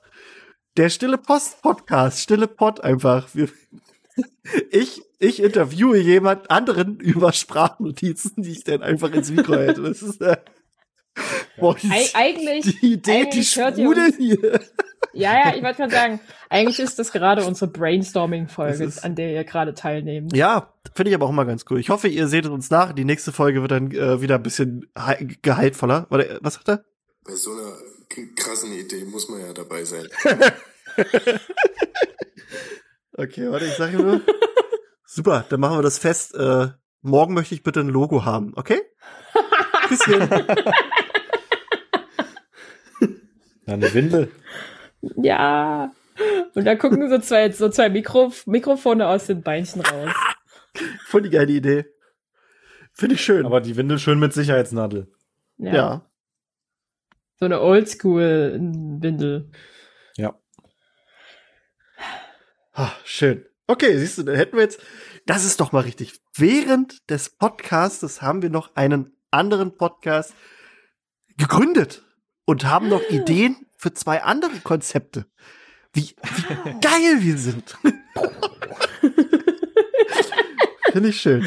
Der 0.77 0.91
stille 0.91 1.19
Post 1.19 1.61
Podcast, 1.63 2.21
stille 2.21 2.47
Pod 2.47 2.81
einfach. 2.81 3.29
Wir, 3.35 3.49
ich, 4.71 5.03
ich 5.19 5.43
interviewe 5.43 5.99
jemand 5.99 6.51
anderen 6.51 7.01
über 7.01 7.33
Sprachnotizen, 7.33 8.43
die 8.43 8.53
ich 8.53 8.65
dann 8.65 8.83
einfach 8.83 9.13
ins 9.13 9.31
Mikro 9.31 9.55
halte. 9.55 9.83
Das 9.83 10.03
ist, 10.03 10.21
äh, 10.21 10.37
boah, 11.59 11.75
die, 11.75 11.91
Eig 11.91 12.11
eigentlich, 12.15 12.81
die 12.81 12.93
Idee, 12.93 13.25
die 13.25 13.39
eigentlich 13.39 13.51
sprudelt 13.51 13.97
uns- 14.11 14.17
hier. 14.19 14.61
Ja, 15.13 15.33
ja, 15.33 15.55
ich 15.55 15.63
wollte 15.63 15.79
gerade 15.79 15.93
sagen, 15.93 16.21
eigentlich 16.49 16.79
ist 16.79 16.99
das 16.99 17.13
gerade 17.13 17.45
unsere 17.45 17.71
Brainstorming-Folge, 17.71 18.93
an 19.03 19.15
der 19.15 19.33
ihr 19.33 19.45
gerade 19.45 19.75
teilnehmt. 19.75 20.35
Ja, 20.37 20.73
finde 20.95 21.11
ich 21.11 21.15
aber 21.15 21.27
auch 21.27 21.31
immer 21.31 21.45
ganz 21.45 21.65
cool. 21.71 21.81
Ich 21.81 21.91
hoffe, 21.91 22.09
ihr 22.09 22.29
seht 22.29 22.45
es 22.45 22.51
uns 22.51 22.71
nach. 22.71 22.93
Die 22.93 23.05
nächste 23.05 23.33
Folge 23.33 23.63
wird 23.63 23.71
dann 23.71 23.91
äh, 23.93 24.21
wieder 24.21 24.37
ein 24.37 24.43
bisschen 24.43 24.91
gehaltvoller. 25.43 26.07
Warte, 26.11 26.39
was 26.43 26.55
sagt 26.55 26.69
er? 26.69 26.85
Bei 27.25 27.35
so 27.35 27.53
einer 27.53 27.73
krassen 28.37 28.73
Idee 28.73 29.05
muss 29.05 29.29
man 29.29 29.41
ja 29.41 29.53
dabei 29.53 29.85
sein. 29.85 30.07
Okay, 33.19 33.51
warte, 33.51 33.67
ich 33.67 33.75
sage 33.75 33.97
nur. 33.97 34.21
Super, 35.05 35.45
dann 35.49 35.59
machen 35.59 35.77
wir 35.77 35.83
das 35.83 35.99
fest. 35.99 36.37
Äh, 36.37 36.69
morgen 37.03 37.35
möchte 37.35 37.53
ich 37.53 37.65
bitte 37.65 37.81
ein 37.81 37.89
Logo 37.89 38.25
haben, 38.25 38.53
okay? 38.55 38.81
Bisschen. 39.89 40.23
Eine 43.67 43.93
Windel. 43.93 44.31
Ja. 45.17 45.93
Und 46.55 46.65
da 46.65 46.75
gucken 46.75 47.09
so 47.09 47.19
zwei, 47.19 47.51
so 47.51 47.69
zwei 47.69 47.89
Mikro 47.89 48.33
Mikrofone 48.47 49.07
aus 49.07 49.27
den 49.27 49.43
Beinchen 49.43 49.83
raus. 49.83 50.11
Voll 51.07 51.23
die 51.23 51.31
geile 51.31 51.53
Idee. 51.53 51.87
Finde 52.93 53.15
ich 53.15 53.21
schön. 53.21 53.47
Aber 53.47 53.61
die 53.61 53.77
Windel 53.77 53.99
schön 53.99 54.19
mit 54.19 54.33
Sicherheitsnadel. 54.33 55.13
Ja. 55.59 55.75
ja. 55.75 56.11
So 57.39 57.45
eine 57.45 57.61
Oldschool-Windel. 57.61 59.51
Ja. 60.17 60.35
Ah, 62.73 62.91
schön. 63.05 63.45
Okay, 63.69 63.97
siehst 63.99 64.19
du, 64.19 64.23
dann 64.25 64.35
hätten 64.35 64.57
wir 64.57 64.65
jetzt, 64.65 64.81
das 65.27 65.45
ist 65.45 65.61
doch 65.61 65.73
mal 65.73 65.81
richtig. 65.81 66.21
Während 66.35 67.09
des 67.11 67.31
Podcastes 67.31 68.23
haben 68.23 68.43
wir 68.43 68.51
noch 68.51 68.75
einen 68.75 69.17
anderen 69.31 69.77
Podcast 69.77 70.35
gegründet 71.37 72.03
und 72.45 72.65
haben 72.65 72.89
noch 72.89 73.03
Ideen 73.11 73.68
für 73.79 73.95
zwei 73.95 74.23
andere 74.23 74.59
Konzepte. 74.63 75.25
Wie, 75.95 76.03
wie 76.03 76.81
geil 76.81 77.19
wir 77.21 77.39
sind. 77.39 77.79
Finde 80.93 81.09
ich 81.09 81.21
schön. 81.21 81.47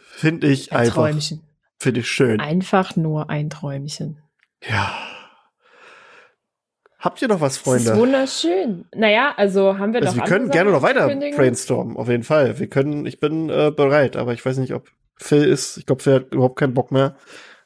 Finde 0.00 0.48
ich 0.48 0.72
Ein 0.72 0.78
einfach. 0.80 0.94
Träumchen. 0.94 1.42
Finde 1.78 2.00
ich 2.00 2.10
schön. 2.10 2.40
Einfach 2.40 2.96
nur 2.96 3.30
ein 3.30 3.50
Träumchen. 3.50 4.20
Ja. 4.68 4.92
Habt 6.98 7.22
ihr 7.22 7.28
noch 7.28 7.40
was, 7.40 7.62
Das 7.62 7.74
ist 7.74 7.84
Freunde? 7.86 7.96
wunderschön. 8.00 8.84
Naja, 8.92 9.32
also 9.36 9.78
haben 9.78 9.92
wir 9.92 10.02
Also 10.02 10.16
noch 10.16 10.24
wir 10.24 10.28
können 10.28 10.50
gerne 10.50 10.72
noch 10.72 10.82
weiter 10.82 11.06
brainstormen, 11.36 11.96
auf 11.96 12.08
jeden 12.08 12.24
Fall. 12.24 12.58
Wir 12.58 12.66
können, 12.68 13.06
ich 13.06 13.20
bin 13.20 13.48
äh, 13.48 13.70
bereit, 13.70 14.16
aber 14.16 14.32
ich 14.32 14.44
weiß 14.44 14.56
nicht, 14.58 14.74
ob 14.74 14.88
Phil 15.16 15.44
ist. 15.44 15.78
Ich 15.78 15.86
glaube, 15.86 16.02
Phil 16.02 16.14
hat 16.14 16.34
überhaupt 16.34 16.58
keinen 16.58 16.74
Bock 16.74 16.90
mehr. 16.90 17.16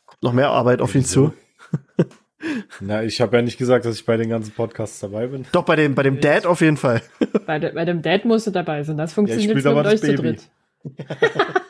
Kommt 0.04 0.22
noch 0.22 0.34
mehr 0.34 0.50
Arbeit 0.50 0.82
auf 0.82 0.94
ihn 0.94 1.06
zu. 1.06 1.32
Na, 2.80 3.02
ich 3.04 3.20
habe 3.20 3.36
ja 3.36 3.42
nicht 3.42 3.58
gesagt, 3.58 3.84
dass 3.84 3.96
ich 3.96 4.04
bei 4.04 4.16
den 4.16 4.28
ganzen 4.28 4.52
Podcasts 4.52 4.98
dabei 5.00 5.28
bin. 5.28 5.46
Doch, 5.52 5.64
bei 5.64 5.76
dem, 5.76 5.94
bei 5.94 6.02
dem 6.02 6.20
Dad 6.20 6.46
auf 6.46 6.60
jeden 6.60 6.76
Fall. 6.76 7.02
Bei, 7.46 7.58
de, 7.58 7.72
bei 7.72 7.84
dem 7.84 8.02
Dad 8.02 8.24
musst 8.24 8.46
du 8.46 8.50
dabei 8.50 8.82
sein. 8.82 8.96
Das 8.96 9.10
ich 9.10 9.14
funktioniert 9.14 9.50
spiel 9.50 9.62
nur 9.62 9.62
da 9.62 9.70
mit 9.74 9.84
mal 9.84 9.94
euch 9.94 10.00
das 10.00 10.10
zu 10.10 10.16
Baby. 10.16 10.36
dritt. 10.36 10.50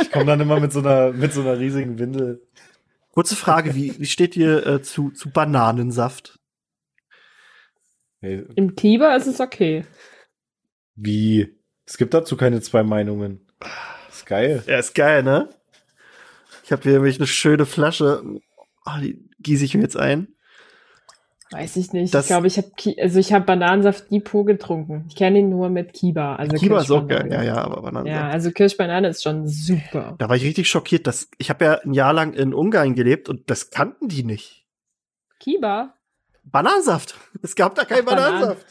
Ich 0.00 0.10
komme 0.10 0.26
dann 0.26 0.40
immer 0.40 0.60
mit 0.60 0.72
so 0.72 0.80
einer 0.80 1.12
mit 1.12 1.32
so 1.32 1.40
einer 1.40 1.58
riesigen 1.58 1.98
Windel. 1.98 2.42
Kurze 3.12 3.36
Frage, 3.36 3.74
wie, 3.74 3.98
wie 3.98 4.06
steht 4.06 4.36
ihr 4.36 4.66
äh, 4.66 4.82
zu, 4.82 5.10
zu 5.10 5.30
Bananensaft? 5.30 6.38
Hey, 8.20 8.44
Im 8.56 8.74
Klieber 8.74 9.14
ist 9.16 9.26
es 9.26 9.40
okay. 9.40 9.84
wie? 10.94 11.56
Es 11.86 11.98
gibt 11.98 12.14
dazu 12.14 12.36
keine 12.36 12.60
zwei 12.60 12.82
Meinungen. 12.82 13.46
ist 14.10 14.26
geil. 14.26 14.62
Ja, 14.66 14.78
ist 14.78 14.94
geil, 14.94 15.22
ne? 15.22 15.48
Ich 16.64 16.72
habe 16.72 16.82
hier 16.82 16.92
nämlich 16.92 17.18
eine 17.18 17.26
schöne 17.26 17.66
Flasche. 17.66 18.22
Ah, 18.84 19.00
die 19.00 19.28
gieße 19.40 19.64
ich 19.64 19.74
mir 19.74 19.82
jetzt 19.82 19.96
ein. 19.96 20.28
Weiß 21.50 21.76
ich 21.76 21.92
nicht. 21.92 22.14
Das- 22.14 22.24
ich 22.24 22.28
glaube, 22.28 22.46
ich 22.46 22.56
habe 22.56 22.70
also 23.00 23.18
ich 23.18 23.32
habe 23.32 23.44
Bananensaft 23.44 24.10
nie 24.10 24.20
pur 24.20 24.46
getrunken. 24.46 25.04
Ich 25.08 25.16
kenne 25.16 25.40
ihn 25.40 25.50
nur 25.50 25.68
mit 25.68 25.92
Kiba. 25.92 26.36
Also 26.36 26.56
Kiba 26.56 26.80
ist 26.80 26.90
auch 26.90 27.06
geil. 27.06 27.28
Ja, 27.30 27.42
ja, 27.42 27.56
aber 27.56 27.82
Bananensaft. 27.82 28.22
Ja, 28.22 28.30
also 28.30 28.50
Kirschbanane 28.52 29.08
ist 29.08 29.22
schon 29.22 29.46
super. 29.46 30.14
Da 30.18 30.28
war 30.30 30.36
ich 30.36 30.44
richtig 30.44 30.68
schockiert. 30.68 31.06
Dass, 31.06 31.28
ich 31.36 31.50
habe 31.50 31.64
ja 31.66 31.74
ein 31.80 31.92
Jahr 31.92 32.14
lang 32.14 32.32
in 32.32 32.54
Ungarn 32.54 32.94
gelebt 32.94 33.28
und 33.28 33.50
das 33.50 33.70
kannten 33.70 34.08
die 34.08 34.24
nicht. 34.24 34.64
Kiba? 35.40 35.94
Bananensaft. 36.44 37.16
Es 37.42 37.54
gab 37.54 37.74
da 37.74 37.84
keinen. 37.84 38.04
Bananensaft. 38.06 38.66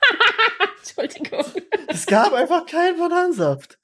Entschuldigung. 0.78 1.44
Es 1.88 2.06
gab 2.06 2.32
einfach 2.32 2.66
keinen 2.66 2.98
Bananensaft. 2.98 3.78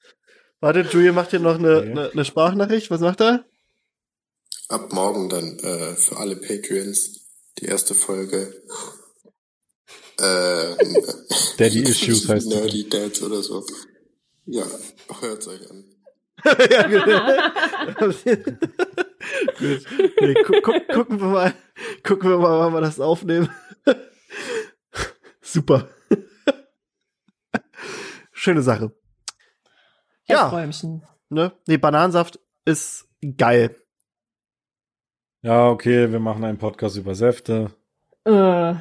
Warte, 0.61 0.81
Julian 0.81 1.15
macht 1.15 1.31
hier 1.31 1.39
noch 1.39 1.55
eine, 1.59 1.77
Okay. 1.77 1.91
eine, 1.91 2.11
eine 2.11 2.25
Sprachnachricht. 2.25 2.89
Was 2.91 3.01
macht 3.01 3.21
er? 3.21 3.45
Ab 4.69 4.91
morgen 4.93 5.29
dann 5.29 5.59
äh, 5.59 5.95
für 5.95 6.17
alle 6.17 6.35
Patreons 6.37 7.21
die 7.59 7.65
erste 7.65 7.93
Folge. 7.93 8.63
Äh, 10.19 10.75
Daddy 11.57 11.79
Issues 11.89 12.27
heißt 12.27 12.51
die. 12.51 12.55
Nerdy 12.55 12.89
Dads 12.89 13.21
oder 13.21 13.43
so. 13.43 13.65
Ja, 14.45 14.65
hört's 15.21 15.47
euch 15.47 15.69
an. 15.69 15.85
ja, 16.69 16.87
gut. 16.87 18.23
gut. 19.57 19.85
Nee, 20.21 20.33
gu 20.43 20.61
guck, 20.61 20.87
gucken 20.89 21.19
wir 21.19 21.27
mal, 21.27 21.53
gucken 22.03 22.29
wir 22.29 22.37
mal, 22.37 22.59
wann 22.59 22.73
wir 22.73 22.81
das 22.81 22.99
aufnehmen. 22.99 23.49
Super. 25.41 25.89
Schöne 28.31 28.61
Sache. 28.61 28.91
Ja. 30.27 30.49
Träumchen. 30.49 31.03
Ne? 31.29 31.51
Nee, 31.67 31.77
Bananensaft 31.77 32.39
ist 32.65 33.07
geil. 33.37 33.75
Ja, 35.41 35.67
okay, 35.69 36.11
wir 36.11 36.19
machen 36.19 36.43
einen 36.43 36.57
Podcast 36.57 36.97
über 36.97 37.13
Säfte. 37.13 37.71
Äh, 38.25 38.73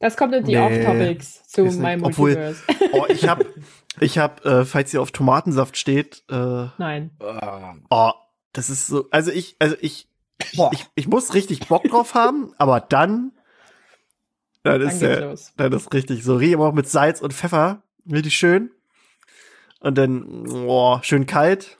das 0.00 0.16
kommt 0.16 0.34
in 0.34 0.44
die 0.44 0.54
Nee, 0.56 0.60
Off-Topics 0.86 1.48
zu 1.48 1.64
meinem 1.64 2.04
Obwohl- 2.04 2.34
Multiverse. 2.34 2.62
Oh, 2.92 3.06
ich 3.08 3.26
hab, 3.28 3.44
ich 4.00 4.18
hab, 4.18 4.44
äh, 4.44 4.64
falls 4.64 4.92
ihr 4.92 5.00
auf 5.00 5.12
Tomatensaft 5.12 5.76
steht, 5.76 6.22
äh, 6.30 6.66
Nein. 6.78 7.10
Ah, 7.20 7.74
oh, 7.90 8.10
das 8.52 8.68
ist 8.68 8.86
so, 8.86 9.08
also 9.10 9.30
ich, 9.30 9.56
also 9.58 9.76
ich, 9.80 10.08
ich, 10.72 10.86
ich 10.94 11.08
muss 11.08 11.32
richtig 11.34 11.68
Bock 11.68 11.84
drauf 11.84 12.14
haben, 12.14 12.52
aber 12.58 12.80
dann, 12.80 13.32
dann 14.62 14.80
Dann 14.80 14.88
ist 14.90 15.00
der, 15.00 15.20
los. 15.30 15.52
dann 15.56 15.72
ist 15.72 15.92
richtig 15.94 16.22
so, 16.24 16.36
aber 16.38 16.68
auch 16.68 16.74
mit 16.74 16.88
Salz 16.88 17.20
und 17.22 17.32
Pfeffer, 17.32 17.82
richtig 18.10 18.36
schön. 18.36 18.70
Und 19.80 19.98
dann, 19.98 20.44
boah, 20.44 21.02
schön 21.02 21.26
kalt. 21.26 21.78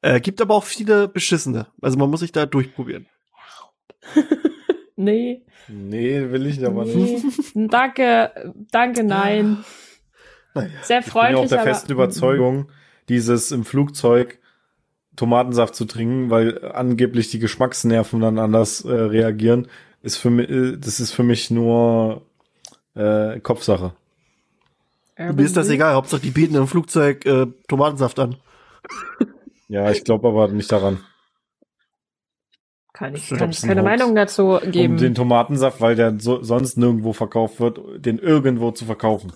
Äh, 0.00 0.20
gibt 0.20 0.40
aber 0.40 0.54
auch 0.54 0.64
viele 0.64 1.08
beschissene. 1.08 1.66
Also 1.82 1.98
man 1.98 2.08
muss 2.10 2.20
sich 2.20 2.32
da 2.32 2.46
durchprobieren. 2.46 3.06
Nee. 5.00 5.44
Nee, 5.68 6.32
will 6.32 6.46
ich 6.46 6.66
aber 6.66 6.84
nicht. 6.84 7.54
nee. 7.54 7.68
danke, 7.70 8.52
danke, 8.72 9.04
nein. 9.04 9.64
Naja. 10.54 10.70
Sehr 10.82 10.98
Ich 10.98 11.04
bin 11.04 11.12
ja 11.14 11.20
freundlich, 11.20 11.44
auch 11.44 11.48
der 11.48 11.62
festen 11.62 11.92
Überzeugung, 11.92 12.68
dieses 13.08 13.52
im 13.52 13.64
Flugzeug 13.64 14.40
Tomatensaft 15.14 15.76
zu 15.76 15.84
trinken, 15.84 16.30
weil 16.30 16.64
angeblich 16.64 17.30
die 17.30 17.38
Geschmacksnerven 17.38 18.20
dann 18.20 18.40
anders 18.40 18.84
äh, 18.84 18.92
reagieren, 18.92 19.68
ist 20.02 20.16
für 20.16 20.30
mich, 20.30 20.50
äh, 20.50 20.76
das 20.76 20.98
ist 20.98 21.12
für 21.12 21.22
mich 21.22 21.48
nur 21.48 22.22
äh, 22.96 23.38
Kopfsache. 23.38 23.92
Mir 25.18 25.42
ist 25.44 25.56
das 25.56 25.68
egal, 25.68 25.94
Hauptsache 25.94 26.20
die 26.22 26.30
bieten 26.30 26.54
im 26.54 26.66
Flugzeug 26.68 27.26
äh, 27.26 27.46
Tomatensaft 27.68 28.18
an. 28.18 28.36
Ja, 29.70 29.90
ich 29.90 30.02
glaube 30.02 30.28
aber 30.28 30.48
nicht 30.48 30.72
daran. 30.72 31.04
Kann 32.94 33.14
ich, 33.14 33.30
Ich 33.30 33.38
kann 33.38 33.50
ich 33.50 33.60
keine. 33.60 33.82
Meinung 33.82 34.14
dazu 34.14 34.58
geben. 34.64 34.94
Um 34.94 34.98
den 34.98 35.14
Tomatensaft, 35.14 35.80
weil 35.82 35.94
der 35.94 36.18
so, 36.18 36.42
sonst 36.42 36.78
nirgendwo 36.78 37.12
verkauft 37.12 37.60
wird, 37.60 37.78
den 38.04 38.18
irgendwo 38.18 38.70
zu 38.70 38.86
verkaufen. 38.86 39.32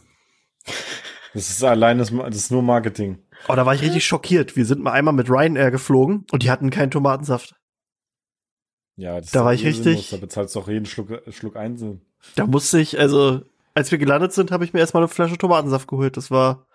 Das 1.35 1.51
ist 1.51 1.62
allein 1.62 1.99
das, 1.99 2.11
das 2.11 2.35
ist 2.37 2.51
nur 2.51 2.62
Marketing. 2.62 3.18
Oh, 3.49 3.55
da 3.55 3.66
war 3.66 3.74
ich 3.74 3.83
richtig 3.83 4.07
schockiert. 4.07 4.57
Wir 4.57 4.64
sind 4.64 4.83
mal 4.83 4.93
einmal 4.93 5.12
mit 5.14 5.28
Ryanair 5.28 5.70
geflogen 5.70 6.24
und 6.33 6.43
die 6.43 6.51
hatten 6.51 6.70
keinen 6.70 6.91
Tomatensaft. 6.91 7.55
Ja, 8.97 9.20
das 9.20 9.30
Da 9.33 9.41
ist 9.41 9.45
war 9.45 9.53
doch 9.53 9.61
ich 9.61 9.66
richtig- 9.66 10.11
Da 10.11 10.16
bezahlst 10.16 10.55
du 10.57 10.61
doch 10.61 10.68
jeden 10.68 10.87
Schluck, 10.87 11.22
Schluck 11.30 11.57
einzeln. 11.57 12.01
Da 12.37 12.47
musste 12.47 12.80
ich, 12.80 12.99
also, 12.99 13.43
als 13.74 13.90
wir 13.90 13.98
gelandet 13.98 14.32
sind, 14.32 14.50
habe 14.50 14.64
ich 14.64 14.72
mir 14.72 14.80
erstmal 14.80 15.02
eine 15.02 15.08
Flasche 15.08 15.38
Tomatensaft 15.38 15.88
geholt. 15.88 16.16
Das 16.16 16.30
war. 16.30 16.66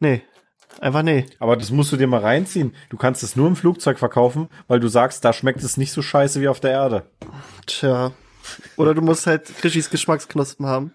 Nee. 0.00 0.22
Einfach 0.80 1.02
nee. 1.02 1.26
Aber 1.38 1.56
das 1.56 1.70
musst 1.70 1.92
du 1.92 1.96
dir 1.96 2.06
mal 2.06 2.20
reinziehen. 2.20 2.74
Du 2.90 2.96
kannst 2.96 3.22
es 3.22 3.36
nur 3.36 3.48
im 3.48 3.56
Flugzeug 3.56 3.98
verkaufen, 3.98 4.48
weil 4.68 4.80
du 4.80 4.88
sagst, 4.88 5.24
da 5.24 5.32
schmeckt 5.32 5.62
es 5.62 5.76
nicht 5.76 5.92
so 5.92 6.02
scheiße 6.02 6.40
wie 6.40 6.48
auf 6.48 6.60
der 6.60 6.72
Erde. 6.72 7.10
Tja. 7.66 8.12
Oder 8.76 8.94
du 8.94 9.02
musst 9.02 9.26
halt 9.26 9.46
Krischis 9.58 9.90
Geschmacksknospen 9.90 10.66
haben. 10.66 10.92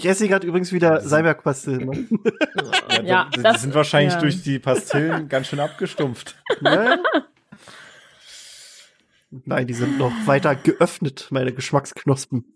Jessica 0.00 0.34
hat 0.34 0.44
übrigens 0.44 0.72
wieder 0.72 1.00
Seiberg-Pastillen. 1.00 1.86
Ne? 1.88 2.08
ja, 3.04 3.28
die, 3.30 3.36
die 3.36 3.42
das 3.42 3.62
sind 3.62 3.74
wahrscheinlich 3.74 4.14
ja. 4.14 4.20
durch 4.20 4.42
die 4.42 4.58
Pastillen 4.58 5.28
ganz 5.28 5.46
schön 5.46 5.60
abgestumpft. 5.60 6.36
Ne? 6.60 7.00
Nein, 9.44 9.66
die 9.66 9.74
sind 9.74 9.98
noch 9.98 10.12
weiter 10.26 10.54
geöffnet, 10.54 11.28
meine 11.30 11.52
Geschmacksknospen. 11.52 12.53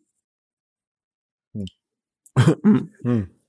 Hm. 2.63 2.91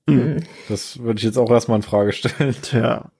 Hm. 0.08 0.42
Das 0.68 0.98
würde 1.00 1.18
ich 1.18 1.24
jetzt 1.24 1.36
auch 1.36 1.50
erstmal 1.50 1.76
in 1.76 1.82
Frage 1.82 2.12
stellen. 2.12 2.54
Tja. 2.62 3.10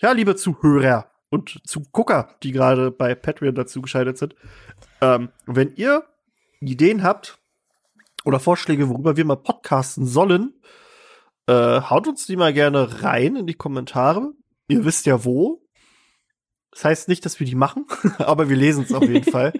Ja, 0.00 0.12
liebe 0.12 0.36
Zuhörer 0.36 1.10
und 1.30 1.60
Zugucker, 1.64 2.36
die 2.42 2.52
gerade 2.52 2.90
bei 2.90 3.14
Patreon 3.14 3.54
dazu 3.54 3.82
geschaltet 3.82 4.18
sind. 4.18 4.34
Ähm, 5.00 5.30
wenn 5.46 5.74
ihr 5.76 6.04
Ideen 6.60 7.02
habt 7.02 7.38
oder 8.24 8.40
Vorschläge, 8.40 8.88
worüber 8.88 9.16
wir 9.16 9.24
mal 9.24 9.36
podcasten 9.36 10.06
sollen, 10.06 10.54
äh, 11.46 11.80
haut 11.80 12.08
uns 12.08 12.26
die 12.26 12.36
mal 12.36 12.52
gerne 12.52 13.02
rein 13.02 13.36
in 13.36 13.46
die 13.46 13.54
Kommentare. 13.54 14.32
Ihr 14.68 14.84
wisst 14.84 15.06
ja 15.06 15.24
wo. 15.24 15.62
Das 16.70 16.84
heißt 16.84 17.08
nicht, 17.08 17.24
dass 17.24 17.40
wir 17.40 17.46
die 17.46 17.54
machen, 17.54 17.86
aber 18.18 18.48
wir 18.48 18.56
lesen 18.56 18.84
es 18.84 18.92
auf 18.92 19.02
jeden 19.02 19.24
Fall. 19.32 19.52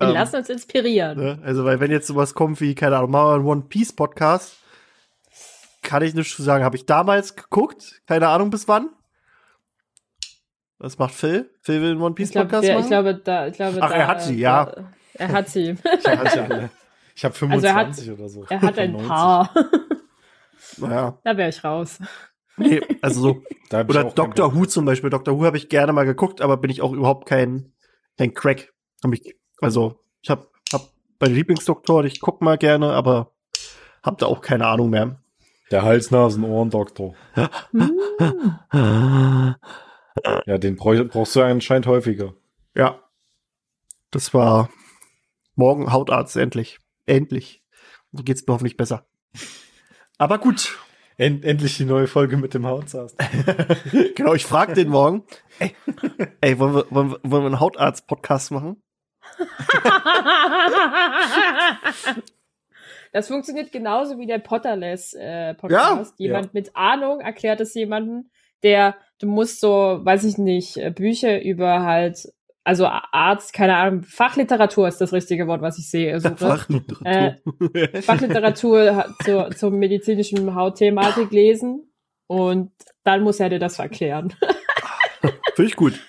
Wir 0.00 0.08
Ähm, 0.08 0.14
lassen 0.14 0.36
uns 0.36 0.48
inspirieren. 0.48 1.18
Ne? 1.18 1.38
Also, 1.44 1.64
weil 1.64 1.78
wenn 1.78 1.90
jetzt 1.90 2.06
sowas 2.06 2.34
kommt 2.34 2.60
wie, 2.60 2.74
keine 2.74 2.96
Ahnung, 2.96 3.10
machen 3.10 3.26
wir 3.28 3.34
einen 3.34 3.44
One 3.44 3.62
Piece 3.68 3.92
Podcast, 3.92 4.56
kann 5.82 6.02
ich 6.02 6.14
nicht 6.14 6.34
zu 6.34 6.42
sagen. 6.42 6.64
Habe 6.64 6.76
ich 6.76 6.86
damals 6.86 7.36
geguckt, 7.36 8.00
keine 8.06 8.28
Ahnung 8.28 8.50
bis 8.50 8.66
wann. 8.66 8.88
Was 10.78 10.96
macht 10.98 11.14
Phil? 11.14 11.50
Phil 11.60 11.82
will 11.82 11.90
einen 11.92 12.00
One 12.00 12.14
Piece 12.14 12.30
Ich 12.30 12.36
Podcast 12.36 12.66
ich 12.66 12.74
machen? 12.74 12.86
glaube, 12.88 13.14
da, 13.16 13.46
ich 13.46 13.54
glaube, 13.54 13.78
Ach, 13.82 13.90
da, 13.90 13.94
er 13.96 14.06
hat 14.06 14.22
sie, 14.22 14.36
ja. 14.38 14.64
Da, 14.64 14.84
er 15.14 15.28
hat 15.32 15.48
sie. 15.48 15.76
Ich 17.16 17.24
habe 17.24 17.34
Also 17.52 17.66
er 17.66 17.74
hat- 17.74 17.94
25 17.96 18.10
oder 18.12 18.28
so. 18.30 18.46
Er 18.48 18.62
hat 18.62 18.78
ein 18.78 18.92
90. 18.92 19.08
paar. 19.08 19.52
naja, 20.78 21.18
da 21.22 21.36
wäre 21.36 21.50
ich 21.50 21.62
raus. 21.62 21.98
nee, 22.56 22.80
also 23.02 23.20
so. 23.20 23.42
Ich 23.70 23.74
Oder 23.74 24.04
Doctor 24.04 24.48
Bock. 24.50 24.54
Who 24.54 24.64
zum 24.64 24.84
Beispiel. 24.86 25.10
Doctor 25.10 25.38
Who 25.38 25.44
habe 25.44 25.56
ich 25.58 25.68
gerne 25.68 25.92
mal 25.92 26.06
geguckt, 26.06 26.40
aber 26.40 26.56
bin 26.56 26.70
ich 26.70 26.80
auch 26.82 26.92
überhaupt 26.92 27.28
kein, 27.28 27.72
kein 28.16 28.32
Crack. 28.34 28.72
Hab 29.04 29.12
ich, 29.12 29.36
also, 29.60 30.00
ich 30.22 30.30
habe 30.30 30.46
hab 30.72 30.88
meine 31.18 31.34
Lieblingsdoktor, 31.34 32.04
ich 32.04 32.20
guck 32.20 32.40
mal 32.40 32.58
gerne, 32.58 32.92
aber 32.92 33.32
hab 34.02 34.18
da 34.18 34.26
auch 34.26 34.40
keine 34.40 34.66
Ahnung 34.66 34.90
mehr. 34.90 35.20
Der 35.70 35.82
Hals-Nasen-Ohren-Doktor. 35.82 37.14
Ja, 40.46 40.58
den 40.58 40.76
brauch, 40.76 40.96
brauchst 41.08 41.36
du 41.36 41.42
anscheinend 41.42 41.86
häufiger. 41.86 42.34
Ja. 42.74 43.00
Das 44.10 44.34
war 44.34 44.68
morgen 45.54 45.92
Hautarzt, 45.92 46.36
endlich. 46.36 46.78
Endlich. 47.06 47.62
So 48.12 48.24
geht's 48.24 48.46
mir 48.46 48.54
hoffentlich 48.54 48.76
besser. 48.76 49.06
Aber 50.18 50.38
gut. 50.38 50.76
End, 51.16 51.44
endlich 51.44 51.76
die 51.76 51.84
neue 51.84 52.06
Folge 52.06 52.36
mit 52.36 52.54
dem 52.54 52.66
Hausarzt. 52.66 53.16
Genau, 54.16 54.34
ich 54.34 54.46
frage 54.46 54.74
den 54.74 54.88
morgen. 54.88 55.24
Ey, 55.58 55.74
ey 56.40 56.58
wollen, 56.58 56.74
wir, 56.74 56.86
wollen, 56.90 57.10
wir, 57.10 57.20
wollen 57.22 57.42
wir 57.42 57.46
einen 57.46 57.60
Hautarzt-Podcast 57.60 58.50
machen? 58.50 58.82
Das 63.12 63.28
funktioniert 63.28 63.72
genauso 63.72 64.18
wie 64.18 64.26
der 64.26 64.38
Potterless 64.38 65.14
äh, 65.14 65.54
Podcast. 65.54 66.14
Ja, 66.18 66.26
Jemand 66.26 66.54
mit 66.54 66.76
Ahnung 66.76 67.20
erklärt 67.20 67.60
es 67.60 67.74
jemanden, 67.74 68.30
der, 68.62 68.96
du 69.18 69.26
musst 69.26 69.60
so, 69.60 70.00
weiß 70.02 70.24
ich 70.24 70.38
nicht, 70.38 70.76
äh, 70.76 70.90
Bücher 70.90 71.42
über 71.42 71.82
halt, 71.82 72.28
also 72.62 72.86
Arzt, 72.86 73.52
keine 73.52 73.76
Ahnung, 73.76 74.02
Fachliteratur 74.02 74.86
ist 74.86 75.00
das 75.00 75.12
richtige 75.12 75.46
Wort, 75.48 75.62
was 75.62 75.78
ich 75.78 75.90
sehe. 75.90 76.20
suche. 76.20 76.36
Fachliteratur. 76.36 78.02
Fachliteratur 78.02 78.96
hat 78.96 79.08
zur, 79.24 79.50
zur 79.50 79.70
medizinischen 79.70 80.54
Hautthematik 80.54 81.32
lesen 81.32 81.90
und 82.26 82.70
dann 83.02 83.22
muss 83.22 83.40
er 83.40 83.48
dir 83.48 83.58
das 83.58 83.78
erklären. 83.78 84.34
Finde 85.56 85.68
ich 85.68 85.76
gut. 85.76 86.00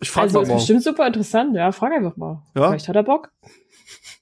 Ich 0.00 0.10
frage 0.10 0.24
Also 0.26 0.38
mal 0.38 0.42
ist 0.42 0.48
morgen. 0.48 0.58
bestimmt 0.60 0.82
super 0.84 1.06
interessant, 1.06 1.54
ja, 1.56 1.72
frag 1.72 1.92
einfach 1.92 2.16
mal. 2.16 2.42
Ja. 2.54 2.68
Vielleicht 2.68 2.88
hat 2.88 2.96
er 2.96 3.02
Bock. 3.02 3.30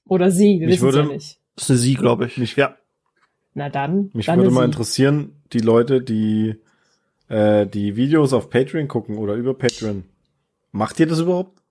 Oder 0.07 0.31
sie, 0.31 0.59
wir 0.59 0.67
wissen 0.67 0.87
es 0.87 0.95
ja 0.95 1.01
würde- 1.03 1.13
nicht. 1.13 1.39
Das 1.55 1.65
ist 1.65 1.69
eine 1.71 1.79
Sie, 1.79 1.93
glaube 1.95 2.25
ich. 2.27 2.37
Mich- 2.37 2.55
ja. 2.55 2.75
Na 3.53 3.69
dann. 3.69 4.09
Mich 4.13 4.25
dann 4.27 4.37
würde 4.39 4.51
mal 4.51 4.61
sie. 4.61 4.65
interessieren, 4.65 5.41
die 5.53 5.59
Leute, 5.59 6.01
die 6.01 6.61
äh, 7.29 7.65
die 7.65 7.95
Videos 7.95 8.33
auf 8.33 8.49
Patreon 8.49 8.87
gucken 8.87 9.17
oder 9.17 9.33
über 9.35 9.53
Patreon. 9.53 10.03
Macht 10.71 10.99
ihr 10.99 11.07
das 11.07 11.19
überhaupt? 11.19 11.61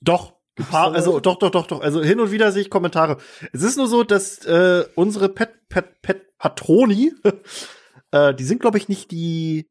Doch. 0.00 0.34
Paar, 0.70 0.92
also 0.94 1.18
doch, 1.18 1.36
doch, 1.36 1.50
doch, 1.50 1.66
doch. 1.66 1.80
Also 1.82 2.00
hin 2.02 2.20
und 2.20 2.30
wieder 2.30 2.52
sehe 2.52 2.62
ich 2.62 2.70
Kommentare. 2.70 3.16
Es 3.52 3.62
ist 3.64 3.76
nur 3.76 3.88
so, 3.88 4.04
dass 4.04 4.38
äh, 4.46 4.84
unsere 4.94 5.28
Pet, 5.28 5.50
Pet, 5.68 6.00
Pet 6.00 6.38
Patroni, 6.38 7.12
äh, 8.12 8.32
die 8.34 8.44
sind, 8.44 8.60
glaube 8.60 8.78
ich, 8.78 8.88
nicht 8.88 9.10
die. 9.10 9.68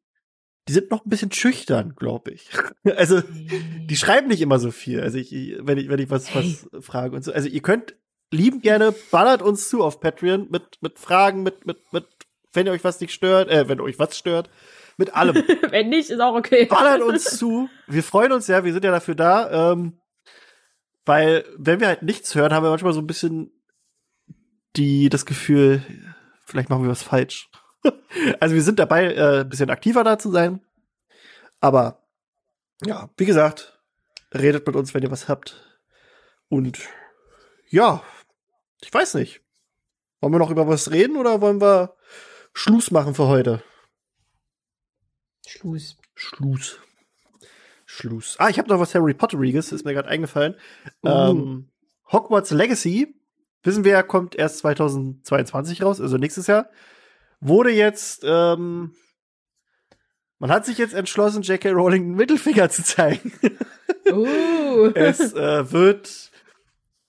Die 0.67 0.73
sind 0.73 0.91
noch 0.91 1.05
ein 1.05 1.09
bisschen 1.09 1.31
schüchtern, 1.31 1.93
glaube 1.95 2.31
ich. 2.31 2.49
Also 2.95 3.21
die 3.21 3.95
schreiben 3.95 4.27
nicht 4.27 4.41
immer 4.41 4.59
so 4.59 4.71
viel. 4.71 5.01
Also 5.01 5.17
ich, 5.17 5.33
ich- 5.33 5.57
wenn 5.61 5.77
ich, 5.77 5.89
wenn 5.89 5.99
ich 5.99 6.09
was, 6.09 6.33
was 6.35 6.67
frage 6.81 7.15
und 7.15 7.23
so. 7.23 7.31
Also 7.33 7.47
ihr 7.49 7.61
könnt 7.61 7.95
lieben 8.31 8.61
gerne, 8.61 8.93
ballert 9.11 9.41
uns 9.41 9.69
zu 9.69 9.83
auf 9.83 9.99
Patreon 9.99 10.47
mit, 10.49 10.63
mit 10.81 10.97
Fragen, 10.99 11.43
mit, 11.43 11.65
mit, 11.67 11.77
mit, 11.93 12.05
wenn 12.53 12.65
ihr 12.65 12.71
euch 12.71 12.83
was 12.83 12.99
nicht 12.99 13.13
stört, 13.13 13.49
äh, 13.49 13.67
wenn 13.69 13.79
euch 13.79 13.99
was 13.99 14.17
stört, 14.17 14.49
mit 14.97 15.15
allem. 15.15 15.35
Wenn 15.71 15.89
nicht, 15.89 16.11
ist 16.11 16.19
auch 16.19 16.35
okay. 16.35 16.65
ballert 16.65 17.01
uns 17.07 17.23
zu. 17.37 17.67
Wir 17.87 18.03
freuen 18.03 18.31
uns 18.31 18.45
ja, 18.47 18.63
wir 18.63 18.73
sind 18.73 18.85
ja 18.85 18.91
dafür 18.91 19.15
da. 19.15 19.71
Ähm, 19.71 19.99
weil, 21.05 21.45
wenn 21.57 21.79
wir 21.79 21.87
halt 21.87 22.03
nichts 22.03 22.35
hören, 22.35 22.53
haben 22.53 22.63
wir 22.63 22.69
manchmal 22.69 22.93
so 22.93 22.99
ein 23.01 23.07
bisschen 23.07 23.51
die, 24.75 25.09
das 25.09 25.25
Gefühl, 25.25 25.83
vielleicht 26.45 26.69
machen 26.69 26.83
wir 26.83 26.89
was 26.91 27.01
falsch. 27.03 27.49
also 28.39 28.55
wir 28.55 28.61
sind 28.61 28.79
dabei, 28.79 29.13
äh, 29.13 29.41
ein 29.41 29.49
bisschen 29.49 29.69
aktiver 29.69 30.03
da 30.03 30.17
zu 30.17 30.31
sein. 30.31 30.61
Aber 31.59 32.03
ja, 32.85 33.09
wie 33.17 33.25
gesagt, 33.25 33.79
redet 34.33 34.65
mit 34.67 34.75
uns, 34.75 34.93
wenn 34.93 35.03
ihr 35.03 35.11
was 35.11 35.27
habt. 35.27 35.79
Und 36.49 36.79
ja, 37.69 38.03
ich 38.81 38.93
weiß 38.93 39.15
nicht. 39.15 39.41
Wollen 40.19 40.33
wir 40.33 40.39
noch 40.39 40.51
über 40.51 40.67
was 40.67 40.91
reden 40.91 41.17
oder 41.17 41.41
wollen 41.41 41.61
wir 41.61 41.95
Schluss 42.53 42.91
machen 42.91 43.15
für 43.15 43.27
heute? 43.27 43.63
Schluss. 45.45 45.97
Schluss. 46.15 46.79
Schluss. 47.85 48.35
Ah, 48.39 48.49
ich 48.49 48.57
habe 48.57 48.69
noch 48.69 48.79
was 48.79 48.95
Harry 48.95 49.13
Potteriges, 49.13 49.71
ist 49.71 49.85
mir 49.85 49.93
gerade 49.93 50.09
eingefallen. 50.09 50.55
Uh. 51.03 51.09
Ähm, 51.09 51.69
Hogwarts 52.11 52.51
Legacy, 52.51 53.15
wissen 53.63 53.83
wir 53.83 54.01
kommt 54.03 54.35
erst 54.35 54.59
2022 54.59 55.83
raus, 55.83 55.99
also 55.99 56.17
nächstes 56.17 56.47
Jahr. 56.47 56.69
Wurde 57.45 57.71
jetzt, 57.71 58.23
ähm, 58.25 58.95
man 60.39 60.49
hat 60.49 60.65
sich 60.65 60.77
jetzt 60.77 60.93
entschlossen, 60.93 61.41
J.K. 61.41 61.71
Rowling 61.71 62.03
einen 62.03 62.15
Mittelfinger 62.15 62.69
zu 62.69 62.83
zeigen. 62.83 63.33
Uh. 64.11 64.91
es 64.95 65.33
äh, 65.33 65.71
wird, 65.71 66.31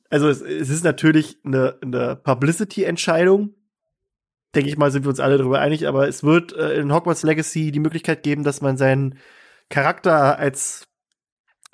also 0.09 0.29
es, 0.29 0.41
es 0.41 0.71
ist 0.71 0.85
natürlich 0.85 1.39
eine, 1.45 1.77
eine 1.83 2.17
Publicity-Entscheidung. 2.17 3.55
denke 4.55 4.71
ich 4.71 4.79
mal, 4.79 4.93
sind 4.93 5.05
wir 5.05 5.11
uns 5.11 5.21
alle 5.21 5.37
darüber 5.37 5.61
einig, 5.61 5.89
aber 5.89 6.07
es 6.09 6.23
wird 6.23 6.53
äh, 6.53 6.77
in 6.77 6.93
Hogwarts 6.93 7.25
Legacy 7.25 7.73
die 7.73 7.81
Möglichkeit 7.81 8.23
geben, 8.23 8.45
dass 8.45 8.61
man 8.61 8.77
seinen 8.77 9.19
Charakter 9.71 10.39
als 10.39 10.87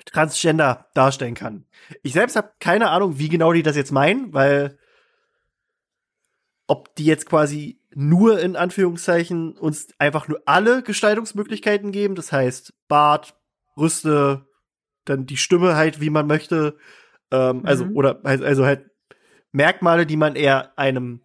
Transgender 0.05 0.87
darstellen 0.95 1.35
kann. 1.35 1.65
Ich 2.01 2.13
selbst 2.13 2.35
habe 2.35 2.51
keine 2.59 2.89
Ahnung, 2.89 3.19
wie 3.19 3.29
genau 3.29 3.53
die 3.53 3.63
das 3.63 3.75
jetzt 3.75 3.91
meinen, 3.91 4.33
weil 4.33 4.77
ob 6.67 6.95
die 6.95 7.05
jetzt 7.05 7.27
quasi 7.27 7.80
nur 7.93 8.39
in 8.39 8.55
Anführungszeichen 8.55 9.57
uns 9.57 9.87
einfach 9.99 10.27
nur 10.27 10.41
alle 10.45 10.81
Gestaltungsmöglichkeiten 10.83 11.91
geben, 11.91 12.15
das 12.15 12.31
heißt 12.31 12.73
Bart, 12.87 13.35
Rüste, 13.77 14.45
dann 15.05 15.25
die 15.25 15.37
Stimme 15.37 15.75
halt, 15.75 15.99
wie 15.99 16.09
man 16.09 16.27
möchte, 16.27 16.77
ähm, 17.31 17.65
also 17.65 17.85
Mhm. 17.85 17.95
oder 17.95 18.21
halt- 18.23 18.43
also 18.43 18.65
halt 18.65 18.89
Merkmale, 19.51 20.05
die 20.05 20.17
man 20.17 20.35
eher 20.35 20.77
einem 20.77 21.21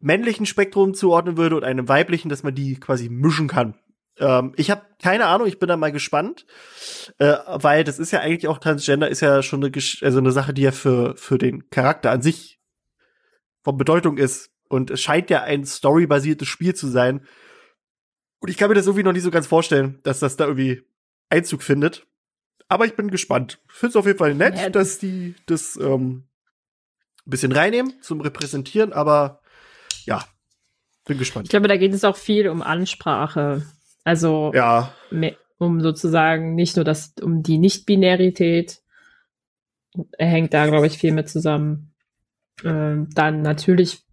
männlichen 0.00 0.46
Spektrum 0.46 0.94
zuordnen 0.94 1.36
würde 1.36 1.56
und 1.56 1.64
einem 1.64 1.88
weiblichen, 1.88 2.28
dass 2.28 2.42
man 2.42 2.54
die 2.54 2.76
quasi 2.80 3.08
mischen 3.08 3.48
kann. 3.48 3.74
Ähm, 4.18 4.52
ich 4.56 4.70
habe 4.70 4.82
keine 5.02 5.26
Ahnung, 5.26 5.46
ich 5.46 5.58
bin 5.58 5.68
da 5.68 5.76
mal 5.76 5.92
gespannt, 5.92 6.46
äh, 7.18 7.36
weil 7.46 7.84
das 7.84 7.98
ist 7.98 8.10
ja 8.10 8.20
eigentlich 8.20 8.48
auch 8.48 8.58
Transgender 8.58 9.08
ist 9.08 9.20
ja 9.20 9.42
schon 9.42 9.62
eine, 9.64 9.72
also 9.74 10.18
eine 10.18 10.32
Sache, 10.32 10.52
die 10.54 10.62
ja 10.62 10.72
für 10.72 11.16
für 11.16 11.38
den 11.38 11.68
Charakter 11.70 12.10
an 12.10 12.22
sich 12.22 12.58
von 13.62 13.76
Bedeutung 13.76 14.16
ist 14.16 14.50
und 14.70 14.90
es 14.90 15.00
scheint 15.02 15.28
ja 15.30 15.42
ein 15.42 15.64
storybasiertes 15.66 16.48
Spiel 16.48 16.74
zu 16.74 16.86
sein. 16.88 17.26
Und 18.38 18.48
ich 18.48 18.56
kann 18.56 18.68
mir 18.70 18.74
das 18.74 18.86
irgendwie 18.86 19.02
noch 19.02 19.12
nicht 19.12 19.24
so 19.24 19.30
ganz 19.30 19.46
vorstellen, 19.46 19.98
dass 20.04 20.20
das 20.20 20.36
da 20.36 20.46
irgendwie 20.46 20.82
Einzug 21.28 21.62
findet. 21.62 22.06
Aber 22.68 22.86
ich 22.86 22.94
bin 22.94 23.10
gespannt. 23.10 23.58
Ich 23.68 23.74
finde 23.74 23.90
es 23.90 23.96
auf 23.96 24.06
jeden 24.06 24.18
Fall 24.18 24.34
nett, 24.34 24.56
Ja. 24.56 24.70
dass 24.70 24.98
die 24.98 25.34
das 25.46 25.76
ähm, 25.76 26.24
ein 27.26 27.30
bisschen 27.30 27.52
reinnehmen 27.52 28.00
zum 28.00 28.20
Repräsentieren, 28.20 28.92
aber 28.92 29.40
ja, 30.06 30.24
bin 31.04 31.16
Ich 31.16 31.18
gespannt. 31.18 31.48
glaube, 31.50 31.66
da 31.68 31.76
geht 31.76 31.92
es 31.92 32.04
auch 32.04 32.16
viel 32.16 32.48
um 32.48 32.62
Ansprache. 32.62 33.66
Also 34.04 34.52
Ja, 34.54 34.94
um 35.58 35.80
sozusagen 35.80 36.54
nicht 36.54 36.76
nur 36.76 36.84
das, 36.84 37.12
um 37.20 37.42
die 37.42 37.58
Nicht-Binarität 37.58 38.80
hängt 40.18 40.54
da, 40.54 40.66
glaube 40.66 40.86
ich, 40.86 40.96
viel 40.96 41.12
mit 41.12 41.28
zusammen. 41.28 41.92
Ähm, 42.64 43.08
dann 43.14 43.42
natürlich 43.42 44.04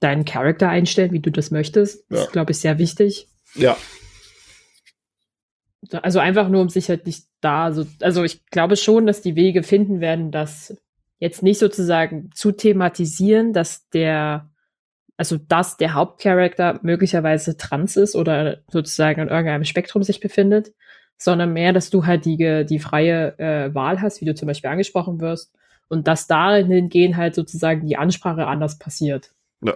deinen 0.00 0.24
Charakter 0.24 0.68
einstellen, 0.68 1.12
wie 1.12 1.20
du 1.20 1.30
das 1.30 1.50
möchtest. 1.50 2.04
Das 2.10 2.18
Ja. 2.20 2.24
ist, 2.26 2.32
glaube 2.32 2.52
ich, 2.52 2.58
sehr 2.58 2.78
wichtig. 2.78 3.28
ja, 3.54 3.76
Also 6.02 6.18
einfach 6.18 6.48
nur, 6.48 6.62
um 6.62 6.68
sich 6.68 6.88
halt 6.88 7.06
nicht 7.06 7.26
da 7.40 7.72
so, 7.72 7.86
also 8.00 8.24
ich 8.24 8.46
glaube 8.46 8.76
schon, 8.76 9.06
dass 9.06 9.20
die 9.22 9.36
Wege 9.36 9.62
finden 9.62 10.00
werden, 10.00 10.30
das 10.30 10.76
jetzt 11.18 11.42
nicht 11.42 11.58
sozusagen 11.58 12.30
zu 12.34 12.52
thematisieren, 12.52 13.52
dass 13.52 13.88
der, 13.90 14.50
also 15.16 15.36
dass 15.36 15.76
der 15.76 15.94
Hauptcharakter 15.94 16.80
möglicherweise 16.82 17.56
trans 17.56 17.96
ist 17.96 18.16
oder 18.16 18.58
sozusagen 18.70 19.20
in 19.20 19.28
irgendeinem 19.28 19.64
Spektrum 19.64 20.02
sich 20.02 20.20
befindet, 20.20 20.72
sondern 21.16 21.52
mehr, 21.52 21.72
dass 21.72 21.90
du 21.90 22.06
halt 22.06 22.24
die, 22.24 22.64
die 22.66 22.78
freie 22.78 23.38
äh, 23.38 23.74
Wahl 23.74 24.00
hast, 24.00 24.20
wie 24.20 24.24
du 24.24 24.34
zum 24.34 24.48
Beispiel 24.48 24.70
angesprochen 24.70 25.20
wirst, 25.20 25.54
und 25.88 26.08
dass 26.08 26.26
darin 26.26 26.66
hingehen 26.66 27.16
halt 27.16 27.34
sozusagen 27.34 27.86
die 27.86 27.96
Ansprache 27.96 28.46
anders 28.46 28.78
passiert. 28.78 29.32
Ja. 29.64 29.74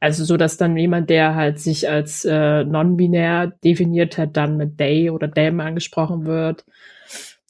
Also 0.00 0.24
so, 0.24 0.36
dass 0.38 0.56
dann 0.56 0.76
jemand, 0.76 1.10
der 1.10 1.34
halt 1.34 1.60
sich 1.60 1.88
als 1.88 2.24
äh, 2.24 2.64
non-binär 2.64 3.48
definiert 3.62 4.16
hat, 4.16 4.36
dann 4.36 4.56
mit 4.56 4.78
they 4.78 5.10
oder 5.10 5.30
them 5.30 5.60
angesprochen 5.60 6.24
wird. 6.24 6.64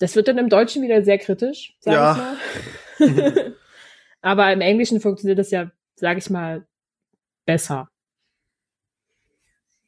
Das 0.01 0.16
wird 0.16 0.26
dann 0.28 0.39
im 0.39 0.49
Deutschen 0.49 0.83
wieder 0.83 1.03
sehr 1.05 1.18
kritisch, 1.18 1.76
sag 1.78 1.95
Ja. 1.95 2.37
ich 2.99 3.09
mal. 3.09 3.55
Aber 4.20 4.53
im 4.53 4.61
Englischen 4.61 5.01
funktioniert 5.01 5.39
das 5.39 5.51
ja, 5.53 5.70
sag 5.95 6.18
ich 6.18 6.28
mal, 6.28 6.66
besser. 7.47 7.89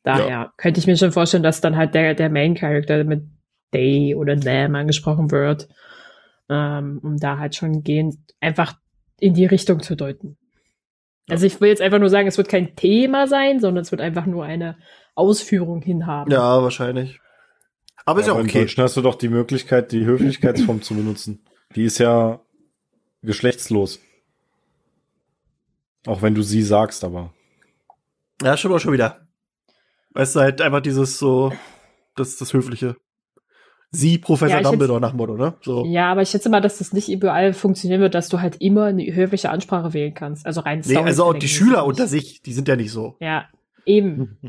Daher 0.05 0.53
könnte 0.57 0.81
ich 0.81 0.87
mir 0.87 0.97
schon 0.97 1.13
vorstellen, 1.13 1.43
dass 1.43 1.61
dann 1.61 1.77
halt 1.77 1.95
der, 1.95 2.15
der 2.15 2.31
Main 2.31 2.55
Character 2.55 3.05
mit 3.05 3.25
they 3.73 4.15
oder 4.15 4.39
them 4.39 4.75
angesprochen 4.75 5.31
wird, 5.31 5.69
ähm, 6.49 7.01
um 7.03 7.19
da 7.19 7.39
halt 7.39 7.55
schon 7.55 7.83
gehend 7.83 8.17
einfach 8.41 8.75
in 9.21 9.35
die 9.35 9.47
Richtung 9.47 9.81
zu 9.81 9.95
deuten. 9.97 10.37
Also 11.29 11.47
ich 11.47 11.61
will 11.61 11.69
jetzt 11.69 11.83
einfach 11.83 11.99
nur 11.99 12.11
sagen, 12.11 12.29
es 12.29 12.39
wird 12.39 12.49
kein 12.49 12.75
Thema 12.75 13.27
sein, 13.27 13.61
sondern 13.61 13.83
es 13.83 13.91
wird 13.91 14.01
einfach 14.01 14.27
nur 14.27 14.45
eine 14.45 14.77
Ausführung 15.15 15.83
hinhaben. 15.83 16.33
ja, 16.33 16.63
wahrscheinlich. 16.63 17.21
Aber 18.05 18.21
ist 18.21 18.27
ja 18.27 18.35
okay. 18.35 18.61
Deutschen 18.61 18.83
hast 18.83 18.97
du 18.97 19.03
doch 19.03 19.15
die 19.15 19.29
Möglichkeit, 19.29 19.93
die 19.93 20.05
Höflichkeitsform 20.05 20.83
zu 20.83 20.95
benutzen. 20.95 21.45
Die 21.77 21.85
ist 21.85 21.99
ja 21.99 22.41
geschlechtslos. 23.23 24.01
Auch 26.07 26.21
wenn 26.23 26.35
du 26.35 26.43
sie 26.43 26.63
sagst, 26.63 27.05
aber. 27.05 27.33
Ja, 28.43 28.57
stimmt 28.57 28.75
auch 28.75 28.81
schon 28.81 28.93
wieder. 28.93 29.29
Weißt 30.11 30.35
du, 30.35 30.41
halt 30.41 30.61
einfach 30.61 30.81
dieses 30.81 31.19
so, 31.19 31.53
das 32.17 32.37
das 32.37 32.53
Höfliche. 32.53 32.97
Sie, 33.95 34.17
Professor 34.17 34.57
Ja, 34.57 34.63
Dumbledore 34.63 35.01
nach 35.01 35.11
dem 35.11 35.19
Motto, 35.19 35.37
ne? 35.37 35.55
So. 35.61 35.85
Ja, 35.85 36.11
aber 36.11 36.23
ich 36.23 36.31
schätze 36.31 36.49
mal, 36.49 36.63
dass 36.63 36.79
das 36.79 36.95
nicht 36.95 37.11
überall 37.11 37.53
funktionieren 37.53 38.01
wird, 38.01 38.15
dass 38.15 38.31
du 38.31 38.41
halt 38.41 38.57
immer 38.61 38.87
eine 38.87 39.05
höfliche 39.15 39.51
Ansprache 39.51 39.93
wählen 39.93 40.15
kannst. 40.15 40.47
Also 40.47 40.63
rein 40.63 40.83
Nee, 40.87 40.97
also 40.97 41.25
auch 41.25 41.35
die 41.35 41.49
Schüler 41.49 41.83
nicht. 41.83 41.89
unter 41.89 42.07
sich, 42.07 42.41
die 42.41 42.55
sind 42.55 42.69
ja 42.69 42.77
nicht 42.77 42.91
so. 42.91 43.17
Ja, 43.21 43.45
eben. 43.85 44.39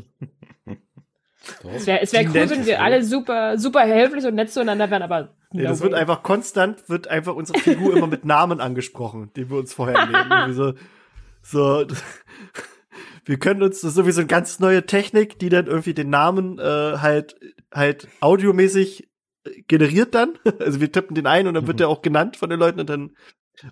Es 1.76 1.86
wäre 1.86 2.00
es 2.00 2.14
wär 2.14 2.22
Die 2.22 2.28
cool, 2.28 2.48
wenn 2.48 2.64
wir 2.64 2.80
alle 2.80 3.04
super, 3.04 3.58
super 3.58 3.86
höflich 3.86 4.24
und 4.24 4.34
nett 4.34 4.50
zueinander 4.50 4.90
wären, 4.90 5.02
aber 5.02 5.34
Nee, 5.52 5.62
no 5.62 5.68
das 5.68 5.82
wird 5.82 5.92
einfach 5.94 6.22
konstant, 6.22 6.88
wird 6.88 7.08
einfach 7.08 7.34
unsere 7.34 7.58
Figur 7.58 7.94
immer 7.96 8.06
mit 8.06 8.24
Namen 8.24 8.60
angesprochen, 8.60 9.30
den 9.36 9.50
wir 9.50 9.58
uns 9.58 9.74
vorher 9.74 10.06
nehmen. 10.06 10.54
So, 10.54 10.72
so, 11.42 11.84
wir 13.26 13.38
können 13.38 13.62
uns, 13.62 13.82
das 13.82 13.90
ist 13.90 13.94
sowieso 13.96 14.22
eine 14.22 14.26
ganz 14.26 14.58
neue 14.58 14.86
Technik, 14.86 15.38
die 15.38 15.50
dann 15.50 15.66
irgendwie 15.66 15.94
den 15.94 16.08
Namen 16.08 16.58
äh, 16.58 16.62
halt, 16.98 17.36
halt 17.72 18.08
audiomäßig 18.20 19.08
generiert 19.68 20.14
dann. 20.14 20.34
Also 20.60 20.80
wir 20.80 20.90
tippen 20.92 21.14
den 21.14 21.26
ein 21.26 21.46
und 21.46 21.54
dann 21.54 21.66
wird 21.66 21.76
Mhm. 21.76 21.78
der 21.78 21.88
auch 21.88 22.02
genannt 22.02 22.36
von 22.36 22.50
den 22.50 22.58
Leuten 22.58 22.80
und 22.80 22.88
dann 22.90 23.16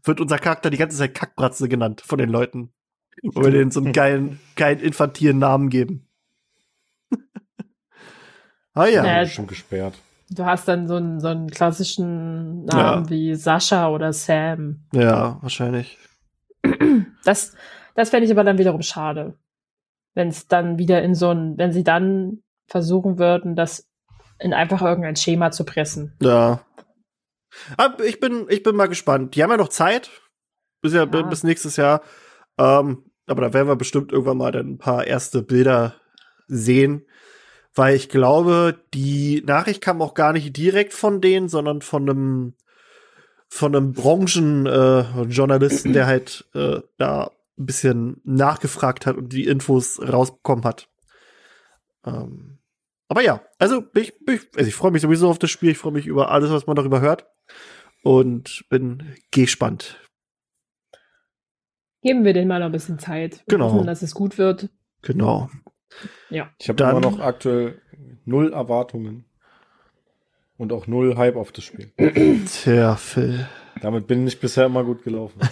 wird 0.04 0.20
unser 0.20 0.38
Charakter 0.38 0.70
die 0.70 0.76
ganze 0.76 0.96
Zeit 0.96 1.14
Kackbratze 1.14 1.68
genannt 1.68 2.00
von 2.04 2.18
den 2.18 2.28
Leuten. 2.30 2.72
Wo 3.22 3.42
wir 3.42 3.50
denen 3.50 3.70
so 3.70 3.80
einen 3.80 3.92
geilen, 3.92 4.40
geilen 4.56 4.80
infantilen 4.80 5.38
Namen 5.38 5.68
geben. 5.68 6.06
ah 8.74 8.86
ja. 8.86 9.04
Ja. 9.04 9.16
Ja, 9.22 9.26
schon 9.26 9.46
gesperrt. 9.46 9.94
Du 10.30 10.44
hast 10.46 10.66
dann 10.66 10.88
so 10.88 10.96
einen, 10.96 11.20
so 11.20 11.28
einen 11.28 11.50
klassischen 11.50 12.64
Namen 12.64 13.04
Ja. 13.04 13.10
wie 13.10 13.34
Sascha 13.34 13.90
oder 13.90 14.12
Sam. 14.12 14.84
Ja, 14.92 15.38
wahrscheinlich. 15.42 15.98
Das, 17.24 17.54
das 17.94 18.10
fände 18.10 18.26
ich 18.26 18.32
aber 18.32 18.42
dann 18.42 18.58
wiederum 18.58 18.82
schade. 18.82 19.38
Wenn 20.14 20.26
es 20.28 20.48
dann 20.48 20.76
wieder 20.78 21.02
in 21.02 21.14
so 21.14 21.30
ein, 21.30 21.56
wenn 21.56 21.70
sie 21.70 21.84
dann 21.84 22.42
versuchen 22.66 23.16
würden, 23.16 23.54
das 23.54 23.88
in 24.42 24.52
einfach 24.54 24.82
irgendein 24.82 25.16
Schema 25.16 25.50
zu 25.50 25.64
pressen. 25.64 26.16
Ja. 26.20 26.64
Aber 27.76 28.04
ich 28.04 28.18
bin, 28.20 28.46
ich 28.48 28.62
bin 28.62 28.76
mal 28.76 28.86
gespannt. 28.88 29.34
Die 29.34 29.42
haben 29.42 29.50
ja 29.50 29.56
noch 29.56 29.68
Zeit. 29.68 30.10
Bis, 30.80 30.92
ja, 30.94 31.04
Ja. 31.04 31.22
bis 31.22 31.44
nächstes 31.44 31.76
Jahr. 31.76 32.02
Ähm, 32.58 33.04
aber 33.26 33.42
da 33.42 33.52
werden 33.52 33.68
wir 33.68 33.76
bestimmt 33.76 34.12
irgendwann 34.12 34.38
mal 34.38 34.52
dann 34.52 34.70
ein 34.72 34.78
paar 34.78 35.06
erste 35.06 35.42
Bilder 35.42 35.94
sehen. 36.48 37.06
Weil 37.74 37.94
ich 37.96 38.08
glaube, 38.08 38.78
die 38.92 39.42
Nachricht 39.46 39.80
kam 39.80 40.02
auch 40.02 40.14
gar 40.14 40.32
nicht 40.32 40.56
direkt 40.56 40.92
von 40.92 41.20
denen, 41.20 41.48
sondern 41.48 41.80
von 41.82 42.08
einem 42.08 42.54
von 43.48 43.76
einem 43.76 43.92
Branchenjournalisten, 43.92 45.90
äh, 45.90 45.94
der 45.94 46.06
halt 46.06 46.48
äh, 46.54 46.80
da 46.96 47.30
ein 47.58 47.66
bisschen 47.66 48.20
nachgefragt 48.24 49.04
hat 49.04 49.16
und 49.16 49.30
die 49.32 49.44
Infos 49.44 50.00
rausbekommen 50.00 50.64
hat. 50.64 50.88
Ähm, 52.06 52.58
aber 53.08 53.22
ja, 53.22 53.42
also 53.58 53.84
ich, 53.94 54.14
ich, 54.28 54.40
also 54.56 54.68
ich 54.68 54.74
freue 54.74 54.90
mich 54.90 55.02
sowieso 55.02 55.28
auf 55.28 55.38
das 55.38 55.50
Spiel. 55.50 55.70
Ich 55.70 55.78
freue 55.78 55.92
mich 55.92 56.06
über 56.06 56.30
alles, 56.30 56.50
was 56.50 56.66
man 56.66 56.76
darüber 56.76 57.00
hört. 57.00 57.26
Und 58.02 58.64
bin 58.68 59.14
gespannt. 59.30 60.00
Geben 62.02 62.24
wir 62.24 62.32
denen 62.32 62.48
mal 62.48 62.58
noch 62.58 62.66
ein 62.66 62.72
bisschen 62.72 62.98
Zeit. 62.98 63.44
Genau. 63.46 63.72
Hoffen, 63.72 63.86
dass 63.86 64.02
es 64.02 64.14
gut 64.14 64.38
wird. 64.38 64.70
Genau. 65.02 65.50
Ich 66.58 66.68
habe 66.68 66.82
immer 66.82 67.00
noch 67.00 67.20
aktuell 67.20 67.80
null 68.24 68.52
Erwartungen. 68.52 69.24
Und 70.56 70.72
auch 70.72 70.86
null 70.86 71.16
Hype 71.16 71.36
auf 71.36 71.52
das 71.52 71.64
Spiel. 71.64 71.92
Tja, 72.46 72.96
Phil. 72.96 73.48
Damit 73.82 74.06
bin 74.06 74.26
ich 74.26 74.38
bisher 74.38 74.66
immer 74.66 74.84
gut 74.84 75.02
gelaufen. 75.02 75.40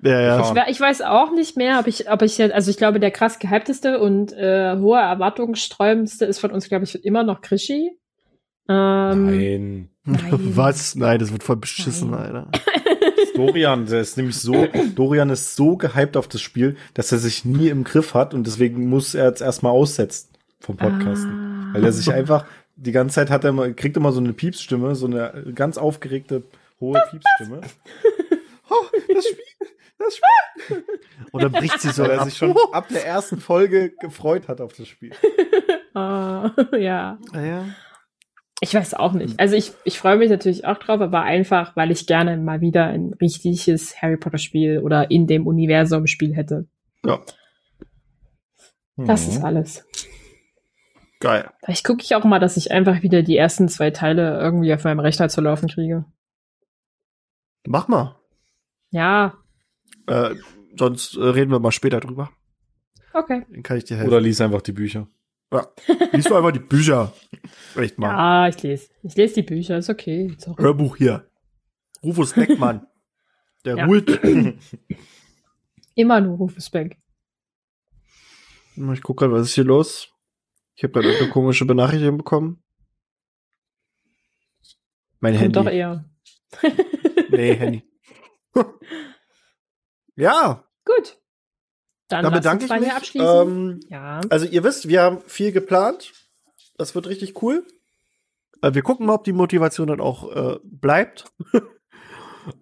Ja, 0.00 0.20
ja. 0.20 0.64
Ich, 0.68 0.76
ich 0.76 0.80
weiß 0.80 1.02
auch 1.02 1.32
nicht 1.32 1.56
mehr, 1.56 1.80
ob 1.80 1.88
ich, 1.88 2.08
ob 2.08 2.22
ich 2.22 2.38
jetzt, 2.38 2.54
also 2.54 2.70
ich 2.70 2.76
glaube, 2.76 3.00
der 3.00 3.10
krass 3.10 3.40
gehypteste 3.40 3.98
und 3.98 4.32
äh, 4.32 4.76
hohe 4.78 5.00
Erwartungssträubendste 5.00 6.24
ist 6.24 6.38
von 6.38 6.52
uns, 6.52 6.68
glaube 6.68 6.84
ich, 6.84 7.04
immer 7.04 7.24
noch 7.24 7.40
Krischi. 7.40 7.98
Ähm, 8.68 9.26
Nein. 9.26 9.88
Nein. 10.04 10.20
Was? 10.56 10.94
Nein, 10.94 11.18
das 11.18 11.32
wird 11.32 11.42
voll 11.42 11.56
beschissen, 11.56 12.12
Nein. 12.12 12.36
Alter. 12.36 12.50
Dorian, 13.34 13.86
der 13.86 14.00
ist 14.00 14.16
nämlich 14.16 14.36
so, 14.36 14.68
Dorian 14.94 15.30
ist 15.30 15.56
so 15.56 15.76
gehypt 15.76 16.16
auf 16.16 16.28
das 16.28 16.42
Spiel, 16.42 16.76
dass 16.94 17.10
er 17.10 17.18
sich 17.18 17.44
nie 17.44 17.68
im 17.68 17.82
Griff 17.82 18.14
hat 18.14 18.34
und 18.34 18.46
deswegen 18.46 18.88
muss 18.88 19.16
er 19.16 19.26
jetzt 19.26 19.40
erstmal 19.40 19.72
aussetzen 19.72 20.28
vom 20.60 20.76
Podcasten. 20.76 21.32
Ah. 21.32 21.74
Weil 21.74 21.84
er 21.84 21.92
sich 21.92 22.12
einfach, 22.12 22.46
die 22.76 22.92
ganze 22.92 23.16
Zeit 23.16 23.30
hat 23.30 23.42
er 23.42 23.50
immer, 23.50 23.72
kriegt 23.72 23.96
immer 23.96 24.12
so 24.12 24.20
eine 24.20 24.32
Piepsstimme, 24.32 24.94
so 24.94 25.06
eine 25.06 25.52
ganz 25.54 25.76
aufgeregte, 25.76 26.44
hohe 26.80 27.02
Piepsstimme. 27.10 27.60
oh, 28.70 28.74
das 29.14 29.24
Spiel, 29.26 29.68
Das 29.98 30.16
Spiel. 30.16 30.84
Und 31.32 31.42
dann 31.42 31.52
bricht 31.52 31.80
sie 31.80 31.90
so 31.90 32.02
Weil 32.04 32.10
er 32.12 32.20
ab. 32.20 32.24
sich 32.26 32.36
schon 32.36 32.54
ab 32.72 32.88
der 32.88 33.06
ersten 33.06 33.38
Folge 33.40 33.90
gefreut 34.00 34.48
hat 34.48 34.60
auf 34.60 34.72
das 34.72 34.88
Spiel. 34.88 35.12
Ah, 35.94 36.52
ja. 36.78 37.18
Ah, 37.32 37.40
ja. 37.40 37.64
Ich 38.60 38.72
weiß 38.72 38.94
auch 38.94 39.14
nicht. 39.14 39.40
Also 39.40 39.56
ich, 39.56 39.72
ich 39.84 39.98
freue 39.98 40.16
mich 40.16 40.30
natürlich 40.30 40.64
auch 40.64 40.76
drauf, 40.78 41.00
aber 41.00 41.22
einfach, 41.22 41.74
weil 41.74 41.90
ich 41.90 42.06
gerne 42.06 42.36
mal 42.36 42.60
wieder 42.60 42.84
ein 42.86 43.14
richtiges 43.20 44.00
Harry 44.00 44.16
Potter 44.16 44.38
Spiel 44.38 44.78
oder 44.78 45.10
in 45.10 45.26
dem 45.26 45.46
Universum 45.48 46.06
Spiel 46.06 46.36
hätte. 46.36 46.68
ja, 47.04 47.18
Das 48.96 49.26
Mhm. 49.26 49.32
ist 49.32 49.42
alles. 49.42 49.86
geil. 51.18 51.50
Vielleicht 51.64 51.84
gucke 51.84 52.02
ich 52.04 52.14
auch 52.14 52.24
mal, 52.24 52.38
dass 52.38 52.56
ich 52.56 52.70
einfach 52.70 53.02
wieder 53.02 53.22
die 53.22 53.36
ersten 53.36 53.68
zwei 53.68 53.90
Teile 53.90 54.38
irgendwie 54.38 54.72
auf 54.72 54.84
meinem 54.84 55.00
Rechner 55.00 55.28
zu 55.28 55.40
laufen 55.40 55.68
kriege. 55.68 56.04
Mach 57.66 57.88
mal. 57.88 58.16
Ja, 58.90 59.34
Äh, 60.06 60.34
sonst 60.76 61.16
äh, 61.16 61.20
reden 61.22 61.50
wir 61.50 61.58
mal 61.60 61.72
später 61.72 62.00
drüber. 62.00 62.30
okay. 63.12 63.44
Dann 63.50 63.62
kann 63.62 63.76
ich 63.76 63.84
dir 63.84 63.96
helfen. 63.96 64.08
Oder 64.08 64.20
lies 64.20 64.40
einfach 64.40 64.62
die 64.62 64.72
Bücher. 64.72 65.08
ja. 65.52 65.66
Liest 66.12 66.30
du 66.30 66.34
einfach 66.36 66.52
die 66.52 66.58
Bücher. 66.60 67.12
Echt 67.76 67.98
mal. 67.98 68.08
Ja, 68.08 68.48
ich 68.48 68.62
lese. 68.62 68.88
Ich 69.02 69.14
lese 69.16 69.34
die 69.34 69.42
Bücher, 69.42 69.76
ist 69.78 69.90
okay. 69.90 70.34
Ist 70.36 70.48
auch 70.48 70.58
Hörbuch 70.58 70.96
hier. 70.96 71.30
Rufus 72.02 72.32
Beckmann. 72.32 72.86
Der 73.64 73.76
Ja. 73.76 73.84
ruht. 73.86 74.08
immer 75.94 76.20
nur 76.20 76.36
Rufus 76.38 76.70
Beck. 76.70 76.96
Ich 78.76 79.02
gucke 79.02 79.24
gerade, 79.26 79.32
was 79.38 79.48
ist 79.48 79.54
hier 79.54 79.64
los? 79.64 80.08
Ich 80.76 80.84
habe 80.84 80.92
gerade 80.92 81.16
eine 81.18 81.28
komische 81.28 81.64
Benachrichtigung 81.66 82.16
bekommen. 82.18 82.62
Mein 85.20 85.32
Kommt 85.34 85.42
Handy. 85.42 85.52
doch 85.58 85.66
eher. 85.70 86.04
Nee, 87.38 87.54
Handy. 87.56 87.84
ja, 90.16 90.64
Gut. 90.84 91.18
Dann 92.08 92.24
dann 92.24 92.32
bedanke 92.32 92.64
ich 92.64 92.80
mich. 92.80 92.90
abschließen. 92.90 93.48
Ähm, 93.48 93.80
ja. 93.88 94.20
also 94.28 94.46
ihr 94.46 94.64
wisst, 94.64 94.88
wir 94.88 95.02
haben 95.02 95.20
viel 95.26 95.52
geplant. 95.52 96.12
Das 96.78 96.96
wird 96.96 97.06
richtig 97.06 97.40
cool. 97.42 97.64
Äh, 98.62 98.74
wir 98.74 98.82
gucken 98.82 99.06
mal, 99.06 99.14
ob 99.14 99.24
die 99.24 99.32
Motivation 99.32 99.86
dann 99.86 100.00
auch 100.00 100.34
äh, 100.34 100.58
bleibt. 100.64 101.26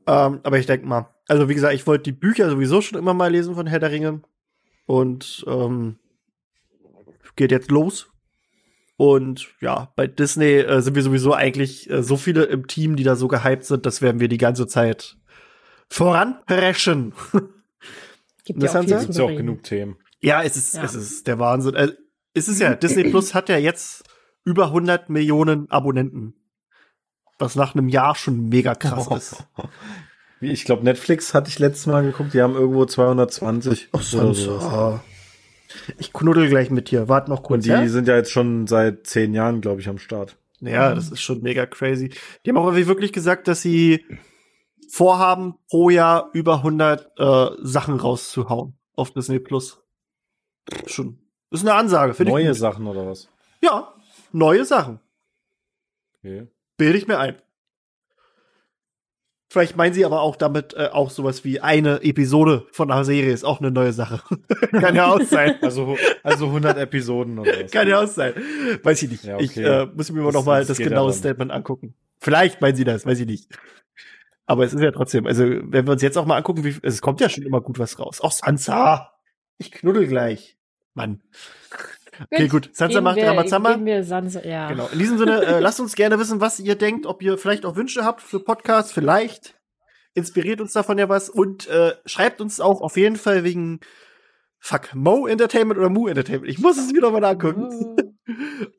ähm, 0.07 0.41
aber 0.43 0.59
ich 0.59 0.67
denke 0.67 0.87
mal, 0.87 1.15
also 1.27 1.49
wie 1.49 1.55
gesagt, 1.55 1.75
ich 1.75 1.87
wollte 1.87 2.03
die 2.03 2.13
Bücher 2.13 2.51
sowieso 2.51 2.83
schon 2.83 2.99
immer 2.99 3.15
mal 3.15 3.31
lesen 3.31 3.55
von 3.55 3.67
Herr 3.67 3.79
der 3.79 3.93
Ringe. 3.93 4.21
Und 4.85 5.43
ähm, 5.49 5.99
geht 7.37 7.51
jetzt 7.51 7.71
los. 7.71 8.11
Und 8.97 9.49
ja, 9.61 9.93
bei 9.95 10.07
Disney 10.07 10.55
äh, 10.55 10.81
sind 10.81 10.95
wir 10.95 11.03
sowieso 11.03 11.35
eigentlich 11.35 11.91
äh, 11.91 12.03
so 12.03 12.17
viele 12.17 12.45
im 12.45 12.67
Team, 12.67 12.97
die 12.97 13.05
da 13.05 13.15
so 13.15 13.29
gehypt 13.29 13.65
sind, 13.65 13.85
das 13.85 14.01
werden 14.01 14.21
wir 14.21 14.29
die 14.29 14.39
ganze 14.39 14.67
Zeit 14.67 15.17
voranpreschen. 15.89 17.13
Gibt 18.45 18.63
das 18.63 18.73
ja 18.73 18.81
auch 18.81 18.87
Gibt's 18.87 19.19
ja 19.19 19.25
auch 19.25 19.29
genug 19.29 19.65
Themen. 19.65 19.99
Ja, 20.21 20.43
es 20.43 20.57
ist, 20.57 20.75
Ja. 20.75 20.85
es 20.85 20.95
ist 20.95 21.27
der 21.27 21.39
Wahnsinn. 21.39 21.75
Äh, 21.75 21.93
es 22.33 22.49
ist 22.49 22.61
ja, 22.61 22.75
Disney 22.75 23.11
Plus 23.11 23.35
hat 23.35 23.49
ja 23.49 23.59
jetzt 23.59 24.05
über 24.45 24.67
100 24.67 25.11
Millionen 25.11 25.71
Abonnenten. 25.71 26.35
Was 27.39 27.55
nach 27.55 27.75
einem 27.75 27.89
Jahr 27.89 28.15
schon 28.15 28.49
mega 28.49 28.75
krass 28.75 29.09
ist. 29.09 29.45
Wie, 30.41 30.53
Ich 30.53 30.65
glaube, 30.65 30.85
Netflix 30.85 31.35
hatte 31.35 31.51
ich 31.51 31.59
letztes 31.59 31.87
Mal 31.87 32.03
geguckt, 32.03 32.33
die 32.33 32.41
haben 32.41 32.55
irgendwo 32.55 32.87
220 32.87 33.89
Ach, 33.93 34.15
oder 34.15 34.63
ah. 34.63 35.05
Ich 35.99 36.13
knuddel 36.13 36.49
gleich 36.49 36.71
mit 36.71 36.91
dir. 36.91 37.09
Warte 37.09 37.31
noch 37.31 37.43
kurz. 37.43 37.59
Und 37.59 37.65
die 37.67 37.71
ja? 37.71 37.89
sind 37.89 38.09
ja 38.09 38.17
jetzt 38.17 38.31
schon 38.31 38.67
seit 38.67 39.07
zehn 39.07 39.35
Jahren, 39.35 39.61
glaube 39.61 39.81
ich, 39.81 39.89
am 39.89 39.99
Start. 39.99 40.37
ja, 40.61 40.95
das 40.95 41.11
ist 41.11 41.21
schon 41.21 41.43
mega 41.43 41.67
crazy. 41.67 42.11
Die 42.45 42.51
haben 42.51 42.57
auch 42.57 42.67
irgendwie 42.67 42.87
wirklich 42.87 43.13
gesagt, 43.13 43.49
dass 43.49 43.63
sie 43.63 44.05
vorhaben, 44.89 45.55
pro 45.69 45.91
Jahr 45.91 46.31
über 46.33 46.57
100 46.57 47.11
äh, 47.19 47.47
Sachen 47.63 47.97
rauszuhauen 47.97 48.79
auf 48.95 49.11
Disney 49.11 49.39
Plus. 49.39 49.83
Schon. 50.87 51.19
Das 51.51 51.61
ist 51.61 51.67
eine 51.67 51.77
Ansage. 51.79 52.15
finde 52.15 52.31
ich 52.33 52.45
Neue. 52.47 52.55
Sachen 52.55 52.87
oder 52.87 53.07
was? 53.07 53.29
Ja, 53.63 53.95
neue 54.33 54.65
Sachen. 54.65 55.01
Okay. 56.19 56.47
Bilde 56.77 56.99
ich 56.99 57.07
mir 57.07 57.19
ein. 57.19 57.37
Vielleicht 59.57 59.75
meinen 59.75 59.95
sie 59.95 60.05
aber 60.05 60.21
auch 60.21 60.37
damit 60.37 60.75
äh, 60.75 60.89
auch 60.93 61.09
sowas 61.09 61.43
wie 61.43 61.61
eine 61.61 62.03
Episode 62.03 62.67
von 62.73 62.91
einer 62.91 63.07
Serie 63.07 63.33
ist 63.33 63.43
auch 63.43 63.59
eine 63.59 63.71
neue 63.71 63.95
Sache. 63.95 64.21
Kann 64.71 64.95
ja 64.95 65.07
auch 65.07 65.23
sein. 65.23 65.55
Also, 65.63 65.97
also 66.23 66.49
100 66.49 66.77
Episoden 66.77 67.39
oder 67.39 67.53
was? 67.65 67.71
Kann 67.71 67.89
ja 67.89 68.03
auch 68.03 68.07
sein. 68.07 68.35
Weiß 68.83 69.03
ich 69.03 69.11
nicht. 69.11 69.25
Ja, 69.25 69.37
okay. 69.37 69.45
Ich 69.45 69.57
äh, 69.57 69.87
muss 69.87 70.13
mir 70.13 70.23
Das- 70.25 70.35
noch 70.35 70.45
mal 70.45 70.59
das 70.59 70.69
das 70.69 70.77
genaue 70.77 71.07
ja 71.07 71.13
dann. 71.13 71.19
Statement 71.19 71.53
angucken. 71.53 71.95
Vielleicht 72.21 72.61
meinen 72.61 72.77
sie 72.77 72.85
das, 72.85 73.07
weiß 73.07 73.19
ich 73.21 73.27
nicht. 73.27 73.49
Aber 74.45 74.63
es 74.67 74.75
ist 74.75 74.83
ja 74.83 74.91
trotzdem, 74.91 75.27
also 75.27 75.43
wenn 75.45 75.87
wir 75.87 75.93
uns 75.93 76.03
jetzt 76.03 76.19
auch 76.19 76.27
mal 76.27 76.37
angucken, 76.37 76.63
wie, 76.63 76.77
es 76.83 77.01
kommt 77.01 77.23
ja 77.23 77.31
schon 77.31 77.45
immer 77.45 77.63
gut 77.63 77.79
was 77.79 77.99
raus. 77.99 78.21
Auch 78.21 78.33
Sansa. 78.33 79.11
Ich 79.57 79.71
knuddel 79.73 80.07
gleich. 80.07 80.59
Mann. 80.93 81.23
Okay, 82.31 82.49
gut. 82.49 82.71
Sansa 82.73 83.01
macht 83.01 83.19
Ramazamba. 83.19 83.73
geben 83.73 83.87
wir 83.87 84.05
Sansa, 84.05 84.43
ja. 84.45 84.69
Genau. 84.69 84.89
In 84.93 84.99
diesem 84.99 85.19
Sinne, 85.19 85.45
äh, 85.45 85.61
lasst 85.61 85.81
uns 85.81 85.95
gerne 85.95 86.19
wissen, 86.19 86.41
was 86.41 86.61
ihr 86.61 86.75
denkt, 86.75 87.07
ob 87.07 87.23
ihr 87.23 87.39
vielleicht 87.39 87.65
auch 87.65 87.77
Wünsche 87.77 88.05
habt 88.05 88.23
für 88.23 88.41
Podcasts, 88.41 88.93
vielleicht 88.93 89.55
inspiriert 90.15 90.61
uns 90.61 90.73
davon 90.73 90.99
ja 90.99 91.09
was 91.09 91.29
und 91.29 91.69
äh, 91.69 91.95
schreibt 92.07 92.41
uns 92.41 92.59
auch 92.59 92.81
auf 92.81 92.97
jeden 92.97 93.17
Fall 93.17 93.45
wegen 93.45 93.81
Fuck 94.59 94.95
Mo 94.95 95.27
Entertainment 95.27 95.79
oder 95.79 95.91
Mu 95.91 96.09
Entertainment. 96.09 96.51
Ich 96.51 96.59
muss 96.59 96.79
es 96.79 96.91
mir 96.93 97.03
noch 97.03 97.13
mal 97.13 97.25
angucken. 97.25 97.69
Oh. 97.71 97.97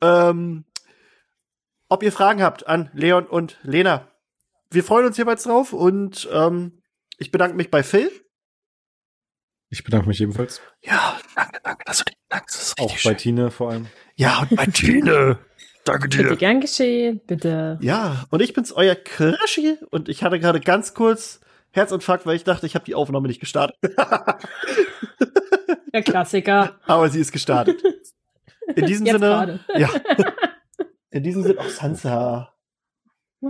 ähm, 0.02 0.64
ob 1.88 2.02
ihr 2.02 2.12
Fragen 2.12 2.42
habt 2.42 2.66
an 2.66 2.90
Leon 2.92 3.26
und 3.26 3.56
Lena. 3.62 4.08
Wir 4.70 4.84
freuen 4.84 5.06
uns 5.06 5.16
jeweils 5.16 5.44
drauf 5.44 5.72
und 5.72 6.28
ähm, 6.32 6.82
ich 7.18 7.30
bedanke 7.30 7.56
mich 7.56 7.70
bei 7.70 7.82
Phil. 7.82 8.10
Ich 9.70 9.84
bedanke 9.84 10.08
mich 10.08 10.20
ebenfalls. 10.20 10.60
Ja, 10.82 11.18
danke, 11.36 11.60
danke, 11.62 11.84
dass 11.84 11.98
du 11.98 12.04
dich 12.04 12.16
bedankst. 12.28 12.56
Das 12.56 12.62
ist 12.68 12.78
Auch 12.80 12.90
bei 12.92 12.96
schön. 12.96 13.16
Tine 13.18 13.50
vor 13.50 13.70
allem. 13.70 13.86
Ja, 14.16 14.40
und 14.40 14.56
bei 14.56 14.66
Tine. 14.66 15.38
danke 15.84 16.08
Bitte 16.08 16.36
gern 16.36 16.60
geschehen, 16.60 17.20
bitte. 17.26 17.78
Ja, 17.82 18.24
und 18.30 18.40
ich 18.40 18.54
bin's, 18.54 18.72
euer 18.72 18.94
Crashy. 18.94 19.76
Und 19.90 20.08
ich 20.08 20.22
hatte 20.22 20.40
gerade 20.40 20.60
ganz 20.60 20.94
kurz 20.94 21.40
Herzinfarkt, 21.70 22.24
weil 22.24 22.36
ich 22.36 22.44
dachte, 22.44 22.66
ich 22.66 22.74
habe 22.74 22.84
die 22.86 22.94
Aufnahme 22.94 23.28
nicht 23.28 23.40
gestartet. 23.40 23.76
Der 25.92 26.02
Klassiker. 26.02 26.78
Aber 26.86 27.08
sie 27.10 27.20
ist 27.20 27.32
gestartet. 27.32 27.82
In 28.74 28.86
diesem 28.86 29.06
Jetzt 29.06 29.14
Sinne. 29.14 29.26
gerade. 29.26 29.60
Ja. 29.76 29.90
In 31.10 31.22
diesem 31.22 31.42
Sinne, 31.42 31.60
auch 31.60 31.68
Sansa. 31.68 32.54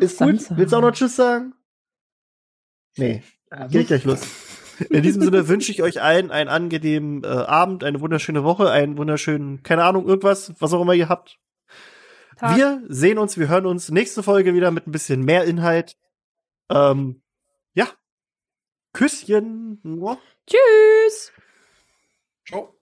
Ist 0.00 0.18
Sansa. 0.18 0.48
gut. 0.48 0.58
Willst 0.58 0.72
du 0.72 0.76
auch 0.76 0.80
noch 0.82 0.92
Tschüss 0.92 1.16
sagen? 1.16 1.54
Nee, 2.96 3.22
geht 3.70 3.86
gleich 3.88 4.04
los. 4.04 4.20
In 4.90 5.02
diesem 5.02 5.22
Sinne 5.22 5.48
wünsche 5.48 5.72
ich 5.72 5.82
euch 5.82 6.02
allen 6.02 6.30
einen 6.30 6.48
angenehmen 6.48 7.24
äh, 7.24 7.26
Abend, 7.26 7.84
eine 7.84 8.00
wunderschöne 8.00 8.44
Woche, 8.44 8.70
einen 8.70 8.96
wunderschönen, 8.96 9.62
keine 9.62 9.84
Ahnung, 9.84 10.06
irgendwas, 10.06 10.52
was 10.58 10.72
auch 10.72 10.82
immer 10.82 10.94
ihr 10.94 11.08
habt. 11.08 11.38
Tag. 12.36 12.56
Wir 12.56 12.82
sehen 12.88 13.18
uns, 13.18 13.36
wir 13.36 13.48
hören 13.48 13.66
uns 13.66 13.90
nächste 13.90 14.22
Folge 14.22 14.54
wieder 14.54 14.70
mit 14.70 14.86
ein 14.86 14.92
bisschen 14.92 15.24
mehr 15.24 15.44
Inhalt. 15.44 15.96
Ähm, 16.70 17.22
ja. 17.74 17.88
Küsschen. 18.92 19.80
Tschüss. 20.46 21.32
Ciao. 22.46 22.77